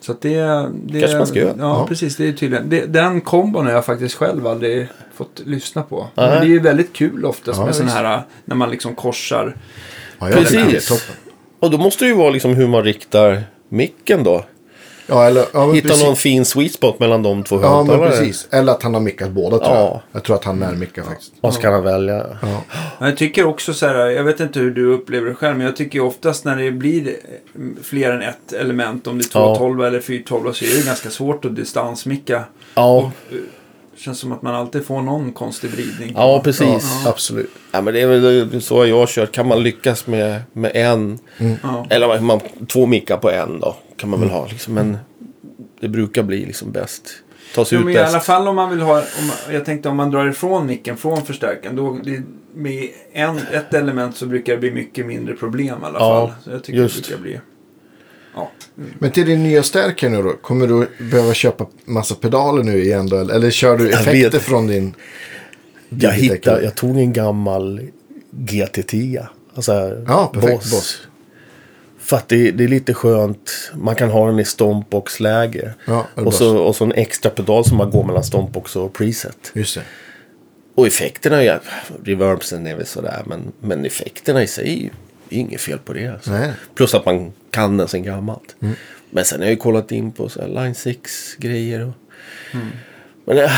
Så 0.00 0.12
att 0.12 0.20
det, 0.20 0.68
det 0.84 1.00
Kanske 1.00 1.18
man 1.18 1.26
ska 1.26 1.38
göra. 1.38 1.54
Ja, 1.58 1.64
Ja. 1.64 1.86
precis. 1.88 2.16
Det 2.16 2.28
är 2.28 2.32
tydligen. 2.32 2.68
Det, 2.70 2.86
den 2.86 3.20
kombon 3.20 3.66
har 3.66 3.72
jag 3.72 3.84
faktiskt 3.84 4.14
själv 4.14 4.46
aldrig 4.46 4.88
fått 5.24 5.42
lyssna 5.46 5.82
på. 5.82 6.08
Men 6.14 6.30
det 6.30 6.36
är 6.36 6.44
ju 6.44 6.60
väldigt 6.60 6.92
kul 6.92 7.24
oftast 7.24 7.58
Ja, 7.58 7.64
med 7.64 7.74
sådana 7.74 7.92
här 7.92 8.22
när 8.44 8.56
man 8.56 8.70
liksom 8.70 8.94
korsar. 8.94 9.56
Ja, 10.18 10.30
jag 10.30 10.38
Precis. 10.38 11.02
Och 11.60 11.70
då 11.70 11.78
måste 11.78 12.04
det 12.04 12.08
ju 12.08 12.14
vara 12.14 12.30
liksom 12.30 12.54
hur 12.54 12.68
man 12.68 12.84
riktar 12.84 13.42
micken 13.68 14.24
då. 14.24 14.44
Ja, 15.06 15.26
eller, 15.26 15.44
ja, 15.52 15.72
Hitta 15.72 15.88
precis. 15.88 16.04
någon 16.04 16.16
fin 16.16 16.44
sweet 16.44 16.72
spot 16.72 16.98
mellan 17.00 17.22
de 17.22 17.42
två 17.44 17.60
Ja, 17.62 17.84
men 17.84 17.98
precis. 17.98 18.48
Eller 18.50 18.72
att 18.72 18.82
han 18.82 18.94
har 18.94 19.00
mickat 19.00 19.30
båda 19.30 19.58
tror 19.58 19.76
jag. 19.76 19.84
Ja. 19.84 20.02
Jag 20.12 20.22
tror 20.24 20.36
att 20.36 20.44
han 20.44 20.58
närmickar 20.58 21.02
faktiskt. 21.02 21.32
Och 21.40 21.54
så 21.54 21.60
kan 21.60 21.72
han 21.72 21.84
välja. 21.84 22.26
Ja. 22.42 22.62
Jag 23.06 23.16
tycker 23.16 23.46
också 23.46 23.74
så 23.74 23.86
här, 23.86 23.94
jag 23.94 24.24
vet 24.24 24.40
inte 24.40 24.60
hur 24.60 24.70
du 24.70 24.92
upplever 24.94 25.28
det 25.28 25.34
själv, 25.34 25.56
men 25.56 25.66
jag 25.66 25.76
tycker 25.76 26.00
oftast 26.00 26.44
när 26.44 26.56
det 26.56 26.70
blir 26.70 27.08
eh, 27.08 27.60
fler 27.82 28.10
än 28.10 28.22
ett 28.22 28.52
element, 28.52 29.06
om 29.06 29.18
det 29.18 29.24
är 29.24 29.38
Ja. 29.40 29.56
212 29.56 29.84
eller 29.84 30.00
412 30.00 30.52
så 30.52 30.64
är 30.64 30.78
det 30.80 30.86
ganska 30.86 31.10
svårt 31.10 31.44
att 31.44 31.56
distansmicka. 31.56 32.44
Ja, 32.74 33.12
Känns 34.04 34.18
som 34.18 34.32
att 34.32 34.42
man 34.42 34.54
alltid 34.54 34.84
får 34.86 35.02
någon 35.02 35.32
konstig 35.32 35.70
vridning. 35.70 36.12
ja 36.16 36.40
precis. 36.44 37.00
Ja, 37.04 37.10
absolut. 37.10 37.50
Ja, 37.72 37.80
men 37.80 37.94
det 37.94 38.00
är 38.00 38.06
väl 38.44 38.62
så 38.62 38.86
jag 38.86 39.08
kört. 39.08 39.32
Kan 39.32 39.48
man 39.48 39.62
lyckas 39.62 40.06
med, 40.06 40.42
med 40.52 40.72
en, 40.74 41.18
Ja. 41.62 41.86
eller 41.90 42.20
man, 42.20 42.40
två 42.72 42.86
mickar 42.86 43.16
på 43.16 43.30
en 43.30 43.60
då, 43.60 43.76
kan 43.96 44.10
man 44.10 44.20
väl 44.20 44.30
ha. 44.30 44.46
Liksom. 44.46 44.74
Men 44.74 44.96
det 45.80 45.88
brukar 45.88 46.22
bli 46.22 46.44
liksom 46.46 46.72
bäst. 46.72 47.02
Ta 47.54 47.64
sig 47.64 47.76
Jo, 47.76 47.80
ut 47.80 47.84
men 47.86 47.94
i 47.94 47.98
alla 47.98 48.12
bäst. 48.12 48.26
fall 48.26 48.48
om 48.48 48.56
man 48.56 48.70
vill 48.70 48.80
ha, 48.80 48.98
om, 48.98 49.26
man- 49.26 49.54
jag 49.54 49.64
tänkte 49.64 49.88
om 49.88 49.96
man 49.96 50.10
drar 50.10 50.28
ifrån 50.28 50.66
micken 50.66 50.96
från 50.96 51.22
förstärkaren, 51.26 51.76
då 51.76 51.98
det, 52.04 52.22
med 52.54 52.88
en, 53.12 53.38
ett 53.52 53.74
element 53.74 54.16
så 54.16 54.26
brukar 54.26 54.52
det 54.52 54.58
bli 54.58 54.70
mycket 54.70 55.06
mindre 55.06 55.34
problem 55.34 55.78
i 55.82 55.84
alla 55.86 55.98
Ja, 55.98 56.26
fall. 56.28 56.36
Så 56.44 56.50
jag 56.50 56.64
tycker 56.64 56.78
just. 56.80 56.96
det 56.96 57.02
brukar 57.08 57.22
bli... 57.22 57.40
Ja. 58.34 58.50
Men 58.74 59.10
till 59.10 59.26
din 59.26 59.42
nya 59.42 59.62
stärkare 59.62 60.10
nu 60.10 60.22
då. 60.22 60.32
Kommer 60.32 60.66
du 60.66 60.88
behöva 61.10 61.34
köpa 61.34 61.66
massa 61.84 62.14
pedaler 62.14 62.62
nu 62.62 62.82
igen 62.82 63.08
då? 63.08 63.16
Eller, 63.16 63.50
kör 63.50 63.78
du 63.78 63.90
effekter 63.90 64.38
från 64.38 64.66
din... 64.66 64.94
Jag, 65.88 66.12
hittade, 66.12 66.62
jag 66.62 66.74
tog 66.74 66.98
en 66.98 67.12
gammal 67.12 67.80
GT10. 68.30 69.26
Alltså 69.54 69.72
Ja, 70.06 70.30
perfekt. 70.34 70.52
Boss. 70.52 70.70
Boss. 70.70 71.00
För 71.98 72.16
att 72.16 72.28
det, 72.28 72.50
det 72.50 72.64
är 72.64 72.68
lite 72.68 72.94
skönt. 72.94 73.70
Man 73.74 73.94
kan 73.94 74.10
ha 74.10 74.26
den 74.26 74.38
i 74.38 74.44
stompbox-läge. 74.44 75.74
Ja, 75.86 76.06
och, 76.14 76.34
så, 76.34 76.58
och 76.58 76.76
så 76.76 76.84
en 76.84 76.92
extra 76.92 77.30
pedal 77.30 77.64
som 77.64 77.76
man 77.76 77.90
går 77.90 78.04
mellan 78.04 78.24
stompbox 78.24 78.76
och 78.76 78.92
preset. 78.92 79.52
Just 79.54 79.74
det. 79.74 79.82
Och 80.74 80.86
effekterna, 80.86 81.44
ja, 81.44 81.60
reverbsen 82.04 82.66
är 82.66 82.76
väl 82.76 82.86
sådär. 82.86 83.22
Men, 83.26 83.52
men 83.60 83.84
effekterna 83.84 84.42
i 84.42 84.46
sig 84.46 84.92
det 85.32 85.38
är 85.38 85.40
inget 85.40 85.60
fel 85.60 85.78
på 85.78 85.92
det. 85.92 86.06
Alltså. 86.06 86.30
Nej. 86.30 86.52
Plus 86.74 86.94
att 86.94 87.06
man 87.06 87.32
kan 87.50 87.76
den 87.76 87.88
sen 87.88 88.02
gammalt. 88.02 88.56
Mm. 88.60 88.74
Men 89.10 89.24
sen 89.24 89.38
har 89.38 89.44
jag 89.44 89.50
ju 89.50 89.56
kollat 89.56 89.92
in 89.92 90.12
på 90.12 90.28
så 90.28 90.40
här 90.40 90.48
Line 90.48 90.72
6-grejer. 90.72 91.80
Och... 91.80 91.94
Mm. 92.54 92.66
Men 93.24 93.38
äh, 93.38 93.50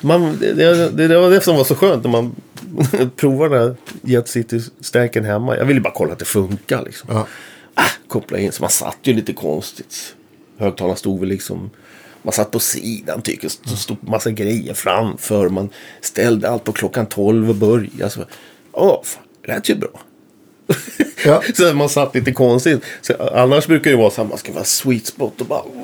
man, 0.00 0.38
det, 0.40 0.52
det, 0.52 0.90
det, 0.90 1.08
det 1.08 1.18
var 1.18 1.30
det 1.30 1.40
som 1.40 1.56
var 1.56 1.64
så 1.64 1.74
skönt 1.74 2.04
när 2.04 2.10
man 2.10 2.34
provar 3.16 3.48
den 3.48 3.58
här 3.58 3.76
Jet 4.02 4.28
City-stärken 4.28 5.24
hemma. 5.24 5.56
Jag 5.56 5.64
ville 5.64 5.80
bara 5.80 5.92
kolla 5.92 6.12
att 6.12 6.18
det 6.18 6.24
funkar 6.24 6.82
liksom. 6.84 7.08
Ja. 7.12 7.26
Ah, 7.74 7.90
koppla 8.08 8.38
in, 8.38 8.52
så 8.52 8.62
man 8.62 8.70
satt 8.70 8.98
ju 9.02 9.12
lite 9.12 9.32
konstigt. 9.32 10.14
Högtalarna 10.58 10.96
stod 10.96 11.20
väl 11.20 11.28
liksom... 11.28 11.70
Man 12.22 12.32
satt 12.32 12.50
på 12.50 12.58
sidan 12.58 13.22
tycker 13.22 13.44
jag. 13.44 13.70
Så 13.70 13.76
stod 13.76 14.08
massa 14.08 14.30
grejer 14.30 14.74
framför. 14.74 15.48
Man 15.48 15.70
ställde 16.00 16.50
allt 16.50 16.64
på 16.64 16.72
klockan 16.72 17.06
12 17.06 17.48
och 17.48 17.56
började. 17.56 18.10
Så, 18.10 18.24
Åh, 18.72 19.00
fan, 19.04 19.22
det 19.42 19.48
lät 19.48 19.68
ju 19.68 19.74
bra. 19.74 20.00
Ja. 21.24 21.42
så 21.54 21.74
man 21.74 21.88
satt 21.88 22.14
lite 22.14 22.32
konstigt. 22.32 22.82
Så, 23.00 23.14
annars 23.34 23.66
brukar 23.66 23.90
det 23.90 23.96
vara 23.96 24.10
så 24.10 24.22
här, 24.22 24.28
man 24.28 24.38
ska 24.38 24.52
vara 24.52 24.64
sweet 24.64 25.06
spot 25.06 25.40
och 25.40 25.46
bara... 25.46 25.62
"Åh, 25.62 25.82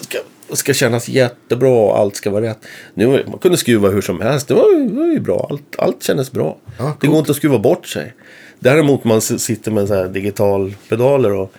Det 0.00 0.04
ska, 0.04 0.18
det 0.50 0.56
ska 0.56 0.74
kännas 0.74 1.08
jättebra 1.08 1.68
och 1.70 1.98
allt 1.98 2.16
ska 2.16 2.30
vara 2.30 2.44
rätt. 2.44 2.58
Nu, 2.94 3.16
det- 3.16 3.26
man 3.30 3.38
kunde 3.38 3.58
skruva 3.58 3.88
hur 3.88 4.00
som 4.00 4.20
helst. 4.20 4.48
Det 4.48 4.54
var, 4.54 4.88
det 4.88 4.94
var 5.00 5.06
ju 5.06 5.20
bra. 5.20 5.46
Allt, 5.50 5.76
allt 5.78 6.02
kändes 6.02 6.32
bra. 6.32 6.58
Ja, 6.78 6.84
det 6.84 6.90
coolt. 6.90 7.10
går 7.10 7.18
inte 7.18 7.30
att 7.30 7.36
skruva 7.36 7.58
bort 7.58 7.86
sig. 7.86 8.14
Däremot 8.58 9.04
man 9.04 9.20
sitter 9.20 9.70
med 9.70 9.88
så 9.88 9.94
här 9.94 10.08
digital 10.08 10.74
pedaler 10.88 11.32
och 11.32 11.52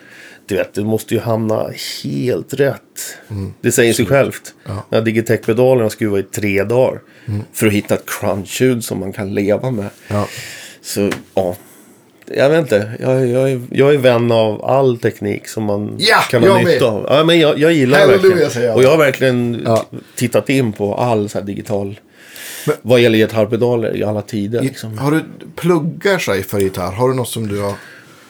du 0.46 0.56
vet, 0.56 0.74
det 0.74 0.84
måste 0.84 1.14
ju 1.14 1.20
hamna 1.20 1.70
helt 2.04 2.54
rätt. 2.54 3.18
Det 3.62 3.72
säger 3.72 3.94
sig 3.94 4.06
självt. 4.06 4.54
Mm. 4.66 4.78
Ja. 4.78 4.84
Mm. 4.84 4.84
Här 4.92 5.02
Digitech-pedalerna 5.02 5.90
skruvar 5.90 6.20
i 6.20 6.24
tre 6.24 6.64
dagar. 6.64 7.02
För 7.54 7.68
att 7.68 7.74
hitta 7.74 7.94
ett 7.96 8.06
crunch-ljud 8.06 8.84
som 8.84 9.00
man 9.00 9.14
kan 9.14 9.34
leva 9.34 9.72
med. 9.72 9.90
Ja. 10.08 10.28
Så 10.82 11.10
ja, 11.36 11.56
jag 12.36 12.50
vet 12.50 12.60
inte. 12.60 12.92
Jag, 13.00 13.28
jag, 13.28 13.52
är, 13.52 13.62
jag 13.72 13.94
är 13.94 13.98
vän 13.98 14.32
av 14.32 14.66
all 14.66 14.98
teknik 14.98 15.48
som 15.48 15.64
man 15.64 15.96
Ja, 16.00 16.18
kan 16.30 16.44
ha 16.44 16.58
nytta 16.62 16.86
av. 16.86 17.06
Ja, 17.10 17.24
men 17.24 17.40
jag, 17.40 17.60
jag 17.60 17.74
gillar 17.74 18.00
Halleluja, 18.00 18.22
verkligen. 18.30 18.52
säger 18.52 18.68
jag. 18.68 18.76
Och 18.78 18.84
jag 18.84 18.90
har 18.90 18.98
verkligen 18.98 19.62
Ja. 19.66 19.86
tittat 20.16 20.50
in 20.50 20.74
på 20.74 20.96
all 20.96 21.30
så 21.30 21.42
digital. 21.42 22.00
Men- 22.68 22.76
vad 22.82 23.00
gäller 23.00 23.18
gitarrpedaler 23.18 23.98
i 23.98 24.04
alla 24.04 24.22
tider. 24.22 24.62
Liksom. 24.62 24.98
Har 24.98 25.12
du 25.12 25.22
pluggar 25.56 26.18
sig 26.18 26.44
för 26.44 26.60
gitarr? 26.60 26.92
Har 26.92 27.10
du 27.10 27.16
något 27.16 27.30
som 27.30 27.48
du 27.48 27.62
har... 27.62 27.74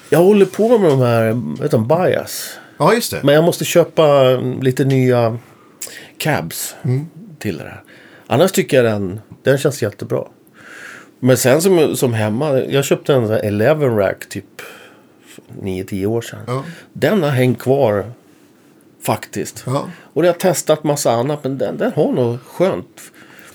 Jag 0.10 0.20
håller 0.20 0.46
på 0.46 0.78
med 0.78 0.90
de 0.90 1.00
här, 1.02 1.42
vet 1.62 1.72
du, 1.72 1.78
bias. 1.78 2.50
Ja, 2.78 2.94
just 2.94 3.12
det. 3.12 3.20
Men 3.24 3.36
jag 3.36 3.44
måste 3.44 3.66
köpa 3.66 4.24
lite 4.62 4.84
nya 4.86 5.38
cabs 6.18 6.76
Mm. 6.84 7.06
till 7.40 7.58
det 7.58 7.64
här. 7.64 7.82
Annars 8.28 8.52
tycker 8.52 8.78
jag 8.84 8.86
den, 8.86 9.20
den 9.44 9.58
känns 9.58 9.82
jättebra. 9.82 10.24
Men 11.20 11.38
sen 11.38 11.62
som, 11.62 11.96
som 11.96 12.14
hemma, 12.14 12.60
jag 12.60 12.86
köpte 12.86 13.14
en 13.14 13.28
sån 13.28 13.36
här 13.36 13.42
11 13.44 13.88
rack 13.88 14.30
typ 14.30 14.62
9-10 15.62 16.06
år 16.06 16.22
sedan. 16.22 16.40
Ja. 16.48 16.64
Den 16.94 17.24
har 17.24 17.30
hängt 17.30 17.60
kvar 17.60 18.12
faktiskt. 19.04 19.64
Ja. 19.66 19.86
Och 20.14 20.26
jag 20.26 20.30
har 20.30 20.40
testat 20.40 20.84
massa 20.84 21.12
annat 21.12 21.44
men 21.44 21.58
den, 21.58 21.78
den 21.78 21.92
har 21.96 22.12
nog 22.12 22.38
skönt. 22.46 23.02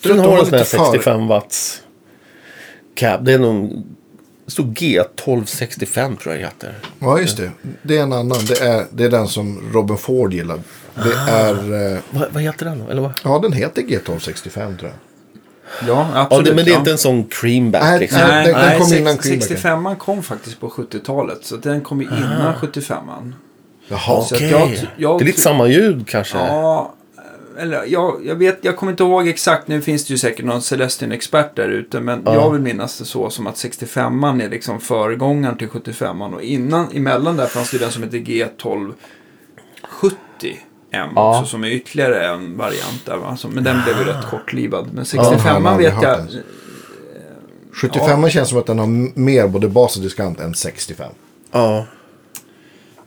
Den 0.02 0.18
har 0.18 0.38
en 0.38 0.44
sån 0.44 0.52
här 0.54 0.58
lite 0.58 0.64
för- 0.64 0.84
65 0.92 1.26
watts 1.28 1.82
cab. 2.94 3.24
Det 3.24 3.32
är 3.32 3.38
Det 3.38 4.50
stod 4.50 4.74
G1265 4.78 6.16
tror 6.16 6.34
jag 6.34 6.40
heter. 6.42 6.74
Ja, 6.98 7.20
just 7.20 7.36
det. 7.36 7.50
Det 7.82 7.98
är 7.98 8.02
en 8.02 8.12
annan. 8.12 8.38
Det 8.48 8.60
är, 8.60 8.84
det 8.90 9.04
är 9.04 9.10
den 9.10 9.28
som 9.28 9.70
Robin 9.72 9.96
Ford 9.96 10.32
gillar. 10.34 10.60
Det 10.94 11.02
Ah. 11.02 11.28
är... 11.36 11.92
eh, 11.94 11.98
Vad, 12.10 12.32
vad 12.32 12.42
heter 12.42 12.64
den 12.66 12.78
då? 12.84 12.90
Eller 12.90 13.02
vad? 13.02 13.12
Ja, 13.24 13.38
den 13.38 13.52
heter 13.52 13.82
G1265 13.82 14.78
tror 14.78 14.90
jag. 14.90 14.98
Ja, 15.86 15.86
Ja, 16.14 16.20
absolut. 16.20 16.46
det, 16.46 16.54
men 16.54 16.64
det 16.64 16.70
är 16.70 16.72
ja. 16.72 16.78
inte 16.78 16.90
en 16.90 16.98
sån 16.98 17.24
creamback 17.24 17.82
Nej, 17.82 18.00
liksom. 18.00 18.20
nej. 18.20 18.28
Nej, 18.30 18.44
den- 18.44 18.54
den 18.54 18.66
nej, 18.68 18.78
kom 18.78 18.86
sex- 18.86 19.00
innan 19.00 19.18
Creambacken. 19.18 19.56
65an 19.56 19.96
kom 19.96 20.22
faktiskt 20.22 20.60
på 20.60 20.68
70-talet. 20.68 21.38
Så 21.42 21.56
den 21.56 21.80
kom 21.80 22.00
ju 22.00 22.06
innan 22.06 22.54
75an. 22.54 23.32
Jaha. 23.88 24.00
Så 24.00 24.20
att 24.20 24.32
Okej. 24.32 24.50
jag- 24.50 24.70
jag- 24.96 25.18
det 25.18 25.24
är 25.24 25.26
lite 25.26 25.40
samma 25.40 25.66
ljud 25.68 26.08
kanske. 26.08 26.38
Ja, 26.38 26.94
eller 27.58 27.84
jag, 27.86 28.20
jag 28.26 28.34
vet, 28.34 28.58
jag 28.62 28.76
kommer 28.76 28.92
inte 28.92 29.02
ihåg 29.02 29.28
exakt. 29.28 29.68
Nu 29.68 29.80
finns 29.82 30.04
det 30.06 30.10
ju 30.12 30.18
säkert 30.18 30.44
någon 30.44 30.62
Celestion-expert 30.62 31.56
där 31.56 31.68
ute. 31.68 32.00
Men 32.00 32.22
Ja. 32.24 32.34
jag 32.34 32.50
vill 32.50 32.60
minnas 32.60 32.98
det 32.98 33.04
så 33.04 33.30
som 33.30 33.46
att 33.46 33.54
65an 33.56 34.42
är 34.44 34.48
liksom 34.50 34.80
föregångaren 34.80 35.56
till 35.58 35.68
75an. 35.68 36.34
Och 36.34 36.42
innan, 36.42 36.86
emellan 36.92 37.36
där 37.36 37.46
fanns 37.46 37.70
det 37.70 37.78
den 37.78 37.90
som 37.90 38.02
heter 38.02 38.18
G1270. 38.18 38.94
M 40.94 41.08
Ja. 41.16 41.38
också 41.38 41.50
som 41.50 41.64
är 41.64 41.68
ytterligare 41.68 42.26
en 42.28 42.56
variant 42.56 43.02
där 43.06 43.16
va. 43.16 43.36
Så, 43.36 43.48
men 43.48 43.64
den 43.64 43.82
blev 43.84 43.98
ju 43.98 44.04
rätt 44.04 44.24
kortlivad. 44.30 44.88
Men 44.92 45.04
Ja, 45.14 45.22
har 45.22 45.32
65an 45.34 45.68
aldrig 45.68 45.92
vet 45.94 46.02
jag. 46.02 46.18
ens. 46.18 46.32
75 47.72 48.30
känns 48.30 48.48
som 48.48 48.58
att 48.58 48.66
den 48.66 48.78
har 48.78 49.18
mer 49.20 49.48
både 49.48 49.68
bas 49.68 49.96
och 49.96 50.02
diskant 50.02 50.40
än 50.40 50.54
65. 50.54 51.12
Ja. 51.52 51.86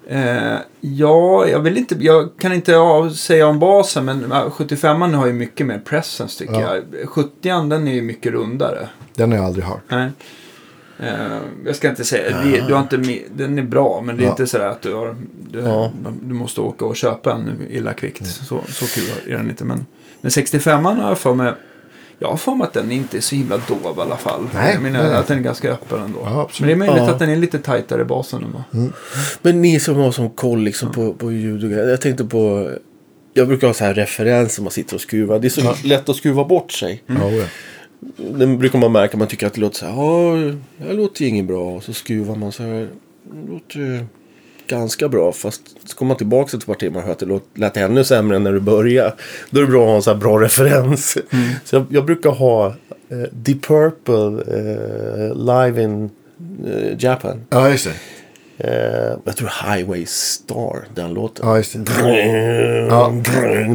Eh, 0.09 0.57
ja, 0.81 1.47
jag 1.47 1.59
vill 1.59 1.77
inte, 1.77 1.95
jag 1.99 2.30
kan 2.39 2.53
inte 2.53 2.72
ja, 2.72 3.09
säga 3.09 3.47
om 3.47 3.59
basen, 3.59 4.05
men 4.05 4.31
eh, 4.31 4.45
75an 4.49 5.14
har 5.15 5.26
ju 5.27 5.34
mycket 5.34 5.68
mer 5.68 5.80
presence 5.80 6.39
tycker 6.39 6.53
Ja. 6.61 6.76
jag. 6.76 6.84
70an 7.09 7.69
den 7.69 7.88
är 7.88 7.93
ju 7.93 8.01
mycket 8.01 8.31
rundare. 8.31 8.88
Den 9.14 9.31
har 9.31 9.38
jag 9.38 9.45
aldrig 9.45 9.65
hört. 9.65 9.81
Nej. 9.89 10.09
Eh, 10.99 11.38
jag 11.65 11.76
ska 11.76 11.90
inte 11.90 12.06
säga, 12.06 12.41
det, 12.44 12.68
du 12.68 12.74
har 12.74 12.82
inte, 12.82 12.98
den 13.36 13.60
är 13.60 13.64
bra, 13.64 14.02
men 14.06 14.18
det 14.18 14.24
är 14.24 14.26
Ja. 14.26 14.32
inte 14.32 14.48
sådär 14.48 14.68
att 14.68 14.82
du, 14.82 14.94
har, 14.94 15.15
du, 15.52 15.60
Ja. 15.60 15.91
du 16.22 16.34
måste 16.34 16.61
åka 16.61 16.86
och 16.86 16.95
köpa 16.95 17.34
en 17.34 17.68
illa 17.69 17.94
kvickt. 17.94 18.26
Så, 18.26 18.61
så 18.68 18.86
kul 18.88 19.03
är 19.34 19.38
den 19.38 19.49
inte. 19.49 19.64
Men, 19.65 19.86
men 20.22 20.30
65an 20.30 21.02
har 21.02 21.10
jag 21.10 21.18
för 21.18 21.34
mig, 21.34 21.53
jag 22.19 22.28
har 22.28 22.38
för 22.38 22.56
mig 22.56 22.68
att 22.68 22.74
den 22.74 22.91
inte 22.91 23.18
är 23.18 23.22
så 23.22 23.36
himla 23.36 23.57
dov 23.57 23.95
i 23.98 24.02
alla 24.02 24.18
fall. 24.18 24.48
Nej, 24.53 24.74
jag 24.74 24.84
menar 24.84 25.03
nej, 25.03 25.14
att 25.15 25.28
den 25.28 25.38
är 25.38 25.41
ganska 25.44 25.72
öppen 25.72 26.02
ändå. 26.02 26.19
Ja, 26.24 26.49
men 26.60 26.68
det 26.68 26.74
är 26.74 26.78
möjligt 26.78 26.98
att 27.10 27.19
den 27.19 27.30
är 27.30 27.36
lite 27.36 27.60
tajtare 27.60 28.02
i 28.02 28.06
basen 28.06 28.45
vad. 28.53 28.90
Men 29.41 29.61
ni 29.61 29.80
som 29.80 29.95
har 29.95 30.11
som 30.11 30.30
koll 30.30 30.60
liksom 30.64 30.91
på, 30.91 31.14
på 31.14 31.32
ljud 31.32 31.64
och 31.64 31.69
grejer. 31.69 31.88
Jag 31.88 32.02
tänkte 32.02 32.26
på... 32.26 32.72
Jag 33.34 33.48
brukar 33.48 33.68
ha 33.68 33.74
så 33.74 33.84
här 33.84 33.94
referenser 33.94 34.61
man 34.64 34.72
sitter 34.72 34.95
och 34.95 35.02
skruvar. 35.02 35.40
Det 35.40 35.48
är 35.48 35.49
så 35.49 35.74
lätt 35.84 36.10
att 36.10 36.15
skruva 36.15 36.44
bort 36.45 36.72
sig. 36.72 37.03
Ja, 37.07 37.30
ja. 37.32 37.44
Den 38.18 38.60
brukar 38.60 38.80
man 38.80 38.91
märka. 38.91 39.18
Man 39.18 39.28
tycker 39.28 39.48
att 39.48 39.53
det 39.53 39.61
låter 39.61 39.78
så 39.78 39.86
här. 39.86 39.94
Ja, 40.78 40.88
det 40.88 40.94
låter 40.94 41.22
ju 41.22 41.28
inget 41.28 41.45
bra. 41.45 41.76
Och 41.76 41.84
så 41.84 41.94
skruvar 41.94 42.36
man 42.36 42.52
så 42.52 42.64
här. 42.64 42.90
Det 43.24 43.52
låter 43.52 43.80
ju 43.80 44.06
ganska 44.68 45.10
bra. 45.10 45.32
Fast 45.32 45.61
så 45.90 45.98
kommer 45.98 46.07
man 46.07 46.18
tillbaka 46.18 46.57
ett 46.57 46.65
par 46.65 46.74
timmar 46.74 46.99
och 46.99 47.06
hör 47.06 47.11
att 47.11 47.19
det 47.19 47.40
lät 47.53 47.78
ännu 47.78 48.03
sämre 48.03 48.36
än 48.36 48.44
när 48.44 48.53
du 48.53 48.60
började. 48.60 49.14
Då 49.49 49.60
är 49.60 49.65
det 49.65 49.72
bra 49.72 49.82
att 49.82 49.88
ha 49.88 49.95
en 49.95 50.02
så 50.02 50.11
här 50.11 50.18
bra 50.18 50.41
referens. 50.41 51.18
Så 51.64 51.76
jag, 51.76 51.86
jag 51.90 52.06
brukar 52.06 52.30
ha 52.30 52.68
eh, 53.10 53.18
Deep 53.32 53.61
Purple 53.61 54.44
eh, 54.57 55.36
live 55.36 55.84
in 55.84 56.10
eh, 56.65 56.95
Japan. 56.99 57.41
ja, 57.49 57.69
just 57.69 57.86
det. 57.86 57.94
Eh, 58.57 59.17
jag 59.25 59.35
tror 59.35 59.75
Highway 59.75 60.05
Star, 60.05 60.88
den 60.95 61.13
låten. 61.13 61.47
Ja, 61.47 61.57
just 61.57 61.73
det. 61.85 62.88
Ja. 62.89 63.13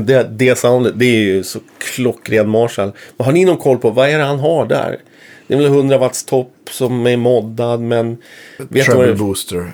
Det, 0.04 0.22
det 0.30 0.58
soundet, 0.58 0.92
det 0.96 1.04
är 1.04 1.20
ju 1.20 1.44
så 1.44 1.58
klockren 1.78 2.48
Marshall. 2.48 2.92
Men 3.16 3.24
har 3.24 3.32
ni 3.32 3.44
någon 3.44 3.56
koll 3.56 3.78
på 3.78 3.90
vad 3.90 4.08
är 4.08 4.18
det 4.18 4.24
han 4.24 4.40
har 4.40 4.66
där? 4.66 4.98
Det 5.46 5.54
är 5.54 5.58
väl 5.58 5.66
100 5.66 5.98
watts 5.98 6.24
topp 6.24 6.52
som 6.70 7.06
är 7.06 7.16
moddad 7.16 7.80
men... 7.80 8.16
Vad 8.58 8.84
Treble 8.84 9.14
booster. 9.14 9.72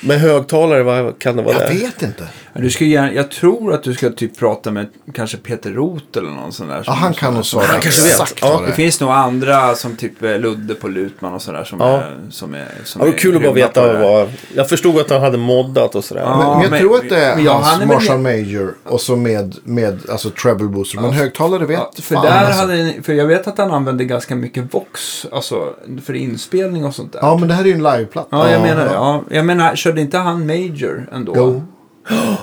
Med 0.00 0.20
högtalare, 0.20 0.82
vad 0.82 1.18
kan 1.18 1.36
det 1.36 1.42
vara 1.42 1.54
Jag 1.60 1.68
vet 1.68 2.02
inte. 2.02 2.28
Ja, 2.52 2.60
Du 2.60 2.70
ska 2.70 2.84
gärna, 2.84 3.12
jag 3.12 3.30
tror 3.30 3.72
att 3.74 3.82
du 3.82 3.94
ska 3.94 4.10
typ 4.10 4.38
prata 4.38 4.70
med 4.70 4.86
kanske 5.14 5.36
Peter 5.36 5.70
Roth 5.70 6.18
eller 6.18 6.30
någon 6.30 6.52
sån 6.52 6.68
där. 6.68 6.82
Ja, 6.86 6.92
han 6.92 7.14
kan 7.14 7.34
nog 7.34 7.46
svara 7.46 7.64
Han 7.66 7.80
kanske 7.80 8.02
vet. 8.02 8.10
exakt 8.12 8.38
Ja. 8.42 8.56
vad 8.58 8.68
det 8.68 8.72
finns 8.72 9.00
nog 9.00 9.10
andra 9.10 9.74
som 9.74 9.96
typ 9.96 10.22
eh, 10.22 10.38
Ludde 10.38 10.74
på 10.74 10.88
Lutman 10.88 11.34
och 11.34 11.42
sådär 11.42 11.64
som, 11.64 11.80
Ja. 11.80 11.86
är, 11.96 12.16
som 12.30 12.54
är 12.54 12.66
som 12.84 13.00
Ja, 13.00 13.04
det 13.06 13.10
var 13.12 13.18
kul 13.18 13.36
att 13.36 13.42
bara 13.42 13.52
veta 13.52 13.98
vad... 13.98 14.28
Jag 14.54 14.68
förstod 14.68 14.98
att 15.00 15.10
han 15.10 15.20
hade 15.20 15.38
moddat 15.38 15.94
och 15.94 16.04
sådär. 16.04 16.20
Ja. 16.22 16.38
Men, 16.38 16.48
men 16.50 16.62
jag 16.62 16.70
men- 16.70 16.80
tror 16.80 16.96
att 16.96 17.08
det 17.08 17.24
är 17.24 17.36
men 17.36 17.44
ja, 17.44 17.52
hans 17.52 17.66
han 17.66 17.82
är 17.82 17.86
Marshall 17.86 18.18
Major 18.18 18.74
och 18.84 19.00
så 19.00 19.16
med, 19.16 19.56
med 19.64 20.00
alltså 20.10 20.30
treble 20.30 20.66
booster. 20.68 21.00
Men 21.00 21.12
högtalare 21.12 21.64
vet 21.66 21.78
Ja, 21.78 21.90
för, 22.02 22.14
fan 22.14 22.24
där 22.24 22.30
alltså. 22.44 22.60
hade, 22.60 22.92
för 23.02 23.12
jag 23.12 23.26
vet 23.26 23.46
att 23.46 23.58
han 23.58 23.70
använde 23.70 24.04
ganska 24.04 24.34
mycket 24.34 24.74
Vox, 24.74 25.26
alltså 25.32 25.74
för 26.04 26.14
inspelning 26.14 26.84
och 26.84 26.94
sånt 26.94 27.12
där. 27.12 27.20
Ja, 27.22 27.36
men 27.36 27.48
det 27.48 27.54
här 27.54 27.62
är 27.62 27.66
ju 27.68 27.72
en 27.72 27.82
liveplatta. 27.82 28.28
Ja, 28.30 28.50
jag 28.50 28.62
menar 28.62 28.84
det. 28.84 28.92
Ja, 28.94 29.22
jag 29.30 29.44
menar, 29.46 29.74
körde 29.86 30.00
inte 30.00 30.18
han 30.18 30.46
Major 30.46 31.08
ändå? 31.12 31.32
Jo. 31.36 31.62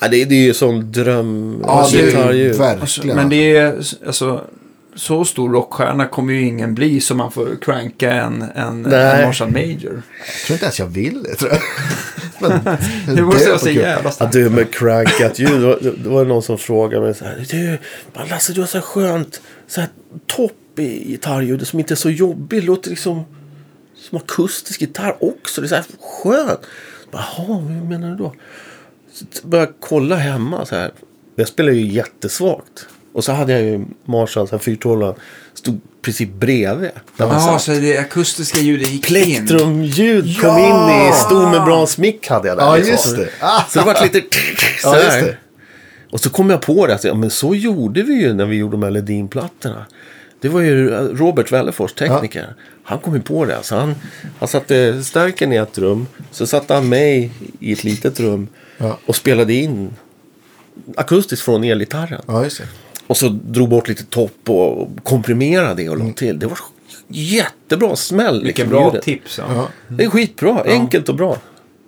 Ja, 0.00 0.08
det, 0.08 0.24
det 0.24 0.34
är 0.34 0.44
ju 0.44 0.54
sån 0.54 0.92
dröm... 0.92 1.62
Ja, 1.66 1.88
det 1.92 1.98
är 1.98 2.02
ju 2.02 2.06
gitarrljud. 2.06 2.60
Alltså, 2.60 3.00
verkligen. 3.00 3.16
men 3.16 3.28
det 3.28 3.56
är, 3.56 3.76
alltså, 4.06 4.44
så 4.94 5.24
stor 5.24 5.52
rockstjärna 5.52 6.06
kommer 6.06 6.32
ju 6.32 6.42
ingen 6.42 6.74
bli 6.74 7.00
som 7.00 7.16
man 7.16 7.30
får 7.30 7.48
cranka 7.62 8.12
en, 8.12 8.42
en, 8.42 8.86
en 8.86 9.26
Marshall 9.26 9.50
Major. 9.50 9.76
Jag 9.82 10.46
tror 10.46 10.54
inte 10.54 10.64
ens 10.64 10.78
jag 10.78 10.86
vill 10.86 11.22
det, 11.22 11.34
tror 11.34 11.50
jag. 11.50 11.60
men, 12.50 12.76
Det 13.16 13.22
måste 13.22 13.44
är 13.44 13.48
vara 13.48 13.58
så 13.58 13.70
jävla 13.70 14.10
starkt. 14.10 14.32
du 14.32 14.50
med 14.50 14.74
crankat 14.74 15.38
ljud. 15.38 15.60
Det 15.60 16.08
var, 16.08 16.24
det 16.24 16.28
någon 16.28 16.42
som 16.42 16.58
frågade 16.58 17.02
mig 17.02 17.14
så 17.14 17.24
här. 17.24 17.46
Du, 17.50 17.78
Lasse 18.30 18.52
du 18.52 18.60
har 18.60 18.66
så 18.66 18.78
här 18.78 18.82
skönt 18.82 19.40
så 19.66 19.80
här 19.80 19.90
topp 20.26 20.78
i 20.78 21.04
gitarrljudet 21.10 21.68
som 21.68 21.78
inte 21.78 21.94
är 21.94 21.96
så 21.96 22.10
jobbig. 22.10 22.60
Det 22.60 22.66
låter 22.66 22.90
liksom 22.90 23.24
som 24.08 24.18
akustisk 24.18 24.80
gitarr 24.80 25.16
också. 25.20 25.60
Det 25.60 25.66
är 25.66 25.68
så 25.68 25.74
här 25.74 25.84
skönt. 26.00 26.60
Jaha, 27.10 27.58
hur 27.58 27.84
menar 27.88 28.10
du 28.10 28.16
då? 28.16 28.34
Så 29.12 29.46
började 29.48 29.70
jag 29.70 29.80
kolla 29.88 30.16
hemma 30.16 30.66
så 30.66 30.74
här. 30.74 30.90
Jag 31.36 31.48
spelar 31.48 31.72
ju 31.72 31.86
jättesvagt. 31.86 32.86
Och 33.12 33.24
så 33.24 33.32
hade 33.32 33.52
jag 33.52 33.62
ju 33.62 33.84
Marshall, 34.04 34.48
här 34.50 34.58
412 34.58 35.14
stod 35.54 35.80
precis 36.02 36.28
bredvid. 36.28 36.90
Där 37.16 37.26
man 37.26 37.34
Ja, 37.36 37.40
satt. 37.40 37.62
så 37.62 37.70
det 37.70 37.98
akustiska 37.98 38.58
ljudet 38.60 38.88
gick 38.90 39.10
in. 39.10 39.16
Plektrumljud 39.16 40.40
kom 40.40 40.48
Ja! 40.58 41.02
in 41.04 41.08
i 41.08 41.12
stor 41.12 41.50
med 41.50 41.64
bra 41.64 41.86
mick 41.98 42.28
hade 42.28 42.48
jag 42.48 42.56
där. 42.58 42.64
Ja, 42.64 42.76
liksom. 42.76 42.92
just 42.92 43.16
det. 43.16 43.28
Ah, 43.40 43.62
Så 43.68 43.78
det 43.78 43.84
vart 43.84 44.02
lite 44.02 44.20
så 44.82 44.88
Ja, 44.88 44.92
här. 44.92 45.22
det. 45.22 45.36
Och 46.10 46.20
så 46.20 46.30
kom 46.30 46.50
jag 46.50 46.62
på 46.62 46.86
det. 46.86 46.94
Att, 46.94 47.04
ja, 47.04 47.14
men 47.14 47.30
så 47.30 47.54
gjorde 47.54 48.02
vi 48.02 48.14
ju 48.14 48.34
när 48.34 48.46
vi 48.46 48.56
gjorde 48.56 48.72
de 48.72 48.82
här 48.82 48.90
Ledin-plattorna. 48.90 49.86
Det 50.44 50.50
var 50.50 50.60
ju 50.60 50.90
Robert 51.16 51.52
Wellefors, 51.52 51.92
tekniker. 51.92 52.54
Han 52.82 52.98
kom 52.98 53.14
ju 53.14 53.20
på 53.22 53.44
det. 53.44 53.58
Så 53.62 53.76
han, 53.76 53.94
han 54.38 54.48
satte 54.48 55.04
stärken 55.04 55.52
i 55.52 55.56
ett 55.56 55.78
rum. 55.78 56.06
Så 56.30 56.46
satte 56.46 56.74
han 56.74 56.88
mig 56.88 57.30
i 57.60 57.72
ett 57.72 57.84
litet 57.84 58.20
rum. 58.20 58.48
Ja. 58.78 58.98
Och 59.06 59.16
spelade 59.16 59.52
in 59.54 59.90
akustiskt 60.96 61.44
från 61.44 61.64
elgitarren. 61.64 62.22
Ja. 62.26 62.44
Och 63.06 63.16
så 63.16 63.28
drog 63.28 63.68
bort 63.68 63.88
lite 63.88 64.04
topp 64.04 64.50
och 64.50 64.88
komprimerade 65.02 65.74
det 65.82 65.88
och 65.88 65.94
Mm. 65.94 66.06
la 66.08 66.12
till. 66.14 66.38
Det 66.38 66.46
var 66.46 66.58
jättebra 67.08 67.96
smäll. 67.96 68.42
Vilken 68.42 68.46
liksom, 68.66 68.68
bra 68.68 68.86
ljudet. 68.90 69.04
tips. 69.04 69.38
Ja. 69.38 69.44
Ja. 69.54 69.68
Det 69.88 70.04
är 70.04 70.10
skitbra. 70.10 70.62
Enkelt 70.66 71.08
och 71.08 71.14
bra. 71.14 71.38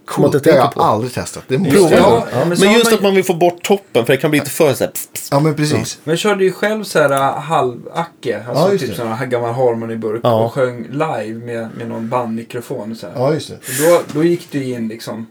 Man 0.09 0.15
Coolt, 0.15 0.35
inte 0.35 0.51
det 0.51 0.57
har 0.57 0.63
tänker 0.63 0.81
jag 0.81 0.87
på. 0.87 0.93
aldrig 0.93 1.13
testat. 1.13 1.45
Det 1.49 1.59
måste 1.59 1.75
Prova 1.77 1.91
Ja, 1.97 2.27
ja, 2.33 2.39
men 2.39 2.49
Men, 2.49 2.73
just 2.73 2.85
man- 2.85 2.95
att 2.95 3.03
man 3.03 3.15
vill 3.15 3.25
få 3.25 3.35
bort 3.35 3.63
toppen. 3.63 4.07
För 4.07 4.13
det 4.13 4.17
kan 4.17 4.31
bli 4.31 4.41
lite 4.41 4.51
för 4.51 4.75
så 4.75 4.85
här, 4.85 4.91
pss, 4.91 5.07
pss. 5.13 5.29
Ja, 5.31 5.41
men 5.41 5.55
precis. 5.55 5.99
Men 6.05 6.13
jag 6.13 6.19
körde 6.19 6.45
ju 6.45 6.53
själv 6.53 6.85
så 6.85 6.99
här 6.99 7.11
uh, 7.13 7.39
halvacke. 7.41 8.45
Alltså 8.49 8.73
Ja, 8.73 8.79
typ 8.79 8.97
sån 8.97 9.09
här 9.13 9.27
gammal 9.27 9.55
harmoniburk. 9.55 10.21
Ja. 10.25 10.45
Och 10.45 10.53
sjöng 10.53 10.87
live 10.91 11.35
med, 11.47 11.69
med 11.79 11.89
någon 11.89 12.09
bandmikrofon. 12.09 12.97
Så 12.97 13.07
här. 13.07 13.15
Ja, 13.17 13.35
just 13.35 13.49
det. 13.49 13.55
Och 13.55 13.91
Då, 13.91 14.21
då 14.21 14.25
gick 14.25 14.49
det 14.51 14.65
in 14.65 14.89
liksom. 14.89 15.27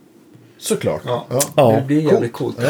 Såklart. 0.57 1.01
Ja. 1.05 1.25
Ja. 1.29 1.39
Ja. 1.55 1.71
Det 1.71 1.81
blir 1.87 2.01
jävligt 2.01 2.33
coolt. 2.33 2.57
Ja. 2.61 2.69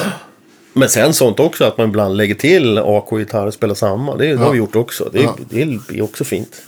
Men 0.74 0.90
sen 0.90 1.14
sånt 1.14 1.40
också 1.40 1.64
att 1.66 1.78
man 1.78 1.88
ibland 1.88 2.18
lägger 2.18 2.36
till 2.36 2.78
AK-gitarr 2.78 3.46
och 3.48 3.54
spelar 3.54 3.76
samma. 3.76 4.16
Det, 4.16 4.28
det 4.28 4.38
har 4.38 4.52
vi 4.52 4.58
gjort 4.58 4.76
också. 4.76 5.10
Det, 5.14 5.22
Ja. 5.22 5.36
det 5.50 5.62
är 5.62 6.02
också 6.02 6.24
fint. 6.24 6.62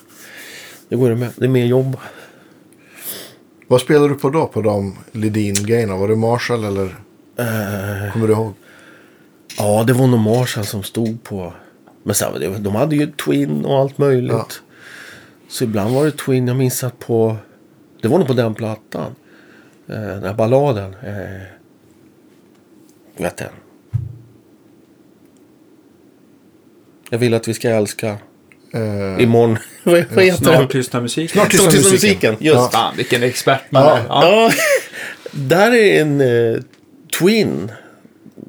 Det 0.90 0.96
går 0.96 1.10
det 1.10 1.16
med. 1.16 1.30
Det 1.36 1.46
är 1.46 1.50
mer 1.50 1.66
jobb. 1.66 1.98
Vad 3.68 3.82
spelar 3.82 4.10
du 4.10 4.16
på 4.16 4.30
då 4.30 4.48
på 4.48 4.62
de 4.62 4.96
Ledin-grejerna? 5.12 5.98
Var 5.98 6.08
det 6.08 6.16
Marshall 6.16 6.64
eller? 6.64 6.86
Eh, 7.38 8.14
Kommer 8.14 8.28
du 8.28 8.34
ihåg? 8.34 8.54
ja, 9.58 9.84
det 9.88 9.94
var 9.94 10.08
nog 10.08 10.20
Marshall 10.20 10.66
som 10.66 10.84
stod 10.84 11.24
på. 11.24 11.54
Men 12.04 12.16
sen, 12.16 12.64
de 12.64 12.76
hade 12.76 12.96
ju 12.96 13.12
Twin 13.12 13.66
och 13.66 13.78
allt 13.80 13.98
möjligt. 13.98 14.32
Ja. 14.32 14.48
Så 15.48 15.64
ibland 15.64 15.96
var 15.96 16.06
det 16.06 16.12
Twin. 16.12 16.48
Jag 16.48 16.58
minns 16.58 16.84
att 16.84 17.00
på... 17.00 17.38
Det 18.02 18.08
var 18.08 18.18
nog 18.18 18.28
på 18.28 18.34
den 18.34 18.56
plattan. 18.56 19.16
Eh, 19.88 19.96
den 19.96 20.24
här 20.24 20.34
balladen. 20.34 20.94
Eh, 21.04 21.42
vet 23.18 23.40
jag. 23.40 23.50
Jag 27.10 27.18
vill 27.20 27.34
att 27.34 27.48
vi 27.48 27.54
ska 27.54 27.70
älska. 27.70 28.18
Eh, 28.74 29.24
Imorgon. 29.24 29.58
vad 29.84 29.98
heter 30.00 30.16
den? 30.16 30.36
Snart 30.38 30.72
tystnar 30.72 31.02
musiken. 31.02 31.30
Snart 31.34 31.52
tystnar 31.52 31.68
musiken. 31.74 31.92
musiken. 31.94 32.36
Just. 32.40 32.72
Fan, 32.74 32.94
vilken 32.98 33.24
expert 33.24 33.62
man 33.70 33.84
Ja. 33.84 33.98
är. 33.98 34.04
Ja. 34.10 34.28
Ja, 34.28 34.52
där 35.32 35.72
är 35.74 36.02
en 36.02 36.22
eh, 36.22 36.60
Twin 37.20 37.72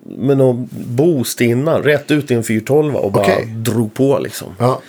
med 0.04 0.36
någon 0.38 0.68
boost 0.70 1.40
innan. 1.40 1.82
Rätt 1.82 2.10
ut 2.10 2.30
i 2.30 2.34
en 2.34 2.44
412 2.44 2.96
och 2.96 3.12
bara 3.12 3.24
Okej. 3.24 3.44
drog 3.46 3.94
på 3.94 4.18
liksom. 4.18 4.54
ja. 4.58 4.80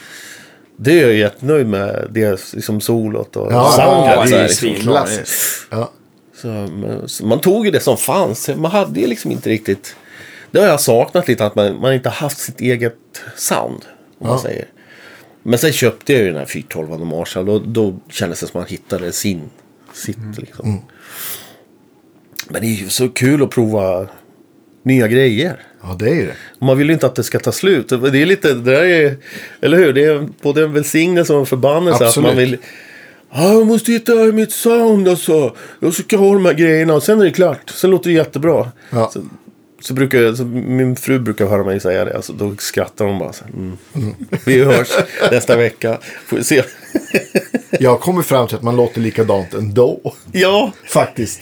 Det 0.81 0.99
är 0.99 1.07
jag 1.07 1.14
jättenöjd 1.15 1.68
med. 1.68 2.07
Det 2.11 2.53
liksom 2.53 2.81
solot 2.81 3.35
och 3.35 3.51
Ja, 3.53 3.72
soundet. 3.72 4.15
ja, 4.15 4.23
så 4.26 4.30
det 4.31 4.38
är 4.38 4.43
liksom. 4.47 4.69
svinbra. 4.69 4.93
Klassiskt. 4.97 5.68
Ja. 5.69 5.91
Så, 6.41 6.47
men, 6.47 7.10
så 7.10 7.26
man 7.26 7.39
tog 7.41 7.65
ju 7.65 7.72
det 7.72 7.80
som 7.80 7.97
fanns. 7.97 8.49
Man 8.56 8.72
hade 8.72 8.99
ju 8.99 9.07
liksom 9.07 9.31
inte 9.31 9.49
riktigt... 9.49 9.95
Det 10.51 10.60
har 10.60 10.68
jag 10.68 10.81
saknat 10.81 11.27
lite, 11.27 11.45
att 11.45 11.56
man, 11.56 11.80
man 11.81 11.93
inte 11.93 12.10
haft 12.10 12.38
sitt 12.38 12.61
eget 12.61 12.95
sound. 13.35 13.85
Om 14.19 14.27
man 14.27 14.31
Ja. 14.31 14.41
säger. 14.43 14.65
Men 15.49 15.59
sen 15.59 15.71
köpte 15.71 16.13
jag 16.13 16.21
ju 16.21 16.27
den 16.27 16.38
här 16.38 16.45
412 16.45 17.05
Marshall. 17.05 17.49
Och 17.49 17.67
då 17.67 17.99
kändes 18.09 18.39
det 18.39 18.47
som 18.47 18.61
att 18.61 18.67
man 18.67 18.71
hittade 18.71 19.11
sin, 19.11 19.41
sitt 19.93 20.17
liksom. 20.38 20.81
Men 22.47 22.61
det 22.61 22.67
är 22.67 22.73
ju 22.73 22.89
så 22.89 23.09
kul 23.09 23.43
att 23.43 23.49
prova 23.49 24.07
nya 24.84 25.07
grejer. 25.07 25.59
ja, 25.81 25.95
det 25.99 26.09
är 26.09 26.26
det. 26.26 26.35
Och 26.59 26.65
Man 26.65 26.77
vill 26.77 26.88
ju 26.88 26.93
inte 26.93 27.05
att 27.05 27.15
det 27.15 27.23
ska 27.23 27.39
ta 27.39 27.51
slut. 27.51 27.89
Det 27.89 28.19
är 28.19 28.26
lite, 28.26 28.53
det 28.53 28.71
där 28.71 28.84
är, 28.84 29.17
eller 29.61 29.77
hur? 29.77 29.93
Det 29.93 30.03
är 30.03 30.27
både 30.41 30.63
en 30.63 30.73
välsignelse 30.73 31.34
och 31.34 31.39
en 31.39 31.45
förbannelse. 31.45 32.07
Att 32.07 32.15
man 32.17 32.26
Absolut. 32.26 32.38
vill, 32.38 32.57
ja, 33.31 33.53
jag 33.53 33.67
måste 33.67 33.91
hitta 33.91 34.13
mitt 34.13 34.51
sound 34.51 35.07
alltså. 35.07 35.55
Jag 35.80 35.93
ska 35.93 36.17
ha 36.17 36.34
de 36.34 36.45
här 36.45 36.53
grejerna 36.53 36.93
och 36.93 37.03
sen 37.03 37.21
är 37.21 37.26
det 37.26 37.31
klart. 37.31 37.69
Sen 37.69 37.89
låter 37.89 38.09
det 38.09 38.15
jättebra. 38.15 38.71
Ja. 38.89 39.09
Så, 39.13 39.21
så 39.81 39.93
brukar 39.93 40.18
jag- 40.19 40.38
så 40.38 40.45
min 40.45 40.95
fru 40.95 41.19
brukar 41.19 41.45
höra 41.47 41.64
mig 41.64 41.80
säga 41.80 42.06
det. 42.06 42.15
Alltså, 42.15 42.34
då 42.34 42.56
skrattar 42.60 43.06
hon 43.06 43.19
bara 43.19 43.34
så 43.34 43.43
här, 43.43 43.53
mm. 43.53 43.77
Vi 44.45 44.64
hörs 44.64 44.88
nästa 45.31 45.56
vecka. 45.56 45.97
Får 46.26 46.38
vi 46.38 46.43
se. 46.43 46.64
Jag 47.80 47.99
kommer 48.01 48.22
fram 48.22 48.47
till 48.47 48.56
att 48.57 48.64
man 48.64 48.76
låter 48.76 49.01
likadant 49.01 49.53
ändå. 49.53 50.14
ja, 50.31 50.72
Faktiskt. 50.89 51.39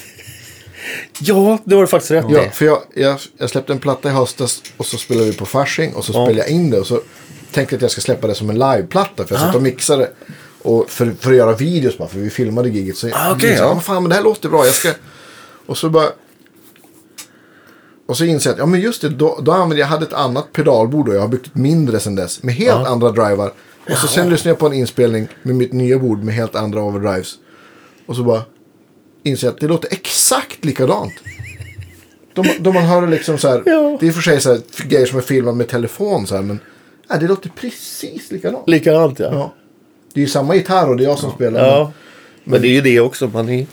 ja, 1.19 1.57
det 1.63 1.75
var 1.75 1.81
det 1.81 1.87
faktiskt 1.87 2.11
rätt 2.11 2.25
Ja, 2.29 2.49
för 2.53 2.65
jag, 2.65 2.81
jag, 2.95 3.19
jag 3.37 3.49
släppte 3.49 3.73
en 3.73 3.79
platta 3.79 4.09
i 4.09 4.11
höstas 4.11 4.61
och 4.77 4.85
så 4.85 4.97
spelade 4.97 5.25
vi 5.25 5.33
på 5.37 5.45
Fasching 5.45 5.93
och 5.93 6.05
så 6.05 6.11
spelade 6.11 6.37
jag 6.37 6.49
in 6.49 6.69
det 6.69 6.79
och 6.79 6.87
så 6.87 7.01
tänkte 7.51 7.75
jag 7.75 7.77
att 7.77 7.81
jag 7.81 7.91
ska 7.91 8.01
släppa 8.01 8.27
det 8.27 8.35
som 8.35 8.49
en 8.49 8.59
liveplatta 8.59 9.27
för 9.27 9.35
jag 9.35 9.41
satt 9.41 9.55
och 9.55 9.61
mixade 9.61 10.09
och 10.61 10.89
för, 10.89 11.13
för 11.19 11.31
att 11.31 11.37
göra 11.37 11.55
videos 11.55 11.97
bara 11.97 12.07
för 12.07 12.19
vi 12.19 12.29
filmade 12.29 12.69
giget. 12.69 12.97
Så 12.97 13.07
Ah, 13.13 13.31
okej, 13.31 13.49
jag 13.49 13.59
ja. 13.59 13.73
"Men 13.73 13.81
fan 13.83 14.03
men 14.03 14.09
det 14.09 14.15
här 14.15 14.23
låter 14.23 14.49
bra, 14.49 14.65
jag 14.65 14.73
ska... 14.73 14.89
Och 15.65 15.77
så 15.77 15.89
bara... 15.89 16.09
Och 18.07 18.17
så 18.17 18.25
inser 18.25 18.49
jag 18.49 18.53
att, 18.53 18.59
ja 18.59 18.65
men 18.65 18.81
just 18.81 19.01
det, 19.01 19.09
då, 19.09 19.39
då 19.41 19.51
använde 19.51 19.79
jag 19.79 19.87
hade 19.87 20.05
ett 20.05 20.13
annat 20.13 20.53
pedalbord 20.53 21.09
och 21.09 21.15
jag 21.15 21.21
har 21.21 21.27
byggt 21.27 21.47
ett 21.47 21.55
mindre 21.55 21.99
sen 21.99 22.15
dess 22.15 22.43
med 22.43 22.55
helt 22.55 22.87
andra 22.87 23.11
drivar. 23.11 23.51
Och 23.89 23.97
så 23.97 24.07
sen 24.07 24.29
lyssnade 24.29 24.49
jag 24.49 24.59
på 24.59 24.65
en 24.65 24.73
inspelning 24.73 25.27
med 25.43 25.55
mitt 25.55 25.73
nya 25.73 25.99
bord 25.99 26.23
med 26.23 26.35
helt 26.35 26.55
andra 26.55 26.81
overdrives. 26.81 27.35
Och 28.05 28.15
så 28.15 28.23
bara 28.23 28.41
inser 29.23 29.47
jag 29.47 29.53
att 29.53 29.59
det 29.59 29.67
låter 29.67 29.93
exakt 29.93 30.65
likadant. 30.65 31.13
Då, 32.33 32.45
då 32.59 32.71
man 32.71 32.83
hör 32.83 33.01
det 33.01 33.07
liksom 33.07 33.37
så 33.37 33.47
här. 33.47 33.63
Ja. 33.65 33.97
Det 33.99 34.05
är 34.05 34.07
i 34.07 34.11
och 34.11 34.15
för 34.15 34.21
sig 34.21 34.41
så 34.41 34.51
här, 34.51 34.61
grejer 34.87 35.05
som 35.05 35.17
är 35.17 35.21
filmade 35.21 35.57
med 35.57 35.67
telefon 35.67 36.27
så 36.27 36.35
här. 36.35 36.41
Men 36.41 36.59
nej, 37.09 37.19
det 37.19 37.27
låter 37.27 37.49
precis 37.49 38.31
likadant. 38.31 38.67
Likadant 38.67 39.19
ja. 39.19 39.29
Ja. 39.31 39.53
Det 40.13 40.19
är 40.19 40.21
ju 40.21 40.29
samma 40.29 40.55
gitarr 40.55 40.89
och 40.89 40.97
det 40.97 41.03
är 41.03 41.07
jag 41.07 41.19
som 41.19 41.31
spelar. 41.31 41.67
Ja. 41.67 41.91
Men 42.43 42.61
det 42.61 42.67
är 42.67 42.73
ju 42.73 42.81
det 42.81 42.99
också. 42.99 43.27
Man 43.27 43.49
är... 43.49 43.67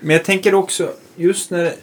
Men 0.00 0.16
jag 0.16 0.24
tänker 0.24 0.54
också, 0.54 0.90
just 1.16 1.50
när 1.50 1.74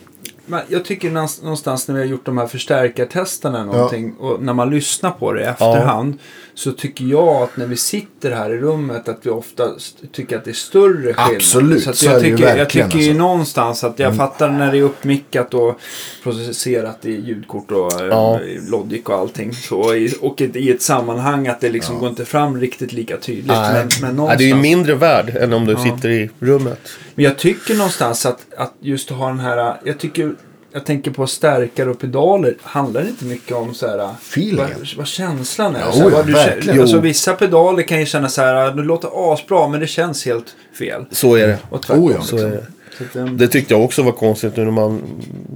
man, 0.48 0.61
jag 0.68 0.86
tycker 0.86 1.11
någonstans- 1.11 1.88
när 1.88 1.95
vi 1.95 2.02
har 2.02 2.07
gjort 2.07 2.26
de 2.26 2.38
här 2.38 2.48
förstärkartesterna 2.48 3.65
någonting 3.65 4.14
och 4.19 4.41
när 4.41 4.53
man 4.53 4.69
lyssnar 4.69 5.11
på 5.11 5.34
det 5.34 5.41
i 5.41 5.44
efterhand 5.44 6.18
så 6.57 6.71
tycker 6.71 7.05
jag 7.05 7.27
att 7.27 7.57
när 7.57 7.65
vi 7.65 7.75
sitter 7.75 8.31
här 8.31 8.49
i 8.53 8.57
rummet 8.57 9.09
att 9.09 9.19
vi 9.25 9.29
ofta 9.29 9.63
tycker 10.11 10.38
att 10.38 10.45
det 10.45 10.51
är 10.51 10.53
större 10.53 11.13
skillnad. 11.13 11.35
Absolut, 11.35 11.88
att 11.88 11.95
så 11.95 12.05
jag, 12.05 12.15
är 12.15 12.19
det 12.19 12.27
ju 12.27 12.38
tycker, 12.38 12.49
jag 12.49 12.55
verkligen, 12.55 12.89
tycker 12.89 13.03
ju 13.03 13.09
alltså. 13.09 13.23
någonstans 13.23 13.84
att 13.84 13.99
jag 13.99 14.15
fattar 14.15 14.49
när 14.49 14.71
det 14.71 14.77
är 14.77 14.81
uppmickat 14.81 15.53
och 15.53 15.79
processerat 16.23 17.05
i 17.05 17.11
ljudkort 17.11 17.71
och 17.71 18.01
eh, 18.01 18.07
Ja. 18.07 18.39
Logic 18.69 19.05
och 19.05 19.15
allting. 19.15 19.53
Så, 19.53 19.95
och 20.21 20.41
i 20.41 20.71
ett 20.71 20.81
sammanhang 20.81 21.47
att 21.47 21.61
det 21.61 21.69
liksom 21.69 21.99
går 21.99 22.09
inte 22.09 22.25
fram 22.25 22.59
riktigt 22.59 22.93
lika 22.93 23.17
tydligt. 23.17 23.47
Men, 23.47 23.73
men 23.73 23.89
Ja, 24.01 24.11
någonstans... 24.11 24.38
det 24.38 24.43
är 24.43 24.55
ju 24.55 24.55
mindre 24.55 24.95
värd 24.95 25.29
än 25.35 25.53
om 25.53 25.65
du 25.65 25.75
sitter 25.75 26.09
i 26.09 26.29
rummet. 26.39 26.79
Men 27.15 27.25
jag 27.25 27.38
tycker 27.38 27.75
någonstans 27.75 28.25
att, 28.25 28.45
att 28.57 28.73
just 28.79 29.09
ha 29.09 29.27
den 29.27 29.39
här, 29.39 29.75
jag 29.84 29.99
tycker, 29.99 30.34
jag 30.77 30.85
tänker 30.85 31.11
på 31.11 31.27
stärkare 31.27 31.89
och 31.89 31.99
pedaler, 31.99 32.55
handlar 32.61 33.01
det 33.01 33.09
inte 33.09 33.25
mycket 33.25 33.55
om 33.55 33.73
så 33.73 33.87
här, 33.87 33.97
vad, 33.97 34.69
vad 34.97 35.07
känslan 35.07 35.75
är? 35.75 35.81
Jo, 35.85 35.91
så 35.91 35.99
här, 35.99 36.09
vad 36.09 36.25
du 36.27 36.33
verkligen. 36.33 36.61
känner, 36.65 36.81
alltså, 36.81 36.99
vissa 36.99 37.33
pedaler 37.33 37.83
kan 37.83 37.99
ju 37.99 38.05
känna 38.05 38.29
så 38.29 38.41
här, 38.41 38.71
det 38.71 38.83
låter 38.83 39.33
asbra 39.33 39.67
men 39.67 39.79
det 39.79 39.87
känns 39.87 40.25
helt 40.25 40.55
fel. 40.79 41.05
Så 41.11 41.35
är 41.35 41.47
det. 41.47 41.57
Och 41.69 41.81
tvärtom, 41.81 42.03
Oh 42.03 42.11
ja, 42.13 42.21
Så 42.21 42.35
liksom. 42.35 42.51
är 42.51 42.55
det. 42.55 42.65
Så 42.97 43.03
att, 43.03 43.15
ehm, 43.15 43.37
Det 43.37 43.47
tyckte 43.47 43.73
jag 43.73 43.83
också 43.83 44.01
var 44.03 44.11
konstigt 44.11 44.57
nu 44.57 44.63
när 44.63 44.71
man, 44.71 45.01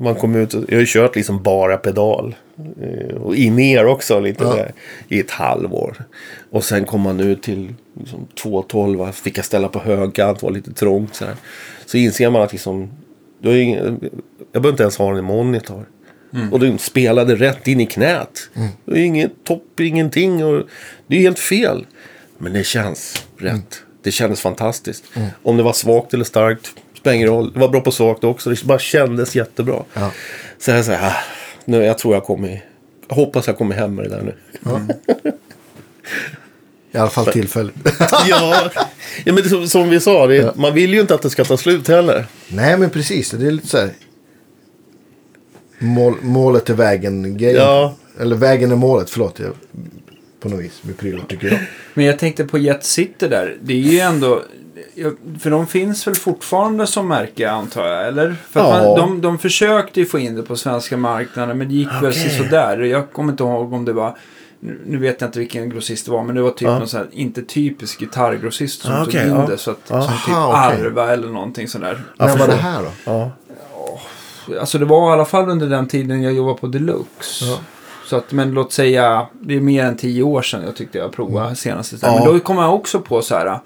man 0.01 0.15
kom 0.15 0.35
ut. 0.35 0.53
Jag 0.53 0.61
har 0.71 0.79
ju 0.79 0.85
kört 0.87 1.15
liksom 1.15 1.43
bara 1.43 1.77
pedal. 1.77 2.35
Eh, 2.81 3.15
Och 3.15 3.35
in 3.35 3.55
ner 3.55 3.85
också 3.85 4.19
lite 4.19 4.43
Ja. 4.43 4.53
där, 4.55 4.71
i 5.07 5.19
ett 5.19 5.31
halvår. 5.31 5.97
Och 6.51 6.63
sen 6.63 6.85
kom 6.85 7.01
man 7.01 7.19
ut 7.19 7.43
till 7.43 7.73
liksom 7.99 8.27
212. 8.41 9.11
Fick 9.11 9.37
jag 9.37 9.45
ställa 9.45 9.67
på 9.67 9.79
högkant, 9.79 10.43
var 10.43 10.51
lite 10.51 10.73
trångt 10.73 11.15
så 11.15 11.25
här. 11.25 11.35
Så 11.85 11.97
inser 11.97 12.29
man 12.29 12.41
att 12.41 12.51
liksom, 12.51 12.89
du 13.41 13.49
har 13.49 13.55
ingen, 13.55 14.09
jag 14.51 14.61
behöver 14.61 14.73
inte 14.73 14.83
ens 14.83 14.97
ha 14.97 15.17
en 15.17 15.23
monitor. 15.23 15.85
Och 16.51 16.59
du 16.59 16.77
spelade 16.77 17.35
rätt 17.35 17.67
in 17.67 17.81
i 17.81 17.85
knät. 17.85 18.49
Det 18.85 18.91
är 18.99 19.03
inget 19.03 19.43
topp, 19.43 19.79
ingenting. 19.79 20.45
Och 20.45 20.63
det 21.07 21.15
är 21.15 21.19
helt 21.19 21.39
fel. 21.39 21.85
Men 22.37 22.53
det 22.53 22.63
känns 22.63 23.25
rätt. 23.37 23.81
Det 24.03 24.11
kändes 24.11 24.41
fantastiskt. 24.41 25.03
Om 25.43 25.57
det 25.57 25.63
var 25.63 25.73
svagt 25.73 26.13
eller 26.13 26.23
starkt, 26.23 26.71
spelar 26.97 27.15
ingen 27.15 27.27
roll. 27.27 27.53
Det 27.53 27.59
var 27.59 27.69
bra 27.69 27.81
på 27.81 27.91
svagt 27.91 28.23
också. 28.23 28.49
Det 28.49 28.63
bara 28.63 28.79
kändes 28.79 29.35
jättebra. 29.35 29.83
Ja. 29.93 30.11
Så 30.57 30.71
jag 30.71 30.85
säger, 30.85 31.07
ah, 31.07 31.15
nu, 31.65 31.83
jag 31.83 31.97
tror 31.97 32.13
jag 32.13 32.23
kommer... 32.23 32.65
Jag 33.07 33.15
hoppas 33.15 33.47
jag 33.47 33.57
kommer 33.57 33.75
hem 33.75 33.95
med 33.95 34.05
det 34.05 34.09
där 34.09 34.21
nu. 34.21 34.35
I 36.91 36.97
alla 36.97 37.09
fall 37.09 37.25
tillfälligt. 37.25 37.75
ja, 38.27 38.71
ja, 39.25 39.33
men 39.33 39.49
som, 39.49 39.67
som 39.67 39.89
vi 39.89 39.99
sa, 39.99 40.27
det, 40.27 40.55
man 40.55 40.73
vill 40.73 40.93
ju 40.93 41.01
inte 41.01 41.15
att 41.15 41.21
det 41.21 41.29
ska 41.29 41.43
ta 41.43 41.57
slut 41.57 41.87
heller. 41.87 42.25
Nej, 42.47 42.77
men 42.77 42.89
precis. 42.89 43.31
Det 43.31 43.47
är 43.47 43.51
lite 43.51 43.67
så 43.67 43.77
här. 43.77 43.91
Mål, 45.81 46.15
målet 46.21 46.69
är 46.69 46.73
vägen. 46.73 47.37
Grejen. 47.37 47.61
Ja. 47.61 47.93
Eller 48.19 48.35
vägen 48.35 48.71
är 48.71 48.75
målet. 48.75 49.09
Förlåt. 49.09 49.39
Jag, 49.39 49.51
på 50.39 50.49
något 50.49 50.59
vis. 50.59 50.83
Med 50.83 50.97
prylar 50.97 51.23
tycker 51.27 51.47
jag. 51.47 51.59
Men 51.93 52.05
jag 52.05 52.19
tänkte 52.19 52.45
på 52.45 52.57
Jet 52.57 52.83
City 52.83 53.27
där, 53.27 53.57
det 53.61 53.73
är 53.73 53.77
ju 53.77 53.99
ändå, 53.99 54.41
för 55.39 55.49
de 55.49 55.67
finns 55.67 56.07
väl 56.07 56.15
fortfarande 56.15 56.87
som 56.87 57.07
märke 57.07 57.49
antar 57.51 57.87
jag, 57.87 58.07
eller? 58.07 58.35
För 58.49 58.59
att 58.59 58.67
Ja. 58.67 58.95
man, 58.97 58.97
de, 58.97 59.21
de 59.21 59.37
försökte 59.39 59.99
ju 59.99 60.05
få 60.05 60.19
in 60.19 60.35
det 60.35 60.43
på 60.43 60.55
svenska 60.55 60.97
marknaden 60.97 61.57
men 61.57 61.67
det 61.69 61.73
gick 61.75 61.87
väl 62.01 62.11
Okej. 62.11 62.29
sådär. 62.37 62.77
Jag 62.79 63.11
kommer 63.11 63.31
inte 63.33 63.43
ihåg 63.43 63.73
om 63.73 63.85
det 63.85 63.93
var 63.93 64.17
nu 64.85 64.97
vet 64.97 65.21
jag 65.21 65.27
inte 65.27 65.39
vilken 65.39 65.69
grossist 65.69 66.05
det 66.05 66.11
var, 66.11 66.23
men 66.23 66.35
det 66.35 66.41
var 66.41 66.49
typ 66.51 66.61
Ja. 66.67 66.79
någon 66.79 66.87
sån 66.87 66.99
här, 66.99 67.09
inte 67.11 67.41
typisk 67.41 67.99
gitarrgrossist 67.99 68.81
som 68.81 68.91
Ah, 68.93 68.97
tog 68.99 69.07
okej, 69.07 69.27
in 69.27 69.33
ja. 69.35 69.45
det. 69.49 69.57
Så 69.57 69.71
att, 69.71 69.77
Ja. 69.87 70.01
som 70.01 70.13
typ. 70.25 70.35
Arva 70.35 71.13
eller 71.13 71.27
någonting 71.27 71.67
sådär. 71.67 72.01
Jag 72.17 72.27
När 72.27 72.37
var 72.37 72.47
det 72.47 72.53
här 72.53 72.81
då? 73.05 73.31
Alltså 74.59 74.77
det 74.77 74.85
var 74.85 75.09
i 75.09 75.13
alla 75.13 75.25
fall 75.25 75.49
under 75.49 75.69
den 75.69 75.87
tiden 75.87 76.21
jag 76.21 76.33
jobbade 76.33 76.57
på 76.57 76.67
Deluxe. 76.67 77.45
Ja. 77.45 77.59
Så 78.05 78.15
att, 78.15 78.31
men 78.31 78.51
låt 78.51 78.73
säga, 78.73 79.27
det 79.41 79.55
är 79.55 79.61
mer 79.61 79.85
än 79.85 79.97
tio 79.97 80.23
år 80.23 80.41
sedan 80.41 80.63
jag 80.63 80.75
tyckte 80.75 80.97
jag 80.97 81.11
provade 81.11 81.55
senast. 81.55 81.93
Ja. 82.01 82.15
Men 82.15 82.33
då 82.33 82.39
kom 82.39 82.57
jag 82.57 82.75
också 82.75 82.99
på 82.99 83.21
så 83.21 83.35
här, 83.35 83.59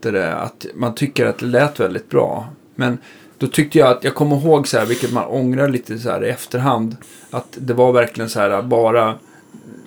du 0.00 0.10
det, 0.10 0.34
att 0.34 0.66
man 0.74 0.94
tycker 0.94 1.26
att 1.26 1.38
det 1.38 1.46
lät 1.46 1.80
väldigt 1.80 2.08
bra. 2.08 2.48
Men 2.74 2.98
då 3.38 3.46
tyckte 3.46 3.78
jag 3.78 3.88
att, 3.88 4.04
jag 4.04 4.14
kommer 4.14 4.36
ihåg 4.36 4.68
så 4.68 4.78
här, 4.78 4.86
vilket 4.86 5.12
man 5.12 5.24
ångrar 5.24 5.68
lite 5.68 5.98
så 5.98 6.10
här 6.10 6.24
i 6.24 6.28
efterhand, 6.28 6.96
att 7.30 7.58
det 7.60 7.74
var 7.74 7.92
verkligen 7.92 8.30
så 8.30 8.40
här 8.40 8.62
bara 8.62 9.14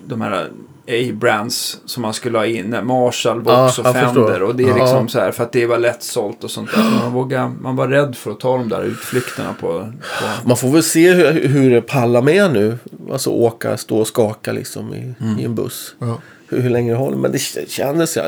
de 0.06 0.22
här 0.22 0.50
A-brands 0.88 1.78
som 1.86 2.02
man 2.02 2.14
skulle 2.14 2.38
ha 2.38 2.46
in. 2.46 2.70
Marshall, 2.84 3.38
Vox 3.40 3.48
Ja, 3.48 3.64
och 3.64 3.68
jag 3.68 3.76
förstår. 3.76 3.94
Fender. 3.94 4.44
Och 4.44 4.56
det 4.56 4.64
är 4.64 4.68
Ja. 4.68 4.76
liksom 4.76 5.08
så 5.10 5.20
här 5.20 5.32
för 5.32 5.44
att 5.44 5.52
det 5.52 5.66
var 5.66 5.78
lättsålt 5.78 6.44
och 6.44 6.52
sånt 6.52 6.72
där. 6.76 6.84
Man, 7.04 7.14
vågar, 7.14 7.50
man 7.62 7.76
var 7.76 7.88
rädd 7.88 8.16
för 8.16 8.32
att 8.32 8.40
ta 8.40 8.58
de 8.58 8.70
där 8.70 8.84
utflykterna 8.84 9.54
på... 9.60 9.68
på 9.68 10.48
Man 10.48 10.58
får 10.58 10.70
väl 10.70 10.84
se 10.84 11.12
hur, 11.14 11.48
hur 11.48 11.72
det 11.72 11.82
pallar 11.82 12.22
med 12.22 12.54
nu. 12.54 12.78
Alltså 13.12 13.30
åka, 13.30 13.78
stå 13.78 13.98
och 13.98 14.08
skaka 14.08 14.52
liksom 14.52 14.94
i, 14.94 15.14
i 15.42 15.46
en 15.46 15.56
buss. 15.56 15.96
Ja. 16.00 16.18
Hur, 16.48 16.62
hur 16.62 16.70
länge 16.70 16.92
det 16.92 16.98
håller. 16.98 17.18
Men 17.18 17.32
det 17.32 17.40
kändes, 17.70 18.16
ja, 18.18 18.24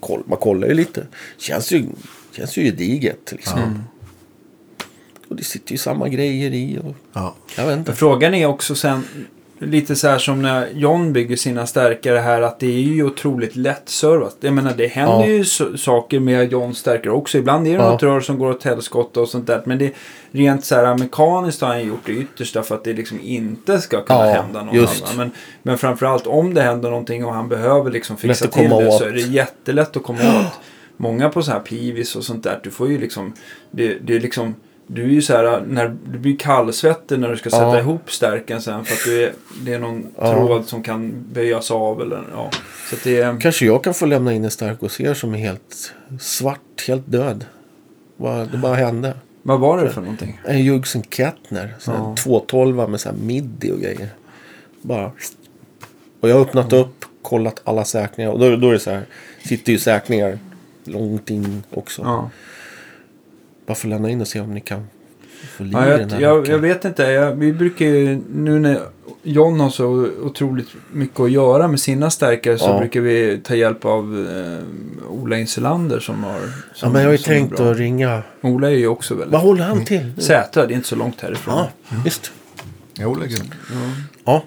koll, 0.00 0.22
man 0.26 0.38
kollar 0.38 0.68
ju 0.68 0.74
lite. 0.74 1.06
Känns 1.38 1.72
ju, 1.72 1.84
känns 2.36 2.56
ju 2.56 2.62
gediget 2.64 3.32
liksom. 3.32 3.84
Och 5.28 5.36
det 5.36 5.44
sitter 5.44 5.72
ju 5.72 5.78
samma 5.78 6.08
grejer 6.08 6.50
i. 6.50 6.78
Och, 6.84 6.94
Ja. 7.12 7.34
jag 7.56 7.66
vet 7.66 7.78
inte. 7.78 7.92
Frågan 7.92 8.34
är 8.34 8.46
också 8.46 8.74
sen, 8.74 9.04
lite 9.66 9.96
så 9.96 10.08
här 10.08 10.18
som 10.18 10.42
när 10.42 10.68
John 10.74 11.12
bygger 11.12 11.36
sina 11.36 11.66
stärkare 11.66 12.18
här, 12.18 12.42
att 12.42 12.60
det 12.60 12.66
är 12.66 12.80
ju 12.80 13.04
otroligt 13.04 13.56
lättservat. 13.56 14.36
Jag 14.40 14.54
menar, 14.54 14.72
det 14.76 14.86
händer 14.86 15.20
Ja. 15.20 15.26
ju 15.26 15.44
så, 15.44 15.76
saker 15.78 16.20
med 16.20 16.52
Johns 16.52 16.78
stärkare 16.78 17.12
också. 17.12 17.38
Ibland 17.38 17.66
är 17.66 17.70
det 17.70 17.76
Ja. 17.84 17.90
något 17.90 18.02
rör 18.02 18.20
som 18.20 18.38
går 18.38 18.50
åt 18.50 18.64
helskotta 18.64 19.20
och 19.20 19.28
sånt 19.28 19.46
där. 19.46 19.62
Men 19.64 19.78
det 19.78 19.92
rent 20.30 20.64
så 20.64 20.74
här 20.74 20.98
mekaniskt 20.98 21.60
har 21.60 21.68
han 21.68 21.86
gjort 21.86 22.06
det 22.06 22.12
yttersta 22.12 22.62
för 22.62 22.74
att 22.74 22.84
det 22.84 22.92
liksom 22.92 23.20
inte 23.22 23.78
ska 23.80 24.04
kunna 24.04 24.26
Ja, 24.26 24.32
hända 24.42 24.62
någon 24.64 24.74
just. 24.74 25.02
annan. 25.04 25.16
Men, 25.16 25.30
men 25.62 25.78
framförallt 25.78 26.26
om 26.26 26.54
det 26.54 26.62
händer 26.62 26.90
någonting 26.90 27.24
och 27.24 27.34
han 27.34 27.48
behöver 27.48 27.90
liksom 27.90 28.16
fixa 28.16 28.44
Lätt 28.44 28.54
till 28.54 28.68
det 28.70 28.88
åt. 28.88 28.98
så 28.98 29.04
är 29.04 29.12
det 29.12 29.20
jättelätt 29.20 29.96
att 29.96 30.02
komma 30.02 30.18
åt. 30.40 30.60
Många 30.96 31.28
på 31.28 31.42
så 31.42 31.50
här 31.50 31.60
Pivis 31.60 32.16
och 32.16 32.24
sånt 32.24 32.44
där, 32.44 32.60
du 32.62 32.70
får 32.70 32.88
ju 32.88 32.98
liksom, 32.98 33.32
det, 33.70 33.94
det 34.02 34.16
är 34.16 34.20
liksom 34.20 34.54
Du 34.94 35.02
är 35.04 35.08
ju 35.08 35.22
så 35.22 35.36
här, 35.36 35.60
när 35.68 35.96
du 36.12 36.18
blir 36.18 36.36
kallsvettig 36.36 37.18
när 37.18 37.28
du 37.28 37.36
ska 37.36 37.50
sätta 37.50 37.62
Ja. 37.62 37.78
ihop 37.78 38.12
stärken 38.12 38.62
sen 38.62 38.84
för 38.84 38.94
att 38.94 39.04
du 39.04 39.22
är, 39.24 39.32
det 39.64 39.74
är 39.74 39.78
någon 39.78 40.06
Ja. 40.18 40.32
tråd 40.34 40.64
som 40.66 40.82
kan 40.82 41.12
böjas 41.32 41.70
av 41.70 42.02
eller 42.02 42.22
ja. 42.32 42.50
Så 42.90 42.96
det 43.04 43.20
är, 43.20 43.40
Kanske 43.40 43.66
jag 43.66 43.84
kan 43.84 43.94
få 43.94 44.06
lämna 44.06 44.32
in 44.32 44.44
en 44.44 44.50
stark 44.50 44.80
hos 44.80 45.00
er 45.00 45.14
som 45.14 45.34
är 45.34 45.38
helt 45.38 45.92
svart, 46.20 46.84
helt 46.88 47.02
död. 47.10 47.44
Bara- 48.16 48.44
Det 48.44 48.58
bara 48.58 48.74
hände. 48.74 49.14
vad 49.42 49.60
var 49.60 49.82
det 49.84 49.90
för 49.90 50.00
någonting? 50.00 50.40
En 50.44 50.64
Jugsen 50.64 51.02
Kettner. 51.10 51.74
Ja. 51.86 51.92
ja. 51.92 52.14
212 52.22 52.90
med 52.90 53.00
så 53.00 53.08
här 53.08 53.16
midi 53.16 53.72
och 53.72 53.80
grejer. 53.80 54.08
Bara. 54.82 55.12
Och 56.20 56.28
jag 56.28 56.34
har 56.34 56.40
öppnat 56.42 56.72
upp, 56.72 57.04
kollat 57.22 57.60
alla 57.64 57.84
säkringar. 57.84 58.30
Och 58.30 58.38
då, 58.38 58.56
då 58.56 58.68
är 58.68 58.72
det 58.72 58.78
så 58.78 58.90
här. 58.90 59.02
Sitter 59.44 59.72
ju 59.72 59.78
säkringar 59.78 60.38
långt 60.84 61.30
in 61.30 61.62
också. 61.70 62.02
Ja. 62.02 62.30
Bara 63.72 63.78
att 63.78 63.84
lämna 63.84 64.10
in 64.10 64.20
och 64.20 64.28
se 64.28 64.40
om 64.40 64.54
ni 64.54 64.60
kan 64.60 64.86
få 65.56 65.62
liv 65.64 65.72
Ja, 65.72 65.86
i 65.86 65.90
jag, 65.90 65.98
den 66.00 66.10
här 66.10 66.20
jag, 66.20 66.48
jag 66.48 66.58
vet 66.58 66.84
inte. 66.84 67.02
Jag, 67.02 67.34
vi 67.34 67.52
brukar 67.52 67.86
ju, 67.86 68.20
nu 68.34 68.58
när 68.58 68.80
John 69.22 69.60
har 69.60 69.70
så 69.70 70.08
otroligt 70.22 70.68
mycket 70.92 71.20
att 71.20 71.30
göra 71.30 71.68
med 71.68 71.80
sina 71.80 72.10
stärkare 72.10 72.58
så 72.58 72.64
Ja. 72.68 72.78
brukar 72.78 73.00
vi 73.00 73.40
ta 73.44 73.54
hjälp 73.54 73.84
av 73.84 74.26
eh, 74.30 75.10
Ola 75.12 75.38
Inselander 75.38 76.00
som 76.00 76.24
har... 76.24 76.38
Som, 76.40 76.48
Ja, 76.80 76.88
men 76.88 77.00
jag 77.02 77.08
har 77.08 77.12
ju 77.12 77.18
tänkt 77.18 77.60
att 77.60 77.76
ringa. 77.76 78.22
Ola 78.40 78.70
är 78.70 78.74
ju 78.74 78.86
också 78.86 79.14
väldigt... 79.14 79.32
Vad 79.32 79.40
håller 79.42 79.64
han 79.64 79.84
till? 79.84 80.12
Sätra, 80.18 80.66
det 80.66 80.74
är 80.74 80.76
inte 80.76 80.88
så 80.88 80.96
långt 80.96 81.20
härifrån. 81.20 81.54
Ja, 81.56 81.68
visst. 82.04 82.32
Jo, 82.94 83.14
lägger 83.14 83.38
Ja, 84.24 84.42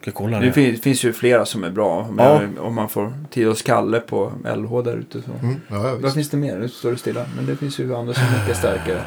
ska 0.00 0.10
kolla 0.10 0.38
Det 0.40 0.46
det. 0.46 0.52
finns, 0.52 0.80
finns 0.80 1.04
ju 1.04 1.12
flera 1.12 1.44
som 1.46 1.64
är 1.64 1.70
bra. 1.70 2.06
Men 2.12 2.48
Ja. 2.56 2.62
Om 2.62 2.74
man 2.74 2.88
får 2.88 3.12
tid 3.30 3.48
och 3.48 3.56
skalle 3.58 4.00
på 4.00 4.32
LH 4.56 4.82
där 4.84 4.96
ute. 4.96 5.18
Så. 5.22 5.30
Mm, 5.46 5.56
ja, 5.68 5.88
ja, 5.88 5.94
Vad 6.00 6.14
finns 6.14 6.30
det 6.30 6.36
mer? 6.36 6.58
Nu 6.58 6.68
står 6.68 6.90
det 6.90 6.96
stilla. 6.96 7.24
Men 7.36 7.46
det 7.46 7.56
finns 7.56 7.78
ju 7.78 7.94
andra 7.96 8.14
som 8.14 8.22
är 8.24 8.40
mycket 8.40 8.56
starkare. 8.56 9.00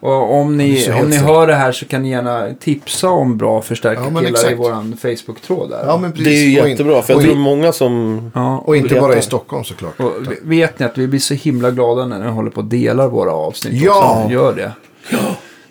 Och 0.00 0.34
om 0.34 0.56
ni, 0.56 0.76
ser 0.76 1.02
om 1.02 1.10
ni 1.10 1.16
hör 1.16 1.46
det 1.46 1.54
här 1.54 1.72
så 1.72 1.84
kan 1.86 2.02
ni 2.02 2.10
gärna 2.10 2.54
tipsa 2.60 3.08
om 3.08 3.36
bra 3.38 3.54
Ja, 3.56 3.62
förstärkarkillar 3.62 4.22
i 4.22 4.26
exakt. 4.26 4.58
våran 4.58 4.96
Facebook-tråd 4.96 5.70
där. 5.70 5.84
Ja, 5.86 5.98
men 5.98 6.12
precis. 6.12 6.26
Det 6.26 6.34
är 6.34 6.48
ju 6.48 6.60
Och 6.62 6.68
jättebra. 6.68 7.02
För 7.02 7.12
jag 7.14 7.22
tror 7.22 7.34
många 7.34 7.72
som... 7.72 8.20
Ja, 8.34 8.58
Och 8.58 8.76
inte 8.76 9.00
bara 9.00 9.16
i 9.16 9.22
Stockholm 9.22 9.64
såklart. 9.64 10.00
och 10.00 10.12
vet 10.42 10.78
ni 10.78 10.86
att 10.86 10.98
vi 10.98 11.06
blir 11.08 11.20
så 11.20 11.34
himla 11.34 11.70
glada 11.70 12.06
när 12.06 12.18
ni 12.18 12.30
håller 12.30 12.50
på 12.50 12.60
och 12.60 12.66
delar 12.66 13.08
våra 13.08 13.32
avsnitt 13.32 13.82
Ja! 13.82 14.18
också. 14.22 14.32
Gör 14.34 14.54
det. 14.54 14.72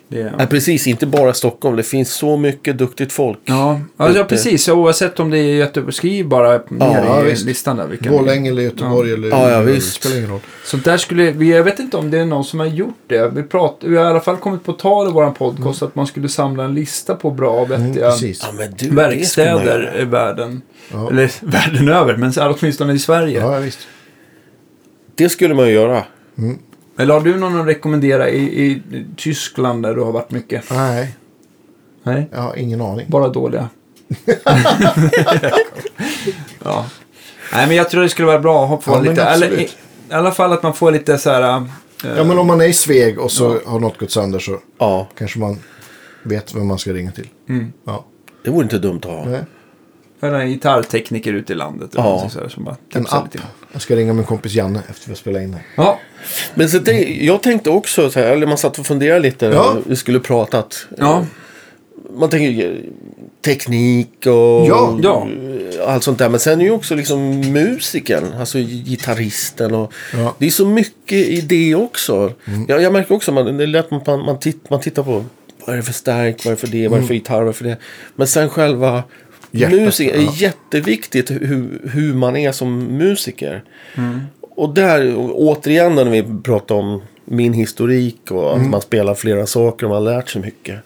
Det 0.08 0.32
Nej, 0.38 0.46
precis. 0.46 0.86
Inte 0.86 1.06
bara 1.06 1.32
Stockholm. 1.34 1.76
Det 1.76 1.82
finns 1.82 2.12
så 2.14 2.36
mycket 2.36 2.78
duktigt 2.78 3.12
folk. 3.12 3.38
Ja, 3.44 3.80
alltså, 3.96 4.18
ja, 4.18 4.24
precis. 4.24 4.64
Så 4.64 4.74
oavsett 4.74 5.20
om 5.20 5.30
det 5.30 5.38
är 5.38 5.54
Göteborg, 5.54 5.92
skriv 5.92 6.28
bara 6.28 6.50
ner 6.68 7.04
Ja, 7.06 7.22
i 7.22 7.30
visst. 7.30 7.44
listan 7.46 7.76
där. 7.76 7.86
Vilka 7.86 8.10
Borlänge 8.10 8.50
eller 8.50 8.62
Göteborg 8.62 9.12
eller... 9.12 9.28
Ja, 9.28 9.50
ja, 9.50 9.58
det 9.58 9.72
visst. 9.72 9.92
spelar 9.92 10.16
ingen 10.16 10.30
roll. 10.30 10.40
Sånt 10.64 10.84
där 10.84 10.96
skulle, 10.96 11.30
vi- 11.30 11.50
jag 11.56 11.64
vet 11.64 11.78
inte 11.78 11.96
om 11.96 12.10
det 12.10 12.18
är 12.18 12.24
någon 12.26 12.44
som 12.44 12.60
har 12.60 12.66
gjort 12.66 12.94
det. 13.06 13.28
Vi, 13.34 13.42
prat, 13.42 13.76
vi 13.80 13.96
har 13.96 14.04
i 14.04 14.08
alla 14.08 14.20
fall 14.20 14.36
kommit 14.36 14.64
på 14.64 14.72
tal 14.72 15.08
i 15.08 15.12
vår 15.12 15.30
podcast 15.30 15.82
att 15.82 15.94
man 15.94 16.06
skulle 16.06 16.28
samla 16.28 16.64
en 16.64 16.74
lista 16.74 17.14
på 17.14 17.30
bra 17.30 17.50
och 17.50 17.70
Mm, 17.70 17.86
vettiga 17.88 18.10
precis. 18.10 18.48
Ja, 18.58 18.64
du, 18.78 18.90
verkstäder 18.90 20.00
i 20.00 20.04
världen. 20.04 20.62
Ja. 20.92 21.10
Eller 21.10 21.30
världen 21.40 21.88
över, 21.88 22.16
men 22.16 22.32
så 22.32 22.54
åtminstone 22.60 22.92
i 22.92 22.98
Sverige. 22.98 23.40
Ja, 23.40 23.54
ja, 23.54 23.58
visst. 23.60 23.78
Det 25.14 25.28
skulle 25.28 25.54
man 25.54 25.66
ju 25.68 25.72
göra. 25.74 26.04
Eller 26.98 27.14
har 27.14 27.20
du 27.20 27.36
någon 27.38 27.60
att 27.60 27.66
rekommendera 27.66 28.28
i, 28.28 28.64
i 28.64 28.82
Tyskland 29.16 29.82
där 29.82 29.94
du 29.94 30.00
har 30.00 30.12
varit 30.12 30.30
mycket? 30.30 30.70
Nej, 30.70 31.14
Nej, 32.02 32.28
jag 32.32 32.40
har 32.40 32.56
ingen 32.56 32.80
aning. 32.80 33.06
bara 33.08 33.28
dåliga. 33.28 33.68
ja. 36.64 36.86
Nej, 37.52 37.66
men 37.66 37.76
jag 37.76 37.90
tror 37.90 38.02
det 38.02 38.08
skulle 38.08 38.26
vara 38.26 38.38
bra 38.38 38.66
att 38.74 38.84
få 38.84 38.90
Ja, 38.92 39.00
lite, 39.00 39.22
eller 39.22 39.58
i, 39.60 39.62
i 39.62 39.68
alla 40.12 40.32
fall 40.32 40.52
att 40.52 40.62
man 40.62 40.74
får 40.74 40.90
lite 40.90 41.18
så 41.18 41.30
här. 41.30 41.42
äh, 41.56 41.62
Ja, 42.16 42.24
men 42.24 42.38
om 42.38 42.46
man 42.46 42.60
är 42.60 42.64
i 42.64 42.72
Sveg 42.72 43.18
och 43.18 43.32
så 43.32 43.60
har 43.66 43.80
något 43.80 43.98
gått 43.98 44.10
sönder 44.10 44.38
så 44.38 44.58
Ja, 44.78 45.08
kanske 45.18 45.38
man 45.38 45.58
vet 46.22 46.54
vem 46.54 46.66
man 46.66 46.78
ska 46.78 46.92
ringa 46.92 47.10
till. 47.12 47.28
Mm. 47.48 47.72
Ja. 47.86 48.04
det 48.44 48.50
vore 48.50 48.62
inte 48.62 48.78
dumt 48.78 48.98
att 48.98 49.10
ha. 49.10 49.24
Nej. 49.24 49.40
Höra 50.20 50.42
en 50.42 50.48
gitarrtekniker 50.48 51.32
ute 51.32 51.52
i 51.52 51.56
landet. 51.56 51.94
eller 51.94 52.04
Ja. 52.04 52.28
så 52.28 52.40
här, 52.40 52.48
som 52.48 52.64
bara 52.64 52.76
En 52.94 53.06
app. 53.10 53.24
lite. 53.34 53.44
Jag 53.72 53.82
ska 53.82 53.96
ringa 53.96 54.12
min 54.12 54.24
kompis 54.24 54.54
Janne 54.54 54.82
efter 54.90 55.06
vi 55.06 55.10
har 55.12 55.16
spelat 55.16 55.42
in 55.42 55.52
det. 55.52 55.60
Ja, 55.76 55.98
Men 56.54 56.68
så 56.68 56.78
det, 56.78 56.92
jag 57.24 57.42
tänkte 57.42 57.70
också, 57.70 58.10
så 58.10 58.20
här, 58.20 58.26
eller 58.26 58.46
man 58.46 58.58
satt 58.58 58.78
och 58.78 58.86
funderade 58.86 59.20
lite. 59.20 59.46
Ja. 59.46 59.76
Vi 59.86 59.96
skulle 59.96 60.20
pratat. 60.20 60.86
ja. 60.98 61.26
Man 62.18 62.30
tänker 62.30 62.50
ju 62.50 62.82
teknik 63.44 64.26
och 64.26 64.66
Ja, 64.66 64.98
ja. 65.02 65.28
allt 65.86 66.02
sånt 66.04 66.18
där. 66.18 66.28
Men 66.28 66.40
sen 66.40 66.60
är 66.60 66.64
ju 66.64 66.70
också 66.70 66.94
liksom 66.94 67.40
musiken, 67.52 68.24
alltså 68.38 68.58
gitarristen. 68.58 69.74
Och 69.74 69.92
Ja. 70.12 70.34
Det 70.38 70.46
är 70.46 70.50
så 70.50 70.66
mycket 70.66 71.18
i 71.18 71.40
det 71.40 71.74
också. 71.74 72.32
Jag, 72.68 72.82
jag 72.82 72.92
märker 72.92 73.14
också, 73.14 73.32
man, 73.32 73.56
det 73.56 73.64
är 73.64 73.66
lätt 73.66 73.92
att 73.92 74.06
man, 74.06 74.20
man, 74.24 74.38
titt, 74.38 74.70
man 74.70 74.80
tittar 74.80 75.02
på 75.02 75.24
vad 75.66 75.72
är 75.74 75.76
det 75.76 75.82
för 75.82 75.92
stärk, 75.92 76.44
vad 76.44 76.52
är 76.52 76.56
det 76.56 76.60
för 76.60 76.66
det, 76.66 76.88
vad 76.88 76.98
är 76.98 77.00
det 77.02 77.06
för 77.06 77.14
gitarr, 77.14 77.34
vad 77.34 77.42
är 77.42 77.46
det 77.46 77.52
för 77.52 77.64
det. 77.64 77.76
Men 78.16 78.26
sen 78.26 78.48
själva 78.50 79.02
Hjärtat, 79.50 79.80
musiken 79.80 80.20
är 80.20 80.42
jätteviktigt 80.42 81.30
hur, 81.30 81.80
hur 81.92 82.14
man 82.14 82.36
är 82.36 82.52
som 82.52 82.78
musiker. 82.84 83.62
Och 84.58 84.74
där, 84.74 85.14
återigen 85.34 85.94
när 85.94 86.04
vi 86.04 86.24
pratar 86.42 86.74
om 86.74 87.02
min 87.24 87.52
historik 87.52 88.30
och 88.30 88.56
att 88.56 88.66
man 88.70 88.80
spelar 88.80 89.14
flera 89.14 89.46
saker 89.46 89.86
och 89.86 89.90
man 89.92 90.06
har 90.06 90.12
lärt 90.14 90.28
sig 90.28 90.42
mycket. 90.42 90.76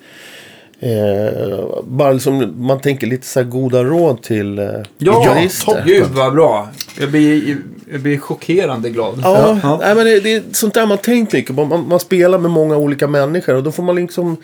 Eh, 0.80 1.64
bara 1.84 2.12
liksom, 2.12 2.54
man 2.66 2.80
tänker 2.80 3.06
lite 3.06 3.26
så 3.26 3.40
här 3.40 3.46
goda 3.46 3.84
råd 3.84 4.22
till 4.22 4.58
eh, 4.58 4.64
Ja, 4.98 5.20
gitarrister. 5.20 5.66
toppen. 5.66 5.82
Gud 5.86 6.06
vad 6.12 6.32
bra. 6.34 6.68
Jag 7.00 7.10
blir, 7.10 7.56
jag 7.92 8.00
blir 8.00 8.18
chockerande 8.18 8.90
glad. 8.90 9.20
Ja, 9.22 9.58
ja. 9.62 9.78
Nej, 9.82 9.94
men 9.94 10.04
det, 10.04 10.20
det 10.20 10.34
är 10.34 10.42
sånt 10.52 10.74
där 10.74 10.86
man 10.86 10.98
tänkt 10.98 11.32
mycket 11.32 11.56
på. 11.56 11.64
Man, 11.64 11.88
man 11.88 12.00
spelar 12.00 12.38
med 12.38 12.50
många 12.50 12.76
olika 12.76 13.06
människor 13.08 13.54
och 13.54 13.62
då 13.62 13.72
får 13.72 13.82
man 13.82 13.96
liksom... 13.96 14.36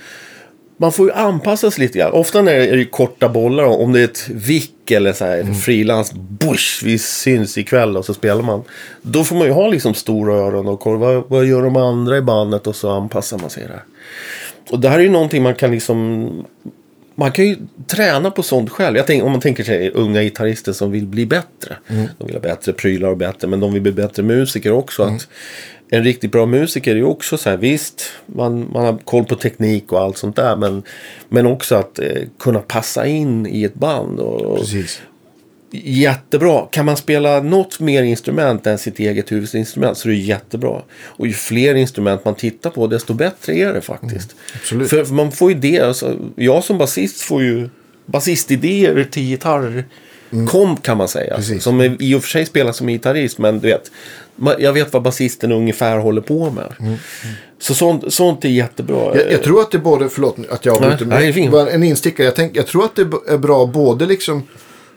Man 0.80 0.92
får 0.92 1.06
ju 1.06 1.12
anpassa 1.12 1.70
sig 1.70 1.84
lite 1.84 1.98
grann. 1.98 2.12
Ofta 2.12 2.42
när 2.42 2.52
det 2.52 2.66
är 2.66 2.84
korta 2.84 3.28
bollar, 3.28 3.64
om 3.64 3.92
det 3.92 4.00
är 4.00 4.04
ett 4.04 4.28
vick 4.28 4.90
eller 4.90 5.12
så 5.12 5.24
här 5.24 5.44
frilans, 5.44 6.12
bush, 6.14 6.84
vi 6.84 6.98
syns 6.98 7.58
ikväll 7.58 7.96
och 7.96 8.04
så 8.04 8.14
spelar 8.14 8.42
man. 8.42 8.62
Då 9.02 9.24
får 9.24 9.36
man 9.36 9.46
ju 9.46 9.52
ha 9.52 9.68
liksom 9.68 9.94
stora 9.94 10.34
öron 10.34 10.68
och 10.68 10.80
kolla 10.80 10.98
vad, 10.98 11.24
vad 11.28 11.46
gör 11.46 11.62
de 11.62 11.76
andra 11.76 12.16
i 12.16 12.20
bandet 12.22 12.66
och 12.66 12.76
så 12.76 12.90
anpassar 12.90 13.38
man 13.38 13.50
sig 13.50 13.66
där. 13.66 13.82
Och 14.70 14.80
det 14.80 14.88
här 14.88 14.98
är 14.98 15.02
ju 15.02 15.08
någonting 15.08 15.42
man 15.42 15.54
kan 15.54 15.70
liksom... 15.70 16.28
Man 17.14 17.32
kan 17.32 17.46
ju 17.46 17.56
träna 17.86 18.30
på 18.30 18.42
sånt 18.42 18.70
själv. 18.70 18.96
Jag 18.96 19.06
tänker, 19.06 19.26
om 19.26 19.32
man 19.32 19.40
tänker 19.40 19.64
sig 19.64 19.90
unga 19.90 20.22
gitarrister 20.22 20.72
som 20.72 20.90
vill 20.90 21.06
bli 21.06 21.26
bättre. 21.26 21.76
De 22.18 22.26
vill 22.26 22.34
ha 22.34 22.40
bättre 22.40 22.72
prylar 22.72 23.08
och 23.08 23.16
bättre, 23.16 23.48
men 23.48 23.60
de 23.60 23.72
vill 23.72 23.82
bli 23.82 23.92
bättre 23.92 24.22
musiker 24.22 24.72
också. 24.72 25.02
Att 25.02 25.28
en 25.90 26.04
riktigt 26.04 26.32
bra 26.32 26.46
musiker 26.46 26.90
är 26.90 26.96
ju 26.96 27.04
också 27.04 27.38
så 27.38 27.50
här, 27.50 27.56
visst, 27.56 28.02
man, 28.26 28.70
man 28.72 28.84
har 28.84 28.98
koll 29.04 29.24
på 29.24 29.34
teknik 29.34 29.92
och 29.92 30.00
allt 30.00 30.18
sånt 30.18 30.36
där. 30.36 30.56
Men, 30.56 30.82
men 31.28 31.46
också 31.46 31.74
att 31.74 31.98
eh, 31.98 32.22
kunna 32.38 32.58
passa 32.58 33.06
in 33.06 33.46
i 33.46 33.64
ett 33.64 33.74
band. 33.74 34.20
Och, 34.20 34.58
Precis. 34.58 35.02
Jättebra. 35.70 36.66
Kan 36.70 36.86
man 36.86 36.96
spela 36.96 37.40
något 37.40 37.80
mer 37.80 38.02
instrument 38.02 38.66
än 38.66 38.78
sitt 38.78 38.98
eget 38.98 39.32
huvudinstrument 39.32 39.98
så 39.98 40.08
är 40.08 40.12
det 40.12 40.18
jättebra. 40.18 40.82
Och 41.00 41.26
ju 41.26 41.32
fler 41.32 41.74
instrument 41.74 42.24
man 42.24 42.34
tittar 42.34 42.70
på 42.70 42.86
desto 42.86 43.14
bättre 43.14 43.54
är 43.54 43.72
det 43.72 43.80
faktiskt. 43.80 44.34
absolut. 44.54 44.90
För, 44.90 45.04
för 45.04 45.14
man 45.14 45.32
får 45.32 45.50
ju 45.52 45.58
det. 45.58 45.80
Alltså, 45.80 46.16
jag 46.36 46.64
som 46.64 46.78
basist 46.78 47.20
får 47.20 47.42
ju 47.42 47.68
basistidéer 48.06 49.04
till 49.10 49.22
gitarr. 49.22 49.84
Komp 50.48 50.82
kan 50.82 50.98
man 50.98 51.08
säga. 51.08 51.36
Precis. 51.36 51.62
Som 51.62 51.96
i 52.00 52.14
och 52.14 52.22
för 52.22 52.28
sig 52.28 52.46
spelar 52.46 52.72
som 52.72 52.86
gitarrist. 52.86 53.38
Men 53.38 53.60
du 53.60 53.68
vet. 53.68 53.90
Jag 54.58 54.72
vet 54.72 54.92
vad 54.92 55.02
basisten 55.02 55.52
ungefär 55.52 55.98
håller 55.98 56.20
på 56.20 56.50
med. 56.50 56.98
Så 57.58 57.74
sånt, 57.74 58.12
sånt 58.12 58.44
är 58.44 58.48
jättebra. 58.48 59.16
Jag, 59.16 59.32
jag 59.32 59.42
tror 59.42 59.60
att 59.60 59.70
det 59.70 59.78
är 59.78 59.82
både, 59.82 60.08
förlåt 60.08 60.36
att 60.50 60.64
jag 60.64 60.74
avbryter, 60.76 61.04
nej, 61.04 61.48
bara 61.50 61.70
en 61.70 61.82
instickare. 61.82 62.24
Jag, 62.26 62.34
tänk, 62.36 62.56
jag 62.56 62.66
tror 62.66 62.84
att 62.84 62.96
det 62.96 63.02
är 63.28 63.38
bra 63.38 63.66
både 63.66 64.06
liksom 64.06 64.42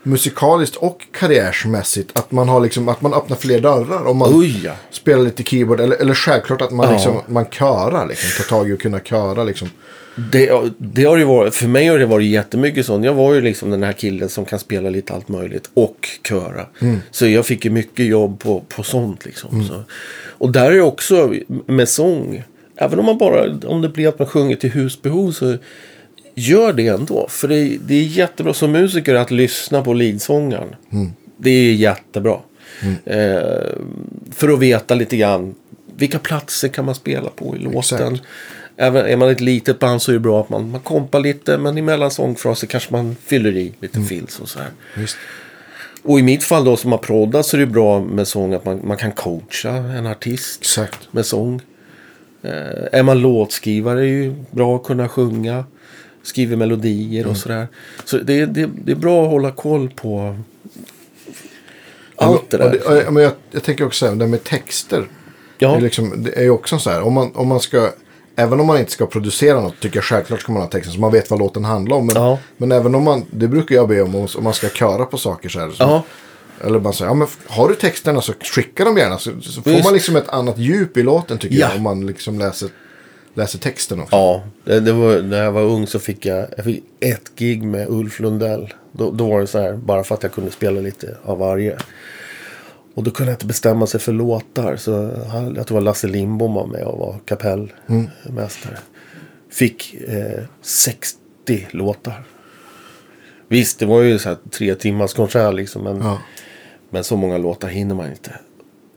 musikaliskt 0.02 0.76
och 0.76 1.06
karriärsmässigt. 1.12 2.18
Att 2.18 2.32
man, 2.32 2.48
har 2.48 2.60
liksom, 2.60 2.88
att 2.88 3.00
man 3.00 3.14
öppnar 3.14 3.36
fler 3.36 3.60
dörrar. 3.60 4.06
Om 4.06 4.16
man 4.16 4.30
Oj 4.34 4.60
ja. 4.64 4.72
spelar 4.90 5.22
lite 5.22 5.42
keyboard. 5.42 5.80
Eller, 5.80 5.96
eller 5.96 6.14
självklart 6.14 6.62
att 6.62 6.70
man, 6.70 6.86
Ja. 6.86 6.92
liksom, 6.92 7.20
man 7.26 7.46
körar. 7.50 8.06
Liksom, 8.08 8.44
tar 8.44 8.56
tag 8.58 8.70
i 8.70 8.72
att 8.72 8.78
kunna 8.80 9.00
köra. 9.00 9.44
Liksom. 9.44 9.68
Det, 10.32 10.72
det 10.78 11.04
har 11.04 11.16
ju 11.16 11.24
varit, 11.24 11.54
för 11.54 11.68
mig 11.68 11.86
har 11.86 11.98
det 11.98 12.06
varit 12.06 12.26
jättemycket 12.26 12.86
sånt. 12.86 13.04
Jag 13.04 13.14
var 13.14 13.34
ju 13.34 13.40
liksom 13.40 13.70
den 13.70 13.82
här 13.82 13.92
killen 13.92 14.28
som 14.28 14.44
kan 14.44 14.58
spela 14.58 14.90
lite 14.90 15.12
allt 15.12 15.28
möjligt 15.28 15.70
och 15.74 16.08
köra. 16.28 16.66
Så 17.10 17.26
jag 17.26 17.46
fick 17.46 17.64
ju 17.64 17.70
mycket 17.70 18.06
jobb 18.06 18.40
på, 18.40 18.60
på 18.68 18.82
sånt 18.82 19.24
liksom. 19.24 19.64
Så. 19.64 19.82
Och 20.38 20.52
där 20.52 20.70
är 20.70 20.76
det 20.76 20.82
också 20.82 21.34
med 21.66 21.88
sång. 21.88 22.42
Även 22.76 22.98
om 22.98 23.04
man 23.04 23.18
bara, 23.18 23.58
om 23.66 23.82
det 23.82 23.88
blir 23.88 24.08
att 24.08 24.18
man 24.18 24.28
sjunger 24.28 24.56
till 24.56 24.70
husbehov 24.70 25.32
så 25.32 25.56
gör 26.34 26.72
det 26.72 26.88
ändå. 26.88 27.26
För 27.28 27.48
det, 27.48 27.78
det 27.86 27.94
är 27.94 28.02
jättebra 28.02 28.54
som 28.54 28.72
musiker 28.72 29.14
att 29.14 29.30
lyssna 29.30 29.82
på 29.82 29.94
leadsångaren. 29.94 30.74
Det 31.36 31.50
är 31.50 31.72
jättebra. 31.72 32.38
Eh, 33.04 33.76
för 34.30 34.48
att 34.48 34.58
veta 34.58 34.94
lite 34.94 35.16
grann 35.16 35.54
vilka 35.96 36.18
platser 36.18 36.68
kan 36.68 36.84
man 36.84 36.94
spela 36.94 37.30
på 37.30 37.56
i 37.56 37.58
låten. 37.58 37.78
Exakt. 37.78 38.22
Även 38.82 39.06
är 39.06 39.16
man 39.16 39.28
ett 39.30 39.40
litet 39.40 39.78
band 39.78 40.02
så 40.02 40.10
är 40.10 40.12
det 40.12 40.20
bra 40.20 40.40
att 40.40 40.48
man, 40.48 40.70
man 40.70 40.80
kompar 40.80 41.20
lite 41.20 41.58
men 41.58 41.78
emellan 41.78 42.10
sångfraser 42.10 42.66
kanske 42.66 42.92
man 42.92 43.16
fyller 43.24 43.56
i 43.56 43.72
lite 43.80 44.00
fills 44.00 44.40
och 44.40 44.48
så 44.48 44.58
här. 44.58 44.68
Visst. 44.96 45.16
Och 46.02 46.18
i 46.18 46.22
mitt 46.22 46.44
fall 46.44 46.64
då 46.64 46.76
som 46.76 46.92
har 46.92 46.98
proddat 46.98 47.46
så 47.46 47.56
är 47.56 47.60
det 47.60 47.66
bra 47.66 48.00
med 48.00 48.28
sång 48.28 48.54
att 48.54 48.64
man, 48.64 48.80
man 48.84 48.96
kan 48.96 49.12
coacha 49.12 49.70
en 49.70 50.06
artist 50.06 50.60
Exakt. 50.60 51.12
med 51.12 51.26
sång. 51.26 51.60
Eh, 52.42 52.50
är 52.98 53.02
man 53.02 53.20
låtskrivare 53.20 53.98
är 54.00 54.02
det 54.02 54.08
ju 54.08 54.34
bra 54.50 54.76
att 54.76 54.84
kunna 54.84 55.08
sjunga. 55.08 55.64
Skriver 56.22 56.56
melodier 56.56 57.20
Mm. 57.20 57.30
och 57.30 57.36
sådär. 57.36 57.68
Så 58.04 58.18
det, 58.18 58.46
det, 58.46 58.70
det 58.84 58.92
är 58.92 58.96
bra 58.96 59.24
att 59.24 59.30
hålla 59.30 59.50
koll 59.50 59.90
på 59.90 60.36
allt 62.16 62.50
det 62.50 62.56
där. 62.56 62.80
ja, 63.04 63.10
men 63.10 63.22
jag, 63.22 63.32
jag 63.50 63.62
tänker 63.62 63.86
också 63.86 64.06
säga, 64.06 64.14
det 64.14 64.24
här 64.24 64.30
med 64.30 64.44
texter. 64.44 65.04
Ja. 65.58 65.68
Det, 65.70 65.76
är 65.76 65.80
liksom, 65.80 66.22
det 66.22 66.44
är 66.44 66.50
också 66.50 66.78
så 66.78 66.90
här, 66.90 67.02
om 67.02 67.12
man, 67.12 67.32
om 67.34 67.48
man 67.48 67.60
ska, 67.60 67.90
även 68.36 68.60
om 68.60 68.66
man 68.66 68.78
inte 68.78 68.92
ska 68.92 69.06
producera 69.06 69.60
något, 69.60 69.80
tycker 69.80 69.96
jag 69.96 70.04
självklart 70.04 70.40
ska 70.40 70.52
man 70.52 70.62
ha 70.62 70.68
texten 70.68 70.94
så 70.94 71.00
man 71.00 71.12
vet 71.12 71.30
vad 71.30 71.38
låten 71.38 71.64
handlar 71.64 71.96
om. 71.96 72.06
Men, 72.06 72.16
Ja. 72.16 72.38
men 72.56 72.72
även 72.72 72.94
om 72.94 73.02
man, 73.04 73.24
det 73.30 73.48
brukar 73.48 73.74
jag 73.74 73.88
be 73.88 74.02
om, 74.02 74.14
om 74.14 74.28
man 74.44 74.54
ska 74.54 74.68
köra 74.68 75.04
på 75.04 75.18
saker 75.18 75.48
så 75.48 75.60
här. 75.60 75.70
Så, 75.70 75.74
Ja. 75.82 76.02
Eller 76.64 76.78
bara 76.78 76.92
säga, 76.92 77.10
ja 77.10 77.14
men 77.14 77.28
har 77.46 77.68
du 77.68 77.74
texterna 77.74 78.20
så 78.20 78.32
skicka 78.40 78.84
dem 78.84 78.96
gärna. 78.96 79.18
Så, 79.18 79.30
så 79.40 79.62
får 79.62 79.70
Visst. 79.70 79.84
man 79.84 79.92
liksom 79.94 80.16
ett 80.16 80.28
annat 80.28 80.58
djup 80.58 80.96
i 80.96 81.02
låten 81.02 81.38
tycker 81.38 81.56
Ja. 81.56 81.66
jag. 81.68 81.76
Om 81.76 81.82
man 81.82 82.06
liksom 82.06 82.38
läser, 82.38 82.68
läser 83.34 83.58
texten 83.58 84.00
också. 84.00 84.16
Ja, 84.16 84.42
det, 84.64 84.80
det 84.80 84.92
var, 84.92 85.22
när 85.22 85.44
jag 85.44 85.52
var 85.52 85.62
ung 85.62 85.86
så 85.86 85.98
fick 85.98 86.26
jag, 86.26 86.46
jag 86.56 86.64
fick 86.64 86.84
ett 87.00 87.32
gig 87.36 87.62
med 87.62 87.88
Ulf 87.90 88.20
Lundell. 88.20 88.74
Då, 88.92 89.10
då 89.10 89.28
var 89.28 89.40
det 89.40 89.46
så 89.46 89.58
här, 89.58 89.72
bara 89.72 90.04
för 90.04 90.14
att 90.14 90.22
jag 90.22 90.32
kunde 90.32 90.50
spela 90.50 90.80
lite 90.80 91.16
av 91.24 91.38
varje. 91.38 91.78
Och 92.94 93.02
då 93.02 93.10
kunde 93.10 93.32
jag 93.32 93.36
inte 93.36 93.46
bestämma 93.46 93.86
sig 93.86 94.00
för 94.00 94.12
låtar. 94.12 94.76
Så 94.76 95.10
han, 95.28 95.44
jag 95.54 95.54
tror 95.54 95.64
det 95.66 95.74
var 95.74 95.80
Lasse 95.80 96.06
Lindbom 96.08 96.54
var 96.54 96.66
med 96.66 96.82
och 96.84 96.98
var 96.98 97.18
kapellmästare. 97.24 98.78
Fick 99.50 99.94
eh, 100.08 100.42
60 100.62 101.16
låtar. 101.70 102.24
Visst, 103.48 103.78
det 103.78 103.86
var 103.86 104.00
ju 104.02 104.18
så 104.18 104.28
här 104.28 104.38
tre 104.50 104.74
timmars 104.74 105.14
konsert 105.14 105.54
liksom. 105.54 105.82
Men, 105.84 105.96
Ja. 106.00 106.18
men 106.90 107.04
så 107.04 107.16
många 107.16 107.38
låtar 107.38 107.68
hinner 107.68 107.94
man 107.94 108.10
inte. 108.10 108.30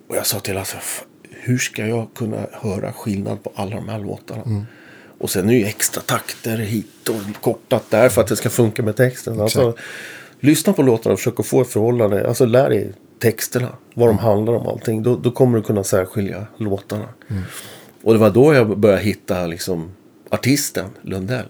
Och 0.10 0.16
jag 0.16 0.26
sa 0.26 0.40
till 0.40 0.54
Lasse, 0.56 0.78
"F- 0.78 1.04
hur 1.32 1.58
ska 1.58 1.88
jag 1.88 2.08
kunna 2.16 2.48
höra 2.52 2.94
skillnad 2.94 3.44
på 3.44 3.52
alla 3.56 3.76
de 3.76 3.90
här 3.90 4.00
låtarna? 4.00 4.66
Och 5.18 5.30
sen 5.30 5.46
är 5.46 5.54
det 5.54 5.60
ju 5.60 5.66
extra 5.66 6.02
takter 6.02 6.58
hit 6.58 7.10
och 7.10 7.42
kortat 7.42 7.84
där 7.90 8.10
för 8.10 8.22
att 8.22 8.28
det 8.28 8.36
ska 8.36 8.50
funka 8.50 8.84
med 8.84 8.96
texten. 8.96 9.42
Alltså, 9.42 9.76
lyssna 10.40 10.74
på 10.74 10.82
låtarna 10.82 11.14
och 11.14 11.20
försök 11.20 11.40
att 11.40 11.46
få 11.46 11.62
ett 11.62 11.68
förhållande. 11.70 12.28
Alltså 12.28 12.46
lär 12.46 12.70
dig 12.70 12.94
texterna, 13.26 13.76
vad 13.94 14.10
de 14.10 14.18
handlar 14.18 14.54
om 14.54 14.68
allting. 14.68 15.04
Då, 15.04 15.16
då 15.16 15.32
kommer 15.32 15.58
du 15.58 15.64
kunna 15.64 15.84
särskilja 15.84 16.48
låtarna. 16.58 17.08
Och 18.04 18.14
det 18.14 18.20
var 18.20 18.30
då 18.30 18.54
jag 18.54 18.78
började 18.78 19.02
hitta 19.02 19.48
liksom, 19.48 19.92
artisten 20.30 20.90
Lundell. 21.02 21.46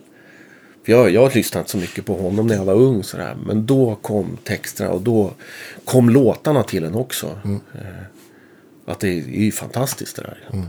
För 0.86 0.92
jag, 0.92 1.10
jag 1.10 1.36
lyssnade 1.36 1.62
inte 1.62 1.72
så 1.72 1.78
mycket 1.78 2.06
på 2.06 2.16
honom 2.16 2.48
när 2.48 2.56
jag 2.56 2.66
var 2.66 2.74
ung. 2.74 3.04
Sådär. 3.04 3.38
Men 3.46 3.66
då 3.66 3.96
kom 3.96 4.38
texterna 4.44 4.90
och 4.90 5.02
då 5.02 5.32
kom 5.86 6.10
låtarna 6.10 6.64
till 6.64 6.84
en 6.84 6.96
också. 6.96 7.40
Eh, 7.46 8.04
att 8.86 9.00
det 9.00 9.08
är, 9.08 9.18
är 9.18 9.44
ju 9.44 9.52
fantastiskt 9.52 10.16
det 10.16 10.22
där. 10.22 10.64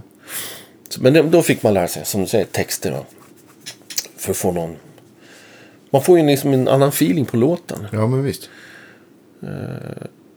Så, 0.89 1.03
men 1.03 1.13
det, 1.13 1.23
då 1.23 1.43
fick 1.43 1.63
man 1.63 1.75
lära 1.75 1.89
sig, 1.89 2.05
som 2.05 2.21
du 2.21 2.27
säger, 2.27 2.45
texter. 2.45 2.91
Då, 2.91 3.07
för 4.17 4.31
att 4.31 4.37
få 4.37 4.53
någon... 4.53 4.77
Man 5.91 6.03
får 6.03 6.19
ju 6.19 6.27
liksom 6.27 6.53
en 6.53 6.69
annan 6.69 6.89
feeling 6.89 7.25
på 7.25 7.37
låten. 7.37 7.87
Ja 7.93 8.07
men 8.07 8.23
visst. 8.23 8.51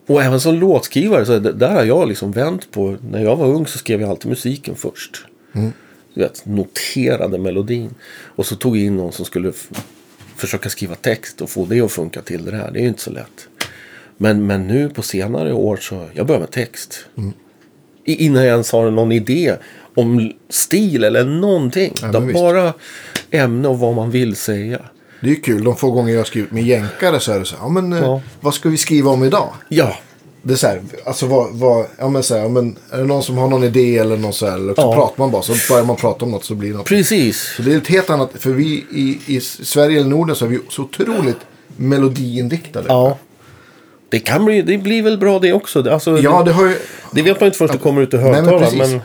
Och 0.09 0.23
även 0.23 0.39
som 0.39 0.55
låtskrivare, 0.55 1.25
så 1.25 1.39
där 1.39 1.69
har 1.69 1.83
jag 1.83 2.07
liksom 2.07 2.31
vänt 2.31 2.71
på. 2.71 2.97
När 3.11 3.23
jag 3.23 3.35
var 3.35 3.47
ung 3.47 3.67
så 3.67 3.77
skrev 3.77 4.01
jag 4.01 4.09
alltid 4.09 4.29
musiken 4.29 4.75
först. 4.75 5.25
Du 6.13 6.21
vet, 6.21 6.45
noterade 6.45 7.37
melodin. 7.37 7.95
Och 8.35 8.45
så 8.45 8.55
tog 8.55 8.77
jag 8.77 8.85
in 8.85 8.97
någon 8.97 9.11
som 9.11 9.25
skulle 9.25 9.51
försöka 10.35 10.69
skriva 10.69 10.95
text 10.95 11.41
och 11.41 11.49
få 11.49 11.65
det 11.65 11.81
att 11.81 11.91
funka 11.91 12.21
till 12.21 12.45
det 12.45 12.55
här. 12.55 12.71
Det 12.71 12.79
är 12.79 12.81
ju 12.81 12.87
inte 12.87 13.01
så 13.01 13.11
lätt. 13.11 13.47
Men, 14.17 14.47
men 14.47 14.67
nu 14.67 14.89
på 14.89 15.01
senare 15.01 15.53
år 15.53 15.77
så, 15.77 16.05
jag 16.13 16.27
börjar 16.27 16.39
med 16.39 16.51
text. 16.51 17.05
I, 18.05 18.25
innan 18.25 18.43
jag 18.43 18.51
ens 18.51 18.71
har 18.71 18.91
någon 18.91 19.11
idé 19.11 19.55
om 19.95 20.33
stil 20.49 21.03
eller 21.03 21.25
någonting. 21.25 21.93
Ja, 22.01 22.21
bara 22.33 22.73
ämne 23.31 23.67
och 23.67 23.79
vad 23.79 23.95
man 23.95 24.11
vill 24.11 24.35
säga. 24.35 24.81
Det 25.21 25.27
är 25.27 25.29
ju 25.29 25.41
kul. 25.41 25.63
De 25.63 25.75
få 25.75 25.91
gånger 25.91 26.11
jag 26.13 26.19
har 26.19 26.25
skrivit 26.25 26.51
med 26.51 26.63
jänkare 26.63 27.19
så 27.19 27.31
är 27.31 27.39
det 27.39 27.45
så 27.45 27.55
här. 27.55 27.63
Ja 27.63 27.69
men 27.69 27.93
eh, 27.93 27.99
Ja. 27.99 28.21
vad 28.41 28.53
ska 28.53 28.69
vi 28.69 28.77
skriva 28.77 29.11
om 29.11 29.23
idag? 29.23 29.49
Ja, 29.69 29.95
Det 30.41 30.53
är 30.53 30.57
så 30.57 30.67
här, 30.67 30.81
alltså 31.05 31.25
vad, 31.25 31.49
vad, 31.53 31.85
ja 31.97 32.09
men 32.09 32.23
så 32.23 32.35
här, 32.35 32.41
ja, 32.41 32.49
men 32.49 32.77
är 32.91 32.97
det 32.97 33.03
någon 33.03 33.23
som 33.23 33.37
har 33.37 33.47
någon 33.47 33.63
idé 33.63 33.97
eller 33.97 34.17
något 34.17 34.35
så 34.35 34.47
här, 34.49 34.57
så 34.57 34.73
Ja. 34.77 34.93
pratar 34.93 35.13
man 35.17 35.31
bara, 35.31 35.41
så 35.41 35.53
börjar 35.73 35.85
man 35.85 35.95
prata 35.95 36.25
om 36.25 36.31
något 36.31 36.43
så 36.45 36.55
blir 36.55 36.71
det 36.71 36.77
något. 36.77 36.85
precis. 36.87 37.53
Så 37.55 37.61
det 37.61 37.73
är 37.73 37.77
ett 37.77 37.87
helt 37.87 38.09
annat, 38.09 38.29
för 38.35 38.49
vi 38.49 38.65
i, 38.91 39.19
i 39.35 39.39
Sverige 39.41 39.99
eller 39.99 40.09
Norden 40.09 40.35
så 40.35 40.45
är 40.45 40.49
vi 40.49 40.59
så 40.69 40.81
otroligt 40.81 41.37
melodiinriktade. 41.75 42.85
Ja. 42.87 43.17
Det 44.09 44.19
kan 44.19 44.45
bli, 44.45 44.61
det 44.61 44.77
blir 44.77 45.03
väl 45.03 45.17
bra 45.17 45.39
det 45.39 45.53
också. 45.53 45.89
Alltså, 45.91 46.19
Ja, 46.19 46.43
det 46.43 46.51
har 46.51 46.65
ju, 46.65 46.75
Det 47.11 47.21
vet 47.21 47.39
man 47.39 47.47
inte 47.47 47.57
först 47.57 47.73
det 47.73 47.79
kommer 47.79 48.01
ut 48.01 48.13
i 48.13 48.17
högtalaren. 48.17 48.77
Men, 48.77 49.01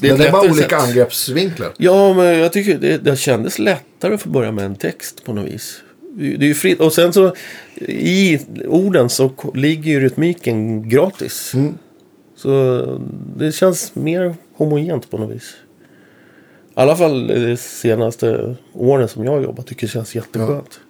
det 0.00 0.08
är, 0.08 0.26
ett 0.26 0.32
bara 0.32 0.50
olika 0.50 0.80
sätt. 0.80 0.88
angreppsvinklar. 0.88 1.72
Ja, 1.76 2.14
men 2.14 2.38
jag 2.38 2.52
tycker 2.52 2.78
det, 2.78 2.98
det 2.98 3.16
kändes 3.16 3.58
lättare 3.58 4.14
att 4.14 4.22
få 4.22 4.28
börja 4.28 4.52
med 4.52 4.64
en 4.64 4.76
text 4.76 5.24
på 5.24 5.32
något 5.32 5.46
vis. 5.46 5.82
Det 6.14 6.36
det 6.36 6.44
är 6.44 6.48
ju 6.48 6.54
fritt. 6.54 6.80
Och 6.80 6.92
sen 6.92 7.12
så 7.12 7.34
i 7.88 8.38
orden 8.66 9.08
så 9.08 9.32
ligger 9.54 9.90
ju 9.90 10.00
rytmiken 10.00 10.88
gratis. 10.88 11.54
Mm. 11.54 11.74
Så 12.36 13.00
det 13.36 13.52
känns 13.52 13.94
mer 13.94 14.34
homogent 14.54 15.10
på 15.10 15.18
något 15.18 15.36
vis. 15.36 15.56
I 16.68 16.80
alla 16.80 16.96
fall 16.96 17.26
de 17.26 17.56
senaste 17.56 18.56
åren 18.72 19.08
som 19.08 19.24
jag 19.24 19.32
har 19.32 19.40
jobbat 19.40 19.66
tycker 19.66 19.86
det 19.86 19.92
känns 19.92 20.14
jätteskönt. 20.14 20.80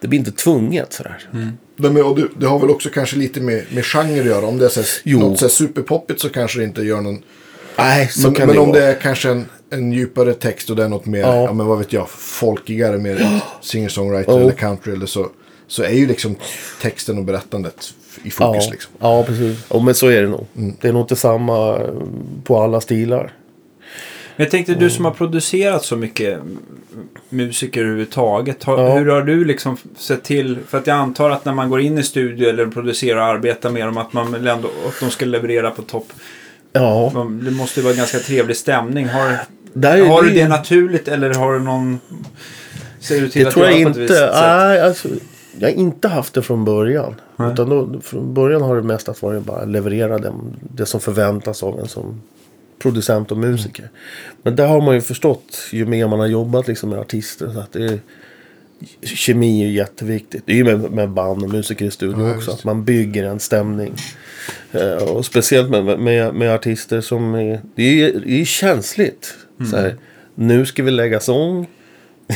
Det 0.00 0.08
blir 0.08 0.18
inte 0.18 0.32
tvunget 0.32 0.92
sådär. 0.92 1.28
Det, 1.76 1.90
med, 1.90 2.02
och 2.02 2.16
det, 2.16 2.28
det 2.36 2.46
har 2.46 2.58
väl 2.58 2.70
också 2.70 2.88
kanske 2.88 3.16
lite 3.16 3.40
med, 3.40 3.64
med 3.74 3.84
genre 3.84 4.20
att 4.20 4.26
göra. 4.26 4.46
Om 4.46 4.58
det 4.58 4.64
är 4.64 4.68
så 4.68 4.80
här, 4.80 5.18
något 5.18 5.38
så 5.38 5.44
här 5.44 5.50
superpoppigt 5.50 6.20
så 6.20 6.28
kanske 6.28 6.58
det 6.58 6.64
inte 6.64 6.82
gör 6.82 7.00
någon... 7.00 7.22
Nej, 7.82 8.08
så 8.08 8.20
Men, 8.20 8.34
kan 8.34 8.46
men 8.46 8.56
det 8.56 8.60
om 8.62 8.68
vara. 8.70 8.80
det 8.80 8.86
är 8.86 8.94
kanske 8.94 9.30
en, 9.30 9.46
en 9.70 9.92
djupare 9.92 10.34
text 10.34 10.70
och 10.70 10.76
det 10.76 10.84
är 10.84 10.88
något 10.88 11.06
mer, 11.06 11.20
ja. 11.20 11.34
Ja. 11.44 11.52
men 11.52 11.66
vad 11.66 11.78
vet 11.78 11.92
jag, 11.92 12.10
folkigare, 12.10 12.98
mer 12.98 13.40
singer-songwriter 13.60 14.32
Oh. 14.32 14.40
eller 14.42 14.52
country 14.52 14.92
eller 14.92 15.06
så. 15.06 15.28
Så 15.66 15.82
är 15.82 15.90
ju 15.92 16.06
liksom 16.06 16.36
texten 16.82 17.18
och 17.18 17.24
berättandet 17.24 17.94
i 18.22 18.30
fokus 18.30 18.64
ja, 18.64 18.70
liksom. 18.70 18.92
Ja, 18.98 19.22
precis. 19.24 19.58
Ja, 19.70 19.80
men 19.80 19.94
så 19.94 20.06
är 20.08 20.22
det 20.22 20.28
nog. 20.28 20.46
Det 20.52 20.88
är 20.88 20.92
nog 20.92 21.02
inte 21.02 21.16
samma 21.16 21.76
eh, 21.76 21.84
på 22.44 22.58
alla 22.62 22.80
stilar. 22.80 23.32
Men 24.36 24.44
jag 24.44 24.50
tänkte 24.50 24.74
du 24.74 24.90
som 24.90 25.04
har 25.04 25.12
producerat 25.12 25.84
så 25.84 25.96
mycket 25.96 26.38
musiker 27.28 27.80
överhuvudtaget. 27.80 28.64
Har, 28.64 28.78
Ja. 28.82 28.98
Hur 28.98 29.06
har 29.06 29.22
du 29.22 29.44
liksom 29.44 29.76
sett 29.96 30.22
till? 30.24 30.58
För 30.68 30.78
att 30.78 30.86
jag 30.86 30.96
antar 30.96 31.30
att 31.30 31.44
när 31.44 31.54
man 31.54 31.70
går 31.70 31.80
in 31.80 31.98
i 31.98 32.02
studio 32.02 32.48
eller 32.48 32.66
producerar 32.66 33.18
och 33.20 33.24
arbetar 33.24 33.70
med 33.70 33.86
dem 33.86 33.96
att 33.96 34.12
man 34.12 34.34
ändå 34.34 34.68
att 34.88 35.00
de 35.00 35.10
ska 35.10 35.24
leverera 35.24 35.70
på 35.70 35.82
topp. 35.82 36.12
Ja, 36.72 37.12
Det 37.44 37.50
måste 37.50 37.80
ju 37.80 37.84
vara 37.84 37.94
ganska 37.94 38.18
trevlig 38.18 38.56
stämning. 38.56 39.08
Har, 39.08 39.36
där 39.72 39.98
är 39.98 40.06
har 40.06 40.22
du 40.22 40.30
det 40.30 40.48
naturligt 40.48 41.08
eller 41.08 41.34
har 41.34 41.52
du 41.52 41.58
någon... 41.60 42.00
Ser 43.00 43.20
du 43.20 43.28
till 43.28 43.42
Det 43.42 43.48
att 43.48 43.54
tror 43.54 43.66
jag 43.66 43.80
inte. 43.80 44.08
sätt? 44.08 44.30
Nej, 44.32 44.80
alltså, 44.80 45.08
jag 45.58 45.68
har 45.68 45.74
inte 45.74 46.08
haft 46.08 46.34
det 46.34 46.42
från 46.42 46.64
början. 46.64 47.14
Nej. 47.36 47.52
Utan 47.52 47.68
då, 47.68 48.00
från 48.00 48.34
början 48.34 48.62
har 48.62 48.76
det 48.76 48.82
mest 48.82 49.08
att 49.08 49.22
vara 49.22 49.40
bara 49.40 49.64
leverera 49.64 50.18
det, 50.18 50.32
det 50.74 50.86
som 50.86 51.00
förväntas 51.00 51.62
av 51.62 51.80
en 51.80 51.88
som 51.88 52.22
producent 52.78 53.30
och 53.30 53.38
musiker. 53.38 53.90
Men 54.42 54.56
där 54.56 54.66
har 54.66 54.80
man 54.80 54.94
ju 54.94 55.00
förstått 55.00 55.58
ju 55.72 55.86
mer 55.86 56.08
man 56.08 56.20
har 56.20 56.26
jobbat 56.26 56.68
liksom 56.68 56.90
med 56.90 56.98
artister. 56.98 57.50
Så 57.52 57.60
att 57.60 57.72
det 57.72 57.84
är, 57.84 57.98
kemi 59.02 59.64
är 59.64 59.68
jätteviktigt. 59.68 60.42
Det 60.46 60.52
är 60.52 60.56
ju 60.56 60.64
med, 60.64 60.90
med 60.90 61.10
band 61.10 61.42
och 61.42 61.50
musiker 61.50 61.84
i 61.84 61.90
studion 61.90 62.28
Ja, 62.28 62.36
också. 62.36 62.50
Att 62.50 62.64
man 62.64 62.84
bygger 62.84 63.24
en 63.24 63.40
stämning. 63.40 63.94
Eh, 64.72 64.92
och 64.92 65.26
speciellt 65.26 65.70
med, 65.70 66.00
med, 66.00 66.34
med 66.34 66.54
artister 66.54 67.00
som 67.00 67.34
är... 67.34 67.60
Det 67.74 67.82
är 67.82 67.92
ju 67.92 68.20
det 68.20 68.40
är 68.40 68.44
känsligt. 68.44 69.34
Så 69.70 69.76
här, 69.76 69.96
nu 70.34 70.66
ska 70.66 70.82
vi 70.82 70.90
lägga 70.90 71.20
sång. 71.20 71.66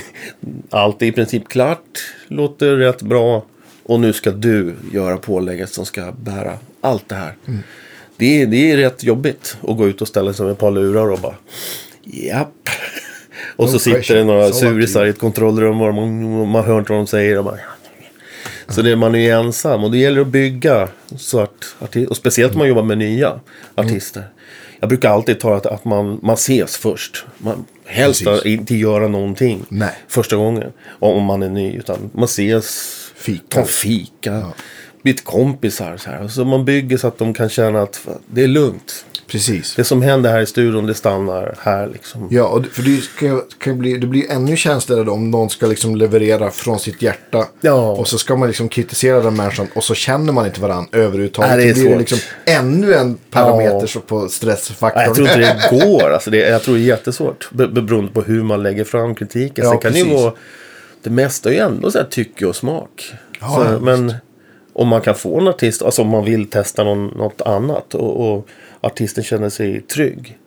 Allt 0.70 1.02
är 1.02 1.06
i 1.06 1.12
princip 1.12 1.48
klart. 1.48 2.14
Låter 2.28 2.76
rätt 2.76 3.02
bra. 3.02 3.44
Och 3.82 4.00
nu 4.00 4.12
ska 4.12 4.30
du 4.30 4.74
göra 4.92 5.16
pålägget 5.16 5.70
som 5.70 5.86
ska 5.86 6.12
bära 6.12 6.58
allt 6.80 7.08
det 7.08 7.14
här. 7.14 7.34
Det, 8.16 8.42
är, 8.42 8.46
det 8.46 8.72
är 8.72 8.76
rätt 8.76 9.04
jobbigt 9.04 9.56
att 9.62 9.76
gå 9.76 9.88
ut 9.88 10.02
och 10.02 10.08
ställa 10.08 10.32
sig 10.32 10.44
med 10.44 10.52
ett 10.52 10.58
par 10.58 10.70
lurar 10.70 11.10
och 11.10 11.18
bara... 11.18 11.34
Japp. 12.02 12.68
Och 13.56 13.66
No 13.66 13.70
så 13.72 13.78
sitter 13.78 13.98
pressure. 13.98 14.18
det 14.18 14.24
några 14.24 14.48
So 14.48 14.54
surisar 14.54 15.06
i 15.06 15.08
ett 15.08 15.18
kontrollrum 15.18 15.80
och 15.80 15.94
man, 15.94 16.48
man 16.48 16.64
hör 16.64 16.78
inte 16.78 16.92
vad 16.92 17.00
de 17.00 17.06
säger. 17.06 17.38
Och 17.38 17.44
bara, 17.44 17.58
så 18.68 18.82
det, 18.82 18.96
man 18.96 19.14
är 19.14 19.18
ju 19.18 19.30
ensam 19.30 19.84
och 19.84 19.90
det 19.90 19.98
gäller 19.98 20.20
att 20.20 20.26
bygga 20.26 20.88
så 21.16 21.40
att, 21.40 21.76
och 22.08 22.16
speciellt 22.16 22.52
om 22.52 22.58
man 22.58 22.68
jobbar 22.68 22.82
med 22.82 22.98
nya 22.98 23.40
artister. 23.74 24.24
Jag 24.80 24.88
brukar 24.88 25.10
alltid 25.10 25.40
ta 25.40 25.56
att, 25.56 25.66
att 25.66 25.84
man, 25.84 26.20
man 26.22 26.34
ses 26.34 26.76
först. 26.76 27.24
Man, 27.38 27.64
helst 27.84 28.24
Precis. 28.24 28.46
inte 28.46 28.74
göra 28.76 29.08
någonting 29.08 29.64
Nej. 29.68 29.94
första 30.08 30.36
gången. 30.36 30.72
Om 30.98 31.24
man 31.24 31.42
är 31.42 31.48
ny. 31.48 31.72
Utan 31.72 32.10
man 32.14 32.24
ses, 32.24 32.94
Fika. 33.14 33.42
tar 33.48 33.64
fika, 33.64 34.52
blir 35.02 35.14
kompisar. 35.14 35.96
Så, 35.96 36.10
här. 36.10 36.28
så 36.28 36.44
man 36.44 36.64
bygger 36.64 36.96
så 36.96 37.06
att 37.06 37.18
de 37.18 37.34
kan 37.34 37.48
känna 37.48 37.82
att 37.82 38.08
det 38.26 38.42
är 38.42 38.48
lugnt. 38.48 39.04
Precis. 39.26 39.74
Det 39.74 39.84
som 39.84 40.02
händer 40.02 40.30
här 40.30 40.40
i 40.40 40.46
studion, 40.46 40.86
det 40.86 40.94
stannar 40.94 41.54
här 41.60 41.86
liksom. 41.86 42.28
Ja, 42.30 42.44
och 42.46 42.62
det- 42.62 42.68
för 42.68 42.82
det, 42.82 42.96
ska, 43.00 43.40
kan 43.58 43.78
bli, 43.78 43.96
det 43.98 44.06
blir 44.06 44.30
ännu 44.30 44.56
känsligare 44.56 45.10
om 45.10 45.30
någon 45.30 45.50
ska 45.50 45.66
liksom 45.66 45.96
leverera 45.96 46.50
från 46.50 46.78
sitt 46.78 47.02
hjärta. 47.02 47.46
Ja. 47.60 47.90
Och 47.92 48.08
så 48.08 48.18
ska 48.18 48.36
man 48.36 48.48
liksom 48.48 48.68
kritisera 48.68 49.20
den 49.20 49.36
människan 49.36 49.66
och 49.74 49.84
så 49.84 49.94
känner 49.94 50.32
man 50.32 50.46
inte 50.46 50.60
varandra 50.60 50.88
överhuvudtaget. 50.92 51.50
Nej, 51.56 51.64
det 51.64 51.70
är 51.70 51.74
så 51.74 51.80
blir 51.80 51.88
det 51.90 51.92
svårt. 51.94 52.00
liksom 52.00 52.18
ännu 52.44 52.94
en 52.94 53.14
parameter 53.30 53.90
Ja. 53.94 54.00
på 54.06 54.28
stressfaktorn. 54.28 54.92
Nej, 54.98 55.06
jag 55.06 55.14
tror 55.14 55.26
inte 55.28 55.38
det 55.70 55.86
går. 55.86 56.10
Alltså 56.10 56.30
det, 56.30 56.36
jag 56.38 56.62
tror 56.62 56.74
det 56.74 56.80
är 56.80 56.84
jättesvårt. 56.84 57.48
Be- 57.52 57.68
Beroende 57.68 58.12
på 58.12 58.22
hur 58.22 58.42
man 58.42 58.62
lägger 58.62 58.84
fram 58.84 59.14
kritiken. 59.14 59.64
Ja, 59.64 59.70
Sen 59.70 59.78
kan 59.80 59.92
det 59.92 59.98
ju 59.98 60.04
precis. 60.04 60.22
vara... 60.22 60.32
Det 61.02 61.10
mesta 61.10 61.48
är 61.48 61.52
ju 61.52 61.58
ändå 61.60 61.90
så 61.90 61.98
här 61.98 62.04
tycke 62.06 62.46
och 62.46 62.56
smak. 62.56 63.12
Ja, 63.40 63.66
så, 63.78 63.84
men 63.84 64.14
om 64.72 64.88
man 64.88 65.00
kan 65.00 65.14
få 65.14 65.40
en 65.40 65.48
artist, 65.48 65.82
alltså 65.82 66.02
om 66.02 66.08
man 66.08 66.24
vill 66.24 66.50
testa 66.50 66.84
någon, 66.84 67.06
något 67.06 67.40
annat 67.42 67.94
och, 67.94 68.32
och 68.34 68.46
artisten 68.84 69.24
känner 69.24 69.48
sig 69.48 69.80
trygg. 69.80 70.38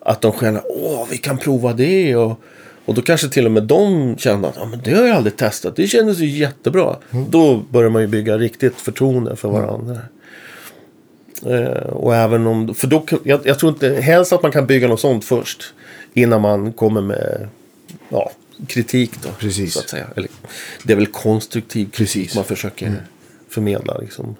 Att 0.00 0.20
de 0.20 0.32
känner, 0.32 0.62
åh 0.64 1.06
vi 1.10 1.18
kan 1.18 1.38
prova 1.38 1.72
det 1.72 2.16
och, 2.16 2.40
och 2.84 2.94
då 2.94 3.02
kanske 3.02 3.28
till 3.28 3.46
och 3.46 3.52
med 3.52 3.62
de 3.62 4.16
känner 4.18 4.48
att, 4.48 4.56
ja 4.56 4.66
men 4.66 4.80
det 4.84 4.94
har 4.94 5.06
jag 5.06 5.16
aldrig 5.16 5.36
testat, 5.36 5.76
det 5.76 5.86
kändes 5.86 6.18
ju 6.18 6.26
jättebra. 6.26 6.96
Då 7.28 7.62
börjar 7.70 7.90
man 7.90 8.02
ju 8.02 8.08
bygga 8.08 8.38
riktigt 8.38 8.74
förtroende 8.74 9.36
för 9.36 9.48
varandra. 9.48 9.98
Eh, 11.46 11.86
och 11.86 12.16
även 12.16 12.46
om, 12.46 12.74
för 12.74 12.86
då, 12.86 13.06
jag, 13.22 13.40
jag 13.44 13.58
tror 13.58 13.72
inte, 13.72 13.88
helst 13.94 14.32
att 14.32 14.42
man 14.42 14.52
kan 14.52 14.66
bygga 14.66 14.88
något 14.88 15.00
sånt 15.00 15.24
först. 15.24 15.74
Innan 16.14 16.40
man 16.40 16.72
kommer 16.72 17.00
med 17.00 17.48
ja, 18.08 18.30
kritik 18.66 19.12
då. 19.22 19.28
Precis. 19.38 19.74
Så 19.74 19.80
att 19.80 19.88
säga. 19.88 20.06
Eller, 20.16 20.28
det 20.84 20.92
är 20.92 20.96
väl 20.96 21.06
konstruktiv 21.06 21.84
kritik 21.84 21.96
Precis. 21.96 22.34
man 22.34 22.44
försöker 22.44 23.02
förmedla. 23.48 23.98
Liksom. 23.98 24.36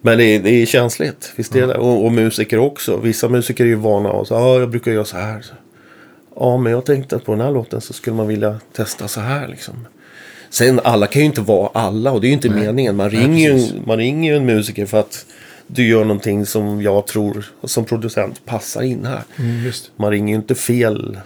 Men 0.00 0.18
det 0.18 0.24
är, 0.24 0.40
det 0.40 0.50
är 0.50 0.66
känsligt. 0.66 1.32
Visst 1.36 1.56
är 1.56 1.66
det. 1.66 1.74
Och, 1.74 2.04
och 2.04 2.12
musiker 2.12 2.58
också. 2.58 2.96
Vissa 2.96 3.28
musiker 3.28 3.64
är 3.64 3.68
ju 3.68 3.74
vana 3.74 4.10
och 4.10 4.26
så 4.26 4.34
ja, 4.34 4.58
jag 4.58 4.70
brukar 4.70 4.92
göra 4.92 5.04
så 5.04 5.16
här. 5.16 5.40
Så. 5.42 5.54
Ja, 6.36 6.56
men 6.56 6.72
jag 6.72 6.84
tänkte 6.84 7.16
att 7.16 7.24
på 7.24 7.32
den 7.32 7.40
här 7.40 7.50
låten 7.50 7.80
så 7.80 7.92
skulle 7.92 8.16
man 8.16 8.26
vilja 8.26 8.60
testa 8.72 9.08
så 9.08 9.20
här 9.20 9.48
liksom. 9.48 9.74
Sen 10.50 10.80
alla 10.84 11.06
kan 11.06 11.22
ju 11.22 11.26
inte 11.26 11.40
vara 11.40 11.70
alla 11.72 12.12
och 12.12 12.20
det 12.20 12.26
är 12.26 12.28
ju 12.28 12.34
inte 12.34 12.50
meningen. 12.50 12.96
Man 12.96 13.10
Nej, 13.12 13.22
ringer, 13.22 13.50
ju, 13.52 13.80
man 13.86 13.96
ringer 13.96 14.32
ju 14.32 14.36
en 14.36 14.46
musiker 14.46 14.86
för 14.86 15.00
att 15.00 15.26
du 15.66 15.88
gör 15.88 16.04
någonting 16.04 16.46
som 16.46 16.82
jag 16.82 17.06
tror 17.06 17.44
som 17.64 17.84
producent 17.84 18.46
passar 18.46 18.82
in 18.82 19.06
här. 19.06 19.22
Mm. 19.36 19.72
Man 19.96 20.10
ringer 20.10 20.28
ju 20.28 20.36
inte 20.36 20.54
fel. 20.54 21.18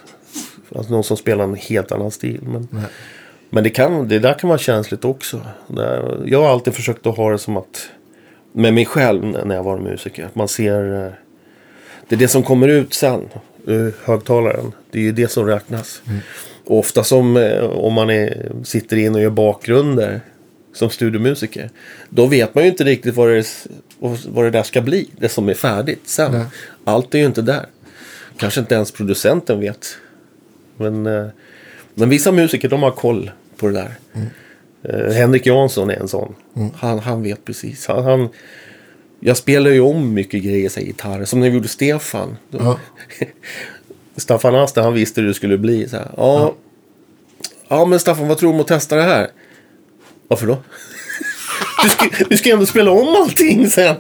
Alltså 0.77 0.93
någon 0.93 1.05
som 1.05 1.17
spelar 1.17 1.45
en 1.45 1.55
helt 1.55 1.93
annan 1.93 2.11
stil. 2.11 2.41
Men, 2.43 2.69
Nej. 2.71 2.83
men 3.51 3.65
det, 3.65 3.71
kan, 3.71 4.09
det 4.09 4.19
där 4.19 4.39
kan 4.39 4.49
vara 4.49 4.59
känsligt 4.59 5.05
också. 5.05 5.41
Jag 6.25 6.43
har 6.43 6.49
alltid 6.49 6.75
försökt 6.75 7.07
att 7.07 7.17
ha 7.17 7.31
det 7.31 7.39
som 7.39 7.57
att 7.57 7.89
med 8.53 8.75
mig 8.75 8.87
själv 8.87 9.25
när 9.47 9.55
jag 9.55 9.63
var 9.63 9.79
musiker. 9.79 10.25
Att 10.25 10.35
man 10.35 10.49
ser 10.49 11.05
eh, 11.07 11.13
det 12.09 12.15
är 12.15 12.19
det 12.19 12.29
som 12.29 12.43
kommer 12.43 12.69
ut 12.69 12.95
sen 12.95 13.29
ur 13.67 13.95
högtalaren. 14.05 14.73
Det 14.91 14.99
är 14.99 15.03
ju 15.03 15.13
det 15.13 15.29
som 15.29 15.47
räknas. 15.47 16.03
Och 16.65 16.79
ofta 16.79 17.05
som 17.05 17.37
eh, 17.37 17.65
om 17.65 17.93
man 17.93 18.11
är, 18.11 18.53
sitter 18.65 18.97
in 18.97 19.15
och 19.15 19.21
gör 19.21 19.31
bakgrunder 19.31 20.21
som 20.75 20.91
studiomusiker. 20.91 21.71
Då 22.09 22.27
vet 22.27 22.55
man 22.55 22.65
ju 22.65 22.71
inte 22.71 22.85
riktigt 22.85 23.15
vad 23.15 23.29
det, 23.29 23.67
vad 24.29 24.45
det 24.45 24.51
där 24.51 24.63
ska 24.63 24.81
bli. 24.81 25.11
Det 25.17 25.29
som 25.29 25.49
är 25.49 25.55
färdigt 25.55 26.03
sen. 26.05 26.33
Nej. 26.33 26.45
Allt 26.85 27.15
är 27.15 27.19
ju 27.19 27.27
inte 27.27 27.43
där. 27.43 27.67
Kanske 28.37 28.61
inte 28.61 28.75
ens 28.75 28.93
producenten 28.93 29.61
vet. 29.61 29.97
Men, 30.77 31.07
eh, 31.07 31.27
men 31.95 32.09
vissa 32.09 32.33
musiker 32.33 32.69
de 32.69 32.83
har 32.83 32.91
koll 32.91 33.31
på 33.57 33.69
det 33.69 33.75
där. 33.75 33.95
Eh, 34.83 35.13
Henrik 35.13 35.47
Jansson 35.47 35.91
är 35.91 35.95
en 35.95 36.09
sån. 36.09 36.35
Han, 36.75 36.99
han 36.99 37.23
vet 37.23 37.45
precis. 37.45 37.87
Han, 37.87 38.05
han, 38.05 38.29
jag 39.21 39.37
spelar 39.37 39.71
ju 39.71 39.81
om 39.81 40.15
mycket 40.15 40.43
grejer, 40.43 40.69
så 40.69 40.81
här, 40.81 40.87
gitarrer. 40.87 41.25
Som 41.25 41.41
när 41.41 41.49
vi 41.49 41.55
gjorde 41.55 41.69
Stefan. 41.69 42.37
Ja. 42.51 42.79
Staffan 44.17 44.55
Aster, 44.55 44.83
han 44.83 44.95
visste 44.95 45.21
hur 45.21 45.29
det 45.29 45.35
skulle 45.35 45.59
bli. 45.59 45.89
Så 45.89 45.97
här. 45.97 46.11
Ja, 46.17 46.55
ja. 47.69 47.85
men 47.85 48.01
Staffan, 48.01 48.29
vad 48.29 48.39
tror 48.39 48.51
du 48.51 48.55
om 48.55 48.61
att 48.61 48.67
testa 48.67 48.97
det 48.97 49.03
här? 49.03 49.31
Varför 50.29 50.47
då? 50.47 50.59
Du 51.83 51.89
ska, 51.89 52.09
du 52.29 52.37
ska 52.37 52.53
ändå 52.53 52.67
spela 52.67 52.91
om 52.91 53.09
allting 53.09 53.71
sen. 53.71 53.97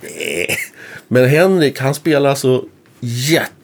Nej. 0.00 0.56
Men 1.08 1.28
Henrik, 1.28 1.80
han 1.80 1.94
spelar 1.94 2.34
så 2.34 2.64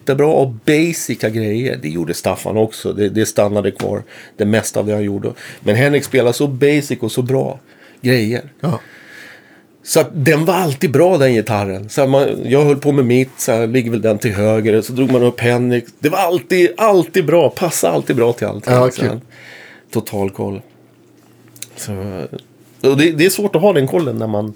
jättebra 0.03 0.27
och 0.27 0.49
basica 0.49 1.31
grejer. 1.31 1.79
Det 1.83 1.89
gjorde 1.89 2.15
Staffan 2.15 2.57
också. 2.57 2.93
Det, 2.93 3.09
det 3.09 3.27
stannade 3.27 3.70
kvar. 3.70 4.03
Det 4.37 4.45
mesta 4.45 4.81
av 4.81 4.87
det 4.87 4.93
han 4.93 5.03
gjorde. 5.03 5.33
Men 5.61 5.77
Henrik 5.77 6.05
spelar 6.05 6.33
så 6.33 6.47
basic 6.47 6.99
och 7.01 7.12
så 7.12 7.23
bra 7.23 7.61
grejer. 8.01 8.43
Ja. 8.61 8.81
Så 9.85 10.05
den 10.15 10.45
var 10.45 10.55
alltid 10.55 10.91
bra 10.91 11.19
den 11.19 11.35
gitarren. 11.35 11.89
Så 11.89 12.07
man, 12.07 12.39
jag 12.45 12.65
höll 12.65 12.77
på 12.77 12.93
med 12.93 13.05
mitt, 13.05 13.41
så 13.41 13.53
här, 13.53 13.66
ligger 13.66 13.91
väl 13.91 14.03
den 14.03 14.19
till 14.19 14.33
höger. 14.33 14.83
Så 14.83 14.93
drog 14.93 15.12
man 15.12 15.23
upp 15.23 15.41
Henrik. 15.41 15.85
Det 15.99 16.09
var 16.09 16.19
alltid, 16.19 16.70
alltid 16.77 17.27
bra. 17.27 17.51
Passade 17.51 17.95
alltid 17.95 18.16
bra 18.16 18.33
till 18.33 18.47
allting. 18.47 18.74
Ja, 18.74 18.91
kul. 18.91 19.09
här, 19.09 19.20
Total 19.91 20.31
koll. 20.31 20.62
Så, 21.77 21.93
det, 22.82 23.12
det 23.12 23.24
är 23.26 23.30
svårt 23.30 23.56
att 23.56 23.62
ha 23.62 23.72
den 23.72 23.86
kollen 23.86 24.16
när 24.16 24.26
man, 24.26 24.54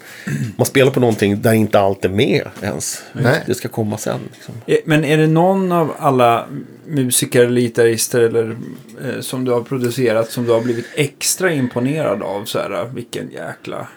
man 0.57 0.67
spelar 0.67 0.91
på 0.93 1.01
någonting 1.01 1.43
där 1.43 1.53
inte 1.53 1.79
allt 1.81 2.05
är 2.05 2.09
med 2.09 2.49
ens. 2.63 3.03
Nej. 3.13 3.43
Det 3.47 3.55
ska 3.55 3.69
komma 3.69 3.99
sen. 3.99 4.21
Liksom. 4.33 4.55
Eh, 4.67 4.77
Men 4.85 5.05
är 5.05 5.17
det 5.19 5.27
någon 5.27 5.73
av 5.73 5.93
alla 5.99 6.47
musiker 6.87 7.45
eller 7.45 7.61
gitarrister 7.61 8.21
eller, 8.21 8.57
eh, 9.05 9.21
som 9.21 9.45
du 9.45 9.53
har 9.53 9.61
producerat 9.61 10.31
som 10.31 10.45
du 10.45 10.53
har 10.53 10.61
blivit 10.61 10.87
extra 10.95 11.53
imponerad 11.53 12.23
av? 12.23 12.45
Så 12.45 12.59
här, 12.59 12.91
vilken 12.95 13.31
jäkla... 13.31 13.89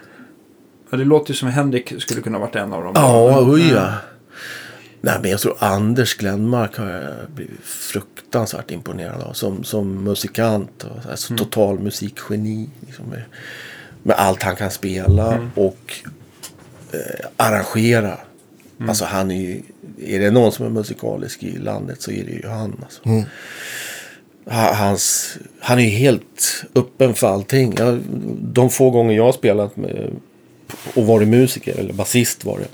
Ja, 0.91 0.97
det 0.97 1.06
låter 1.06 1.31
ju 1.31 1.35
som 1.35 1.47
Henrik 1.49 1.93
skulle 2.01 2.22
kunna 2.22 2.39
varit 2.39 2.56
en 2.56 2.73
av 2.73 2.84
dem. 2.84 2.91
Ja, 2.95 3.41
Men- 3.41 3.53
oj 3.53 3.72
ja. 3.73 3.93
Nej, 5.01 5.15
men 5.22 5.31
jag 5.31 5.39
tror 5.39 5.56
Anders 5.60 6.15
Glenmark 6.18 6.77
har 6.77 6.89
jag 6.89 7.30
blivit 7.35 7.60
fruktansvärt 7.64 8.72
imponerad 8.72 9.22
av. 9.22 9.34
Som, 9.34 9.64
som 9.64 10.03
musikant 10.03 10.84
och 10.84 11.03
så 11.03 11.10
här, 11.10 11.15
så 11.15 11.35
total 11.35 11.80
musikgeni. 11.80 12.69
Liksom, 12.88 13.06
med, 14.04 14.16
allt 14.16 14.44
han 14.44 14.56
kan 14.56 14.72
spela 14.72 15.50
och 15.56 15.94
eh, 16.94 17.26
arrangera. 17.38 18.18
Alltså 18.88 19.06
han 19.06 19.32
är 19.32 19.36
ju, 19.42 19.62
är 20.00 20.20
det 20.20 20.32
någon 20.32 20.52
som 20.52 20.66
är 20.66 20.70
musikalisk 20.70 21.44
i 21.44 21.58
landet 21.58 22.02
så 22.02 22.12
är 22.12 22.24
det 22.24 22.32
ju 22.32 22.48
han. 22.48 22.76
Alltså. 22.84 23.02
Ha- 24.46 24.74
Hans, 24.74 25.38
han 25.60 25.80
är 25.80 25.84
ju 25.84 25.90
helt 25.90 26.64
öppen 26.76 27.14
för 27.14 27.28
allting. 27.28 27.74
Jag, 27.78 28.00
de 28.42 28.70
få 28.70 28.90
gånger 28.90 29.16
jag 29.16 29.24
har 29.24 29.32
spelat 29.32 29.78
med, 29.78 30.10
och 30.96 31.06
varit 31.08 31.28
musiker, 31.28 31.80
eller 31.80 31.94
basist 31.94 32.46
var 32.46 32.60
det. 32.60 32.68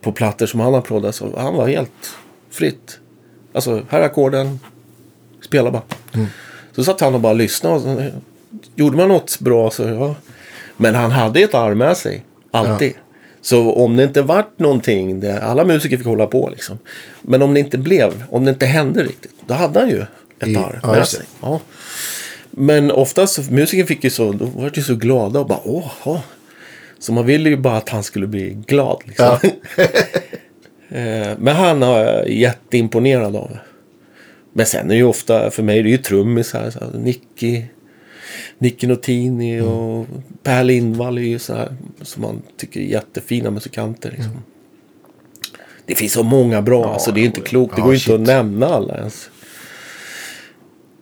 På 0.00 0.12
plattor 0.12 0.46
som 0.46 0.60
han 0.60 0.74
har 0.74 0.80
proddat 0.80 1.14
så 1.14 1.38
han 1.40 1.54
var 1.54 1.68
helt 1.68 2.10
fritt. 2.50 2.98
Alltså, 3.52 3.82
här 3.88 4.00
är 4.00 4.04
ackorden. 4.04 4.60
Spela 5.44 5.70
bara. 5.70 5.82
Så 6.72 6.84
satt 6.84 7.00
han 7.00 7.14
och 7.14 7.20
bara 7.20 7.32
lyssnade. 7.32 7.74
Och 7.76 7.82
så, 7.82 8.10
gjorde 8.76 8.96
man 8.96 9.08
något 9.08 9.38
bra 9.40 9.70
så 9.70 9.82
ja. 9.82 10.14
Men 10.80 10.94
han 10.94 11.10
hade 11.10 11.40
ett 11.40 11.54
arm 11.54 11.78
med 11.78 11.96
sig. 11.96 12.22
Alltid. 12.50 12.92
Så 13.40 13.72
om 13.72 13.96
det 13.96 14.04
inte 14.04 14.22
vart 14.22 14.58
någonting. 14.58 15.20
Det, 15.20 15.42
alla 15.42 15.64
musiker 15.64 15.96
fick 15.96 16.06
hålla 16.06 16.26
på 16.26 16.48
liksom. 16.52 16.78
Men 17.22 17.42
om 17.42 17.54
det 17.54 17.60
inte 17.60 17.78
blev. 17.78 18.24
Om 18.30 18.44
det 18.44 18.50
inte 18.50 18.66
hände 18.66 19.02
riktigt. 19.02 19.34
Då 19.46 19.54
hade 19.54 19.80
han 19.80 19.88
ju 19.88 20.00
ett 20.40 20.48
I- 20.48 20.56
arm 20.56 20.78
ja, 20.82 20.92
med 20.92 21.08
sig. 21.08 21.24
Ja. 21.42 21.60
Men 22.50 22.90
oftast, 22.90 23.50
musiker 23.50 23.84
fick 23.84 24.04
ju 24.04 24.10
så, 24.10 24.32
då 24.32 24.44
var 24.44 24.70
de 24.70 24.82
så 24.82 24.94
glada 24.94 25.40
och 25.40 25.46
bara 25.46 25.60
åh. 25.64 25.92
åh. 26.04 26.20
Så 26.98 27.12
man 27.12 27.26
ville 27.26 27.48
ju 27.50 27.56
bara 27.56 27.76
att 27.76 27.88
han 27.88 28.02
skulle 28.02 28.26
bli 28.26 28.50
glad. 28.66 29.02
Liksom. 29.06 29.36
Eh, 30.92 31.28
Men 31.38 31.56
han 31.56 31.82
har 31.82 31.98
jag 31.98 32.28
jätteimponerad 32.30 33.36
av. 33.36 33.56
Men 34.52 34.66
sen 34.66 34.84
är 34.84 34.88
det 34.88 34.96
ju 34.96 35.04
ofta, 35.04 35.50
för 35.50 35.62
mig 35.62 35.78
är 35.78 35.82
det 35.82 35.90
ju 35.90 35.96
trummisar. 35.98 36.72
Nicky, 36.94 37.62
Nicky 38.58 38.86
Notini 38.86 39.60
och 39.60 40.06
Per 40.42 40.64
Lindvall 40.64 41.18
är 41.18 41.22
ju 41.22 41.38
så 41.38 41.54
här, 41.54 41.76
som 42.02 42.22
man 42.22 42.42
tycker 42.56 42.80
är 42.80 42.84
jättefina 42.84 43.50
musikanter. 43.50 44.10
Liksom. 44.10 44.42
Det 45.86 45.94
finns 45.94 46.12
så 46.12 46.22
många 46.22 46.62
bra, 46.62 46.92
alltså 46.92 47.12
det 47.12 47.20
är 47.20 47.24
inte 47.24 47.40
klokt. 47.40 47.76
Det 47.76 47.80
ja, 47.80 47.84
går 47.84 47.92
ju 47.92 47.96
inte 47.96 48.04
shit. 48.04 48.14
att 48.14 48.20
nämna 48.20 48.66
alla 48.66 48.96
ens. 48.96 49.30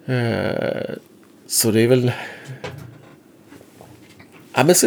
Eh, 0.06 0.94
Så 1.46 1.70
det 1.70 1.80
är 1.80 1.88
väl... 1.88 2.12
Ja, 4.54 4.64
men 4.64 4.74
så, 4.74 4.86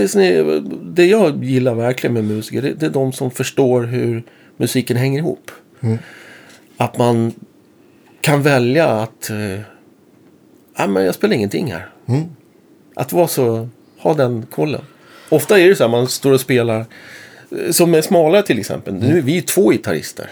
det 0.84 1.06
jag 1.06 1.44
gillar 1.44 1.76
verkligen 1.76 2.14
med 2.14 2.24
musiker, 2.24 2.62
det, 2.62 2.74
det 2.74 2.86
är 2.86 2.90
de 2.90 3.14
som 3.14 3.32
förstår 3.32 3.84
hur 3.84 4.24
musiken 4.58 4.98
hänger 4.98 5.20
ihop. 5.20 5.52
Att 6.78 6.98
man 6.98 7.34
kan 8.22 8.42
välja 8.42 8.88
att... 8.88 9.30
Eh, 9.30 9.60
ja, 10.78 10.88
men 10.88 11.06
jag 11.06 11.16
spelar 11.16 11.36
ingenting 11.36 11.72
här. 11.72 11.90
Att 12.96 13.14
vara 13.14 13.28
så... 13.28 13.70
Ha 13.98 14.14
den 14.14 14.46
kollen. 14.52 14.82
Ofta 15.30 15.60
är 15.60 15.70
det 15.70 15.76
så 15.76 15.84
här, 15.84 15.90
man 15.92 16.08
står 16.08 16.32
och 16.32 16.40
spelar... 16.42 16.80
eh, 17.52 17.72
Som 17.72 17.92
med 17.92 18.04
Smalare 18.06 18.44
till 18.44 18.60
exempel. 18.60 18.94
Nu 18.94 19.18
är 19.18 19.22
vi 19.22 19.42
två 19.42 19.70
gitarrister. 19.72 20.30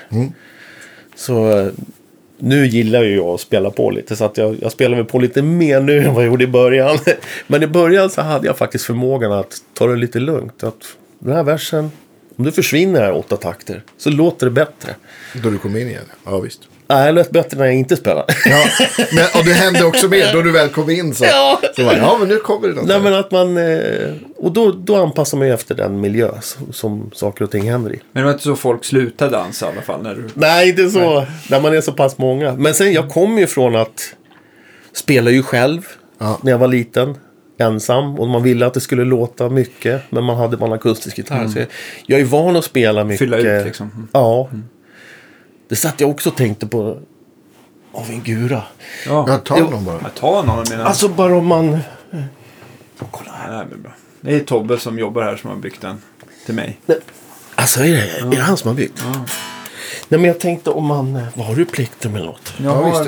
Så 1.15 1.59
eh, 1.59 1.67
nu 2.37 2.67
gillar 2.67 3.03
ju 3.03 3.15
jag 3.15 3.25
att 3.27 3.41
spela 3.41 3.69
på 3.71 3.89
lite. 3.91 4.15
Så 4.15 4.25
att 4.25 4.37
jag, 4.37 4.57
jag 4.61 4.71
spelar 4.71 4.95
väl 4.97 5.05
på 5.05 5.19
lite 5.19 5.41
mer 5.41 5.81
nu 5.81 5.97
än 6.03 6.13
vad 6.13 6.23
jag 6.23 6.27
gjorde 6.29 6.43
i 6.43 6.47
början. 6.47 6.97
Men 7.47 7.63
i 7.63 7.67
början 7.67 8.09
så 8.09 8.21
hade 8.21 8.47
jag 8.47 8.57
faktiskt 8.57 8.85
förmågan 8.85 9.31
att 9.31 9.55
ta 9.73 9.87
det 9.87 9.95
lite 9.95 10.19
lugnt. 10.19 10.63
Att 10.63 10.83
den 11.19 11.35
här 11.35 11.43
versen, 11.43 11.91
Om 12.35 12.45
det 12.45 12.51
försvinner 12.51 13.01
här 13.01 13.13
åtta 13.13 13.37
takter 13.37 13.83
så 13.97 14.09
låter 14.09 14.45
det 14.45 14.51
bättre. 14.51 14.95
Då 15.43 15.49
du 15.49 15.57
kom 15.57 15.77
in 15.77 15.87
igen. 15.87 16.03
Ja, 16.25 16.39
visst. 16.39 16.61
Nej, 16.89 17.05
det 17.05 17.11
lät 17.11 17.31
bättre 17.31 17.57
när 17.57 17.65
jag 17.65 17.75
inte 17.75 17.95
spelar. 17.95 18.25
Ja, 18.45 18.65
men, 19.11 19.25
och 19.39 19.45
det 19.45 19.53
hände 19.53 19.83
också 19.83 20.07
mer 20.07 20.33
då 20.33 20.41
du 20.41 20.51
väl 20.51 20.69
kom 20.69 20.89
in. 20.89 21.15
Så, 21.15 21.25
Ja. 21.25 21.61
så 21.75 21.83
bara, 21.83 21.97
ja 21.97 22.17
men 22.19 22.27
nu 22.27 22.35
kommer 22.37 22.67
det 22.67 22.73
något. 22.73 22.85
Nej, 22.87 22.99
men 22.99 23.13
att 23.13 23.31
man... 23.31 23.57
eh, 23.57 24.13
Och 24.37 24.51
då, 24.51 24.71
då 24.71 24.95
anpassar 24.95 25.37
man 25.37 25.47
ju 25.47 25.53
efter 25.53 25.75
den 25.75 26.01
miljö 26.01 26.31
som, 26.41 26.73
som 26.73 27.11
saker 27.13 27.43
och 27.45 27.51
ting 27.51 27.69
händer 27.71 27.93
i. 27.93 27.99
Men 28.11 28.21
det 28.21 28.25
var 28.25 28.31
inte 28.31 28.43
så 28.43 28.55
folk 28.55 28.85
slutade 28.85 29.31
dansa 29.31 29.65
i 29.65 29.69
alla 29.69 29.81
fall. 29.81 30.01
När 30.03 30.15
du... 30.15 30.23
Nej, 30.33 30.69
inte 30.69 30.89
så. 30.89 31.25
När 31.49 31.61
man 31.61 31.73
är 31.77 31.81
så 31.81 31.91
pass 31.91 32.17
många. 32.17 32.53
Men 32.53 32.73
sen, 32.73 32.93
jag 32.93 33.09
kommer 33.09 33.39
ju 33.39 33.47
från 33.47 33.75
att 33.75 34.13
spela 34.93 35.31
ju 35.31 35.43
själv 35.43 35.81
Ja. 36.19 36.39
när 36.43 36.51
jag 36.51 36.59
var 36.59 36.67
liten. 36.67 37.15
Ensam. 37.59 38.19
Och 38.19 38.27
man 38.27 38.43
ville 38.43 38.65
att 38.65 38.73
det 38.73 38.79
skulle 38.79 39.03
låta 39.05 39.49
mycket. 39.49 40.01
Men 40.09 40.23
man 40.23 40.37
hade 40.37 40.57
bara 40.57 40.67
en 40.67 40.73
akustisk 40.73 41.17
gitarr. 41.17 41.47
Så 41.47 41.59
jag, 41.59 41.67
jag 42.05 42.19
är 42.19 42.25
van 42.25 42.55
att 42.55 42.65
spela 42.65 43.03
mycket. 43.03 43.19
Fylla 43.19 43.37
ut 43.37 43.65
liksom. 43.65 43.91
Mm. 43.95 44.07
Ja. 44.11 44.49
Det 45.69 45.75
satt 45.75 45.99
jag 46.01 46.09
också 46.09 46.29
och 46.29 46.35
tänkte 46.35 46.67
på. 46.67 46.99
Av 47.91 48.09
en 48.09 48.23
gura. 48.23 48.63
Ja. 49.05 49.25
Ja, 49.27 49.37
ta 49.37 49.55
Jo. 49.59 49.69
någon 49.69 49.85
bara. 49.85 49.99
Jag 50.01 50.15
tar 50.15 50.43
någon 50.43 50.59
av 50.59 50.69
mina... 50.69 50.83
Alltså 50.85 51.07
bara 51.07 51.37
om 51.37 51.45
man... 51.45 51.79
Kolla 53.11 53.31
här. 53.31 53.57
Nej, 53.57 53.65
men 53.71 53.81
bra. 53.81 53.91
Det 54.21 54.35
är 54.35 54.39
Tobbe 54.39 54.79
som 54.79 54.99
jobbar 54.99 55.21
här 55.21 55.35
som 55.37 55.49
har 55.49 55.57
byggt 55.57 55.81
den 55.81 56.01
till 56.45 56.55
mig. 56.55 56.79
Alltså 57.55 57.79
är 57.79 57.91
det, 57.91 58.09
är 58.19 58.25
det 58.25 58.37
han 58.37 58.57
som 58.57 58.67
har 58.67 58.75
byggt? 58.75 59.03
Nej 60.07 60.19
men 60.19 60.23
jag 60.23 60.39
tänkte 60.39 60.69
om 60.69 60.85
man... 60.85 61.25
Vad 61.33 61.45
har 61.47 61.55
du 61.55 61.65
plektrum 61.65 62.15
eller 62.15 62.25
något? 62.25 62.53
Jag 62.57 62.65
Ja, 62.65 62.75
har... 62.91 63.03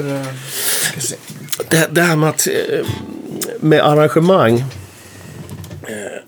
visst. 0.96 1.12
eh. 1.12 1.24
Det, 1.70 1.88
det 1.92 2.02
här 2.02 2.16
med 2.16 2.30
att... 2.30 2.48
eh, 2.48 2.86
Med 3.60 3.82
arrangemang. 3.82 4.54
eh, 5.88 6.22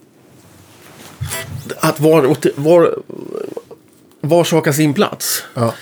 Att 1.79 1.99
var, 1.99 2.35
var, 2.55 2.95
var 4.21 4.43
sak 4.43 4.65
har 4.65 4.73
sin 4.73 4.93
plats. 4.93 5.43
Ja. 5.53 5.73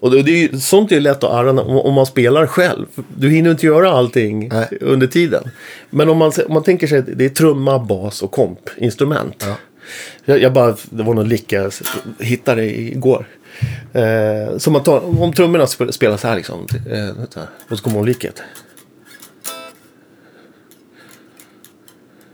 Och 0.00 0.10
det, 0.10 0.22
det 0.22 0.44
är 0.44 0.56
sånt 0.56 0.90
är 0.92 0.96
ju 0.96 1.00
lätt 1.00 1.24
att 1.24 1.30
arrangera 1.30 1.64
om, 1.64 1.94
man 1.94 2.06
spelar 2.06 2.46
själv. 2.46 2.86
Du 3.16 3.30
hinner 3.30 3.50
inte 3.50 3.66
göra 3.66 3.90
allting 3.90 4.48
Nej. 4.48 4.78
under 4.80 5.06
tiden. 5.06 5.44
Men 5.90 6.08
om 6.08 6.16
man, 6.16 6.32
om 6.46 6.54
man 6.54 6.62
tänker 6.62 6.86
sig 6.86 6.98
att 6.98 7.06
det 7.18 7.24
är 7.24 7.28
trumma, 7.28 7.78
bas 7.78 8.22
och 8.22 8.30
komp-instrument. 8.32 9.44
Ja. 9.46 9.54
Jag, 10.24 10.42
jag 10.42 10.52
bara, 10.52 10.76
det 10.90 11.02
var 11.02 11.14
någon 11.14 11.28
lick 11.28 11.52
jag 11.52 11.72
hittade 12.18 12.64
igår. 12.80 13.28
Eh, 13.92 14.58
så 14.58 14.70
man 14.70 14.82
tar, 14.82 15.22
om 15.22 15.32
trummorna 15.32 15.64
sp- 15.64 15.90
spelar 15.90 16.16
så 16.16 16.28
här 16.28 16.36
liksom. 16.36 16.66
Eh, 16.90 17.40
och 17.68 17.78
så 17.78 17.84
kommer 17.84 18.04
liket. 18.04 18.42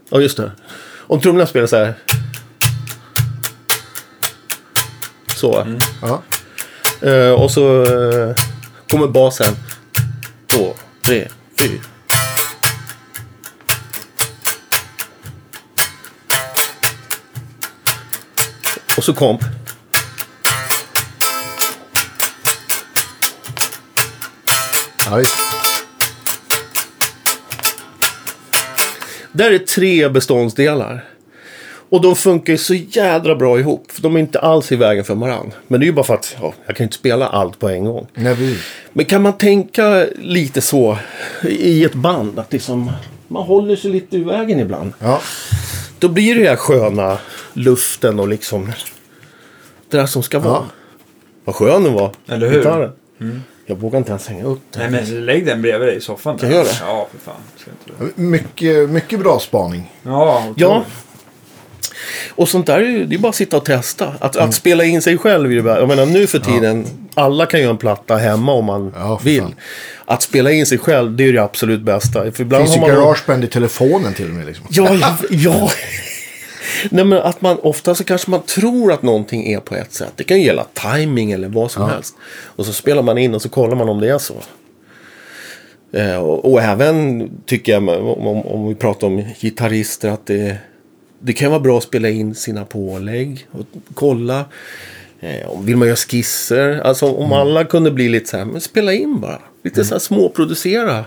Ja, 0.09 0.21
just 0.21 0.37
det. 0.37 0.51
Om 1.07 1.19
trummorna 1.21 1.45
spelar 1.45 1.67
så 1.67 1.75
här. 1.75 1.93
Så. 5.35 5.77
Ja. 6.01 6.21
Eh, 7.01 7.31
och 7.31 7.51
så 7.51 7.83
eh, 7.83 8.35
kommer 8.89 9.07
basen. 9.07 9.55
Två, 10.51 10.73
tre, 11.05 11.27
fyra. 11.59 11.81
Och 18.97 19.03
så 19.03 19.13
komp. 19.13 19.41
ja, 25.05 25.15
visst. 25.15 25.35
Där 29.31 29.51
är 29.51 29.59
tre 29.59 30.09
beståndsdelar. 30.09 31.14
Och 31.89 32.01
de 32.01 32.15
funkar 32.15 32.53
ju 32.53 32.57
så 32.57 32.73
jädra 32.73 33.35
bra 33.35 33.59
ihop. 33.59 33.91
För 33.91 34.01
de 34.01 34.15
är 34.15 34.19
inte 34.19 34.39
alls 34.39 34.71
i 34.71 34.75
vägen 34.75 35.03
för 35.03 35.15
varann. 35.15 35.51
Men 35.67 35.79
det 35.79 35.83
är 35.83 35.87
ju 35.87 35.93
bara 35.93 36.05
för 36.05 36.13
att 36.13 36.35
ja, 36.41 36.53
jag 36.65 36.75
kan 36.75 36.83
inte 36.83 36.95
spela 36.95 37.27
allt 37.27 37.59
på 37.59 37.69
en 37.69 37.85
gång. 37.85 38.07
Nej. 38.13 38.57
Men 38.93 39.05
kan 39.05 39.21
man 39.21 39.33
tänka 39.33 40.05
lite 40.19 40.61
så 40.61 40.97
i 41.43 41.83
ett 41.83 41.93
band? 41.93 42.39
Att 42.39 42.53
liksom, 42.53 42.91
man 43.27 43.43
håller 43.43 43.75
sig 43.75 43.91
lite 43.91 44.17
ur 44.17 44.25
vägen 44.25 44.59
ibland. 44.59 44.93
Ja. 44.99 45.21
Då 45.99 46.09
blir 46.09 46.35
det 46.35 46.39
den 46.39 46.49
här 46.49 46.55
sköna 46.55 47.17
luften 47.53 48.19
och 48.19 48.27
liksom 48.27 48.71
det 49.89 49.97
där 49.97 50.05
som 50.05 50.23
ska 50.23 50.39
vara. 50.39 50.53
Ja. 50.53 50.65
Vad 51.45 51.55
skön 51.55 51.83
den 51.83 51.93
var. 51.93 52.11
Eller 52.27 52.49
hur? 52.49 52.57
Gitarren. 52.57 52.91
Jag 53.65 53.75
vågar 53.75 53.97
inte 53.97 54.09
ens 54.09 54.27
hänga 54.27 54.43
upp 54.43 54.61
Nej, 54.75 54.91
den. 54.91 54.91
men 54.91 55.25
lägg 55.25 55.45
den 55.45 55.61
bredvid 55.61 55.87
dig 55.87 55.97
i 55.97 56.01
soffan. 56.01 56.37
Kan 56.37 56.49
jag 56.49 56.55
göra 56.55 56.67
det? 56.67 56.77
Ja, 56.81 57.07
för 57.11 57.17
fan. 57.17 57.41
Ska 57.57 57.71
inte 57.71 58.05
du? 58.15 58.21
Mycket, 58.21 58.89
mycket 58.89 59.19
bra 59.19 59.39
spaning. 59.39 59.91
Ja, 60.03 60.39
otroligt. 60.39 60.59
Ja. 60.61 60.83
Och 62.29 62.49
sånt 62.49 62.65
där 62.67 62.79
är 62.79 62.83
ju, 62.89 63.05
det 63.05 63.15
är 63.15 63.19
bara 63.19 63.29
att 63.29 63.35
sitta 63.35 63.57
och 63.57 63.65
testa. 63.65 64.13
Att, 64.19 64.35
att 64.35 64.53
spela 64.53 64.83
in 64.83 65.01
sig 65.01 65.17
själv 65.17 65.49
är 65.51 65.55
ju 65.55 65.61
bara, 65.61 65.79
Jag 65.79 65.87
menar 65.87 66.05
nu 66.05 66.27
för 66.27 66.39
tiden, 66.39 66.85
alla 67.13 67.45
kan 67.45 67.59
göra 67.59 67.69
en 67.69 67.77
platta 67.77 68.15
hemma 68.17 68.53
om 68.53 68.65
man 68.65 68.93
Ja, 68.95 69.19
vill. 69.23 69.41
fan. 69.41 69.55
Att 70.05 70.21
spela 70.21 70.51
in 70.51 70.65
sig 70.65 70.77
själv, 70.77 71.15
det 71.15 71.23
är 71.23 71.33
det 71.33 71.43
absolut 71.43 71.81
bästa. 71.81 72.31
För 72.31 72.41
ibland 72.41 72.63
Finns 72.63 72.75
ju 72.77 72.81
har 72.81 72.87
man... 72.87 72.97
Garageband 72.97 73.43
i 73.43 73.47
telefonen 73.47 74.13
till 74.13 74.25
och 74.29 74.35
med. 74.35 74.45
Liksom. 74.45 74.65
Ja, 74.69 74.93
ja, 75.01 75.17
ja. 75.29 75.71
Nej, 76.89 77.05
men 77.05 77.19
att 77.19 77.41
man 77.41 77.57
ofta 77.59 77.95
så 77.95 78.03
kanske 78.03 78.31
man 78.31 78.41
tror 78.41 78.91
att 78.93 79.01
någonting 79.01 79.53
är 79.53 79.59
på 79.59 79.75
ett 79.75 79.93
sätt. 79.93 80.11
Det 80.15 80.23
kan 80.23 80.37
ju 80.39 80.45
gälla 80.45 80.65
timing 80.73 81.31
eller 81.31 81.47
vad 81.47 81.71
som 81.71 81.83
Ja. 81.83 81.89
helst. 81.89 82.15
Och 82.43 82.65
så 82.65 82.73
spelar 82.73 83.01
man 83.01 83.17
in 83.17 83.35
och 83.35 83.41
så 83.41 83.49
kollar 83.49 83.75
man 83.75 83.89
om 83.89 83.99
det 83.99 84.09
är 84.09 84.17
så. 84.17 84.33
Eh, 85.93 86.15
och, 86.17 86.51
och 86.51 86.61
även 86.61 87.29
tycker 87.45 87.71
jag, 87.71 87.89
om, 87.89 88.27
om, 88.27 88.45
om 88.45 88.67
vi 88.67 88.75
pratar 88.75 89.07
om 89.07 89.23
gitarrister, 89.41 90.09
att 90.09 90.25
det, 90.27 90.57
det 91.25 91.33
kan 91.33 91.51
vara 91.51 91.59
bra 91.59 91.77
att 91.77 91.83
spela 91.83 92.09
in 92.09 92.35
sina 92.35 92.65
pålägg 92.65 93.47
och 93.51 93.65
kolla. 93.93 94.45
Eh, 95.19 95.49
om- 95.49 95.65
vill 95.65 95.77
man 95.77 95.87
göra 95.87 95.95
skisser? 95.95 96.79
Alltså 96.79 97.05
om 97.05 97.25
Mm. 97.25 97.31
alla 97.37 97.65
kunde 97.65 97.91
bli 97.91 98.09
lite 98.09 98.29
så 98.29 98.37
här, 98.37 98.45
men 98.45 98.61
spela 98.61 98.93
in 98.93 99.19
bara. 99.21 99.41
Lite 99.63 99.85
så 99.85 99.93
här 99.95 99.99
småproducera. 99.99 101.05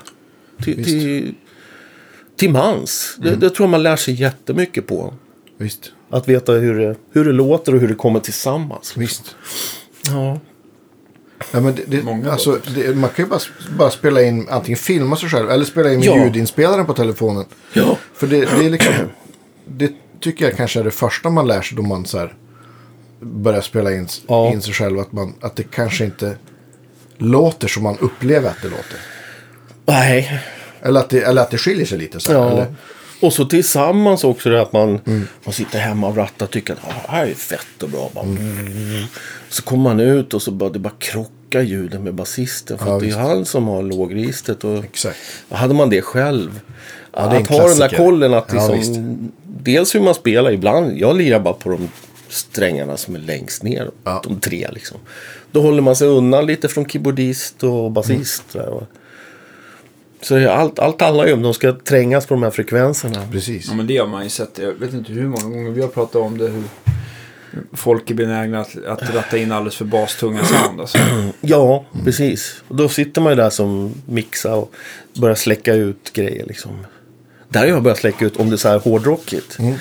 Till, 0.64 0.84
till, 0.84 1.34
till 2.36 2.50
mans. 2.50 3.16
Det, 3.18 3.28
Mm. 3.28 3.40
det 3.40 3.50
tror 3.50 3.64
jag 3.66 3.70
man 3.70 3.82
lär 3.82 3.96
sig 3.96 4.14
jättemycket 4.14 4.86
på. 4.86 5.14
Visst. 5.58 5.92
Att 6.10 6.28
veta 6.28 6.52
hur 6.52 6.78
det, 6.78 6.96
hur 7.12 7.24
det 7.24 7.32
låter 7.32 7.74
och 7.74 7.80
hur 7.80 7.88
det 7.88 7.94
kommer 7.94 8.20
tillsammans. 8.20 8.94
Visst. 8.96 9.36
Ja. 10.06 10.40
Ja, 11.52 11.60
men 11.60 11.74
det, 11.74 11.82
det, 11.86 12.02
Många 12.02 12.30
alltså, 12.32 12.58
det, 12.74 12.96
man 12.96 13.10
kan 13.10 13.24
ju 13.24 13.28
bara, 13.28 13.40
bara 13.78 13.90
spela 13.90 14.22
in, 14.22 14.46
antingen 14.50 14.78
filma 14.78 15.16
sig 15.16 15.28
själv 15.28 15.50
eller 15.50 15.64
spela 15.64 15.92
in 15.92 15.98
med 15.98 16.06
Ja. 16.08 16.24
ljudinspelaren 16.24 16.86
på 16.86 16.94
telefonen. 16.94 17.44
Ja. 17.72 17.98
För 18.14 18.26
det, 18.26 18.40
det 18.58 18.66
är 18.66 18.70
liksom, 18.70 18.94
det 19.64 19.92
tycker 20.20 20.44
jag 20.44 20.56
kanske 20.56 20.80
är 20.80 20.84
det 20.84 20.90
första 20.90 21.30
man 21.30 21.46
lär 21.46 21.62
sig 21.62 21.76
då 21.76 21.82
man 21.82 22.06
så 22.06 22.18
här 22.18 22.34
börjar 23.20 23.60
spela 23.60 23.92
in, 23.92 24.08
Ja. 24.26 24.52
in 24.52 24.62
sig 24.62 24.74
själv. 24.74 24.98
Att, 24.98 25.12
man, 25.12 25.34
att 25.40 25.56
det 25.56 25.62
kanske 25.62 26.04
inte 26.04 26.36
låter 27.18 27.68
som 27.68 27.82
man 27.82 27.98
upplever 27.98 28.48
att 28.50 28.62
det 28.62 28.68
låter. 28.68 28.98
Nej. 29.86 30.40
Eller 30.82 31.00
att 31.00 31.10
det, 31.10 31.20
eller 31.22 31.42
att 31.42 31.50
det 31.50 31.58
skiljer 31.58 31.86
sig 31.86 31.98
lite. 31.98 32.20
Så 32.20 32.32
här, 32.32 32.38
Ja. 32.38 32.50
eller, 32.50 32.66
Och 33.20 33.32
så 33.32 33.44
tillsammans 33.44 34.24
också 34.24 34.50
det 34.50 34.62
att 34.62 34.72
man, 34.72 34.88
Mm. 35.06 35.28
man 35.44 35.52
sitter 35.52 35.78
hemma 35.78 36.06
och 36.08 36.16
rattar 36.16 36.46
och 36.46 36.52
tycker 36.52 36.72
att 36.72 36.78
ah, 36.84 36.92
det 37.06 37.12
här 37.12 37.26
är 37.26 37.34
fett 37.34 37.82
och 37.82 37.88
bra. 37.88 38.10
Bara, 38.14 38.24
mm. 38.24 39.04
Så 39.48 39.62
kommer 39.62 39.82
man 39.82 40.00
ut 40.00 40.34
och 40.34 40.42
så 40.42 40.50
bara, 40.50 40.70
det 40.70 40.78
bara 40.78 40.94
krockar 40.98 41.60
ljuden 41.60 42.02
med 42.04 42.14
basisten. 42.14 42.78
För 42.78 42.86
Ja, 42.90 42.98
det 42.98 43.10
är 43.10 43.16
han 43.18 43.44
som 43.44 43.68
har 43.68 43.82
lågregistret. 43.82 44.64
Och 44.64 44.84
Exakt. 44.84 45.18
hade 45.50 45.74
man 45.74 45.90
det 45.90 46.02
själv. 46.02 46.60
Det 47.26 47.36
är 47.36 47.36
en 47.36 47.42
att 47.42 47.48
ha 47.48 47.68
den 47.68 47.78
där 47.78 47.88
kollen 47.96 48.34
att 48.34 48.52
Ja, 48.54 48.74
liksom, 48.74 49.32
dels 49.44 49.94
hur 49.94 50.00
man 50.00 50.14
spelar 50.14 50.52
ibland. 50.52 50.98
Jag 50.98 51.16
lirar 51.16 51.40
bara 51.40 51.54
på 51.54 51.68
de 51.70 51.88
strängarna 52.28 52.96
som 52.96 53.14
är 53.14 53.18
längst 53.18 53.62
ner. 53.62 53.90
Ja. 54.04 54.22
De 54.24 54.40
tre 54.40 54.68
liksom. 54.72 54.98
Då 55.52 55.60
håller 55.62 55.82
man 55.82 55.96
sig 55.96 56.08
undan 56.08 56.46
lite 56.46 56.68
från 56.68 56.88
keyboardist 56.88 57.62
och 57.64 57.90
basist. 57.90 58.54
Mm. 58.54 58.68
Så 60.22 60.48
allt, 60.50 60.78
allt 60.78 61.00
handlar 61.00 61.26
ju 61.26 61.32
om 61.32 61.42
de 61.42 61.54
ska 61.54 61.72
trängas 61.72 62.26
på 62.26 62.34
de 62.34 62.42
här 62.42 62.50
frekvenserna. 62.50 63.22
Precis. 63.32 63.66
Ja, 63.68 63.74
men 63.74 63.86
det 63.86 63.96
har 63.98 64.06
man 64.06 64.24
ju 64.24 64.30
sett. 64.30 64.58
Jag 64.58 64.72
vet 64.72 64.92
inte 64.94 65.12
hur 65.12 65.26
många 65.28 65.44
gånger 65.44 65.70
vi 65.70 65.80
har 65.80 65.88
pratat 65.88 66.16
om 66.16 66.38
det. 66.38 66.48
Hur 66.48 66.62
folk 67.72 68.10
är 68.10 68.14
benägna 68.14 68.60
att, 68.60 68.84
att 68.86 69.14
ratta 69.14 69.38
in 69.38 69.52
alldeles 69.52 69.76
för 69.76 69.84
bastunga 69.84 70.44
sound. 70.44 70.80
Alltså. 70.80 70.98
Ja, 71.40 71.84
Mm. 71.92 72.04
precis. 72.04 72.62
Och 72.68 72.76
då 72.76 72.88
sitter 72.88 73.20
man 73.20 73.32
ju 73.32 73.36
där 73.36 73.50
som 73.50 73.94
mixa 74.06 74.54
och 74.54 74.72
börjar 75.14 75.34
släcka 75.34 75.74
ut 75.74 76.12
grejer 76.12 76.46
liksom. 76.46 76.70
Där 77.48 77.60
har 77.60 77.66
jag 77.66 77.82
börjat 77.82 77.98
släcka 77.98 78.24
ut 78.24 78.36
om 78.36 78.50
det 78.50 78.54
är 78.54 78.56
så 78.56 78.68
här 78.68 78.78
hårdrockigt. 78.78 79.58
Mm. 79.58 79.74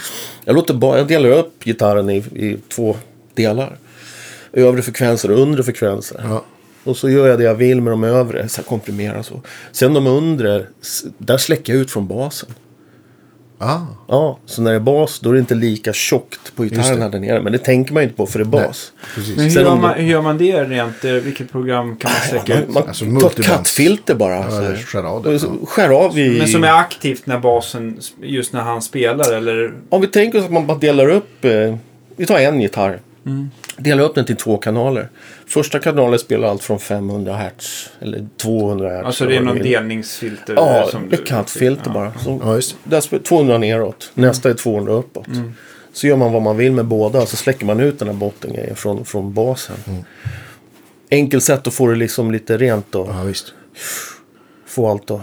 Jag, 0.45 0.55
låter 0.55 0.73
bara, 0.73 0.97
jag 0.97 1.07
delar 1.07 1.29
upp 1.29 1.63
gitarren 1.63 2.09
i, 2.09 2.17
i 2.17 2.57
två 2.69 2.97
delar. 3.33 3.77
Övre 4.53 4.81
frekvenser 4.81 5.31
och 5.31 5.39
undre 5.39 5.63
frekvenser. 5.63 6.21
Ja. 6.23 6.43
Och 6.83 6.97
så 6.97 7.09
gör 7.09 7.27
jag 7.27 7.39
det 7.39 7.43
jag 7.43 7.55
vill 7.55 7.81
med 7.81 7.93
de 7.93 8.03
övre, 8.03 8.49
så 8.49 8.61
här 8.61 8.67
komprimera 8.67 9.23
så. 9.23 9.41
Sen 9.71 9.93
de 9.93 10.07
undre, 10.07 10.65
där 11.17 11.37
släcker 11.37 11.73
jag 11.73 11.81
ut 11.81 11.91
från 11.91 12.07
basen. 12.07 12.49
Ah, 13.59 13.79
Ja, 14.07 14.39
så 14.45 14.61
när 14.61 14.71
det 14.71 14.75
är 14.75 14.79
bas 14.79 15.19
då 15.19 15.29
är 15.29 15.33
det 15.33 15.39
inte 15.39 15.55
lika 15.55 15.93
tjockt 15.93 16.55
på 16.55 16.63
gitarren 16.63 17.01
här 17.01 17.09
där 17.09 17.19
nere. 17.19 17.41
Men 17.41 17.51
det 17.51 17.57
tänker 17.59 17.93
man 17.93 18.03
ju 18.03 18.07
inte 18.07 18.17
på 18.17 18.25
för 18.25 18.39
det 18.39 18.43
är 18.43 18.45
bas. 18.45 18.91
Men 19.15 19.45
hur 19.45 19.49
gör, 19.61 19.75
man, 19.75 19.81
det- 19.97 20.01
hur 20.01 20.09
gör 20.11 20.21
man 20.21 20.37
det 20.37 20.63
rent? 20.63 21.05
eh, 21.05 21.11
Vilket 21.11 21.51
program 21.51 21.97
kan 21.97 22.11
man 22.11 22.21
sträcka 22.21 22.53
Man, 22.53 22.63
ut? 22.63 22.69
man 22.73 22.83
Alltså 22.87 23.05
tar 23.05 23.27
ett 23.29 23.43
kattfilter 23.45 24.15
bara. 24.15 24.35
Ja, 24.35 24.49
så 24.49 24.55
här. 24.55 24.63
eller 24.63 24.77
skär 24.77 25.03
av 25.03 25.23
det. 25.23 25.39
Så 25.39 25.51
Skär 25.65 25.89
av 25.89 26.19
i... 26.19 26.37
Men 26.39 26.47
som 26.47 26.63
är 26.63 26.71
aktivt 26.79 27.25
när 27.25 27.39
basen, 27.39 27.99
just 28.21 28.53
när 28.53 28.61
han 28.61 28.81
spelar 28.81 29.33
eller? 29.33 29.73
Om 29.89 30.01
vi 30.01 30.07
tänker 30.07 30.39
oss 30.39 30.45
att 30.45 30.51
man 30.51 30.67
bara 30.67 30.77
delar 30.77 31.09
upp... 31.09 31.45
Eh, 31.45 31.75
vi 32.15 32.25
tar 32.25 32.39
en 32.39 32.61
gitarr. 32.61 32.99
Delar 33.77 34.03
upp 34.03 34.15
den 34.15 34.25
till 34.25 34.35
två 34.35 34.57
kanaler. 34.57 35.09
Första 35.47 35.79
kanalen 35.79 36.19
spelar 36.19 36.47
allt 36.47 36.63
från 36.63 36.79
500 36.79 37.35
Hz 37.37 37.89
eller 37.99 38.27
200 38.37 38.89
Hz. 38.99 39.05
Alltså 39.05 39.25
det 39.25 39.35
är 39.35 39.41
någon 39.41 39.57
delningsfilter? 39.57 40.53
Ja, 40.55 40.87
som 40.91 41.13
ett 41.13 41.25
kattfilter 41.25 41.83
ja. 41.85 41.93
bara. 41.93 42.13
Så 42.19 42.39
Ja, 42.43 42.55
just 42.55 42.77
det. 42.83 42.89
där 42.89 43.01
spelar 43.01 43.23
200 43.23 43.57
neråt. 43.57 44.11
Nästa 44.13 44.49
är 44.49 44.53
200 44.53 44.93
uppåt. 44.93 45.27
Så 45.93 46.07
gör 46.07 46.15
man 46.15 46.33
vad 46.33 46.41
man 46.41 46.57
vill 46.57 46.71
med 46.71 46.85
båda. 46.85 47.25
Så 47.25 47.35
släcker 47.35 47.65
man 47.65 47.79
ut 47.79 47.99
den 47.99 48.07
här 48.07 48.15
bottengrejen 48.15 48.75
från, 48.75 49.05
från 49.05 49.33
basen. 49.33 49.75
Enkelt 51.11 51.43
sätt 51.43 51.67
att 51.67 51.73
få 51.73 51.87
det 51.87 51.95
liksom 51.95 52.31
lite 52.31 52.57
rent 52.57 52.95
och 52.95 53.07
Ja, 53.09 53.23
visst. 53.23 53.53
få 54.65 54.87
allt 54.91 55.11
att 55.11 55.21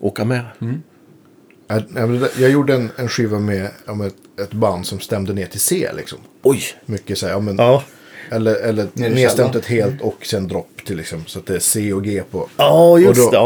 åka 0.00 0.24
med. 0.24 0.40
Det- 1.68 2.30
jag 2.40 2.50
gjorde 2.50 2.74
en, 2.74 2.90
en 2.96 3.08
skiva 3.08 3.38
med 3.38 3.68
om 3.86 4.00
ett, 4.00 4.14
ett 4.40 4.52
band 4.52 4.86
som 4.86 5.00
stämde 5.00 5.32
ner 5.32 5.46
till 5.46 5.60
C. 5.60 5.90
Liksom. 5.96 6.18
Oj! 6.42 6.62
Mycket 6.86 7.18
så 7.18 7.26
här, 7.26 7.32
ja, 7.32 7.40
men, 7.40 7.56
Ja, 7.56 7.82
Eller, 8.30 8.54
eller 8.54 8.88
nedstämt 8.94 9.54
ett 9.54 9.66
helt 9.66 10.00
och 10.02 10.26
sen 10.26 10.48
dropp 10.48 10.84
till 10.86 10.96
liksom. 10.96 11.24
Så 11.26 11.38
att 11.38 11.46
det 11.46 11.54
är 11.54 11.58
C 11.58 11.92
och 11.92 12.04
G 12.04 12.22
på. 12.30 12.48
ja 12.56 12.98
just 12.98 13.08
och 13.08 13.16
då, 13.16 13.30
det. 13.30 13.36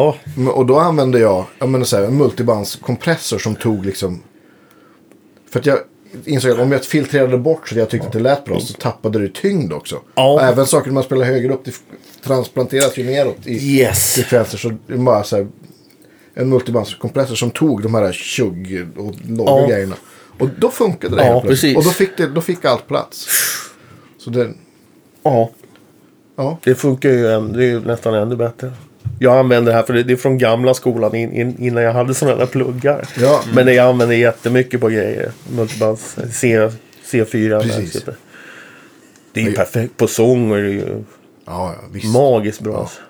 Ja. 0.43 0.51
Och 0.53 0.67
då 0.67 0.79
använde 0.79 1.19
jag, 1.19 1.45
jag 1.59 1.69
menar 1.69 1.85
så 1.85 1.97
här, 1.97 2.05
en 2.05 2.17
multibandskompressor 2.17 3.39
som 3.39 3.55
tog 3.55 3.87
liksom. 3.87 4.23
För 5.51 5.61
att 5.61 5.67
jag 5.67 5.79
insåg 6.25 6.51
att 6.51 6.59
om 6.59 6.73
jag 6.73 6.85
filtrerade 6.85 7.39
bort 7.39 7.69
så 7.69 7.75
att 7.75 7.79
jag 7.79 7.89
tyckte 7.91 8.07
att 8.07 8.13
det 8.13 8.19
lät 8.21 8.45
bra 8.45 8.61
så 8.61 8.73
tappade 8.73 9.19
det 9.19 9.35
tyngd 9.35 9.73
också. 9.73 10.01
Ja. 10.15 10.33
Och 10.33 10.43
även 10.43 10.67
saker 10.67 10.91
man 10.91 11.03
spelar 11.03 11.27
högre 11.27 11.53
upp, 11.55 11.65
det 11.65 11.75
transplanteras 12.25 12.97
ju 12.99 13.05
neråt 13.05 13.37
i 13.47 13.79
Yes! 13.79 14.15
frekvenser. 14.15 14.59
Så 14.59 14.73
det 14.87 14.97
bara 14.97 15.25
så 15.25 15.37
här, 15.37 15.49
en 16.35 16.49
multibandskompressor 16.49 17.35
som 17.35 17.51
tog 17.51 17.83
de 17.83 17.95
här 17.95 18.13
tjugg 18.13 18.87
och 18.97 19.15
låga 19.29 19.51
Ja. 19.51 19.67
grejerna. 19.69 19.97
Och 20.39 20.49
då 20.59 20.71
funkade 20.71 21.17
det 21.17 21.25
Ja, 21.25 21.33
helt 21.33 21.45
plötsligt. 21.47 21.75
precis. 21.75 21.77
Och 21.77 21.85
då 21.85 21.91
fick, 21.91 22.17
det, 22.17 22.27
då 22.27 22.41
fick 22.41 22.65
allt 22.65 22.87
plats. 22.89 23.27
Så 24.19 24.31
det, 24.31 24.53
Ja, 25.23 25.51
ja. 26.37 26.59
det 26.65 26.75
funkar 26.75 27.09
ju 27.09 27.23
det 27.23 27.65
är 27.65 27.69
ju 27.69 27.81
nästan 27.81 28.15
ännu 28.15 28.37
bättre. 28.37 28.73
Jag 29.21 29.39
använder 29.39 29.73
det 29.73 29.77
här 29.77 29.83
för 29.85 29.95
det 29.95 30.03
det 30.03 30.13
är 30.13 30.17
från 30.17 30.39
gamla 30.39 30.75
skolan 30.75 31.15
in, 31.15 31.33
in, 31.33 31.57
innan 31.59 31.83
jag 31.83 31.93
hade 31.93 32.15
sådana 32.15 32.37
där 32.37 32.47
pluggar. 32.47 33.09
Ja. 33.21 33.43
Men 33.55 33.67
det 33.67 33.73
jag 33.75 33.87
använder 33.87 34.17
jättemycket 34.17 34.81
på 34.81 34.89
grejer. 34.89 35.33
Multibands 35.53 36.17
C, 36.33 36.69
C4. 37.05 37.49
där, 37.49 37.61
Precis. 37.61 37.93
typ. 37.93 38.11
Det 39.33 39.41
är 39.41 39.45
ju 39.45 39.53
perfekt. 39.53 39.97
På 39.97 40.07
sång 40.07 40.53
är 40.53 40.63
det 40.63 40.71
ju 40.71 41.05
Ja, 41.45 41.75
ja, 41.93 42.09
magiskt 42.09 42.61
bra. 42.61 42.79
alltså. 42.81 43.01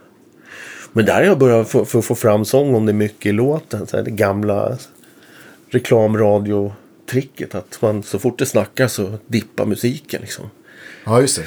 Men 0.92 1.04
där 1.04 1.14
har 1.14 1.22
jag 1.22 1.38
börjat 1.38 1.68
få, 1.68 1.84
för 1.84 1.98
att 1.98 2.04
få 2.04 2.14
fram 2.14 2.44
sång 2.44 2.74
om 2.74 2.86
det 2.86 2.92
är 2.92 2.94
mycket 2.94 3.26
i 3.26 3.32
låten. 3.32 3.86
Så 3.86 3.96
här, 3.96 4.04
det 4.04 4.10
gamla 4.10 4.78
reklamradiotricket. 5.70 7.54
Att 7.54 7.78
man 7.82 8.02
så 8.02 8.18
fort 8.18 8.38
det 8.38 8.46
snackar 8.46 8.88
så 8.88 9.18
dippar 9.26 9.66
musiken 9.66 10.20
liksom. 10.20 10.50
Ja, 11.04 11.20
just 11.20 11.36
det. 11.36 11.44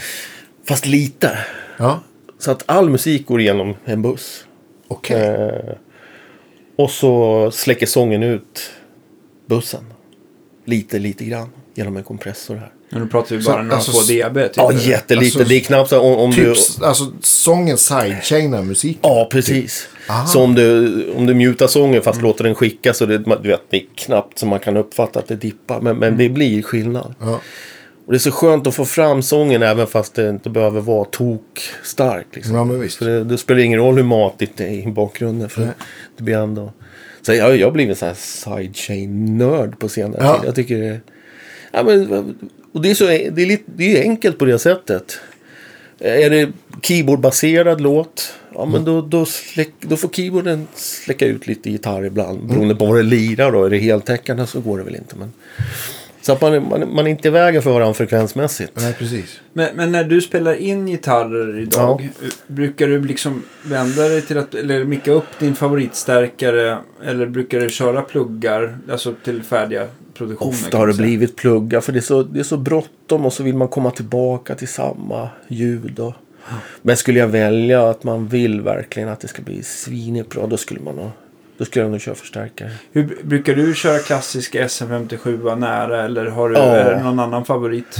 Fast 0.67 0.85
lite. 0.85 1.37
Ja, 1.77 1.99
Så 2.39 2.51
att 2.51 2.63
all 2.65 2.89
musik 2.89 3.25
går 3.27 3.41
igenom 3.41 3.75
en 3.85 4.01
buss. 4.01 4.45
okej. 4.87 5.21
Eh, 5.21 5.73
och 6.75 6.91
så 6.91 7.51
släcker 7.51 7.85
sången 7.85 8.23
ut 8.23 8.71
bussen. 9.45 9.83
Lite, 10.65 10.99
lite 10.99 11.25
grann. 11.25 11.49
Genom 11.75 11.97
en 11.97 12.03
kompressor 12.03 12.55
här. 12.55 12.71
Men 12.89 13.01
nu 13.01 13.07
pratar 13.07 13.35
vi 13.35 13.41
Så, 13.41 13.51
bara 13.51 13.61
några 13.61 13.75
alltså, 13.75 13.91
få 13.91 14.01
dB. 14.01 14.35
Typ. 14.43 14.51
Ja, 14.57 14.71
jättelite. 14.73 15.25
Alltså, 15.25 15.43
det 15.43 15.55
är 15.55 15.59
knappt 15.59 15.89
så 15.89 15.99
om, 15.99 16.17
om 16.19 16.31
Typ, 16.33 16.43
du... 16.79 16.85
alltså 16.85 17.11
sången 17.21 17.77
sidechainar 17.77 18.61
musiken. 18.61 18.99
Ja, 19.03 19.27
precis. 19.31 19.87
Aha. 20.09 20.25
Så 20.27 20.41
om 20.43 20.55
du, 20.55 21.11
om 21.11 21.25
du 21.25 21.33
mutar 21.33 21.67
sången 21.67 22.01
fast 22.01 22.21
låter 22.21 22.43
den 22.43 22.55
skicka 22.55 22.93
så 22.93 23.05
det, 23.05 23.17
du 23.17 23.49
vet, 23.49 23.61
det 23.69 23.77
är 23.77 23.85
knappt 23.95 24.39
så 24.39 24.45
man 24.45 24.59
kan 24.59 24.77
uppfatta 24.77 25.19
att 25.19 25.27
det 25.27 25.35
dippar. 25.35 25.81
Men, 25.81 25.97
men 25.97 26.17
det 26.17 26.29
blir 26.29 26.61
skillnad. 26.61 27.15
Ja. 27.19 27.39
Och 28.05 28.11
det 28.11 28.17
är 28.17 28.19
så 28.19 28.31
skönt 28.31 28.67
att 28.67 28.75
få 28.75 28.85
fram 28.85 29.21
sången 29.21 29.63
även 29.63 29.87
fast 29.87 30.13
det 30.13 30.29
inte 30.29 30.49
behöver 30.49 30.81
vara 30.81 31.05
tok 31.05 31.61
stark. 31.83 32.27
Liksom. 32.33 32.55
Ja, 32.55 32.63
men 32.63 32.79
visst. 32.79 32.97
För 32.97 33.05
det, 33.05 33.23
det 33.23 33.37
spelar 33.37 33.61
ingen 33.61 33.79
roll 33.79 33.95
hur 33.95 34.03
matigt 34.03 34.57
det 34.57 34.63
är 34.63 34.87
i 34.87 34.91
bakgrunden. 34.91 35.49
För 35.49 35.61
Nej. 35.61 35.71
det 36.17 36.23
blir 36.23 36.37
ändå... 36.37 36.73
Så 37.21 37.33
jag, 37.33 37.57
jag 37.57 37.67
har 37.67 37.71
blivit 37.71 37.89
en 37.89 37.95
sån 37.95 38.07
här 38.07 38.15
sidechain-nörd 38.15 39.79
på 39.79 39.89
senare 39.89 40.23
Ja. 40.23 40.37
tid. 40.37 40.47
Jag 40.47 40.55
tycker 40.55 40.77
det... 40.77 40.99
Ja, 41.71 41.83
men, 41.83 42.35
och 42.73 42.81
det 42.81 42.91
är, 42.91 42.95
så, 42.95 43.05
det, 43.05 43.41
är 43.41 43.45
lite, 43.45 43.63
det 43.65 43.97
är 43.97 44.01
enkelt 44.01 44.39
på 44.39 44.45
det 44.45 44.59
sättet. 44.59 45.19
Är 45.99 46.29
det 46.29 46.49
keyboardbaserad 46.81 47.81
låt, 47.81 48.33
ja 48.53 48.65
men 48.65 48.83
då, 48.85 49.01
då, 49.01 49.25
släck, 49.25 49.71
då 49.79 49.97
får 49.97 50.09
keyboarden 50.09 50.67
släcka 50.75 51.25
ut 51.25 51.47
lite 51.47 51.69
gitarr 51.71 52.05
ibland. 52.05 52.47
Beroende 52.47 52.75
på 52.75 52.85
vad 52.85 52.95
det 52.95 53.03
lirar 53.03 53.51
då. 53.51 53.65
Är 53.65 53.69
det 53.69 53.77
heltäckande 53.77 54.47
så 54.47 54.59
går 54.59 54.77
det 54.77 54.83
väl 54.83 54.95
inte. 54.95 55.15
Men... 55.15 55.33
Så 56.21 56.31
att 56.31 56.41
man, 56.41 56.69
man, 56.69 56.95
man 56.95 57.07
är 57.07 57.11
inte 57.11 57.27
i 57.27 57.31
vägen 57.31 57.61
för 57.61 57.71
varandra 57.71 57.93
frekvensmässigt. 57.93 58.71
Nej, 58.75 58.93
precis. 58.93 59.39
Men, 59.53 59.75
men 59.75 59.91
när 59.91 60.03
du 60.03 60.21
spelar 60.21 60.53
in 60.53 60.87
gitarrer 60.87 61.59
idag, 61.59 62.09
brukar 62.47 62.87
du 62.87 63.03
liksom 63.03 63.43
vända 63.63 64.01
dig 64.01 64.21
till 64.21 64.37
att, 64.37 64.55
eller 64.55 64.83
micka 64.83 65.11
upp 65.11 65.39
din 65.39 65.55
favoritstärkare, 65.55 66.77
eller 67.05 67.25
brukar 67.25 67.59
du 67.59 67.69
köra 67.69 68.01
pluggar, 68.01 68.77
alltså 68.91 69.15
till 69.23 69.43
färdiga 69.43 69.87
produktioner? 70.13 70.51
Ofta 70.51 70.77
har 70.77 70.87
det 70.87 70.93
säga? 70.93 71.05
blivit 71.05 71.35
pluggar 71.35 71.81
för 71.81 71.91
det 71.91 71.99
är 71.99 72.01
så, 72.01 72.23
det 72.23 72.39
är 72.39 72.43
så 72.43 72.57
bråttom 72.57 73.25
och 73.25 73.33
så 73.33 73.43
vill 73.43 73.55
man 73.55 73.67
komma 73.67 73.91
tillbaka 73.91 74.55
till 74.55 74.67
samma 74.67 75.29
ljud. 75.47 75.99
Och... 75.99 76.13
Men 76.81 76.97
skulle 76.97 77.19
jag 77.19 77.27
välja 77.27 77.89
att 77.89 78.03
man 78.03 78.27
vill 78.27 78.61
verkligen 78.61 79.09
att 79.09 79.19
det 79.19 79.27
ska 79.27 79.41
bli 79.41 79.63
svinigt 79.63 80.29
bra 80.29 80.47
då 80.47 80.57
skulle 80.57 80.79
man 80.79 80.95
nog, 80.95 81.09
då 81.61 81.65
skulle 81.65 81.85
jag 81.85 81.91
nog 81.91 82.01
köra 82.01 82.15
förstärkare. 82.15 82.71
Hur, 82.91 83.03
br- 83.03 83.25
brukar 83.25 83.55
du 83.55 83.75
köra 83.75 83.99
klassisk 83.99 84.55
SM57 84.55 85.55
nära, 85.55 86.05
eller 86.05 86.25
har 86.25 86.49
du, 86.49 86.55
Ja. 86.55 86.61
är 86.61 86.95
det 86.95 87.03
någon 87.03 87.19
annan 87.19 87.45
favorit? 87.45 87.97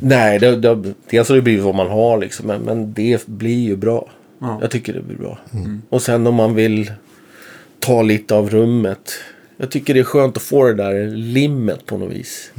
Nej, 0.00 0.38
det, 0.38 0.56
det, 0.56 0.92
dels 1.10 1.28
har 1.28 1.36
det 1.36 1.42
blivit 1.42 1.64
vad 1.64 1.74
man 1.74 1.88
har 1.88 2.18
liksom 2.18 2.46
men, 2.46 2.60
men 2.62 2.92
det 2.92 3.26
blir 3.26 3.58
ju 3.68 3.76
bra. 3.76 4.10
Ja. 4.38 4.58
Jag 4.60 4.70
tycker 4.70 4.92
det 4.92 5.00
blir 5.02 5.16
bra. 5.16 5.38
Och 5.88 6.02
sen 6.02 6.26
om 6.26 6.34
man 6.34 6.54
vill 6.54 6.92
ta 7.78 8.02
lite 8.02 8.34
av 8.34 8.50
rummet. 8.50 9.12
Jag 9.56 9.70
tycker 9.70 9.94
det 9.94 10.00
är 10.00 10.04
skönt 10.04 10.36
att 10.36 10.42
få 10.42 10.64
det 10.66 10.74
där 10.74 11.06
limmet 11.10 11.86
på 11.86 11.98
något 11.98 12.12
vis. 12.12 12.52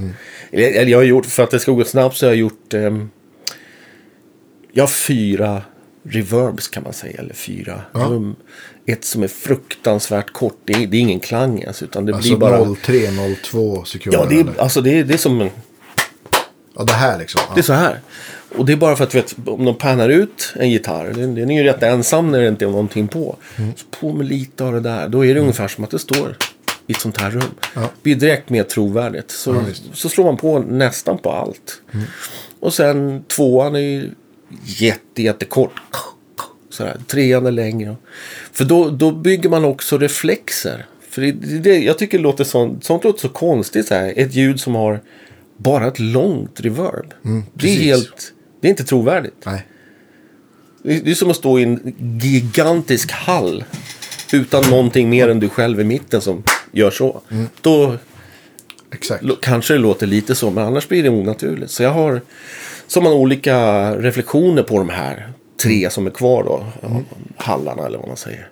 Eller, 0.52 0.72
eller 0.82 0.92
jag 0.92 0.98
har 0.98 1.04
gjort, 1.04 1.26
för 1.26 1.44
att 1.44 1.52
det 1.52 1.60
ska 1.60 1.72
gå 1.72 1.84
snabbt 1.84 2.16
så 2.18 2.26
har 2.26 2.32
jag 2.32 2.38
gjort... 2.40 2.74
ehm, 2.74 3.10
jag 4.72 4.84
har 4.84 4.88
fyra 4.88 5.62
reverbs 6.04 6.68
kan 6.68 6.84
man 6.84 6.94
säga. 6.94 7.20
Eller 7.20 7.34
fyra 7.34 7.82
Ja. 7.94 8.00
rum. 8.00 8.36
Ett 8.86 9.06
som 9.06 9.24
är 9.24 9.28
fruktansvärt 9.28 10.34
kort. 10.34 10.58
Det 10.66 10.74
är, 10.74 10.88
det 10.88 10.98
är 10.98 11.02
ingen 11.02 11.20
klang 11.20 11.60
ens. 11.62 11.84
Utan 11.84 12.06
det 12.06 12.16
Alltså 12.16 12.30
blir 12.30 12.38
bara... 12.38 12.60
03-02 12.60 13.84
sekunder. 13.84 14.20
Ja, 14.20 14.26
det 14.30 14.40
är, 14.40 14.62
alltså 14.62 14.82
det 14.82 15.00
är, 15.00 15.04
det 15.04 15.14
är 15.14 15.18
som 15.18 15.42
en... 15.42 15.50
ja, 16.76 16.84
det 16.84 16.94
här 16.94 17.20
liksom. 17.20 17.42
Ja. 17.48 17.54
Det 17.56 17.62
är 17.62 17.64
så 17.64 17.74
här. 17.74 18.00
Och 18.58 18.66
det 18.66 18.74
är 18.74 18.78
bara 18.78 18.96
för 18.96 19.04
att 19.04 19.16
vet, 19.16 19.36
om 19.46 19.66
de 19.66 19.78
pannar 19.78 20.10
ut 20.10 20.54
en 20.56 20.70
gitarr. 20.70 21.14
Den, 21.14 21.36
den 21.36 21.52
är 21.52 21.64
ju 21.64 21.64
rätt 21.64 21.84
ensam 21.84 22.32
när 22.32 22.40
det 22.42 22.48
inte 22.48 22.66
är 22.66 22.70
någonting 22.70 23.08
på. 23.08 23.36
Mm. 23.56 23.74
Så 23.76 23.86
på 24.00 24.14
med 24.14 24.28
lite 24.28 24.64
av 24.64 24.74
det 24.74 24.80
där. 24.80 25.08
Då 25.08 25.26
är 25.26 25.34
det 25.34 25.40
ungefär 25.40 25.68
som 25.68 25.84
att 25.84 25.92
det 25.92 26.00
står 26.00 26.38
i 26.88 26.92
ett 26.92 27.02
sånt 27.02 27.22
här 27.22 27.32
rum. 27.32 27.44
Ja. 27.74 27.82
Det 27.82 27.90
blir 28.04 28.16
direkt 28.16 28.50
mer 28.50 28.64
trovärdigt. 28.64 29.32
Så, 29.32 29.54
Ja, 29.54 29.62
så 29.94 30.10
slår 30.10 30.26
man 30.26 30.38
på 30.38 30.60
nästan 30.60 31.18
på 31.18 31.32
allt. 31.32 31.82
Och 32.60 32.74
sen 32.74 33.24
tvåan 33.24 33.76
är 33.76 33.80
ju 33.80 34.10
jätte, 34.64 35.22
jättekort. 35.22 35.72
Sådär. 36.74 36.98
Trean 37.08 37.46
är 37.46 37.52
längre. 37.52 37.96
För 38.52 38.66
då, 38.66 38.90
då 38.90 39.12
bygger 39.12 39.50
man 39.50 39.66
också 39.66 39.98
reflexer. 39.98 40.86
För 41.10 41.22
det, 41.22 41.32
det, 41.60 41.80
jag 41.80 41.98
tycker 41.98 42.18
det 42.18 42.24
låter 42.24 42.44
sånt, 42.44 42.84
sånt 42.84 43.04
låter 43.04 43.20
så 43.20 43.30
konstigt. 43.30 43.88
Så 43.88 43.94
här. 43.94 44.14
Ett 44.16 44.34
ljud 44.36 44.60
som 44.60 44.76
har 44.76 45.02
bara 45.58 45.88
ett 45.88 46.00
långt 46.00 46.60
reverb. 46.60 47.14
det 47.54 47.68
är 47.68 47.76
Mm, 47.76 47.84
helt... 47.84 48.34
Det 48.62 48.68
är 48.68 48.70
inte 48.70 48.84
trovärdigt. 48.84 49.46
Nej. 49.46 49.66
Det 50.84 50.96
är, 50.96 51.02
det 51.02 51.12
är 51.12 51.16
som 51.16 51.30
att 51.30 51.36
stå 51.36 51.60
i 51.60 51.64
en 51.64 51.96
gigantisk 52.22 53.12
hall. 53.12 53.64
Utan 54.34 54.70
någonting 54.70 55.10
mer 55.10 55.30
än 55.30 55.40
du 55.40 55.50
själv 55.50 55.80
i 55.80 55.84
mitten 55.84 56.22
som 56.22 56.44
gör 56.72 56.92
så. 56.92 57.22
Mm. 57.32 57.48
Då 57.62 57.98
Exakt. 58.94 59.24
Kanske 59.42 59.74
det 59.74 59.80
låter 59.80 60.08
lite 60.08 60.36
så, 60.36 60.52
men 60.52 60.64
annars 60.64 60.88
blir 60.88 61.04
det 61.04 61.10
onaturligt. 61.10 61.72
Så 61.72 61.84
jag 61.84 61.92
har 61.92 62.22
som 62.88 63.04
man 63.04 63.14
olika 63.14 63.90
reflektioner 63.96 64.64
på 64.64 64.78
de 64.78 64.90
här 64.90 65.34
tre 65.62 65.90
som 65.90 66.06
är 66.08 66.12
kvar 66.12 66.44
då. 66.44 66.64
Mm. 66.88 67.04
Hallarna 67.38 67.86
eller 67.86 67.98
vad 67.98 68.08
man 68.08 68.18
säger. 68.18 68.48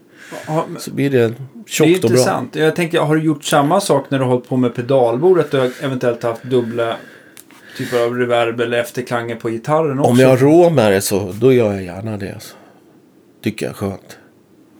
Ja, 0.48 0.65
Så 0.80 0.91
blir 0.91 1.10
det 1.10 1.18
Det 1.18 1.23
är 1.23 1.34
tjockt 1.68 2.03
och 2.03 2.10
bra. 2.10 2.19
intressant. 2.19 2.56
Jag 2.56 2.76
tänkte, 2.76 2.99
har 2.99 3.15
du 3.15 3.23
gjort 3.23 3.44
samma 3.44 3.82
sak 3.82 4.06
när 4.10 4.18
du 4.19 4.23
har 4.23 4.32
hållit 4.32 4.49
på 4.49 4.57
med 4.57 4.76
pedalbord? 4.76 5.40
Att 5.40 5.52
du 5.52 5.60
har 5.60 5.72
eventuellt 5.82 6.23
haft 6.23 6.44
dubbla 6.44 6.98
typer 7.78 8.03
av 8.03 8.15
reverb 8.18 8.60
eller 8.61 8.78
efterklanger 8.78 9.36
på 9.36 9.49
gitarren 9.49 9.99
också? 9.99 10.11
Om 10.11 10.19
jag 10.19 10.30
har 10.30 10.38
råd 10.38 10.73
med 10.73 10.91
det 10.91 11.02
så 11.02 11.32
då 11.41 11.53
gör 11.53 11.73
jag 11.73 11.84
gärna 11.84 12.18
det. 12.18 12.34
Alltså. 12.34 12.56
Tycker 13.44 13.65
jag 13.65 13.72
är 13.72 13.76
skönt. 13.78 14.18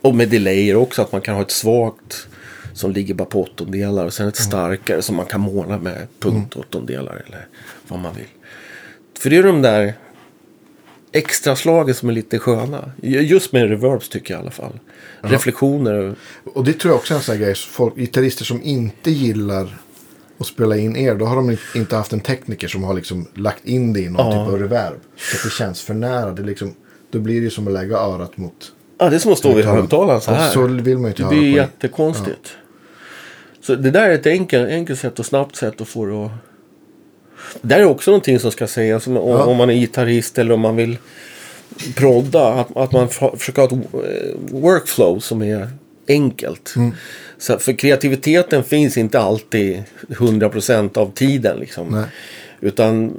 Och 0.00 0.14
med 0.14 0.28
delayer 0.28 0.76
också, 0.76 1.02
att 1.02 1.12
man 1.12 1.20
kan 1.20 1.34
ha 1.34 1.42
ett 1.42 1.50
svagt 1.50 2.26
som 2.74 2.92
ligger 2.92 3.14
bara 3.14 3.24
på 3.24 3.42
åttondelar 3.42 4.04
och 4.04 4.12
sen 4.12 4.28
ett 4.28 4.36
starkare 4.36 5.02
som 5.02 5.16
man 5.16 5.26
kan 5.26 5.40
måla 5.40 5.78
med 5.78 6.06
punktåttondelar 6.20 7.22
eller 7.26 7.46
vad 7.88 7.98
man 8.00 8.14
vill. 8.14 8.26
För 9.18 9.30
det 9.30 9.36
är 9.36 9.42
de 9.42 9.62
där 9.62 9.94
extra 11.12 11.56
slagen 11.56 11.94
som 11.94 12.08
är 12.08 12.12
lite 12.12 12.38
sköna. 12.38 12.90
Just 13.02 13.52
med 13.52 13.68
reverbs 13.68 14.08
tycker 14.08 14.34
jag 14.34 14.38
i 14.38 14.42
alla 14.42 14.50
fall. 14.50 14.72
Reflektioner. 15.20 16.14
Och 16.54 16.64
det 16.64 16.72
tror 16.72 16.92
jag 16.92 16.98
också 16.98 17.14
är 17.14 17.18
en 17.18 17.22
sån 17.22 17.34
här 17.36 17.42
grej. 17.42 17.54
Folk, 17.54 17.96
gitarrister 17.96 18.44
som 18.44 18.62
inte 18.62 19.10
gillar 19.10 19.76
och 20.38 20.46
spela 20.46 20.76
in 20.76 20.96
er, 20.96 21.14
då 21.14 21.24
har 21.24 21.36
de 21.36 21.56
inte 21.74 21.96
haft 21.96 22.12
en 22.12 22.20
tekniker 22.20 22.68
som 22.68 22.82
har 22.84 22.94
liksom 22.94 23.26
lagt 23.34 23.64
in 23.64 23.92
det 23.92 24.00
i 24.00 24.08
någon 24.08 24.26
Ja. 24.26 24.44
typ 24.44 24.52
av 24.54 24.58
reverb. 24.60 25.00
Så 25.16 25.36
att 25.36 25.44
det 25.44 25.50
känns 25.50 25.82
för 25.82 25.94
nära. 25.94 26.30
Det 26.30 26.42
liksom, 26.42 26.74
då 27.10 27.18
blir 27.18 27.40
det 27.40 27.50
som 27.50 27.66
att 27.66 27.72
lägga 27.72 27.96
örat 27.96 28.36
mot... 28.36 28.72
Ja, 28.98 29.10
det 29.10 29.16
är 29.16 29.20
som 29.20 29.32
att 29.32 29.38
stå 29.38 29.54
vid 29.54 29.64
högtalaren 29.64 30.20
så 30.20 30.30
här. 30.30 30.50
så 30.50 30.66
vill 30.66 30.98
man 30.98 31.10
inte 31.10 31.22
Det 31.22 31.28
blir 31.28 31.54
jättekonstigt. 31.56 32.56
Så 33.60 33.74
det 33.74 33.90
där 33.90 34.08
är 34.08 34.14
ett 34.14 34.26
enkelt, 34.26 34.68
enkelt 34.68 35.00
sätt 35.00 35.18
och 35.18 35.26
snabbt 35.26 35.56
sätt 35.56 35.80
att 35.80 35.88
få 35.88 36.06
det 36.06 36.24
att... 36.24 36.30
Det 37.60 37.68
där 37.68 37.80
är 37.80 37.84
också 37.84 38.10
någonting 38.10 38.38
som 38.38 38.52
ska 38.52 38.66
sägas 38.66 39.06
om, 39.06 39.14
Ja. 39.16 39.44
om 39.44 39.56
man 39.56 39.70
är 39.70 39.74
gitarrist 39.74 40.38
eller 40.38 40.54
om 40.54 40.60
man 40.60 40.76
vill 40.76 40.98
prodda. 41.94 42.52
Att, 42.52 42.76
att 42.76 42.92
man 42.92 43.08
försöker 43.08 43.62
ha 43.62 43.68
ett 43.68 43.84
workflow 44.52 45.18
som 45.18 45.42
är 45.42 45.68
enkelt. 46.08 46.74
Mm. 46.76 46.94
Så, 47.38 47.58
för 47.58 47.72
kreativiteten 47.72 48.64
finns 48.64 48.96
inte 48.96 49.20
alltid 49.20 49.82
100% 50.08 50.98
av 50.98 51.12
tiden. 51.12 51.58
Liksom. 51.58 51.88
Nej. 51.88 52.04
Utan 52.60 53.12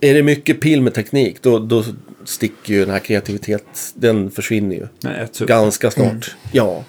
är 0.00 0.14
det 0.14 0.22
mycket 0.22 0.60
pill 0.60 0.82
med 0.82 0.94
teknik 0.94 1.42
då, 1.42 1.58
då 1.58 1.84
sticker 2.24 2.74
ju 2.74 2.80
den 2.80 2.90
här 2.90 2.98
kreativiteten, 2.98 3.66
den 3.94 4.30
försvinner 4.30 4.76
ju. 4.76 4.86
Nej. 5.00 5.28
Ganska 5.40 5.90
snart. 5.90 6.34
Ja. 6.52 6.84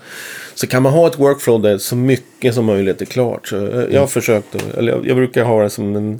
Så 0.55 0.67
kan 0.67 0.83
man 0.83 0.93
ha 0.93 1.07
ett 1.07 1.19
workflow 1.19 1.61
där 1.61 1.77
så 1.77 1.95
mycket 1.95 2.55
som 2.55 2.65
möjligt 2.65 3.01
är 3.01 3.05
klart. 3.05 3.47
Så 3.47 3.55
jag 3.55 3.91
jag 3.93 3.99
har 3.99 4.07
försökt, 4.07 4.55
att- 4.55 4.73
eller 4.77 4.91
jag, 4.91 5.07
jag 5.07 5.15
brukar 5.15 5.43
ha 5.43 5.63
det 5.63 5.69
som 5.69 5.95
en 5.95 6.19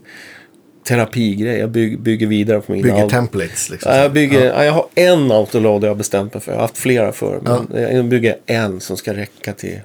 terapigrej. 0.88 1.60
Jag 1.60 1.69
bygg, 1.72 1.99
bygger 1.99 2.27
vidare 2.27 2.61
på 2.61 2.72
mina... 2.72 2.84
Bygger 2.95 3.10
templates 3.10 3.69
liksom. 3.69 3.91
Ja, 3.91 3.97
jag, 4.01 4.14
bygger, 4.14 4.45
Ja. 4.45 4.53
ja. 4.55 4.64
jag 4.64 4.72
har 4.73 4.85
en 4.95 5.31
autolad 5.31 5.84
jag 5.84 5.89
har 5.89 5.95
bestämt 5.95 6.34
mig 6.34 6.43
för. 6.43 6.51
Jag 6.51 6.57
har 6.57 6.61
haft 6.61 6.77
flera 6.77 7.11
förr. 7.11 7.39
Men 7.69 7.95
jag 7.95 8.05
bygger 8.05 8.35
en 8.45 8.80
som 8.80 8.97
ska 8.97 9.14
räcka 9.14 9.53
till 9.53 9.80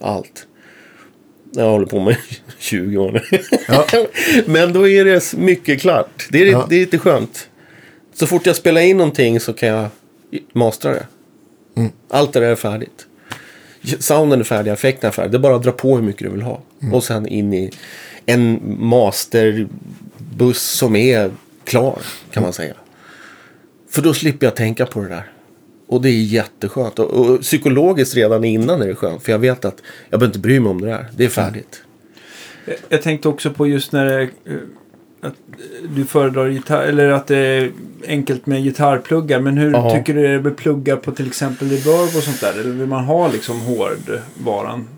allt. 0.00 0.46
Jag 1.52 1.70
håller 1.70 1.86
på 1.86 2.00
med 2.00 2.16
20 2.58 2.96
år 2.98 3.12
nu. 3.30 3.38
Ja. 3.68 3.86
men 4.46 4.72
då 4.72 4.88
är 4.88 5.04
det 5.04 5.34
mycket 5.36 5.80
klart. 5.80 6.28
Det 6.30 6.42
är, 6.42 6.46
Ja. 6.46 6.66
det 6.68 6.76
är 6.76 6.80
lite 6.80 6.98
skönt. 6.98 7.48
Så 8.14 8.26
fort 8.26 8.46
jag 8.46 8.56
spelar 8.56 8.80
in 8.80 8.96
någonting 8.96 9.40
så 9.40 9.52
kan 9.52 9.68
jag 9.68 9.88
mastra 10.52 10.90
det. 10.92 11.06
Mm. 11.76 11.90
Allt 12.10 12.32
det 12.32 12.40
där 12.40 12.46
är 12.50 12.56
färdigt. 12.56 13.06
Sounden 13.98 14.40
är 14.40 14.44
färdig, 14.44 14.70
effekten 14.72 15.08
är 15.08 15.12
färdig. 15.12 15.30
Det 15.32 15.36
är 15.36 15.40
bara 15.40 15.56
att 15.56 15.62
dra 15.62 15.72
på 15.72 15.96
hur 15.96 16.02
mycket 16.02 16.22
du 16.22 16.28
vill 16.28 16.42
ha. 16.42 16.60
Mm. 16.82 16.94
Och 16.94 17.04
sen 17.04 17.26
in 17.26 17.52
i 17.54 17.70
en 18.26 18.60
masterbuss 18.78 20.62
som 20.62 20.96
är 20.96 21.30
klar, 21.64 21.98
kan 22.32 22.42
man 22.42 22.52
säga. 22.52 22.74
För 23.90 24.02
då 24.02 24.14
slipper 24.14 24.46
jag 24.46 24.56
tänka 24.56 24.86
på 24.86 25.00
det 25.00 25.08
där. 25.08 25.30
Och 25.86 26.02
det 26.02 26.08
är 26.08 26.22
jätteskönt. 26.22 26.98
Och, 26.98 27.10
och 27.30 27.40
psykologiskt 27.40 28.14
redan 28.14 28.44
innan 28.44 28.82
är 28.82 28.86
det 28.88 28.94
skönt. 28.94 29.22
För 29.22 29.32
jag 29.32 29.38
vet 29.38 29.64
att 29.64 29.82
jag 30.10 30.20
behöver 30.20 30.26
inte 30.26 30.38
bry 30.38 30.60
mig 30.60 30.70
om 30.70 30.80
det 30.80 30.86
där. 30.86 31.06
Det 31.16 31.24
är 31.24 31.28
färdigt. 31.28 31.82
Jag- 32.64 32.76
Jag 32.88 33.02
tänkte 33.02 33.28
också 33.28 33.50
på 33.50 33.66
just 33.66 33.92
när 33.92 34.04
det, 34.04 34.22
eh, 34.22 34.28
att 35.20 35.34
du 35.96 36.04
föredrar 36.04 36.48
gitarr, 36.48 36.82
eller 36.86 37.08
att 37.08 37.26
det 37.26 37.36
är 37.38 37.72
enkelt 38.06 38.46
med 38.46 38.62
gitarrpluggar. 38.62 39.40
Men 39.40 39.58
hur 39.58 39.72
Ja. 39.72 39.90
tycker 39.94 40.14
du 40.14 40.22
det 40.22 40.28
är 40.28 40.40
med 40.40 40.56
pluggar 40.56 40.96
på 40.96 41.12
till 41.12 41.26
exempel 41.26 41.68
reverb 41.70 42.16
och 42.16 42.22
sånt 42.22 42.40
där? 42.40 42.52
Eller 42.52 42.70
vill 42.70 42.86
man 42.88 43.04
ha 43.04 43.32
liksom 43.32 43.60
hårdvaran? 43.60 44.88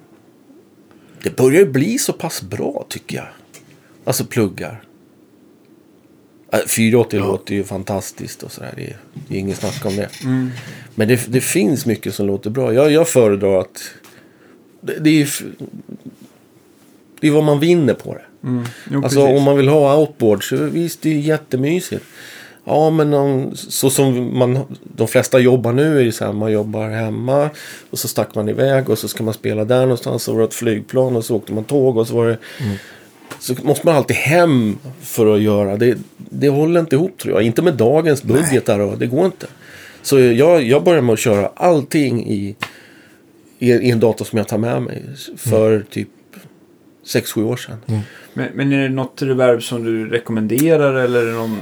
Det 1.23 1.37
börjar 1.37 1.61
ju 1.61 1.67
bli 1.67 1.99
så 1.99 2.13
pass 2.13 2.43
bra 2.43 2.87
tycker 2.89 3.17
jag. 3.17 3.27
Alltså 4.05 4.25
pluggar. 4.25 4.83
Äh, 6.53 6.59
480 6.69 7.21
låter 7.21 7.55
ju 7.55 7.65
fantastiskt 7.65 8.43
och 8.43 8.53
sådär. 8.53 8.73
Det, 8.77 8.85
är- 8.87 8.97
det 9.29 9.35
är 9.35 9.39
inget 9.39 9.57
snack 9.59 9.85
om 9.87 9.97
det. 9.97 10.09
Men 10.95 11.09
det, 11.09 11.27
det 11.33 11.41
finns 11.41 11.87
mycket 11.87 12.15
som 12.15 12.27
låter 12.27 12.51
bra. 12.51 12.73
Jag, 12.75 12.91
jag 12.93 13.09
föredrar 13.09 13.61
att... 13.61 13.91
Det, 14.81 14.99
det 14.99 15.11
är 15.11 15.15
ju 15.15 15.27
det 17.21 17.27
är 17.29 17.31
vad 17.33 17.45
man 17.45 17.61
vinner 17.61 17.95
på 17.95 18.15
det. 18.15 18.25
Mm. 18.45 18.65
Jo, 18.91 19.05
Alltså 19.05 19.21
precis. 19.21 19.39
om 19.39 19.43
man 19.45 19.57
vill 19.57 19.69
ha 19.69 19.97
outboard 19.97 20.49
så 20.49 20.57
visst 20.57 21.03
det 21.03 21.09
är 21.09 21.15
ju 21.15 21.21
jättemysigt. 21.21 22.05
Ja 22.65 22.91
men 22.91 23.15
om, 23.15 23.51
så 23.55 23.91
som 23.91 24.39
man, 24.39 24.59
de 24.97 25.09
flesta 25.09 25.39
jobbar 25.39 25.73
nu 25.73 26.01
är 26.01 26.05
det 26.05 26.13
så 26.13 26.25
här 26.25 26.33
man 26.33 26.53
jobbar 26.53 26.89
hemma 26.89 27.51
och 27.91 27.99
så 27.99 28.09
stack 28.09 28.35
man 28.35 28.49
iväg 28.49 28.91
och 28.91 28.99
så 28.99 29.09
ska 29.09 29.23
man 29.25 29.35
spela 29.35 29.65
där 29.65 29.81
någonstans 29.81 30.29
och 30.29 30.35
var 30.35 30.41
det 30.43 30.47
ett 30.49 30.55
flygplan 30.55 31.17
och 31.17 31.25
så 31.25 31.37
åkte 31.37 31.53
man 31.53 31.65
tåg 31.65 31.97
och 31.97 32.07
så 32.09 32.15
var 32.15 32.27
det 32.27 32.39
så 33.39 33.55
måste 33.63 33.87
man 33.87 33.97
alltid 33.97 34.17
hem 34.17 34.79
för 35.01 35.35
att 35.35 35.41
göra 35.41 35.77
det. 35.77 35.99
Det 36.17 36.49
håller 36.49 36.81
inte 36.81 36.97
ihop 36.97 37.19
tror 37.19 37.35
jag. 37.35 37.43
Inte 37.43 37.63
med 37.63 37.75
dagens 37.75 38.23
budgetar 38.23 38.79
och 38.79 38.99
det 38.99 39.07
går 39.07 39.27
inte. 39.27 39.47
Så 40.03 40.19
jag, 40.19 40.63
jag 40.63 40.85
börjar 40.85 41.03
med 41.03 41.13
att 41.13 41.19
köra 41.19 41.51
allting 41.57 42.27
i, 42.27 42.57
i, 43.59 43.71
i 43.73 43.91
en 43.91 44.01
dator 44.01 44.25
som 44.25 44.39
jag 44.39 44.49
tar 44.49 44.59
med 44.59 44.83
mig 44.83 45.03
för 45.37 45.85
typ 45.91 46.09
6-7 47.15 47.43
år 47.45 47.57
sedan. 47.57 47.77
Men, 48.35 48.49
men 48.55 48.73
är 48.73 48.83
det 48.83 48.89
något 48.89 49.23
reverb 49.23 49.63
som 49.63 49.85
du 49.85 50.09
rekommenderar 50.11 50.95
eller 50.95 51.23
är 51.23 51.27
det 51.27 51.33
någon... 51.33 51.59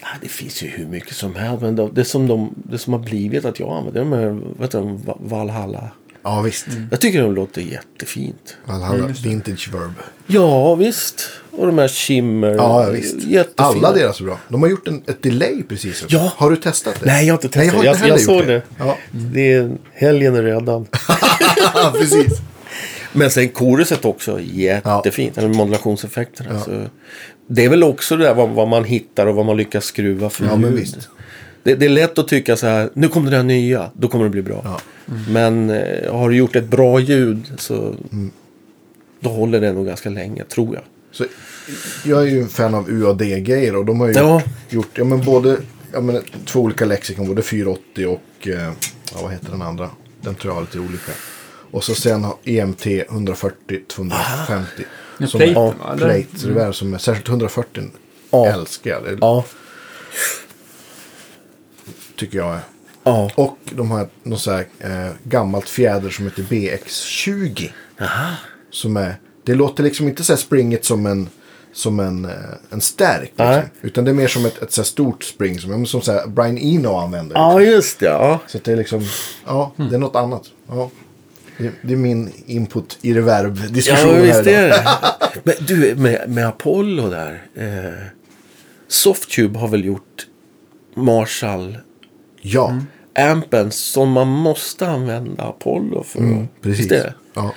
Ja, 0.00 0.08
det 0.22 0.28
finns 0.28 0.62
ju 0.62 0.66
hur 0.68 0.86
mycket 0.86 1.16
som 1.16 1.34
helst. 1.34 1.62
Men 1.62 1.76
det, 1.76 1.88
det, 1.92 2.04
som 2.04 2.26
de, 2.26 2.54
det 2.54 2.78
som 2.78 2.92
har 2.92 3.00
blivit 3.00 3.44
att 3.44 3.60
jag 3.60 3.68
använder 3.76 4.00
de 4.00 4.12
här 4.12 4.98
Va- 5.06 5.18
Valhalla. 5.20 5.90
Ja, 6.24 6.40
visst. 6.40 6.66
Jag 6.90 7.00
tycker 7.00 7.22
de 7.22 7.34
låter 7.34 7.60
jättefint. 7.60 8.56
Valhalla, 8.64 9.06
vintage 9.06 9.70
verb. 9.72 9.92
Ja, 10.26 10.74
visst. 10.74 11.28
Och 11.50 11.66
de 11.66 11.78
här 11.78 11.88
Shimmer. 11.88 12.48
Ja, 12.54 12.90
visst. 12.90 13.14
Jättefina. 13.26 13.68
Alla 13.68 13.92
deras 13.92 14.20
är 14.20 14.24
bra. 14.24 14.38
De 14.48 14.62
har 14.62 14.68
gjort 14.68 14.88
en, 14.88 15.02
ett 15.06 15.22
delay 15.22 15.62
precis. 15.68 16.02
också. 16.04 16.16
Ja. 16.16 16.32
Har 16.36 16.50
du 16.50 16.56
testat 16.56 17.00
det? 17.00 17.06
Nej, 17.06 17.26
jag 17.26 17.34
har 17.34 17.44
inte 17.44 17.58
Nej, 17.58 17.66
testat. 17.68 17.84
jag 17.84 17.94
har 17.94 18.00
jag, 18.00 18.08
inte 18.08 18.08
jag, 18.08 18.16
heller 18.18 18.34
gjort 18.34 18.44
såg 18.44 18.46
det. 18.46 18.54
det. 18.78 18.84
Ja. 18.84 18.98
det 19.10 19.52
är, 19.52 19.76
helgen 19.92 20.34
är 20.36 20.42
redan. 20.42 20.86
Ja, 21.74 21.92
precis. 21.98 22.38
Men 23.12 23.30
sen 23.30 23.48
koruset 23.48 24.04
också. 24.04 24.40
Jättefint. 24.40 25.38
Eller 25.38 25.48
modulationseffekterna. 25.48 26.50
Ja. 26.52 26.60
Så 26.60 26.84
det 27.46 27.64
är 27.64 27.68
väl 27.68 27.84
också 27.84 28.16
det 28.16 28.24
där 28.24 28.34
vad, 28.34 28.48
vad 28.50 28.68
man 28.68 28.84
hittar 28.84 29.26
och 29.26 29.34
vad 29.34 29.46
man 29.46 29.56
lyckas 29.56 29.84
skruva 29.84 30.30
för 30.30 30.44
Ja, 30.44 30.56
ljud. 30.58 30.72
visst. 30.72 31.08
Det, 31.62 31.74
det 31.74 31.84
är 31.86 31.90
lätt 31.90 32.18
att 32.18 32.28
tycka 32.28 32.56
så 32.56 32.66
här, 32.66 32.90
nu 32.94 33.08
kommer 33.08 33.30
det 33.30 33.36
där 33.36 33.44
nya, 33.44 33.90
då 33.94 34.08
kommer 34.08 34.24
det 34.24 34.30
bli 34.30 34.42
bra. 34.42 34.60
Ja. 34.64 34.80
Men 35.28 35.70
eh, 35.70 36.12
har 36.14 36.28
du 36.30 36.36
gjort 36.36 36.56
ett 36.56 36.64
bra 36.68 37.00
ljud 37.00 37.52
så 37.58 37.74
Mm. 38.12 38.30
då 39.20 39.30
håller 39.30 39.60
det 39.60 39.72
nog 39.72 39.86
ganska 39.86 40.10
länge, 40.10 40.44
tror 40.44 40.74
jag. 40.74 40.82
Så, 41.12 41.24
jag 42.04 42.22
är 42.22 42.26
ju 42.26 42.40
en 42.40 42.48
fan 42.48 42.74
av 42.74 42.90
UAD-grejer 42.90 43.76
och 43.76 43.84
de 43.84 44.00
har 44.00 44.06
ju 44.08 44.14
Ja. 44.14 44.42
gjort 44.68 44.90
ja, 44.94 45.04
men 45.04 45.24
både 45.24 45.56
ja, 45.92 46.00
men, 46.00 46.22
två 46.44 46.60
olika 46.60 46.84
lexikon, 46.84 47.28
både 47.28 47.42
480 47.42 48.06
och 48.06 48.48
eh, 48.48 48.52
ja, 49.14 49.18
vad 49.22 49.32
heter 49.32 49.50
den 49.50 49.62
andra? 49.62 49.90
Den 50.20 50.34
tror 50.34 50.50
jag 50.50 50.54
har 50.54 50.60
lite 50.62 50.78
olika. 50.78 51.12
Och 51.72 51.84
så 51.84 51.94
sen 51.94 52.24
har 52.24 52.34
E 52.44 52.58
EMT 52.58 52.86
140 52.86 53.80
250. 53.88 54.82
Ja, 55.18 55.26
som 55.26 55.40
platen, 55.40 55.80
eller? 55.80 55.96
plate 55.96 56.48
reverb 56.48 56.74
som 56.74 56.94
är 56.94 56.98
särskilt 56.98 57.28
140 57.28 57.82
Ja. 58.30 58.46
älskar 58.46 58.90
jag. 58.90 59.04
Det 59.04 59.18
Ja. 59.20 59.44
tycker 62.16 62.38
jag 62.38 62.54
är. 62.54 62.60
Ja. 63.04 63.30
Och 63.34 63.58
de 63.70 63.90
har 63.90 64.08
något 64.22 64.40
så 64.40 64.50
här 64.50 64.66
eh, 64.78 65.10
gammalt 65.24 65.68
fjäder 65.68 66.10
som 66.10 66.24
heter 66.24 66.42
BX20. 66.42 67.70
Aha. 68.00 68.34
Som 68.70 68.96
är, 68.96 69.16
det 69.44 69.54
låter 69.54 69.82
liksom 69.82 70.08
inte 70.08 70.24
så 70.24 70.32
här 70.32 70.38
springet 70.40 70.84
som 70.84 71.06
en, 71.06 71.28
som 71.72 72.00
en, 72.00 72.24
eh, 72.24 72.30
en 72.70 72.80
stärk. 72.80 73.32
Liksom, 73.36 73.62
utan 73.82 74.04
det 74.04 74.10
är 74.10 74.14
mer 74.14 74.28
som 74.28 74.46
ett, 74.46 74.62
ett 74.62 74.72
så 74.72 74.80
här 74.80 74.86
stort 74.86 75.24
spring 75.24 75.58
som, 75.60 75.70
ja, 75.80 75.86
som 75.86 76.00
så 76.02 76.12
här 76.12 76.26
Brian 76.26 76.58
Eno 76.58 76.96
använder. 76.96 77.36
ja, 77.36 77.58
Liksom. 77.58 77.74
just 77.74 77.98
det. 77.98 78.06
Ja. 78.06 78.40
Så 78.46 78.58
att 78.58 78.64
det 78.64 78.72
är 78.72 78.76
liksom, 78.76 79.06
ja, 79.46 79.72
det 79.76 79.94
är 79.94 79.98
något 79.98 80.16
annat. 80.16 80.42
Ja. 80.68 80.90
Det, 81.82 81.92
är 81.92 81.96
min 81.96 82.30
input 82.46 82.98
i 83.02 83.10
Ja, 83.10 83.16
reverb-diskussionen 83.16 84.14
här 84.16 84.22
visst 84.22 84.46
är 84.46 84.68
det. 84.68 84.84
Men 85.44 85.54
du, 85.66 85.94
med, 85.94 86.24
med 86.30 86.46
Apollo 86.48 87.10
där. 87.10 87.42
Eh, 87.54 88.06
Softube 88.88 89.58
har 89.58 89.68
väl 89.68 89.84
gjort 89.84 90.26
Marshall 90.94 91.78
Ja, 92.40 92.76
ampen 93.18 93.70
som 93.70 94.10
man 94.10 94.28
måste 94.28 94.88
använda 94.88 95.42
Apollo 95.42 96.02
för. 96.02 96.18
mm, 96.18 96.48
precis. 96.62 96.88
Det? 96.88 97.14
Ja, 97.34 97.54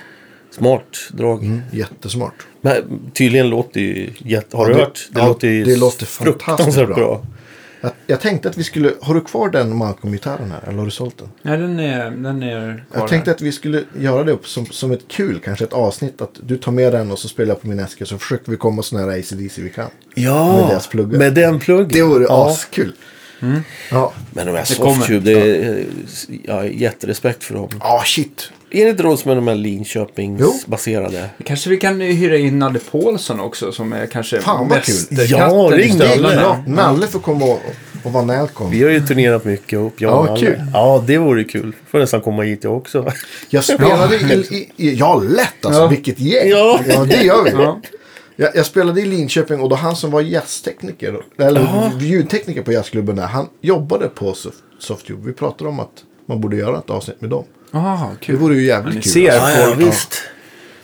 Smart 0.50 0.96
drag. 1.12 1.44
mm, 1.44 1.60
jättesmart. 1.72 2.46
Men 2.60 3.00
tydligen 3.14 3.48
låter 3.50 3.80
ju 3.80 4.10
jätte... 4.18 4.56
Har 4.56 4.68
Ja, 4.70 4.74
du 4.76 4.80
hört? 4.80 5.08
Det 5.12 5.20
ja, 5.20 5.26
låter 5.26 5.48
ju 5.48 5.64
det 5.64 5.76
låter 5.76 6.06
fruktansvärt 6.06 6.46
fantastiskt 6.58 6.86
bra. 6.86 6.94
bra. 6.96 7.22
Jag, 7.80 7.92
jag 8.06 8.20
tänkte 8.20 8.48
att 8.48 8.56
vi 8.58 8.64
skulle, 8.64 8.92
har 9.00 9.14
du 9.14 9.20
kvar 9.20 9.50
den 9.50 9.76
Malcolm-gitarren 9.76 10.50
här? 10.50 10.60
Eller 10.68 10.78
har 10.78 10.84
du 10.84 10.90
sålt 10.90 11.18
den? 11.18 11.28
Nej, 11.42 11.58
den 11.58 11.80
är, 11.80 12.10
den 12.10 12.42
är 12.42 12.84
kvar 12.92 13.00
Jag 13.00 13.08
tänkte 13.08 13.30
här. 13.30 13.34
att 13.34 13.40
vi 13.42 13.52
skulle 13.52 13.82
göra 13.98 14.24
det 14.24 14.32
upp 14.32 14.48
som, 14.48 14.66
som 14.66 14.92
ett 14.92 15.08
kul, 15.08 15.40
kanske 15.44 15.64
ett 15.64 15.72
avsnitt. 15.72 16.22
Att 16.22 16.40
du 16.42 16.56
tar 16.56 16.72
med 16.72 16.92
den 16.92 17.10
och 17.10 17.18
så 17.18 17.28
spelar 17.28 17.48
jag 17.48 17.60
på 17.62 17.68
min 17.68 17.78
Eske. 17.80 18.06
Så 18.06 18.18
försöker 18.18 18.50
vi 18.50 18.56
komma 18.56 18.82
så 18.82 18.96
nära 18.96 19.12
ACDC 19.12 19.62
vi 19.62 19.70
kan. 19.70 19.88
Ja, 20.14 20.52
Med 20.56 20.68
deras 20.70 20.86
pluggar. 20.86 21.18
med 21.18 21.34
den 21.34 21.58
pluggen. 21.58 21.88
Det 21.88 22.02
vore 22.02 22.24
ja. 22.24 22.50
askul. 22.50 22.92
Ja. 23.90 24.12
Men 24.30 24.46
de 24.46 24.52
här. 24.52 24.64
Softube, 24.64 25.20
det 25.20 25.40
är, 25.66 25.84
jag 26.44 26.54
har 26.54 26.64
jätterespekt 26.64 27.44
för 27.44 27.54
dem. 27.54 27.68
Ah, 27.80 28.02
shit. 28.04 28.50
Är 28.70 28.84
det 28.84 28.90
inte 28.90 29.02
de 29.02 29.16
som 29.16 29.30
är 29.30 29.34
de 29.34 29.48
här 29.48 29.54
Linköpingsbaserade? 29.54 31.30
Kanske 31.44 31.70
vi 31.70 31.76
kan 31.76 32.00
hyra 32.00 32.36
in 32.36 32.58
Nalle 32.58 32.78
Paulsson 32.78 33.40
också 33.40 33.72
som 33.72 33.92
är 33.92 34.06
kanske 34.06 34.40
Fan, 34.40 34.68
vad 34.68 34.82
kul. 34.82 34.94
Ja, 35.28 35.74
i 35.74 35.78
ring 35.78 35.92
stövlarna. 35.94 36.34
Nalle. 36.34 36.62
Ja, 36.66 36.72
Nalle 36.72 37.06
får 37.06 37.20
komma 37.20 37.44
och, 37.44 37.60
Och 38.04 38.12
Van 38.12 38.26
Nalcon. 38.26 38.70
Vi 38.70 38.82
har 38.82 38.90
ju 38.90 39.00
turnerat 39.06 39.44
mycket 39.44 39.72
ihop. 39.72 39.94
jag 39.98 40.10
Ja, 40.12 40.16
och 40.18 40.26
Nalle. 40.26 40.40
kul. 40.46 40.62
Ja, 40.72 41.04
det 41.06 41.18
vore 41.18 41.44
kul. 41.44 41.72
Får 41.90 41.98
nästan 41.98 42.20
komma 42.20 42.42
hit 42.42 42.64
jag 42.64 42.76
också. 42.76 43.12
Jag 43.50 43.64
spelade 43.64 44.16
i, 44.16 44.46
i, 44.50 44.70
i... 44.88 44.94
Ja, 44.94 45.22
lätt 45.28 45.66
alltså. 45.66 45.80
Ja. 45.80 45.86
Vilket 45.88 46.20
gäng. 46.20 46.48
Ja. 46.48 46.80
det 47.08 47.22
gör 47.22 47.44
vi. 47.44 47.50
Ja. 47.50 47.80
Jag, 48.36 48.56
jag 48.56 48.66
spelade 48.66 49.00
i 49.00 49.04
Linköping 49.04 49.60
och 49.60 49.68
då 49.68 49.76
han 49.76 49.96
som 49.96 50.10
var 50.10 50.20
jazztekniker, 50.20 51.20
eller 51.38 51.90
ljudtekniker 52.00 52.62
på 52.62 52.72
jazzklubben 52.72 53.16
där, 53.16 53.22
han 53.26 53.48
jobbade 53.60 54.08
på 54.08 54.32
Soft- 54.34 54.52
Softube. 54.78 55.26
Vi 55.26 55.32
pratade 55.32 55.70
om 55.70 55.80
att 55.80 55.92
man 56.28 56.40
borde 56.40 56.56
göra 56.56 56.78
ett 56.78 56.90
avsnitt 56.90 57.20
med 57.20 57.30
dem. 57.30 57.44
Aha, 57.76 58.10
Det 58.20 58.26
kul. 58.26 58.36
vore 58.36 58.54
ju 58.54 58.64
jävligt 58.66 59.02
kul. 59.02 59.12
ser. 59.12 59.30
alltså. 59.32 59.60
Ja, 59.60 59.66
ja, 59.68 59.74
folk- 59.74 59.86
visst. 59.88 60.22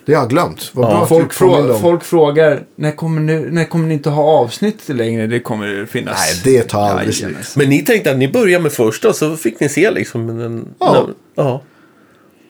Det 0.04 0.14
har 0.14 0.22
jag 0.22 0.30
glömt. 0.30 0.70
Vad 0.74 0.84
Ja. 0.90 0.90
bra 0.96 1.06
Folk, 1.06 1.32
frå 1.32 1.78
folk 1.78 2.04
frågar, 2.04 2.62
när 2.76 2.90
kommer, 2.92 3.20
ni, 3.20 3.38
när 3.50 3.64
kommer 3.64 3.86
ni 3.88 3.94
inte 3.94 4.10
ha 4.10 4.22
avsnitt 4.22 4.88
längre? 4.88 5.26
Det 5.26 5.40
kommer 5.40 5.66
det 5.66 5.86
finnas. 5.86 6.42
Nej, 6.44 6.54
det 6.58 6.68
tar 6.68 6.90
aldrig 6.90 7.14
slut. 7.14 7.36
Men 7.56 7.68
ni 7.68 7.84
tänkte 7.84 8.10
att 8.10 8.16
ni 8.18 8.28
börjar 8.28 8.60
med 8.60 8.72
första 8.72 9.12
så 9.12 9.36
fick 9.36 9.60
ni 9.60 9.68
se 9.68 9.90
liksom. 9.90 10.28
En, 10.40 10.68
Ja. 10.78 11.08
ja. 11.34 11.62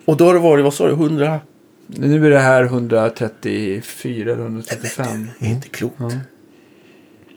Och 0.05 0.17
då 0.17 0.25
har 0.27 0.35
det 0.35 0.41
varit, 0.41 0.65
vad 0.65 0.75
sa 0.75 0.87
du, 0.87 0.93
100? 0.93 1.41
Nu 1.87 2.27
är 2.27 2.31
det 2.31 2.39
här 2.39 2.65
134 2.65 4.33
eller 4.33 4.43
135. 4.43 5.29
Det 5.39 5.47
är 5.47 5.51
inte 5.51 5.69
klokt. 5.69 5.97
Ja. 5.99 6.11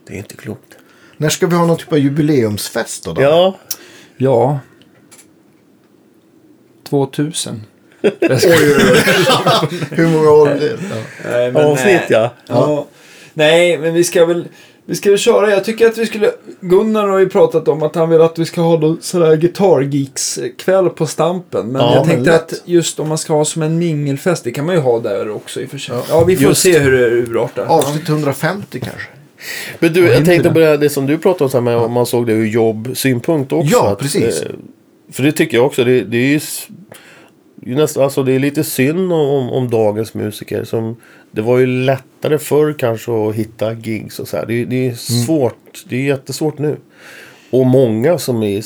Det 0.06 0.14
är 0.14 0.18
inte 0.18 0.36
klokt. 0.36 0.76
När 1.16 1.28
ska 1.28 1.46
vi 1.46 1.56
ha 1.56 1.66
någon 1.66 1.76
typ 1.76 1.92
av 1.92 1.98
jubileumsfest 1.98 3.04
då? 3.04 3.12
då? 3.12 3.22
Ja, 3.22 3.56
Ja. 4.16 4.58
2000. 6.88 7.62
Hur 9.90 10.06
många 10.08 10.30
år 10.30 10.54
blir 10.58 10.68
det? 10.68 10.78
Ja. 10.90 11.50
Men, 11.52 11.56
avsnitt 11.56 11.86
nej. 11.86 12.06
ja. 12.08 12.30
Ja. 12.46 12.86
Nej, 13.34 13.78
men 13.78 13.94
vi 13.94 14.04
ska 14.04 14.24
väl... 14.26 14.44
Vi 14.88 14.94
ska 14.94 15.10
väl 15.10 15.18
köra. 15.18 15.50
Jag 15.50 15.64
tycker 15.64 15.86
att 15.86 15.98
vi 15.98 16.06
skulle... 16.06 16.30
Gunnar 16.60 17.08
har 17.08 17.18
ju 17.18 17.28
pratat 17.28 17.68
om 17.68 17.82
att 17.82 17.94
han 17.94 18.10
vill 18.10 18.20
att 18.20 18.38
vi 18.38 18.44
ska 18.44 18.60
ha 18.60 18.78
någon 18.78 18.98
sån 19.00 19.22
här 19.22 19.36
gitarrgeeks-kväll 19.36 20.88
på 20.90 21.06
Stampen. 21.06 21.66
Men 21.66 21.82
Ja, 21.82 21.94
jag 21.94 22.06
men 22.06 22.14
tänkte 22.14 22.30
lätt. 22.32 22.52
att 22.52 22.62
just 22.64 23.00
om 23.00 23.08
man 23.08 23.18
ska 23.18 23.32
ha 23.32 23.44
som 23.44 23.62
en 23.62 23.78
mingelfest, 23.78 24.44
det 24.44 24.50
kan 24.50 24.66
man 24.66 24.74
ju 24.74 24.80
ha 24.80 24.98
där 25.00 25.30
också 25.30 25.60
i 25.60 25.66
och 25.66 25.70
för 25.70 25.78
sig. 25.78 25.94
Ja, 25.94 26.02
Ja. 26.08 26.24
vi 26.24 26.36
får 26.36 26.48
Just. 26.48 26.62
se 26.62 26.78
hur 26.78 26.92
det 26.92 27.06
urartar. 27.08 27.64
Avsnitt 27.66 28.08
150 28.08 28.80
kanske? 28.80 29.08
Men 29.78 29.92
du, 29.92 30.06
jag 30.06 30.24
tänkte 30.24 30.50
på 30.50 30.58
det, 30.58 30.90
som 30.90 31.06
du 31.06 31.18
pratade 31.18 31.44
om, 31.44 31.50
så 31.50 31.56
här 31.56 31.62
med, 31.62 31.76
om 31.76 31.92
man 31.92 32.06
såg 32.06 32.26
det 32.26 32.32
ur 32.32 32.46
jobbsynpunkt 32.46 33.52
också. 33.52 33.72
Ja, 33.72 33.88
att, 33.92 33.98
precis. 33.98 34.42
eh, 34.42 34.50
För 35.10 35.22
det 35.22 35.32
tycker 35.32 35.56
jag 35.56 35.66
också. 35.66 35.84
Det, 35.84 36.00
det 36.02 36.16
är 36.34 36.40
ju 37.66 37.74
nästan, 37.74 38.02
alltså 38.04 38.22
det 38.22 38.32
är 38.32 38.38
lite 38.38 38.64
synd 38.64 39.12
om, 39.12 39.50
om 39.50 39.70
dagens 39.70 40.14
musiker. 40.14 40.64
Som, 40.64 40.96
det 41.30 41.42
var 41.42 41.58
ju 41.58 41.66
lättare 41.66 42.38
förr 42.38 42.74
kanske 42.78 43.28
att 43.28 43.34
hitta 43.34 43.72
gigs 43.72 44.18
och 44.18 44.28
så 44.28 44.36
här. 44.36 44.46
Det, 44.46 44.54
är- 44.62 44.66
det 44.66 44.76
är 44.76 44.82
Mm. 44.82 44.94
svårt. 44.96 45.84
Det 45.88 45.96
är 45.96 46.02
jättesvårt 46.02 46.58
nu. 46.58 46.76
Och 47.50 47.66
många 47.66 48.18
som 48.18 48.42
är 48.42 48.62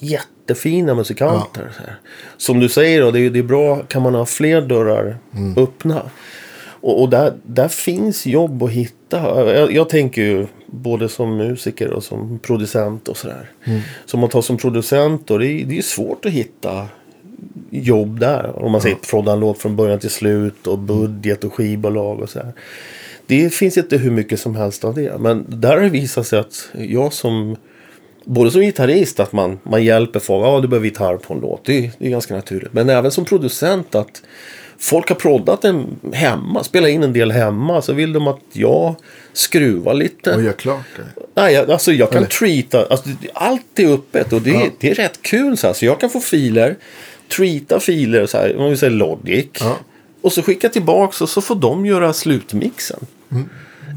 jättefina 0.00 0.94
musikanter. 0.94 1.70
Här. 1.78 1.96
Som 2.36 2.60
du 2.60 2.68
säger, 2.68 3.00
då, 3.02 3.10
det, 3.10 3.20
är, 3.20 3.30
det 3.30 3.38
är 3.38 3.42
bra. 3.42 3.82
Kan 3.82 4.02
man 4.02 4.14
ha 4.14 4.26
fler 4.26 4.60
dörrar 4.62 5.16
Mm. 5.36 5.54
öppna. 5.62 6.02
Och, 6.82 7.02
och 7.02 7.08
där, 7.08 7.32
där 7.42 7.68
finns 7.68 8.26
jobb 8.26 8.62
att 8.62 8.70
hitta. 8.70 9.50
Jag, 9.54 9.72
jag 9.72 9.88
tänker 9.88 10.22
ju 10.22 10.46
både 10.66 11.08
som 11.08 11.36
musiker 11.36 11.90
och 11.90 12.04
som 12.04 12.38
producent 12.38 13.08
och 13.08 13.16
sådär. 13.16 13.50
Mm. 13.64 13.80
Så 14.06 14.16
man 14.16 14.28
tar 14.28 14.42
som 14.42 14.56
producent 14.56 15.26
då, 15.26 15.38
det 15.38 15.46
är, 15.46 15.64
det 15.64 15.78
är 15.78 15.82
svårt 15.82 16.26
att 16.26 16.32
hitta 16.32 16.88
jobb 17.70 18.20
där. 18.20 18.64
Om 18.64 18.72
man 18.72 18.80
säger 18.80 18.96
prodda 18.96 19.32
en 19.32 19.40
låt 19.40 19.58
från 19.58 19.76
början 19.76 19.98
till 19.98 20.10
slut 20.10 20.66
och 20.66 20.78
budget 20.78 21.44
och 21.44 21.54
skivbolag 21.54 22.20
och 22.20 22.30
sådär. 22.30 22.52
Det 23.26 23.54
finns 23.54 23.78
inte 23.78 23.96
hur 23.96 24.10
mycket 24.10 24.40
som 24.40 24.56
helst 24.56 24.84
av 24.84 24.94
det. 24.94 25.18
Men 25.18 25.46
där 25.48 25.76
har 25.76 25.80
det 25.80 25.88
visat 25.88 26.26
sig 26.26 26.38
att 26.38 26.68
jag 26.72 27.12
som 27.12 27.56
Både 28.24 28.50
som 28.50 28.60
gitarrist 28.60 29.20
att 29.20 29.32
man, 29.32 29.58
man 29.62 29.84
hjälper 29.84 30.20
folk. 30.20 30.46
Ja, 30.46 30.60
du 30.60 30.68
behöver 30.68 30.86
gitarr 30.86 31.16
på 31.16 31.34
en 31.34 31.40
låt. 31.40 31.64
Det 31.64 31.78
är, 31.78 31.90
det 31.98 32.06
är 32.06 32.10
ganska 32.10 32.34
naturligt. 32.34 32.72
Men 32.72 32.88
även 32.88 33.10
som 33.10 33.24
producent 33.24 33.94
att 33.94 34.22
folk 34.82 35.08
har 35.08 35.16
proddat 35.16 35.62
den 35.62 35.86
hemma. 36.12 36.64
Spelat 36.64 36.90
in 36.90 37.02
en 37.02 37.12
del 37.12 37.32
hemma. 37.32 37.82
Så 37.82 37.92
vill 37.92 38.12
de 38.12 38.28
att 38.28 38.40
jag 38.52 38.94
skruvar 39.32 39.94
lite. 39.94 40.34
Och 40.34 40.42
gör 40.42 40.52
klart 40.52 40.84
det. 40.96 41.22
Nej, 41.34 41.54
jag, 41.54 41.70
alltså 41.70 41.92
jag 41.92 42.08
kan 42.10 42.18
Eller? 42.18 42.28
treata. 42.28 42.86
Alltså, 42.90 43.08
allt 43.34 43.78
är 43.78 43.94
öppet 43.94 44.32
och 44.32 44.42
det, 44.42 44.50
Ja. 44.50 44.66
det 44.78 44.90
är 44.90 44.94
rätt 44.94 45.22
kul. 45.22 45.56
Så, 45.56 45.66
här. 45.66 45.74
så 45.74 45.84
jag 45.84 46.00
kan 46.00 46.10
få 46.10 46.20
filer. 46.20 46.76
Treata 47.36 47.80
filer, 47.80 48.26
så 48.26 48.38
här, 48.38 48.56
om 48.56 48.70
vi 48.70 48.76
säger 48.76 48.92
Logic. 48.92 49.46
Ja. 49.60 49.76
Och 50.22 50.32
så 50.32 50.42
skicka 50.42 50.68
tillbaks 50.68 51.20
och 51.20 51.28
så 51.28 51.40
får 51.40 51.54
de 51.54 51.86
göra 51.86 52.12
slutmixen. 52.12 53.06
Mm. 53.30 53.48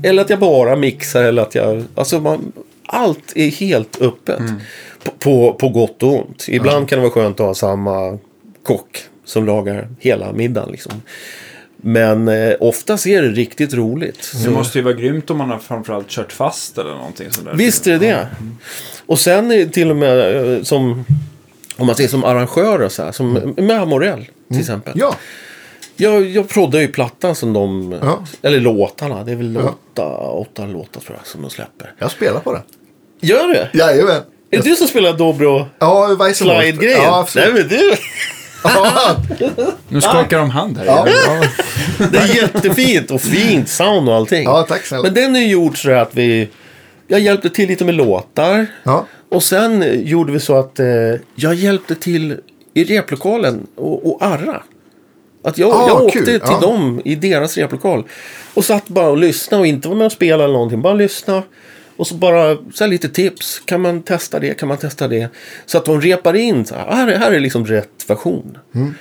Eller 0.03 0.22
att 0.22 0.30
jag 0.30 0.40
bara 0.40 0.76
mixar 0.76 1.24
eller 1.24 1.41
att 1.41 1.56
jag... 1.56 1.84
Alltså 1.95 2.20
man, 2.20 2.52
allt 2.86 3.34
är 3.36 3.49
helt 3.49 4.02
öppet. 4.02 4.40
Mm. 4.40 4.53
På, 5.03 5.12
på, 5.20 5.53
på 5.53 5.70
gott 5.70 6.03
och 6.03 6.20
ont. 6.20 6.45
Ibland 6.48 6.90
kan 6.90 6.98
det 6.99 7.02
vara 7.02 7.12
skönt 7.14 7.40
att 7.40 7.45
ha 7.45 7.56
samma 7.56 8.18
kock 8.64 9.03
som 9.26 9.45
lagar 9.45 9.88
hela 9.99 10.31
middagen. 10.34 10.72
Liksom. 10.72 10.91
Men 11.77 12.27
eh, 12.27 12.53
oftast 12.60 13.07
är 13.07 13.22
det 13.22 13.27
riktigt 13.30 13.73
roligt. 13.73 14.30
Det 14.34 14.38
Så- 14.38 14.52
måste 14.52 14.77
ju 14.77 14.84
vara 14.84 14.93
grymt 14.93 15.30
om 15.30 15.38
man 15.38 15.49
har 15.49 15.60
framförallt 15.60 16.07
kört 16.10 16.31
fast 16.31 16.77
eller 16.77 16.91
någonting 16.91 17.31
sådär. 17.31 17.53
Visst 17.56 17.88
är 17.88 17.91
det 17.91 17.97
det. 17.97 18.27
Och 19.06 19.19
sen 19.19 19.52
är 19.52 19.57
det 19.57 19.65
till 19.69 19.89
och 19.89 19.95
med 19.97 20.35
eh, 20.53 20.61
som, 20.64 21.06
om 21.76 21.88
man 21.88 21.95
säger 21.95 22.10
som 22.10 22.23
arrangörer 22.23 22.89
så 22.89 23.03
här, 23.03 23.11
som 23.11 23.53
med 23.57 23.81
Amorell 23.81 24.26
till 24.49 24.60
exempel. 24.60 24.93
Ja, 24.95 25.15
Jag, 25.95 26.26
jag 26.26 26.49
proddar 26.49 26.80
ju 26.80 26.88
plattan 26.88 27.35
som 27.35 27.53
de, 27.53 27.95
Ja. 28.02 28.23
eller 28.41 28.60
låtarna, 28.60 29.23
det 29.23 29.31
är 29.31 29.35
väl 29.35 29.56
Ja. 29.95 30.31
åtta, 30.31 30.65
låtar 30.65 31.02
tror 31.02 31.18
jag 31.18 31.27
som 31.27 31.41
de 31.41 31.49
släpper. 31.49 31.93
jag 31.99 32.11
spelar 32.11 32.39
på 32.39 32.53
det. 32.53 32.61
Gör 33.22 33.47
det? 33.53 33.69
Jajamän. 33.73 34.22
Är 34.52 34.57
det 34.57 34.69
du 34.69 34.76
som 34.76 34.88
spelar 34.88 35.14
dobro 35.18 35.65
Ja, 35.80 36.15
Weissensee. 36.19 36.61
slide-grejen? 36.61 36.97
Ja, 37.03 37.11
Nej 37.11 37.19
absolut. 37.22 37.53
men 37.53 37.68
du, 37.68 37.91
Nu 39.89 40.01
skakar 40.01 40.37
de 40.39 40.49
hand 40.49 40.77
här. 40.77 40.85
Ja. 40.85 41.05
det 42.11 42.17
är 42.17 42.35
jättefint 42.35 43.11
och 43.11 43.21
fint 43.21 43.69
sound 43.69 44.09
och 44.09 44.15
allting. 44.15 44.43
ja, 44.43 44.65
tack 44.69 44.85
snälla. 44.85 45.03
Men 45.03 45.13
den 45.13 45.35
är 45.35 45.39
ju 45.39 45.47
gjord 45.47 45.81
så 45.81 45.91
att 45.91 46.15
vi, 46.15 46.49
jag 47.07 47.19
hjälpte 47.19 47.49
till 47.49 47.67
lite 47.67 47.85
med 47.85 47.95
låtar. 47.95 48.67
Ja, 48.83 49.05
Och 49.31 49.43
sen 49.43 49.85
gjorde 50.07 50.31
vi 50.31 50.39
så 50.39 50.55
att 50.59 50.79
eh, 50.79 50.85
jag 51.35 51.53
hjälpte 51.55 51.95
till 51.95 52.37
i 52.73 52.83
replokalen 52.83 53.67
och, 53.75 54.09
och 54.11 54.25
arra. 54.25 54.63
Att 55.43 55.57
jag, 55.57 55.71
Ah, 55.73 55.87
jag 55.87 56.03
åkte 56.03 56.17
kul. 56.17 56.25
till 56.25 56.39
Ja. 56.43 56.59
dem 56.61 57.01
i 57.05 57.15
deras 57.15 57.57
replokal. 57.57 58.03
Och 58.53 58.65
satt 58.65 58.87
bara 58.87 59.07
och 59.09 59.17
lyssnade 59.17 59.61
och 59.61 59.67
inte 59.67 59.87
var 59.87 59.95
med 59.95 60.05
och 60.05 60.11
spelade 60.11 60.43
eller 60.43 60.53
någonting. 60.53 60.81
Bara 60.81 60.93
lyssna. 60.93 61.43
Och 61.97 62.07
så 62.07 62.15
bara 62.15 62.57
så 62.73 62.84
här 62.84 62.88
lite 62.88 63.09
tips. 63.09 63.59
Kan 63.65 63.81
man 63.81 64.01
testa 64.03 64.39
det? 64.39 64.53
Kan 64.59 64.67
man 64.67 64.77
testa 64.77 65.07
det? 65.07 65.30
Så 65.65 65.77
att 65.77 65.85
de 65.85 66.01
repar 66.01 66.34
in. 66.35 66.65
Så 66.65 66.76
här, 66.76 66.85
"Ah, 66.89 66.95
här, 66.95 67.07
är- 67.07 67.17
här 67.17 67.31
är 67.31 67.39
liksom 67.39 67.65
rätt 67.65 68.05
version. 68.09 68.57
Mm. 68.76 68.93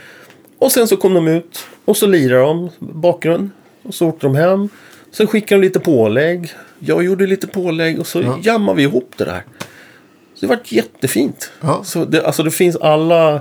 Och 0.59 0.73
sen 0.73 0.89
så 0.89 0.97
kom 0.97 1.15
de 1.15 1.29
ut. 1.29 1.67
Och 1.85 1.97
så 1.97 2.07
lirade 2.07 2.43
de 2.43 2.71
bakgrund. 2.79 3.51
Och 3.83 3.95
så 3.95 4.07
åkte 4.09 4.27
de 4.27 4.35
hem. 4.35 4.69
Sen 5.11 5.27
skickade 5.27 5.61
de 5.61 5.67
lite 5.67 5.81
pålägg. 5.81 6.53
Jag 6.79 7.05
gjorde 7.05 7.27
lite 7.27 7.47
pålägg. 7.47 8.01
Och 8.01 8.07
så 8.07 8.23
Ja. 8.23 8.39
jammade 8.43 8.77
vi 8.77 8.83
ihop 8.83 9.13
det 9.17 9.25
där. 9.25 9.43
Så 10.35 10.41
det 10.41 10.47
var 10.47 10.59
jättefint. 10.65 11.51
Ja. 11.61 11.81
Så 11.85 12.05
det, 12.05 12.23
alltså 12.27 12.43
det 12.43 12.51
finns 12.51 12.77
alla, 12.77 13.41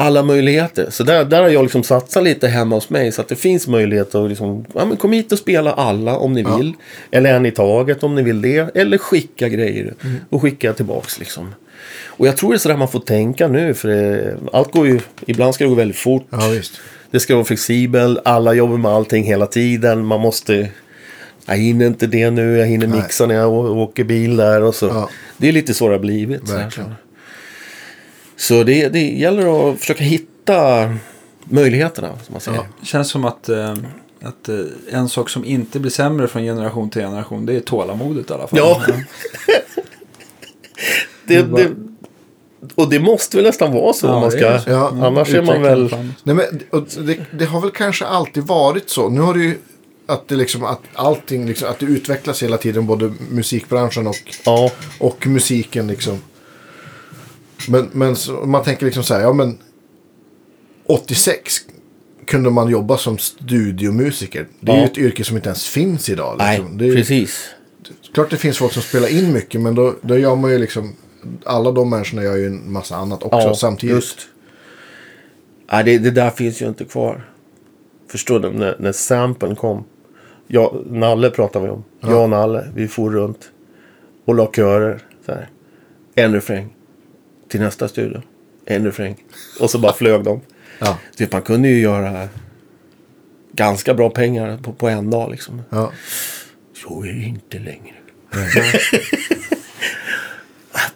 alla 0.00 0.22
möjligheter. 0.22 0.86
Så 0.90 1.04
där, 1.04 1.24
där 1.24 1.42
har 1.42 1.48
jag 1.48 1.62
liksom 1.62 1.82
satsat 1.82 2.24
lite 2.24 2.48
hemma 2.48 2.74
hos 2.74 2.90
mig. 2.90 3.12
Så 3.12 3.20
att 3.20 3.28
det 3.28 3.36
finns 3.36 3.68
möjlighet 3.68 4.14
att 4.14 4.28
liksom, 4.28 4.64
ja, 4.74 4.84
men 4.84 4.96
kom 4.96 5.12
hit 5.12 5.32
och 5.32 5.38
spela 5.38 5.72
alla 5.72 6.16
om 6.16 6.32
ni 6.32 6.42
Ja. 6.42 6.56
vill. 6.56 6.72
Eller 7.10 7.34
en 7.34 7.46
i 7.46 7.50
taget 7.50 8.02
om 8.02 8.14
ni 8.14 8.22
vill 8.22 8.42
det. 8.42 8.76
Eller 8.76 8.98
skicka 8.98 9.48
grejer 9.48 9.94
Mm. 10.04 10.16
och 10.30 10.42
skicka 10.42 10.72
tillbaks 10.72 11.18
liksom. 11.18 11.54
Och 12.06 12.26
jag 12.26 12.36
tror 12.36 12.50
det 12.50 12.56
är 12.56 12.58
sådär 12.58 12.76
man 12.76 12.88
får 12.88 13.00
tänka 13.00 13.48
nu. 13.48 13.74
För 13.74 13.88
det, 13.88 14.36
allt 14.52 14.72
går 14.72 14.86
ju, 14.86 15.00
ibland 15.26 15.54
ska 15.54 15.64
det 15.64 15.68
gå 15.70 15.74
väldigt 15.76 15.96
fort. 15.98 16.26
ja. 16.30 16.40
Det 17.10 17.20
ska 17.20 17.34
vara 17.34 17.44
flexibel. 17.44 18.20
Alla 18.24 18.54
jobbar 18.54 18.76
med 18.76 18.90
allting 18.90 19.24
hela 19.24 19.46
tiden. 19.46 20.04
Man 20.06 20.20
måste... 20.20 20.68
Jag 21.46 21.56
hinner 21.56 21.86
inte 21.86 22.06
det 22.06 22.30
nu. 22.30 22.56
Jag 22.58 22.66
hinner 22.66 22.86
Nej. 22.86 23.00
mixa 23.02 23.26
när 23.26 23.34
jag 23.34 23.52
åker 23.52 24.04
bil 24.04 24.36
där. 24.36 24.62
Och 24.62 24.74
så. 24.74 24.86
Ja. 24.86 25.10
Det 25.36 25.48
är 25.48 25.52
lite 25.52 25.74
så 25.74 25.88
det 25.88 25.94
har 25.94 25.98
blivit. 26.00 26.50
Här, 26.50 26.70
så. 26.70 26.80
Så 28.38 28.62
det, 28.64 28.88
det 28.88 29.08
gäller 29.08 29.70
att 29.70 29.80
försöka 29.80 30.04
hitta 30.04 30.88
möjligheterna. 31.44 32.08
Som 32.08 32.32
man 32.32 32.40
säger. 32.40 32.58
Ja. 32.58 32.86
känns 32.86 33.10
som 33.10 33.24
att, 33.24 33.48
eh, 33.48 33.76
att 34.22 34.48
eh, 34.48 34.56
en 34.90 35.08
sak 35.08 35.30
som 35.30 35.44
inte 35.44 35.80
blir 35.80 35.90
sämre 35.90 36.28
från 36.28 36.42
generation 36.42 36.90
till 36.90 37.02
generation 37.02 37.46
det 37.46 37.56
är 37.56 37.60
tålamodet 37.60 38.30
i 38.30 38.32
alla 38.32 38.46
fall. 38.46 38.58
Ja. 38.58 38.82
Det, 41.24 41.42
det, 41.42 41.70
och 42.74 42.90
det 42.90 43.00
måste 43.00 43.36
väl 43.36 43.46
nästan 43.46 43.72
vara 43.72 43.92
så. 43.92 44.06
Ja, 44.06 44.14
om 44.14 44.20
man 44.20 44.30
det 44.30 44.36
ska, 44.36 44.46
är 44.46 44.58
så. 44.58 44.70
Ja. 44.70 44.92
Annars 45.02 45.34
är 45.34 45.42
man 45.42 45.62
väl... 45.62 45.94
Nej, 46.22 46.34
men, 46.34 46.44
och 46.70 46.86
det, 46.98 47.18
det 47.30 47.44
har 47.44 47.60
väl 47.60 47.70
kanske 47.70 48.04
alltid 48.04 48.42
varit 48.42 48.90
så. 48.90 49.08
Nu 49.08 49.20
har 49.20 49.34
det 49.34 49.40
ju 49.40 49.58
att 50.06 50.28
det 50.28 50.36
liksom 50.36 50.64
att 50.64 50.80
allting 50.94 51.46
liksom, 51.46 51.68
att 51.68 51.78
det 51.78 51.86
utvecklas 51.86 52.42
hela 52.42 52.56
tiden. 52.56 52.86
Både 52.86 53.12
musikbranschen 53.30 54.06
och, 54.06 54.16
Ja, 54.44 54.70
och 54.98 55.26
musiken 55.26 55.86
liksom. 55.86 56.18
Men, 57.68 57.88
men 57.92 58.16
så, 58.16 58.32
man 58.32 58.64
tänker 58.64 58.86
liksom 58.86 59.02
så 59.04 59.14
här, 59.14 59.20
ja 59.20 59.32
men 59.32 59.58
86 60.86 61.54
kunde 62.26 62.50
man 62.50 62.68
jobba 62.68 62.96
som 62.96 63.18
studiomusiker. 63.18 64.46
Det 64.60 64.72
är 64.72 64.76
Ja. 64.76 64.80
ju 64.82 64.86
ett 64.86 64.98
yrke 64.98 65.24
som 65.24 65.36
inte 65.36 65.48
ens 65.48 65.66
finns 65.68 66.08
idag. 66.08 66.34
nej, 66.38 66.58
Liksom. 66.58 66.78
det 66.78 66.88
är, 66.88 66.92
precis. 66.94 67.48
klart 68.14 68.30
det 68.30 68.36
finns 68.36 68.58
folk 68.58 68.72
som 68.72 68.82
spelar 68.82 69.08
in 69.08 69.32
mycket 69.32 69.60
men 69.60 69.74
då, 69.74 69.94
då 70.02 70.18
gör 70.18 70.36
man 70.36 70.50
ju 70.50 70.58
liksom, 70.58 70.96
alla 71.44 71.70
de 71.72 71.90
människorna 71.90 72.22
gör 72.22 72.36
ju 72.36 72.46
en 72.46 72.72
massa 72.72 72.96
annat 72.96 73.22
också 73.22 73.54
samtidigt. 73.54 73.94
Just. 73.94 74.18
Nej, 75.72 75.84
det, 75.84 75.98
det 75.98 76.10
där 76.10 76.30
finns 76.30 76.62
ju 76.62 76.66
inte 76.68 76.84
kvar. 76.84 77.30
Förstår 78.10 78.40
du? 78.40 78.50
När, 78.50 78.76
när 78.78 78.92
samplen 78.92 79.56
kom. 79.56 79.84
Jag, 80.46 80.84
Nalle 80.90 81.30
pratade 81.30 81.64
vi 81.64 81.70
om. 81.70 81.84
Ja. 82.00 82.10
Jag 82.10 82.22
och 82.22 82.30
Nalle, 82.30 82.68
vi 82.74 82.88
for 82.88 83.10
runt. 83.10 83.50
Och 84.24 84.34
la 84.34 84.52
körer. 84.52 85.02
Så 85.26 85.32
här. 85.32 85.48
En 86.14 86.32
refräng. 86.32 86.74
Till 87.48 87.60
nästa 87.60 87.88
studio. 87.88 88.22
En 88.64 88.84
refräng. 88.84 89.24
Och 89.60 89.70
så 89.70 89.78
bara 89.78 89.92
flög 89.92 90.24
de. 90.24 90.40
Ja, 90.80 90.98
Typ, 91.16 91.32
man 91.32 91.42
kunde 91.42 91.68
ju 91.68 91.80
göra 91.80 92.28
ganska 93.52 93.94
bra 93.94 94.10
pengar 94.10 94.58
på, 94.62 94.72
på 94.72 94.88
en 94.88 95.10
dag 95.10 95.30
liksom. 95.30 95.62
ja. 95.70 95.92
Så 96.84 97.04
är 97.04 97.12
det 97.12 97.24
inte 97.24 97.58
längre. 97.58 97.94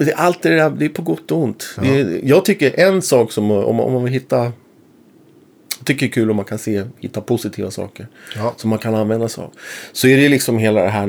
Allt 0.17 0.43
det 0.43 0.57
där, 0.57 0.71
det 0.71 0.85
är 0.85 0.89
på 0.89 1.03
gott 1.03 1.31
och 1.31 1.39
ont. 1.39 1.77
Är, 1.83 2.21
jag 2.25 2.45
tycker 2.45 2.81
en 2.81 3.03
sak 3.03 3.33
som, 3.33 3.51
om, 3.51 3.81
om 3.81 3.93
man 3.93 4.05
vill 4.05 4.13
hitta... 4.13 4.53
Tycker 5.85 6.07
är 6.07 6.11
kul 6.11 6.31
om 6.31 6.37
man 6.37 6.45
kan 6.45 6.59
se, 6.59 6.85
hitta 6.99 7.21
positiva 7.21 7.71
saker. 7.71 8.09
Ja. 8.37 8.55
Som 8.57 8.71
man 8.71 8.79
kan 8.79 8.95
använda 8.95 9.29
sig 9.29 9.45
av. 9.45 9.51
Så 9.93 10.09
är 10.09 10.17
det 10.17 10.29
liksom 10.29 10.59
hela 10.59 10.83
det 10.83 10.89
här 10.89 11.07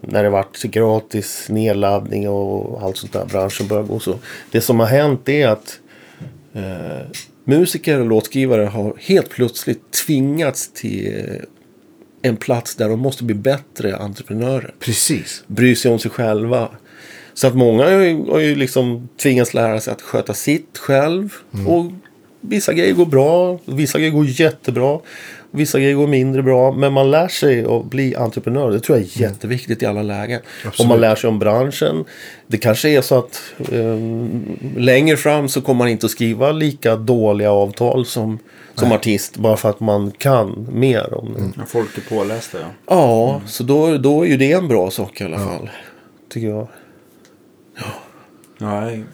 när, 0.00 0.22
det 0.22 0.30
varit 0.30 0.62
gratis 0.62 1.46
nedladdning 1.48 2.28
och 2.28 2.82
allt 2.82 2.96
sånt 2.96 3.12
där. 3.12 3.24
Branschen 3.24 3.68
börjar 3.68 3.82
gå 3.82 4.00
så. 4.00 4.18
Det 4.50 4.60
som 4.60 4.80
har 4.80 4.86
hänt 4.86 5.28
är 5.28 5.48
att 5.48 5.80
eh, 6.52 7.06
musiker 7.44 8.00
och 8.00 8.06
låtskrivare 8.06 8.62
har 8.62 8.94
helt 8.98 9.30
plötsligt 9.30 9.90
tvingats 10.06 10.72
till 10.72 11.14
eh, 11.18 11.42
en 12.22 12.36
plats 12.36 12.74
där 12.74 12.88
de 12.88 13.00
måste 13.00 13.24
bli 13.24 13.34
bättre 13.34 13.96
entreprenörer 13.96 14.74
Precis. 14.78 15.44
bry 15.46 15.76
sig 15.76 15.90
om 15.90 15.98
sig 15.98 16.10
själva. 16.10 16.68
Så 17.34 17.46
att 17.46 17.54
många 17.54 17.84
har 17.84 17.90
ju, 17.90 18.30
har 18.30 18.38
ju 18.38 18.54
liksom 18.54 19.08
tvingats 19.22 19.54
lära 19.54 19.80
sig 19.80 19.92
att 19.92 20.02
sköta 20.02 20.34
sitt 20.34 20.78
själv. 20.78 21.34
Och 21.66 21.92
vissa 22.40 22.72
grejer 22.72 22.94
går 22.94 23.06
bra, 23.06 23.58
vissa 23.64 23.98
grejer 23.98 24.12
går 24.12 24.26
jättebra. 24.26 24.98
Vissa 25.50 25.78
grejer 25.78 25.94
går 25.94 26.06
mindre 26.06 26.42
bra. 26.42 26.72
Men 26.72 26.92
man 26.92 27.10
lär 27.10 27.28
sig 27.28 27.64
att 27.64 27.84
bli 27.84 28.16
entreprenör. 28.16 28.70
Det 28.70 28.80
tror 28.80 28.98
jag 28.98 29.06
är 29.06 29.20
jätteviktigt 29.20 29.82
i 29.82 29.86
alla 29.86 30.02
lägen. 30.02 30.40
Absolut. 30.58 30.80
Om 30.80 30.88
man 30.88 31.00
lär 31.00 31.14
sig 31.14 31.28
om 31.28 31.38
branschen. 31.38 32.04
Det 32.46 32.58
kanske 32.58 32.88
är 32.88 33.00
så 33.00 33.18
att 33.18 33.42
eh, 33.72 33.98
längre 34.76 35.16
fram 35.16 35.48
så 35.48 35.60
kommer 35.60 35.78
man 35.78 35.88
inte 35.88 36.06
att 36.06 36.12
skriva 36.12 36.52
lika 36.52 36.96
dåliga 36.96 37.52
avtal 37.52 38.06
som, 38.06 38.38
som 38.74 38.92
artist. 38.92 39.36
Bara 39.36 39.56
för 39.56 39.70
att 39.70 39.80
man 39.80 40.10
kan 40.10 40.68
mer 40.72 41.14
om 41.14 41.34
det. 41.34 41.42
Ja, 41.56 41.62
folk 41.66 41.98
är 41.98 42.16
pålästa 42.16 42.58
ja. 42.58 42.66
Ja, 42.86 43.40
så 43.46 43.62
då, 43.62 43.98
då 43.98 44.22
är 44.22 44.28
ju 44.28 44.36
det 44.36 44.52
en 44.52 44.68
bra 44.68 44.90
sak 44.90 45.20
i 45.20 45.24
alla 45.24 45.38
fall. 45.38 45.70
Tycker 46.28 46.48
jag. 46.48 46.68
Nej. 48.58 49.04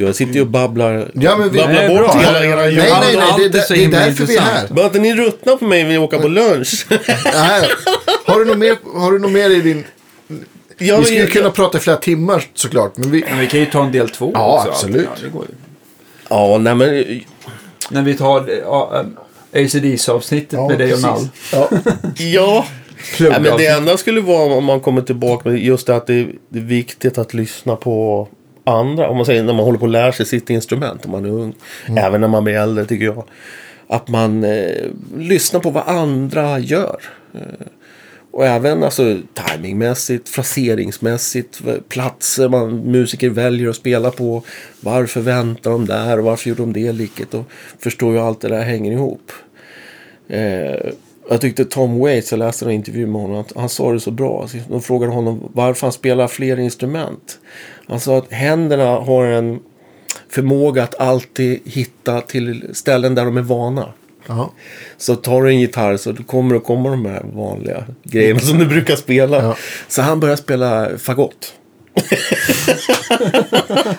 Jag 0.00 0.14
sitter 0.16 0.32
ju 0.34 0.40
och 0.40 0.46
babblar, 0.46 1.10
Ja, 1.14 1.36
men 1.36 1.50
vi- 1.50 1.58
babblar 1.58 1.74
Nej, 1.74 1.88
bort 1.88 1.98
bra. 2.12 2.20
hela 2.20 2.44
era 2.44 2.56
Nej, 2.60 2.74
nej, 2.76 3.16
nej. 3.16 3.32
Det, 3.38 3.48
det, 3.48 3.66
det 3.68 3.84
är 3.84 3.88
därför 3.88 4.24
vi 4.26 4.36
är 4.36 4.40
här. 4.40 4.68
Bara 4.70 4.86
att 4.86 4.94
ni 4.94 5.14
ruttnar 5.14 5.56
på 5.56 5.64
mig 5.64 5.82
när 5.82 5.90
vi 5.90 5.98
åker 5.98 6.18
på 6.18 6.28
lunch. 6.28 6.86
Nej. 7.24 7.68
Har, 8.26 8.38
du 8.38 8.44
något 8.44 8.58
mer, 8.58 8.76
har 8.94 9.12
du 9.12 9.18
något 9.18 9.30
mer 9.32 9.50
i 9.50 9.60
din... 9.60 9.84
Jag, 10.78 10.98
Vi 10.98 11.04
skulle 11.04 11.20
jag, 11.20 11.30
kunna 11.32 11.50
prata 11.50 11.78
i 11.78 11.80
flera 11.80 11.96
timmar 11.96 12.44
såklart. 12.54 12.96
Men 12.96 13.10
vi... 13.10 13.24
Men 13.30 13.38
vi 13.38 13.46
kan 13.46 13.60
ju 13.60 13.66
ta 13.66 13.84
en 13.84 13.92
del 13.92 14.08
två 14.08 14.30
Ja, 14.34 14.56
också. 14.58 14.68
absolut. 14.70 15.08
Ja, 15.14 15.20
det 15.24 15.28
går 15.28 15.44
ju. 15.48 15.54
ja, 16.28 16.58
nej 16.58 16.74
men. 16.74 17.20
När 17.90 18.02
vi 18.02 18.14
tar 18.14 18.48
ja, 18.64 19.04
äh, 19.52 19.62
ACDC-avsnittet 19.64 20.60
med 20.68 20.78
dig 20.78 20.94
och 20.94 21.00
Nall. 21.00 21.28
Ja. 21.52 21.68
Ja. 22.18 22.66
Nej, 23.20 23.40
men 23.40 23.56
det 23.56 23.66
enda 23.66 23.96
skulle 23.96 24.20
vara 24.20 24.54
om 24.54 24.64
man 24.64 24.80
kommer 24.80 25.02
tillbaka 25.02 25.48
med 25.48 25.58
just 25.62 25.86
det 25.86 25.96
att 25.96 26.06
det 26.06 26.14
är 26.14 26.28
viktigt 26.50 27.18
att 27.18 27.34
lyssna 27.34 27.76
på 27.76 28.28
andra. 28.68 29.08
Om 29.08 29.16
man 29.16 29.26
säger 29.26 29.42
när 29.42 29.52
man 29.52 29.64
håller 29.64 29.78
på 29.78 29.84
att 29.84 29.90
lära 29.90 30.12
sig 30.12 30.26
sitt 30.26 30.50
instrument 30.50 31.04
om 31.04 31.10
man 31.10 31.24
är 31.24 31.30
ung. 31.30 31.54
Även 31.96 32.20
när 32.20 32.28
man 32.28 32.44
blir 32.44 32.54
äldre 32.54 32.84
tycker 32.84 33.04
jag. 33.04 33.24
Att 33.86 34.08
man 34.08 34.44
eh, 34.44 34.86
lyssnar 35.16 35.60
på 35.60 35.70
vad 35.70 35.88
andra 35.88 36.58
gör. 36.58 37.00
Eh, 37.34 37.66
och 38.30 38.46
även 38.46 38.82
alltså 38.82 39.18
timingmässigt, 39.34 40.28
fraseringsmässigt, 40.28 41.60
platser 41.88 42.48
man 42.48 42.76
musiker 42.76 43.30
väljer 43.30 43.68
att 43.68 43.76
spela 43.76 44.10
på. 44.10 44.42
Varför 44.80 45.20
väntar 45.20 45.70
de 45.70 45.86
där 45.86 46.18
och 46.18 46.24
varför 46.24 46.48
gjorde 46.48 46.62
de 46.62 46.72
det 46.72 46.92
liket? 46.92 47.34
Och 47.34 47.44
förstår 47.78 48.12
ju 48.12 48.18
allt 48.18 48.40
det 48.40 48.48
där 48.48 48.62
hänger 48.62 48.92
ihop. 48.92 49.32
Eh, 50.28 50.92
jag 51.30 51.40
tyckte 51.40 51.64
Tom 51.64 51.98
Waits, 51.98 52.30
jag 52.30 52.38
läste 52.38 52.64
en 52.64 52.70
intervju 52.70 53.06
med 53.06 53.22
honom, 53.22 53.40
att 53.40 53.52
han 53.56 53.68
sa 53.68 53.92
det 53.92 54.00
så 54.00 54.10
bra. 54.10 54.42
Alltså, 54.42 54.58
De 54.68 54.82
frågade 54.82 55.12
honom 55.12 55.50
varför 55.54 55.86
han 55.86 55.92
spelar 55.92 56.28
fler 56.28 56.58
instrument. 56.58 57.38
Han 57.88 58.00
sa 58.00 58.18
att 58.18 58.32
händerna 58.32 58.84
har 58.84 59.24
en 59.24 59.60
förmåga 60.30 60.82
att 60.82 61.00
alltid 61.00 61.60
hitta 61.64 62.20
till 62.20 62.64
ställen 62.72 63.14
där 63.14 63.24
de 63.24 63.36
är 63.36 63.42
vana. 63.42 63.92
Ja. 64.26 64.52
Så 64.96 65.14
tar 65.16 65.42
du 65.42 65.48
en 65.50 65.60
gitarr 65.60 65.96
så 65.96 66.14
kommer 66.14 66.54
det 66.54 66.60
komma 66.60 66.90
de 66.90 67.06
här 67.06 67.22
vanliga 67.32 67.84
grejerna 68.02 68.40
som 68.40 68.58
du 68.58 68.66
brukar 68.66 68.96
spela. 68.96 69.42
Ja. 69.42 69.56
Så 69.88 70.02
han 70.02 70.20
började 70.20 70.42
spela 70.42 70.88
fagott. 70.98 71.54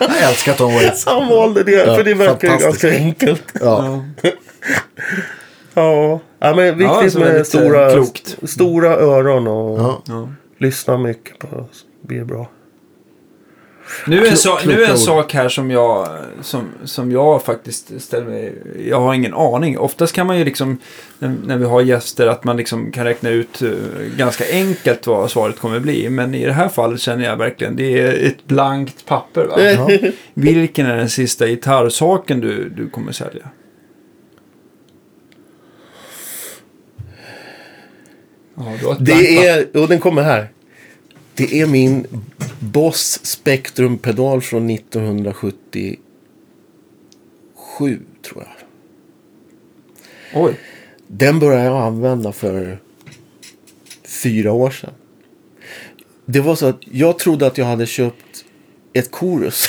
Jag 0.00 0.28
älskar 0.30 0.52
Tom 0.54 0.74
Waits. 0.74 1.06
Han 1.06 1.28
valde 1.28 1.62
det, 1.64 1.72
Ja, 1.72 1.96
för 1.96 2.04
det 2.04 2.14
verkar 2.14 2.58
ganska 2.58 2.90
enkelt. 2.90 3.42
Ja. 3.60 4.04
Ja, 5.74 6.20
ja 6.38 6.54
men 6.54 6.78
viktigt 6.78 6.88
alltså 6.96 7.18
med 7.18 7.46
stora, 7.46 7.92
klokt. 7.92 8.36
stora 8.42 8.88
öron 8.96 9.46
och 9.46 9.78
Ja. 9.80 10.02
Ja. 10.06 10.28
lyssna 10.58 10.98
mycket 10.98 11.38
på 11.38 11.46
det. 11.56 11.64
blir 12.08 12.24
bra. 12.24 12.48
Nu 14.06 14.26
är, 14.26 14.30
en 14.30 14.36
sak, 14.36 14.66
nu 14.66 14.82
är 14.82 14.90
en 14.90 14.98
sak 14.98 15.34
här 15.34 15.48
som 15.48 15.70
jag, 15.70 16.08
som, 16.42 16.68
som 16.84 17.12
jag 17.12 17.42
faktiskt 17.42 18.00
ställer 18.00 18.26
mig... 18.26 18.54
Jag 18.88 19.00
har 19.00 19.14
ingen 19.14 19.34
aning. 19.34 19.78
Oftast 19.78 20.12
kan 20.12 20.26
man 20.26 20.38
ju 20.38 20.44
liksom, 20.44 20.78
när, 21.18 21.34
när 21.44 21.56
vi 21.56 21.64
har 21.64 21.80
gäster, 21.80 22.26
att 22.26 22.44
man 22.44 22.56
liksom 22.56 22.92
kan 22.92 23.04
räkna 23.04 23.30
ut 23.30 23.62
eh, 23.62 23.70
ganska 24.16 24.44
enkelt 24.50 25.06
vad 25.06 25.30
svaret 25.30 25.58
kommer 25.58 25.80
bli. 25.80 26.10
Men 26.10 26.34
i 26.34 26.46
det 26.46 26.52
här 26.52 26.68
fallet 26.68 27.00
känner 27.00 27.24
jag 27.24 27.36
verkligen, 27.36 27.76
det 27.76 28.00
är 28.00 28.26
ett 28.26 28.46
blankt 28.46 29.06
papper. 29.06 29.44
Va? 29.44 29.60
Ja. 29.62 30.10
Vilken 30.34 30.86
är 30.86 30.96
den 30.96 31.10
sista 31.10 31.46
gitarrsaken 31.46 32.40
du, 32.40 32.68
du 32.68 32.90
kommer 32.90 33.12
sälja? 33.12 33.44
Ja, 38.54 38.96
Det 39.00 39.46
är, 39.46 39.76
och 39.76 39.88
den 39.88 40.00
kommer 40.00 40.22
här. 40.22 40.48
Det 41.34 41.60
är 41.60 41.66
min 41.66 42.06
Boss 42.60 43.20
Spectrum-pedal 43.22 44.40
från 44.40 44.70
1977, 44.70 45.98
tror 48.22 48.44
jag. 48.44 48.46
Oj. 50.34 50.54
Den 51.06 51.38
började 51.38 51.64
jag 51.64 51.82
använda 51.82 52.32
för 52.32 52.78
fyra 54.04 54.52
år 54.52 54.70
sedan. 54.70 54.90
Det 56.26 56.40
var 56.40 56.54
så 56.54 56.66
att 56.66 56.80
jag 56.90 57.18
trodde 57.18 57.46
att 57.46 57.58
jag 57.58 57.66
hade 57.66 57.86
köpt 57.86 58.44
ett 58.92 59.14
Chorus. 59.14 59.68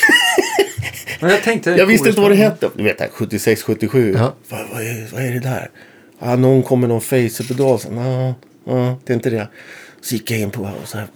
Men 1.20 1.30
jag 1.34 1.42
tänkte... 1.42 1.70
Jag 1.70 1.86
visste 1.86 2.08
inte 2.08 2.20
vad 2.20 2.30
det 2.30 2.36
hette. 2.36 2.70
Du 2.74 2.82
vet, 2.82 3.10
76, 3.12 3.62
77. 3.62 4.14
Ja. 4.18 4.34
Vad, 4.48 4.68
vad, 4.72 4.82
är, 4.82 5.08
vad 5.12 5.22
är 5.22 5.32
det 5.32 5.40
där? 5.40 5.70
Ah, 6.18 6.36
någon 6.36 6.62
kom 6.62 6.80
med 6.80 6.88
någon 6.88 7.00
Facer-pedal. 7.00 7.80
Nah, 7.90 8.32
ah, 8.66 8.94
det 9.04 9.12
är 9.12 9.14
inte 9.14 9.30
det. 9.30 9.48
Så 10.00 10.14
gick 10.14 10.30
jag 10.30 10.40
in 10.40 10.50
på 10.50 10.62
och 10.62 10.88
så 10.88 10.98
här, 10.98 11.06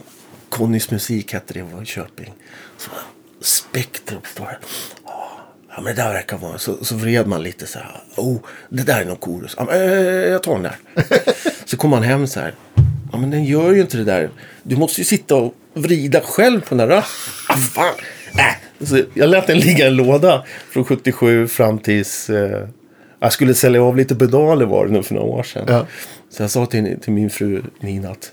Connys 0.56 0.90
musik 0.90 1.32
hette 1.32 1.54
det 1.54 1.82
i 1.82 1.84
Köping. 1.84 2.32
Så, 2.78 2.90
Spektrum 3.40 4.20
står 4.24 4.44
det. 4.44 4.58
Ah, 5.04 5.26
Ja, 5.76 5.82
men 5.82 5.94
det 5.96 6.02
där 6.02 6.12
verkar 6.12 6.36
vara... 6.38 6.58
Så, 6.58 6.84
så 6.84 6.94
vred 6.94 7.26
man 7.26 7.42
lite 7.42 7.66
så 7.66 7.78
här. 7.78 8.00
Oh, 8.16 8.38
det 8.68 8.82
där 8.82 9.00
är 9.00 9.04
någon 9.04 9.16
Chorus. 9.16 9.54
Ja, 9.58 9.64
men, 9.64 9.74
eh, 9.82 9.98
jag 10.04 10.42
tar 10.42 10.52
den 10.52 10.62
där. 10.62 10.76
så 11.64 11.76
kom 11.76 11.90
man 11.90 12.02
hem 12.02 12.26
så 12.26 12.40
här. 12.40 12.54
Ja, 13.12 13.18
men 13.18 13.30
den 13.30 13.44
gör 13.44 13.72
ju 13.72 13.80
inte 13.80 13.96
det 13.96 14.04
där. 14.04 14.30
Du 14.62 14.76
måste 14.76 15.00
ju 15.00 15.04
sitta 15.04 15.36
och 15.36 15.54
vrida 15.74 16.20
själv 16.20 16.60
på 16.60 16.74
den 16.74 16.88
där. 16.88 16.96
Ah, 17.48 17.56
fan. 17.56 17.94
Äh. 18.38 18.86
Så 18.86 19.02
jag 19.14 19.28
lät 19.28 19.46
den 19.46 19.58
ligga 19.58 19.84
i 19.84 19.88
en 19.88 19.96
låda 19.96 20.44
från 20.70 20.84
77 20.84 21.48
fram 21.48 21.78
tills... 21.78 22.30
Eh, 22.30 22.68
jag 23.20 23.32
skulle 23.32 23.54
sälja 23.54 23.82
av 23.82 23.96
lite 23.96 24.14
pedaler 24.14 24.66
var 24.66 24.86
det 24.86 24.92
nu 24.92 25.02
för 25.02 25.14
några 25.14 25.26
år 25.26 25.42
sedan. 25.42 25.64
Ja. 25.68 25.86
Så 26.30 26.42
jag 26.42 26.50
sa 26.50 26.66
till, 26.66 27.00
till 27.00 27.12
min 27.12 27.30
fru 27.30 27.62
Nina 27.80 28.10
att 28.10 28.32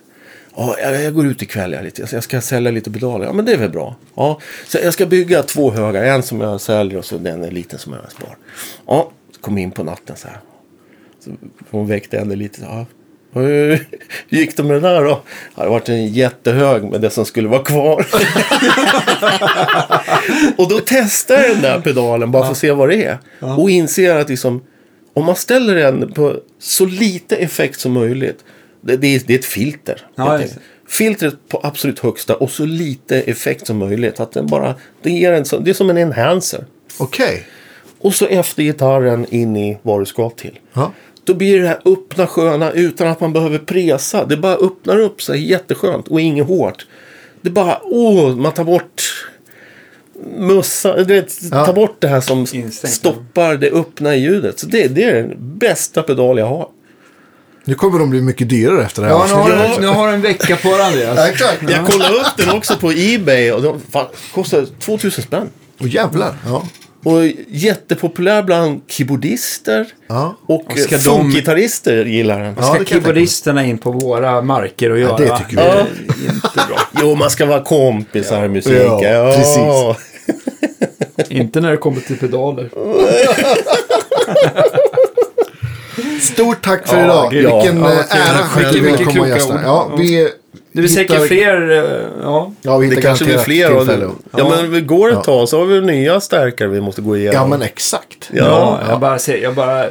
ja, 0.56 0.80
jag, 0.80 1.14
går 1.14 1.26
ut 1.28 1.42
ikväll 1.42 1.74
jag, 1.74 1.84
lite. 1.84 2.08
jag 2.12 2.24
ska 2.24 2.42
sälja 2.42 2.72
lite 2.72 2.92
pedaler. 2.92 3.26
Ja, 3.26 3.34
men 3.34 3.46
det 3.46 3.54
är 3.54 3.58
väl 3.58 3.70
bra. 3.70 3.96
Ja, 4.16 4.40
så 4.68 4.78
jag 4.84 4.94
ska 4.94 5.06
bygga 5.06 5.44
två 5.44 5.72
högar. 5.72 6.04
En 6.04 6.24
som 6.24 6.42
jag 6.42 6.62
säljer 6.62 6.98
och 6.98 7.06
så 7.06 7.18
den 7.18 7.44
är 7.44 7.52
liten 7.52 7.80
som 7.80 7.94
jag 7.94 8.12
spar. 8.12 8.38
Ja, 8.88 9.12
kom 9.42 9.58
in 9.58 9.72
på 9.72 9.84
natten 9.84 10.16
så 10.16 10.28
här. 10.28 10.38
Så 11.20 11.32
hon 11.70 11.88
väckte 11.88 12.18
henne 12.18 12.36
lite. 12.36 12.62
Ja, 12.62 12.86
hur 13.34 13.88
gick 14.30 14.58
det 14.58 14.64
med 14.64 14.76
det 14.76 14.90
där 14.90 15.04
då? 15.04 15.10
Ja, 15.10 15.22
det 15.56 15.62
har 15.62 15.70
varit 15.70 15.90
en 15.90 16.08
jättehög 16.08 16.84
med 16.84 17.02
det 17.02 17.10
som 17.10 17.26
skulle 17.26 17.48
vara 17.48 17.64
kvar. 17.64 18.06
och 20.58 20.70
då 20.70 20.80
testar 20.86 21.36
jag 21.36 21.50
den 21.50 21.62
där 21.62 21.82
pedalen 21.82 22.32
bara 22.32 22.44
för 22.44 22.52
att 22.52 22.58
se 22.58 22.72
vad 22.72 22.90
det 22.90 23.04
är. 23.06 23.18
Och 23.40 23.70
inser 23.70 24.16
att 24.16 24.30
liksom, 24.30 24.64
om 25.14 25.26
man 25.26 25.36
ställer 25.36 25.76
den 25.76 26.12
på 26.12 26.40
så 26.60 26.86
lite 26.86 27.36
effekt 27.36 27.80
som 27.80 27.92
möjligt. 27.92 28.44
Det, 28.86 28.98
det, 28.98 29.16
är, 29.16 29.22
det 29.26 29.34
är 29.34 29.40
ett 29.40 29.46
filter. 29.46 30.08
Ja. 30.16 30.40
Filtret 30.88 31.36
på 31.48 31.60
absolut 31.64 32.00
högsta 32.00 32.36
och 32.36 32.52
så 32.52 32.66
lite 32.66 33.22
effekt 33.22 33.68
som 33.68 33.78
möjligt. 33.78 34.20
Att 34.20 34.32
den 34.32 34.48
bara, 34.48 34.76
det, 35.02 35.10
ger 35.12 35.32
en, 35.32 35.64
det 35.64 35.70
är 35.70 35.74
som 35.74 35.90
en 35.90 35.98
enhancer. 35.98 36.66
Okej. 36.98 37.44
Och 38.00 38.14
så 38.14 38.26
efter 38.26 38.64
gitarren 38.64 39.26
in 39.30 39.56
i 39.56 39.78
vad 39.82 40.02
du 40.02 40.06
ska 40.06 40.30
till. 40.30 40.60
Ja. 40.74 40.92
Då 41.24 41.34
blir 41.34 41.62
det 41.62 41.68
här 41.68 41.80
öppna 41.86 42.28
sköna 42.28 42.72
utan 42.72 43.08
att 43.08 43.20
man 43.20 43.34
behöver 43.34 43.58
presa. 43.58 44.26
Det 44.26 44.38
bara 44.38 44.56
öppnar 44.56 45.00
upp 45.00 45.22
sig 45.22 45.50
jätteskönt 45.50 46.08
och 46.08 46.22
inget 46.22 46.48
hårt. 46.48 46.86
Det 47.42 47.50
bara, 47.50 47.80
åh, 47.84 48.36
man 48.36 48.52
tar 48.52 48.64
bort 48.64 49.02
mössa, 50.38 50.96
du 50.96 51.04
vet, 51.04 51.34
Ja. 51.52 51.66
tar 51.66 51.74
bort 51.74 51.96
det 52.00 52.08
här 52.08 52.22
som 52.22 52.40
Instängt, 52.40 52.94
stoppar 52.94 53.56
det 53.56 53.72
öppna 53.72 54.16
ljudet. 54.16 54.60
Så 54.60 54.68
det, 54.68 54.88
det 54.88 55.04
är 55.04 55.14
den 55.14 55.36
bästa 55.40 56.04
pedal 56.04 56.38
jag 56.38 56.46
har. 56.46 56.70
Nu 57.66 57.76
kommer 57.76 58.00
de 58.00 58.10
bli 58.10 58.22
mycket 58.22 58.50
dyrare 58.50 58.84
efter 58.86 59.02
det 59.02 59.08
här 59.08 59.16
Ja, 59.16 59.26
nu 59.28 59.34
har, 59.34 59.50
du, 59.76 59.82
nu 59.82 59.88
har 59.88 60.08
du 60.08 60.14
en 60.14 60.22
vecka 60.22 60.56
på 60.56 60.70
dig 60.78 60.82
Andreas. 60.86 61.18
Ja, 61.18 61.28
exakt. 61.28 61.64
Jag 61.70 61.86
kollade 61.86 62.16
upp 62.16 62.38
den 62.38 62.50
också 62.50 62.76
på 62.78 62.92
Ebay 62.92 63.52
och 63.52 63.62
den 63.62 63.82
fan, 63.92 64.06
kostar 64.34 64.66
2000 64.80 65.24
spänn. 65.24 65.50
Och 65.80 65.88
jävlar. 65.88 66.36
Ja. 66.48 66.64
Och 67.06 67.20
jättepopulär 67.48 68.44
bland 68.44 68.82
keyboardister 68.88 69.86
Ja. 70.08 70.38
och, 70.46 70.72
Och 70.72 70.80
ska 70.80 70.96
och 70.96 71.02
de- 71.02 71.22
funkgitarrister 71.22 72.06
gillar 72.06 72.40
den. 72.40 72.56
Ja, 72.60 72.76
Ska 72.76 72.86
keyboardisterna 72.86 73.66
in 73.66 73.78
på 73.78 73.92
våra 73.92 74.42
marker 74.42 74.90
och 74.90 75.00
göra? 75.00 75.18
det 75.18 75.38
tycker 75.38 75.50
vi. 75.50 75.56
Det 75.56 75.62
är 75.62 75.76
Ja. 75.76 75.86
inte 76.34 76.50
bra. 76.70 76.80
Jo, 77.02 77.16
man 77.16 77.30
ska 77.30 77.46
vara 77.46 77.64
kompisar 77.64 78.46
i 78.46 78.50
musik. 78.50 78.74
Ja, 79.02 79.34
precis. 79.38 79.58
inte 81.32 81.62
när 81.62 81.72
det 81.72 81.78
kommer 81.78 82.02
till 82.02 82.18
pedaler. 82.18 82.70
Stort 86.24 86.62
tack 86.66 86.88
för 86.88 86.98
Ja, 86.98 87.04
idag. 87.04 87.32
gud. 87.32 87.40
Vilken 87.42 87.82
Ja, 87.84 87.92
eh, 87.92 87.98
ära 88.30 88.72
komma 88.74 88.92
och 89.08 89.12
kloka 89.14 89.30
gästa. 89.30 89.54
ord. 89.54 89.60
Ja, 89.64 89.88
Ja. 89.90 89.96
vi, 89.98 90.30
Det 90.72 90.84
är 90.84 90.88
säkert 90.88 91.28
fler. 91.28 91.72
eh, 91.72 92.02
Ja. 92.22 92.52
Ja, 92.62 92.78
vi 92.78 92.88
Det 92.88 92.96
hittar 92.96 93.02
kanske 93.08 93.26
blir 93.26 93.38
fler. 93.38 93.72
Och, 93.74 93.78
tillfälle. 93.80 94.10
ja, 94.38 94.50
men 94.50 94.72
vi 94.72 94.82
går 94.82 95.12
ett 95.12 95.24
tag 95.24 95.50
så 95.50 95.60
har 95.60 95.66
vi 95.66 95.82
nya 95.82 96.20
stärkare 96.22 96.68
vi 96.68 96.82
måste 96.82 97.02
gå 97.02 97.18
igenom. 97.18 97.36
Ja, 97.36 97.48
men 97.48 97.62
exakt. 97.62 98.30
Ja. 98.34 98.44
Ja, 98.46 98.80
jag 98.90 99.00
bara 99.00 99.20
ser, 99.20 99.38
jag 99.38 99.56
bara... 99.56 99.86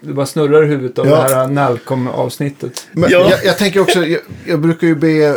Det 0.00 0.12
bara 0.12 0.26
snurrar 0.26 0.62
i 0.64 0.66
huvudet 0.66 0.98
av 0.98 1.06
Ja. 1.06 1.16
det 1.28 1.34
här 1.34 1.46
Nalcom-avsnittet. 1.48 2.86
Ja. 2.92 3.06
jag, 3.10 3.32
jag 3.44 3.58
tänker 3.58 3.80
också, 3.80 4.04
jag, 4.04 4.20
jag 4.46 4.60
brukar 4.60 4.86
ju 4.86 4.94
be 4.94 5.36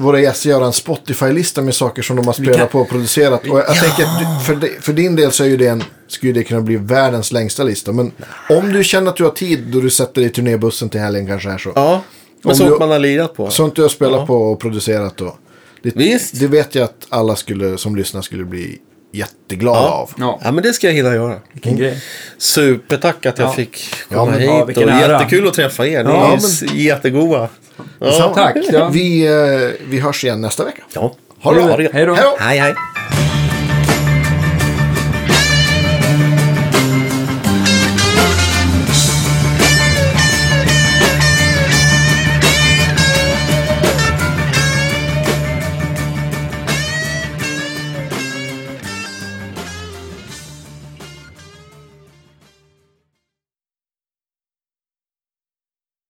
våra 0.00 0.20
gäster 0.20 0.50
göra 0.50 0.66
en 0.66 0.72
Spotify-lista 0.72 1.62
med 1.62 1.74
saker 1.74 2.02
som 2.02 2.16
de 2.16 2.26
har 2.26 2.32
spelat 2.32 2.56
kan- 2.56 2.68
på 2.68 2.80
och 2.80 2.88
producerat. 2.88 3.40
Och 3.48 3.58
jag, 3.58 3.68
jag 3.68 3.76
tänker 3.80 4.02
att 4.04 4.18
du, 4.18 4.44
för, 4.44 4.54
di- 4.54 4.76
för 4.80 4.92
din 4.92 5.16
del 5.16 5.32
så 5.32 5.44
är 5.44 5.48
ju 5.48 5.56
det 5.56 5.66
en, 5.66 5.84
skulle 6.08 6.32
det 6.32 6.44
kunna 6.44 6.60
bli 6.60 6.76
världens 6.76 7.32
längsta 7.32 7.62
lista. 7.64 7.92
Men 7.92 8.12
om 8.50 8.72
du 8.72 8.84
känner 8.84 9.10
att 9.10 9.16
du 9.16 9.24
har 9.24 9.30
tid 9.30 9.60
då 9.66 9.80
du 9.80 9.90
sätter 9.90 10.20
dig 10.20 10.30
i 10.30 10.32
turnébussen 10.32 10.88
till 10.88 11.00
helgen 11.00 11.26
kanske 11.26 11.48
här 11.50 11.58
så. 11.58 11.72
Ja, 11.74 12.02
men 12.42 12.54
sånt 12.56 12.70
du- 12.70 12.78
man 12.78 12.90
har 12.90 12.98
lirat 12.98 13.34
på. 13.34 13.50
Sånt 13.50 13.76
du 13.76 13.82
har 13.82 13.88
spelat 13.88 14.20
Ja. 14.20 14.26
på 14.26 14.34
och 14.36 14.60
producerat 14.60 15.16
då. 15.16 15.36
Det, 15.82 15.96
Visst. 15.96 16.40
det 16.40 16.46
vet 16.46 16.74
jag 16.74 16.84
att 16.84 17.06
alla 17.08 17.36
skulle, 17.36 17.78
som 17.78 17.96
lyssnar 17.96 18.22
skulle 18.22 18.44
bli 18.44 18.78
jätteglada 19.12 19.78
Ja. 19.80 19.88
av. 19.88 20.10
Ja, 20.18 20.40
Ja, 20.44 20.52
men 20.52 20.62
det 20.64 20.72
ska 20.72 20.86
jag 20.86 20.94
hinna 20.94 21.14
göra. 21.14 21.36
vilken 21.52 21.76
grej. 21.76 22.02
Supertack 22.38 23.26
att 23.26 23.38
jag 23.38 23.48
Ja. 23.48 23.52
fick 23.52 23.78
Ja, 24.08 24.16
komma 24.18 24.30
men- 24.30 24.40
hit. 24.40 24.48
ja, 24.48 24.62
och 24.62 24.78
ära. 24.78 25.12
jättekul 25.22 25.48
att 25.48 25.54
träffa 25.54 25.86
er. 25.86 26.04
Ni 26.04 26.10
Ja, 26.10 26.32
är 26.32 26.66
men- 26.66 26.76
jättegoda. 26.80 27.48
Ja. 27.98 28.32
Tack. 28.34 28.56
Ja. 28.72 28.88
Vi, 28.92 29.26
eh, 29.26 29.86
vi 29.88 30.00
hörs 30.00 30.24
igen 30.24 30.40
nästa 30.40 30.64
vecka. 30.64 30.82
Ja. 30.92 31.14
Ha 31.42 31.54
det 31.54 31.62
bra. 31.62 31.76
Hej 31.76 32.06
då. 32.06 32.14
Hej 32.14 32.24
då. 32.24 32.36
Hej, 32.38 32.58
hej. 32.58 32.74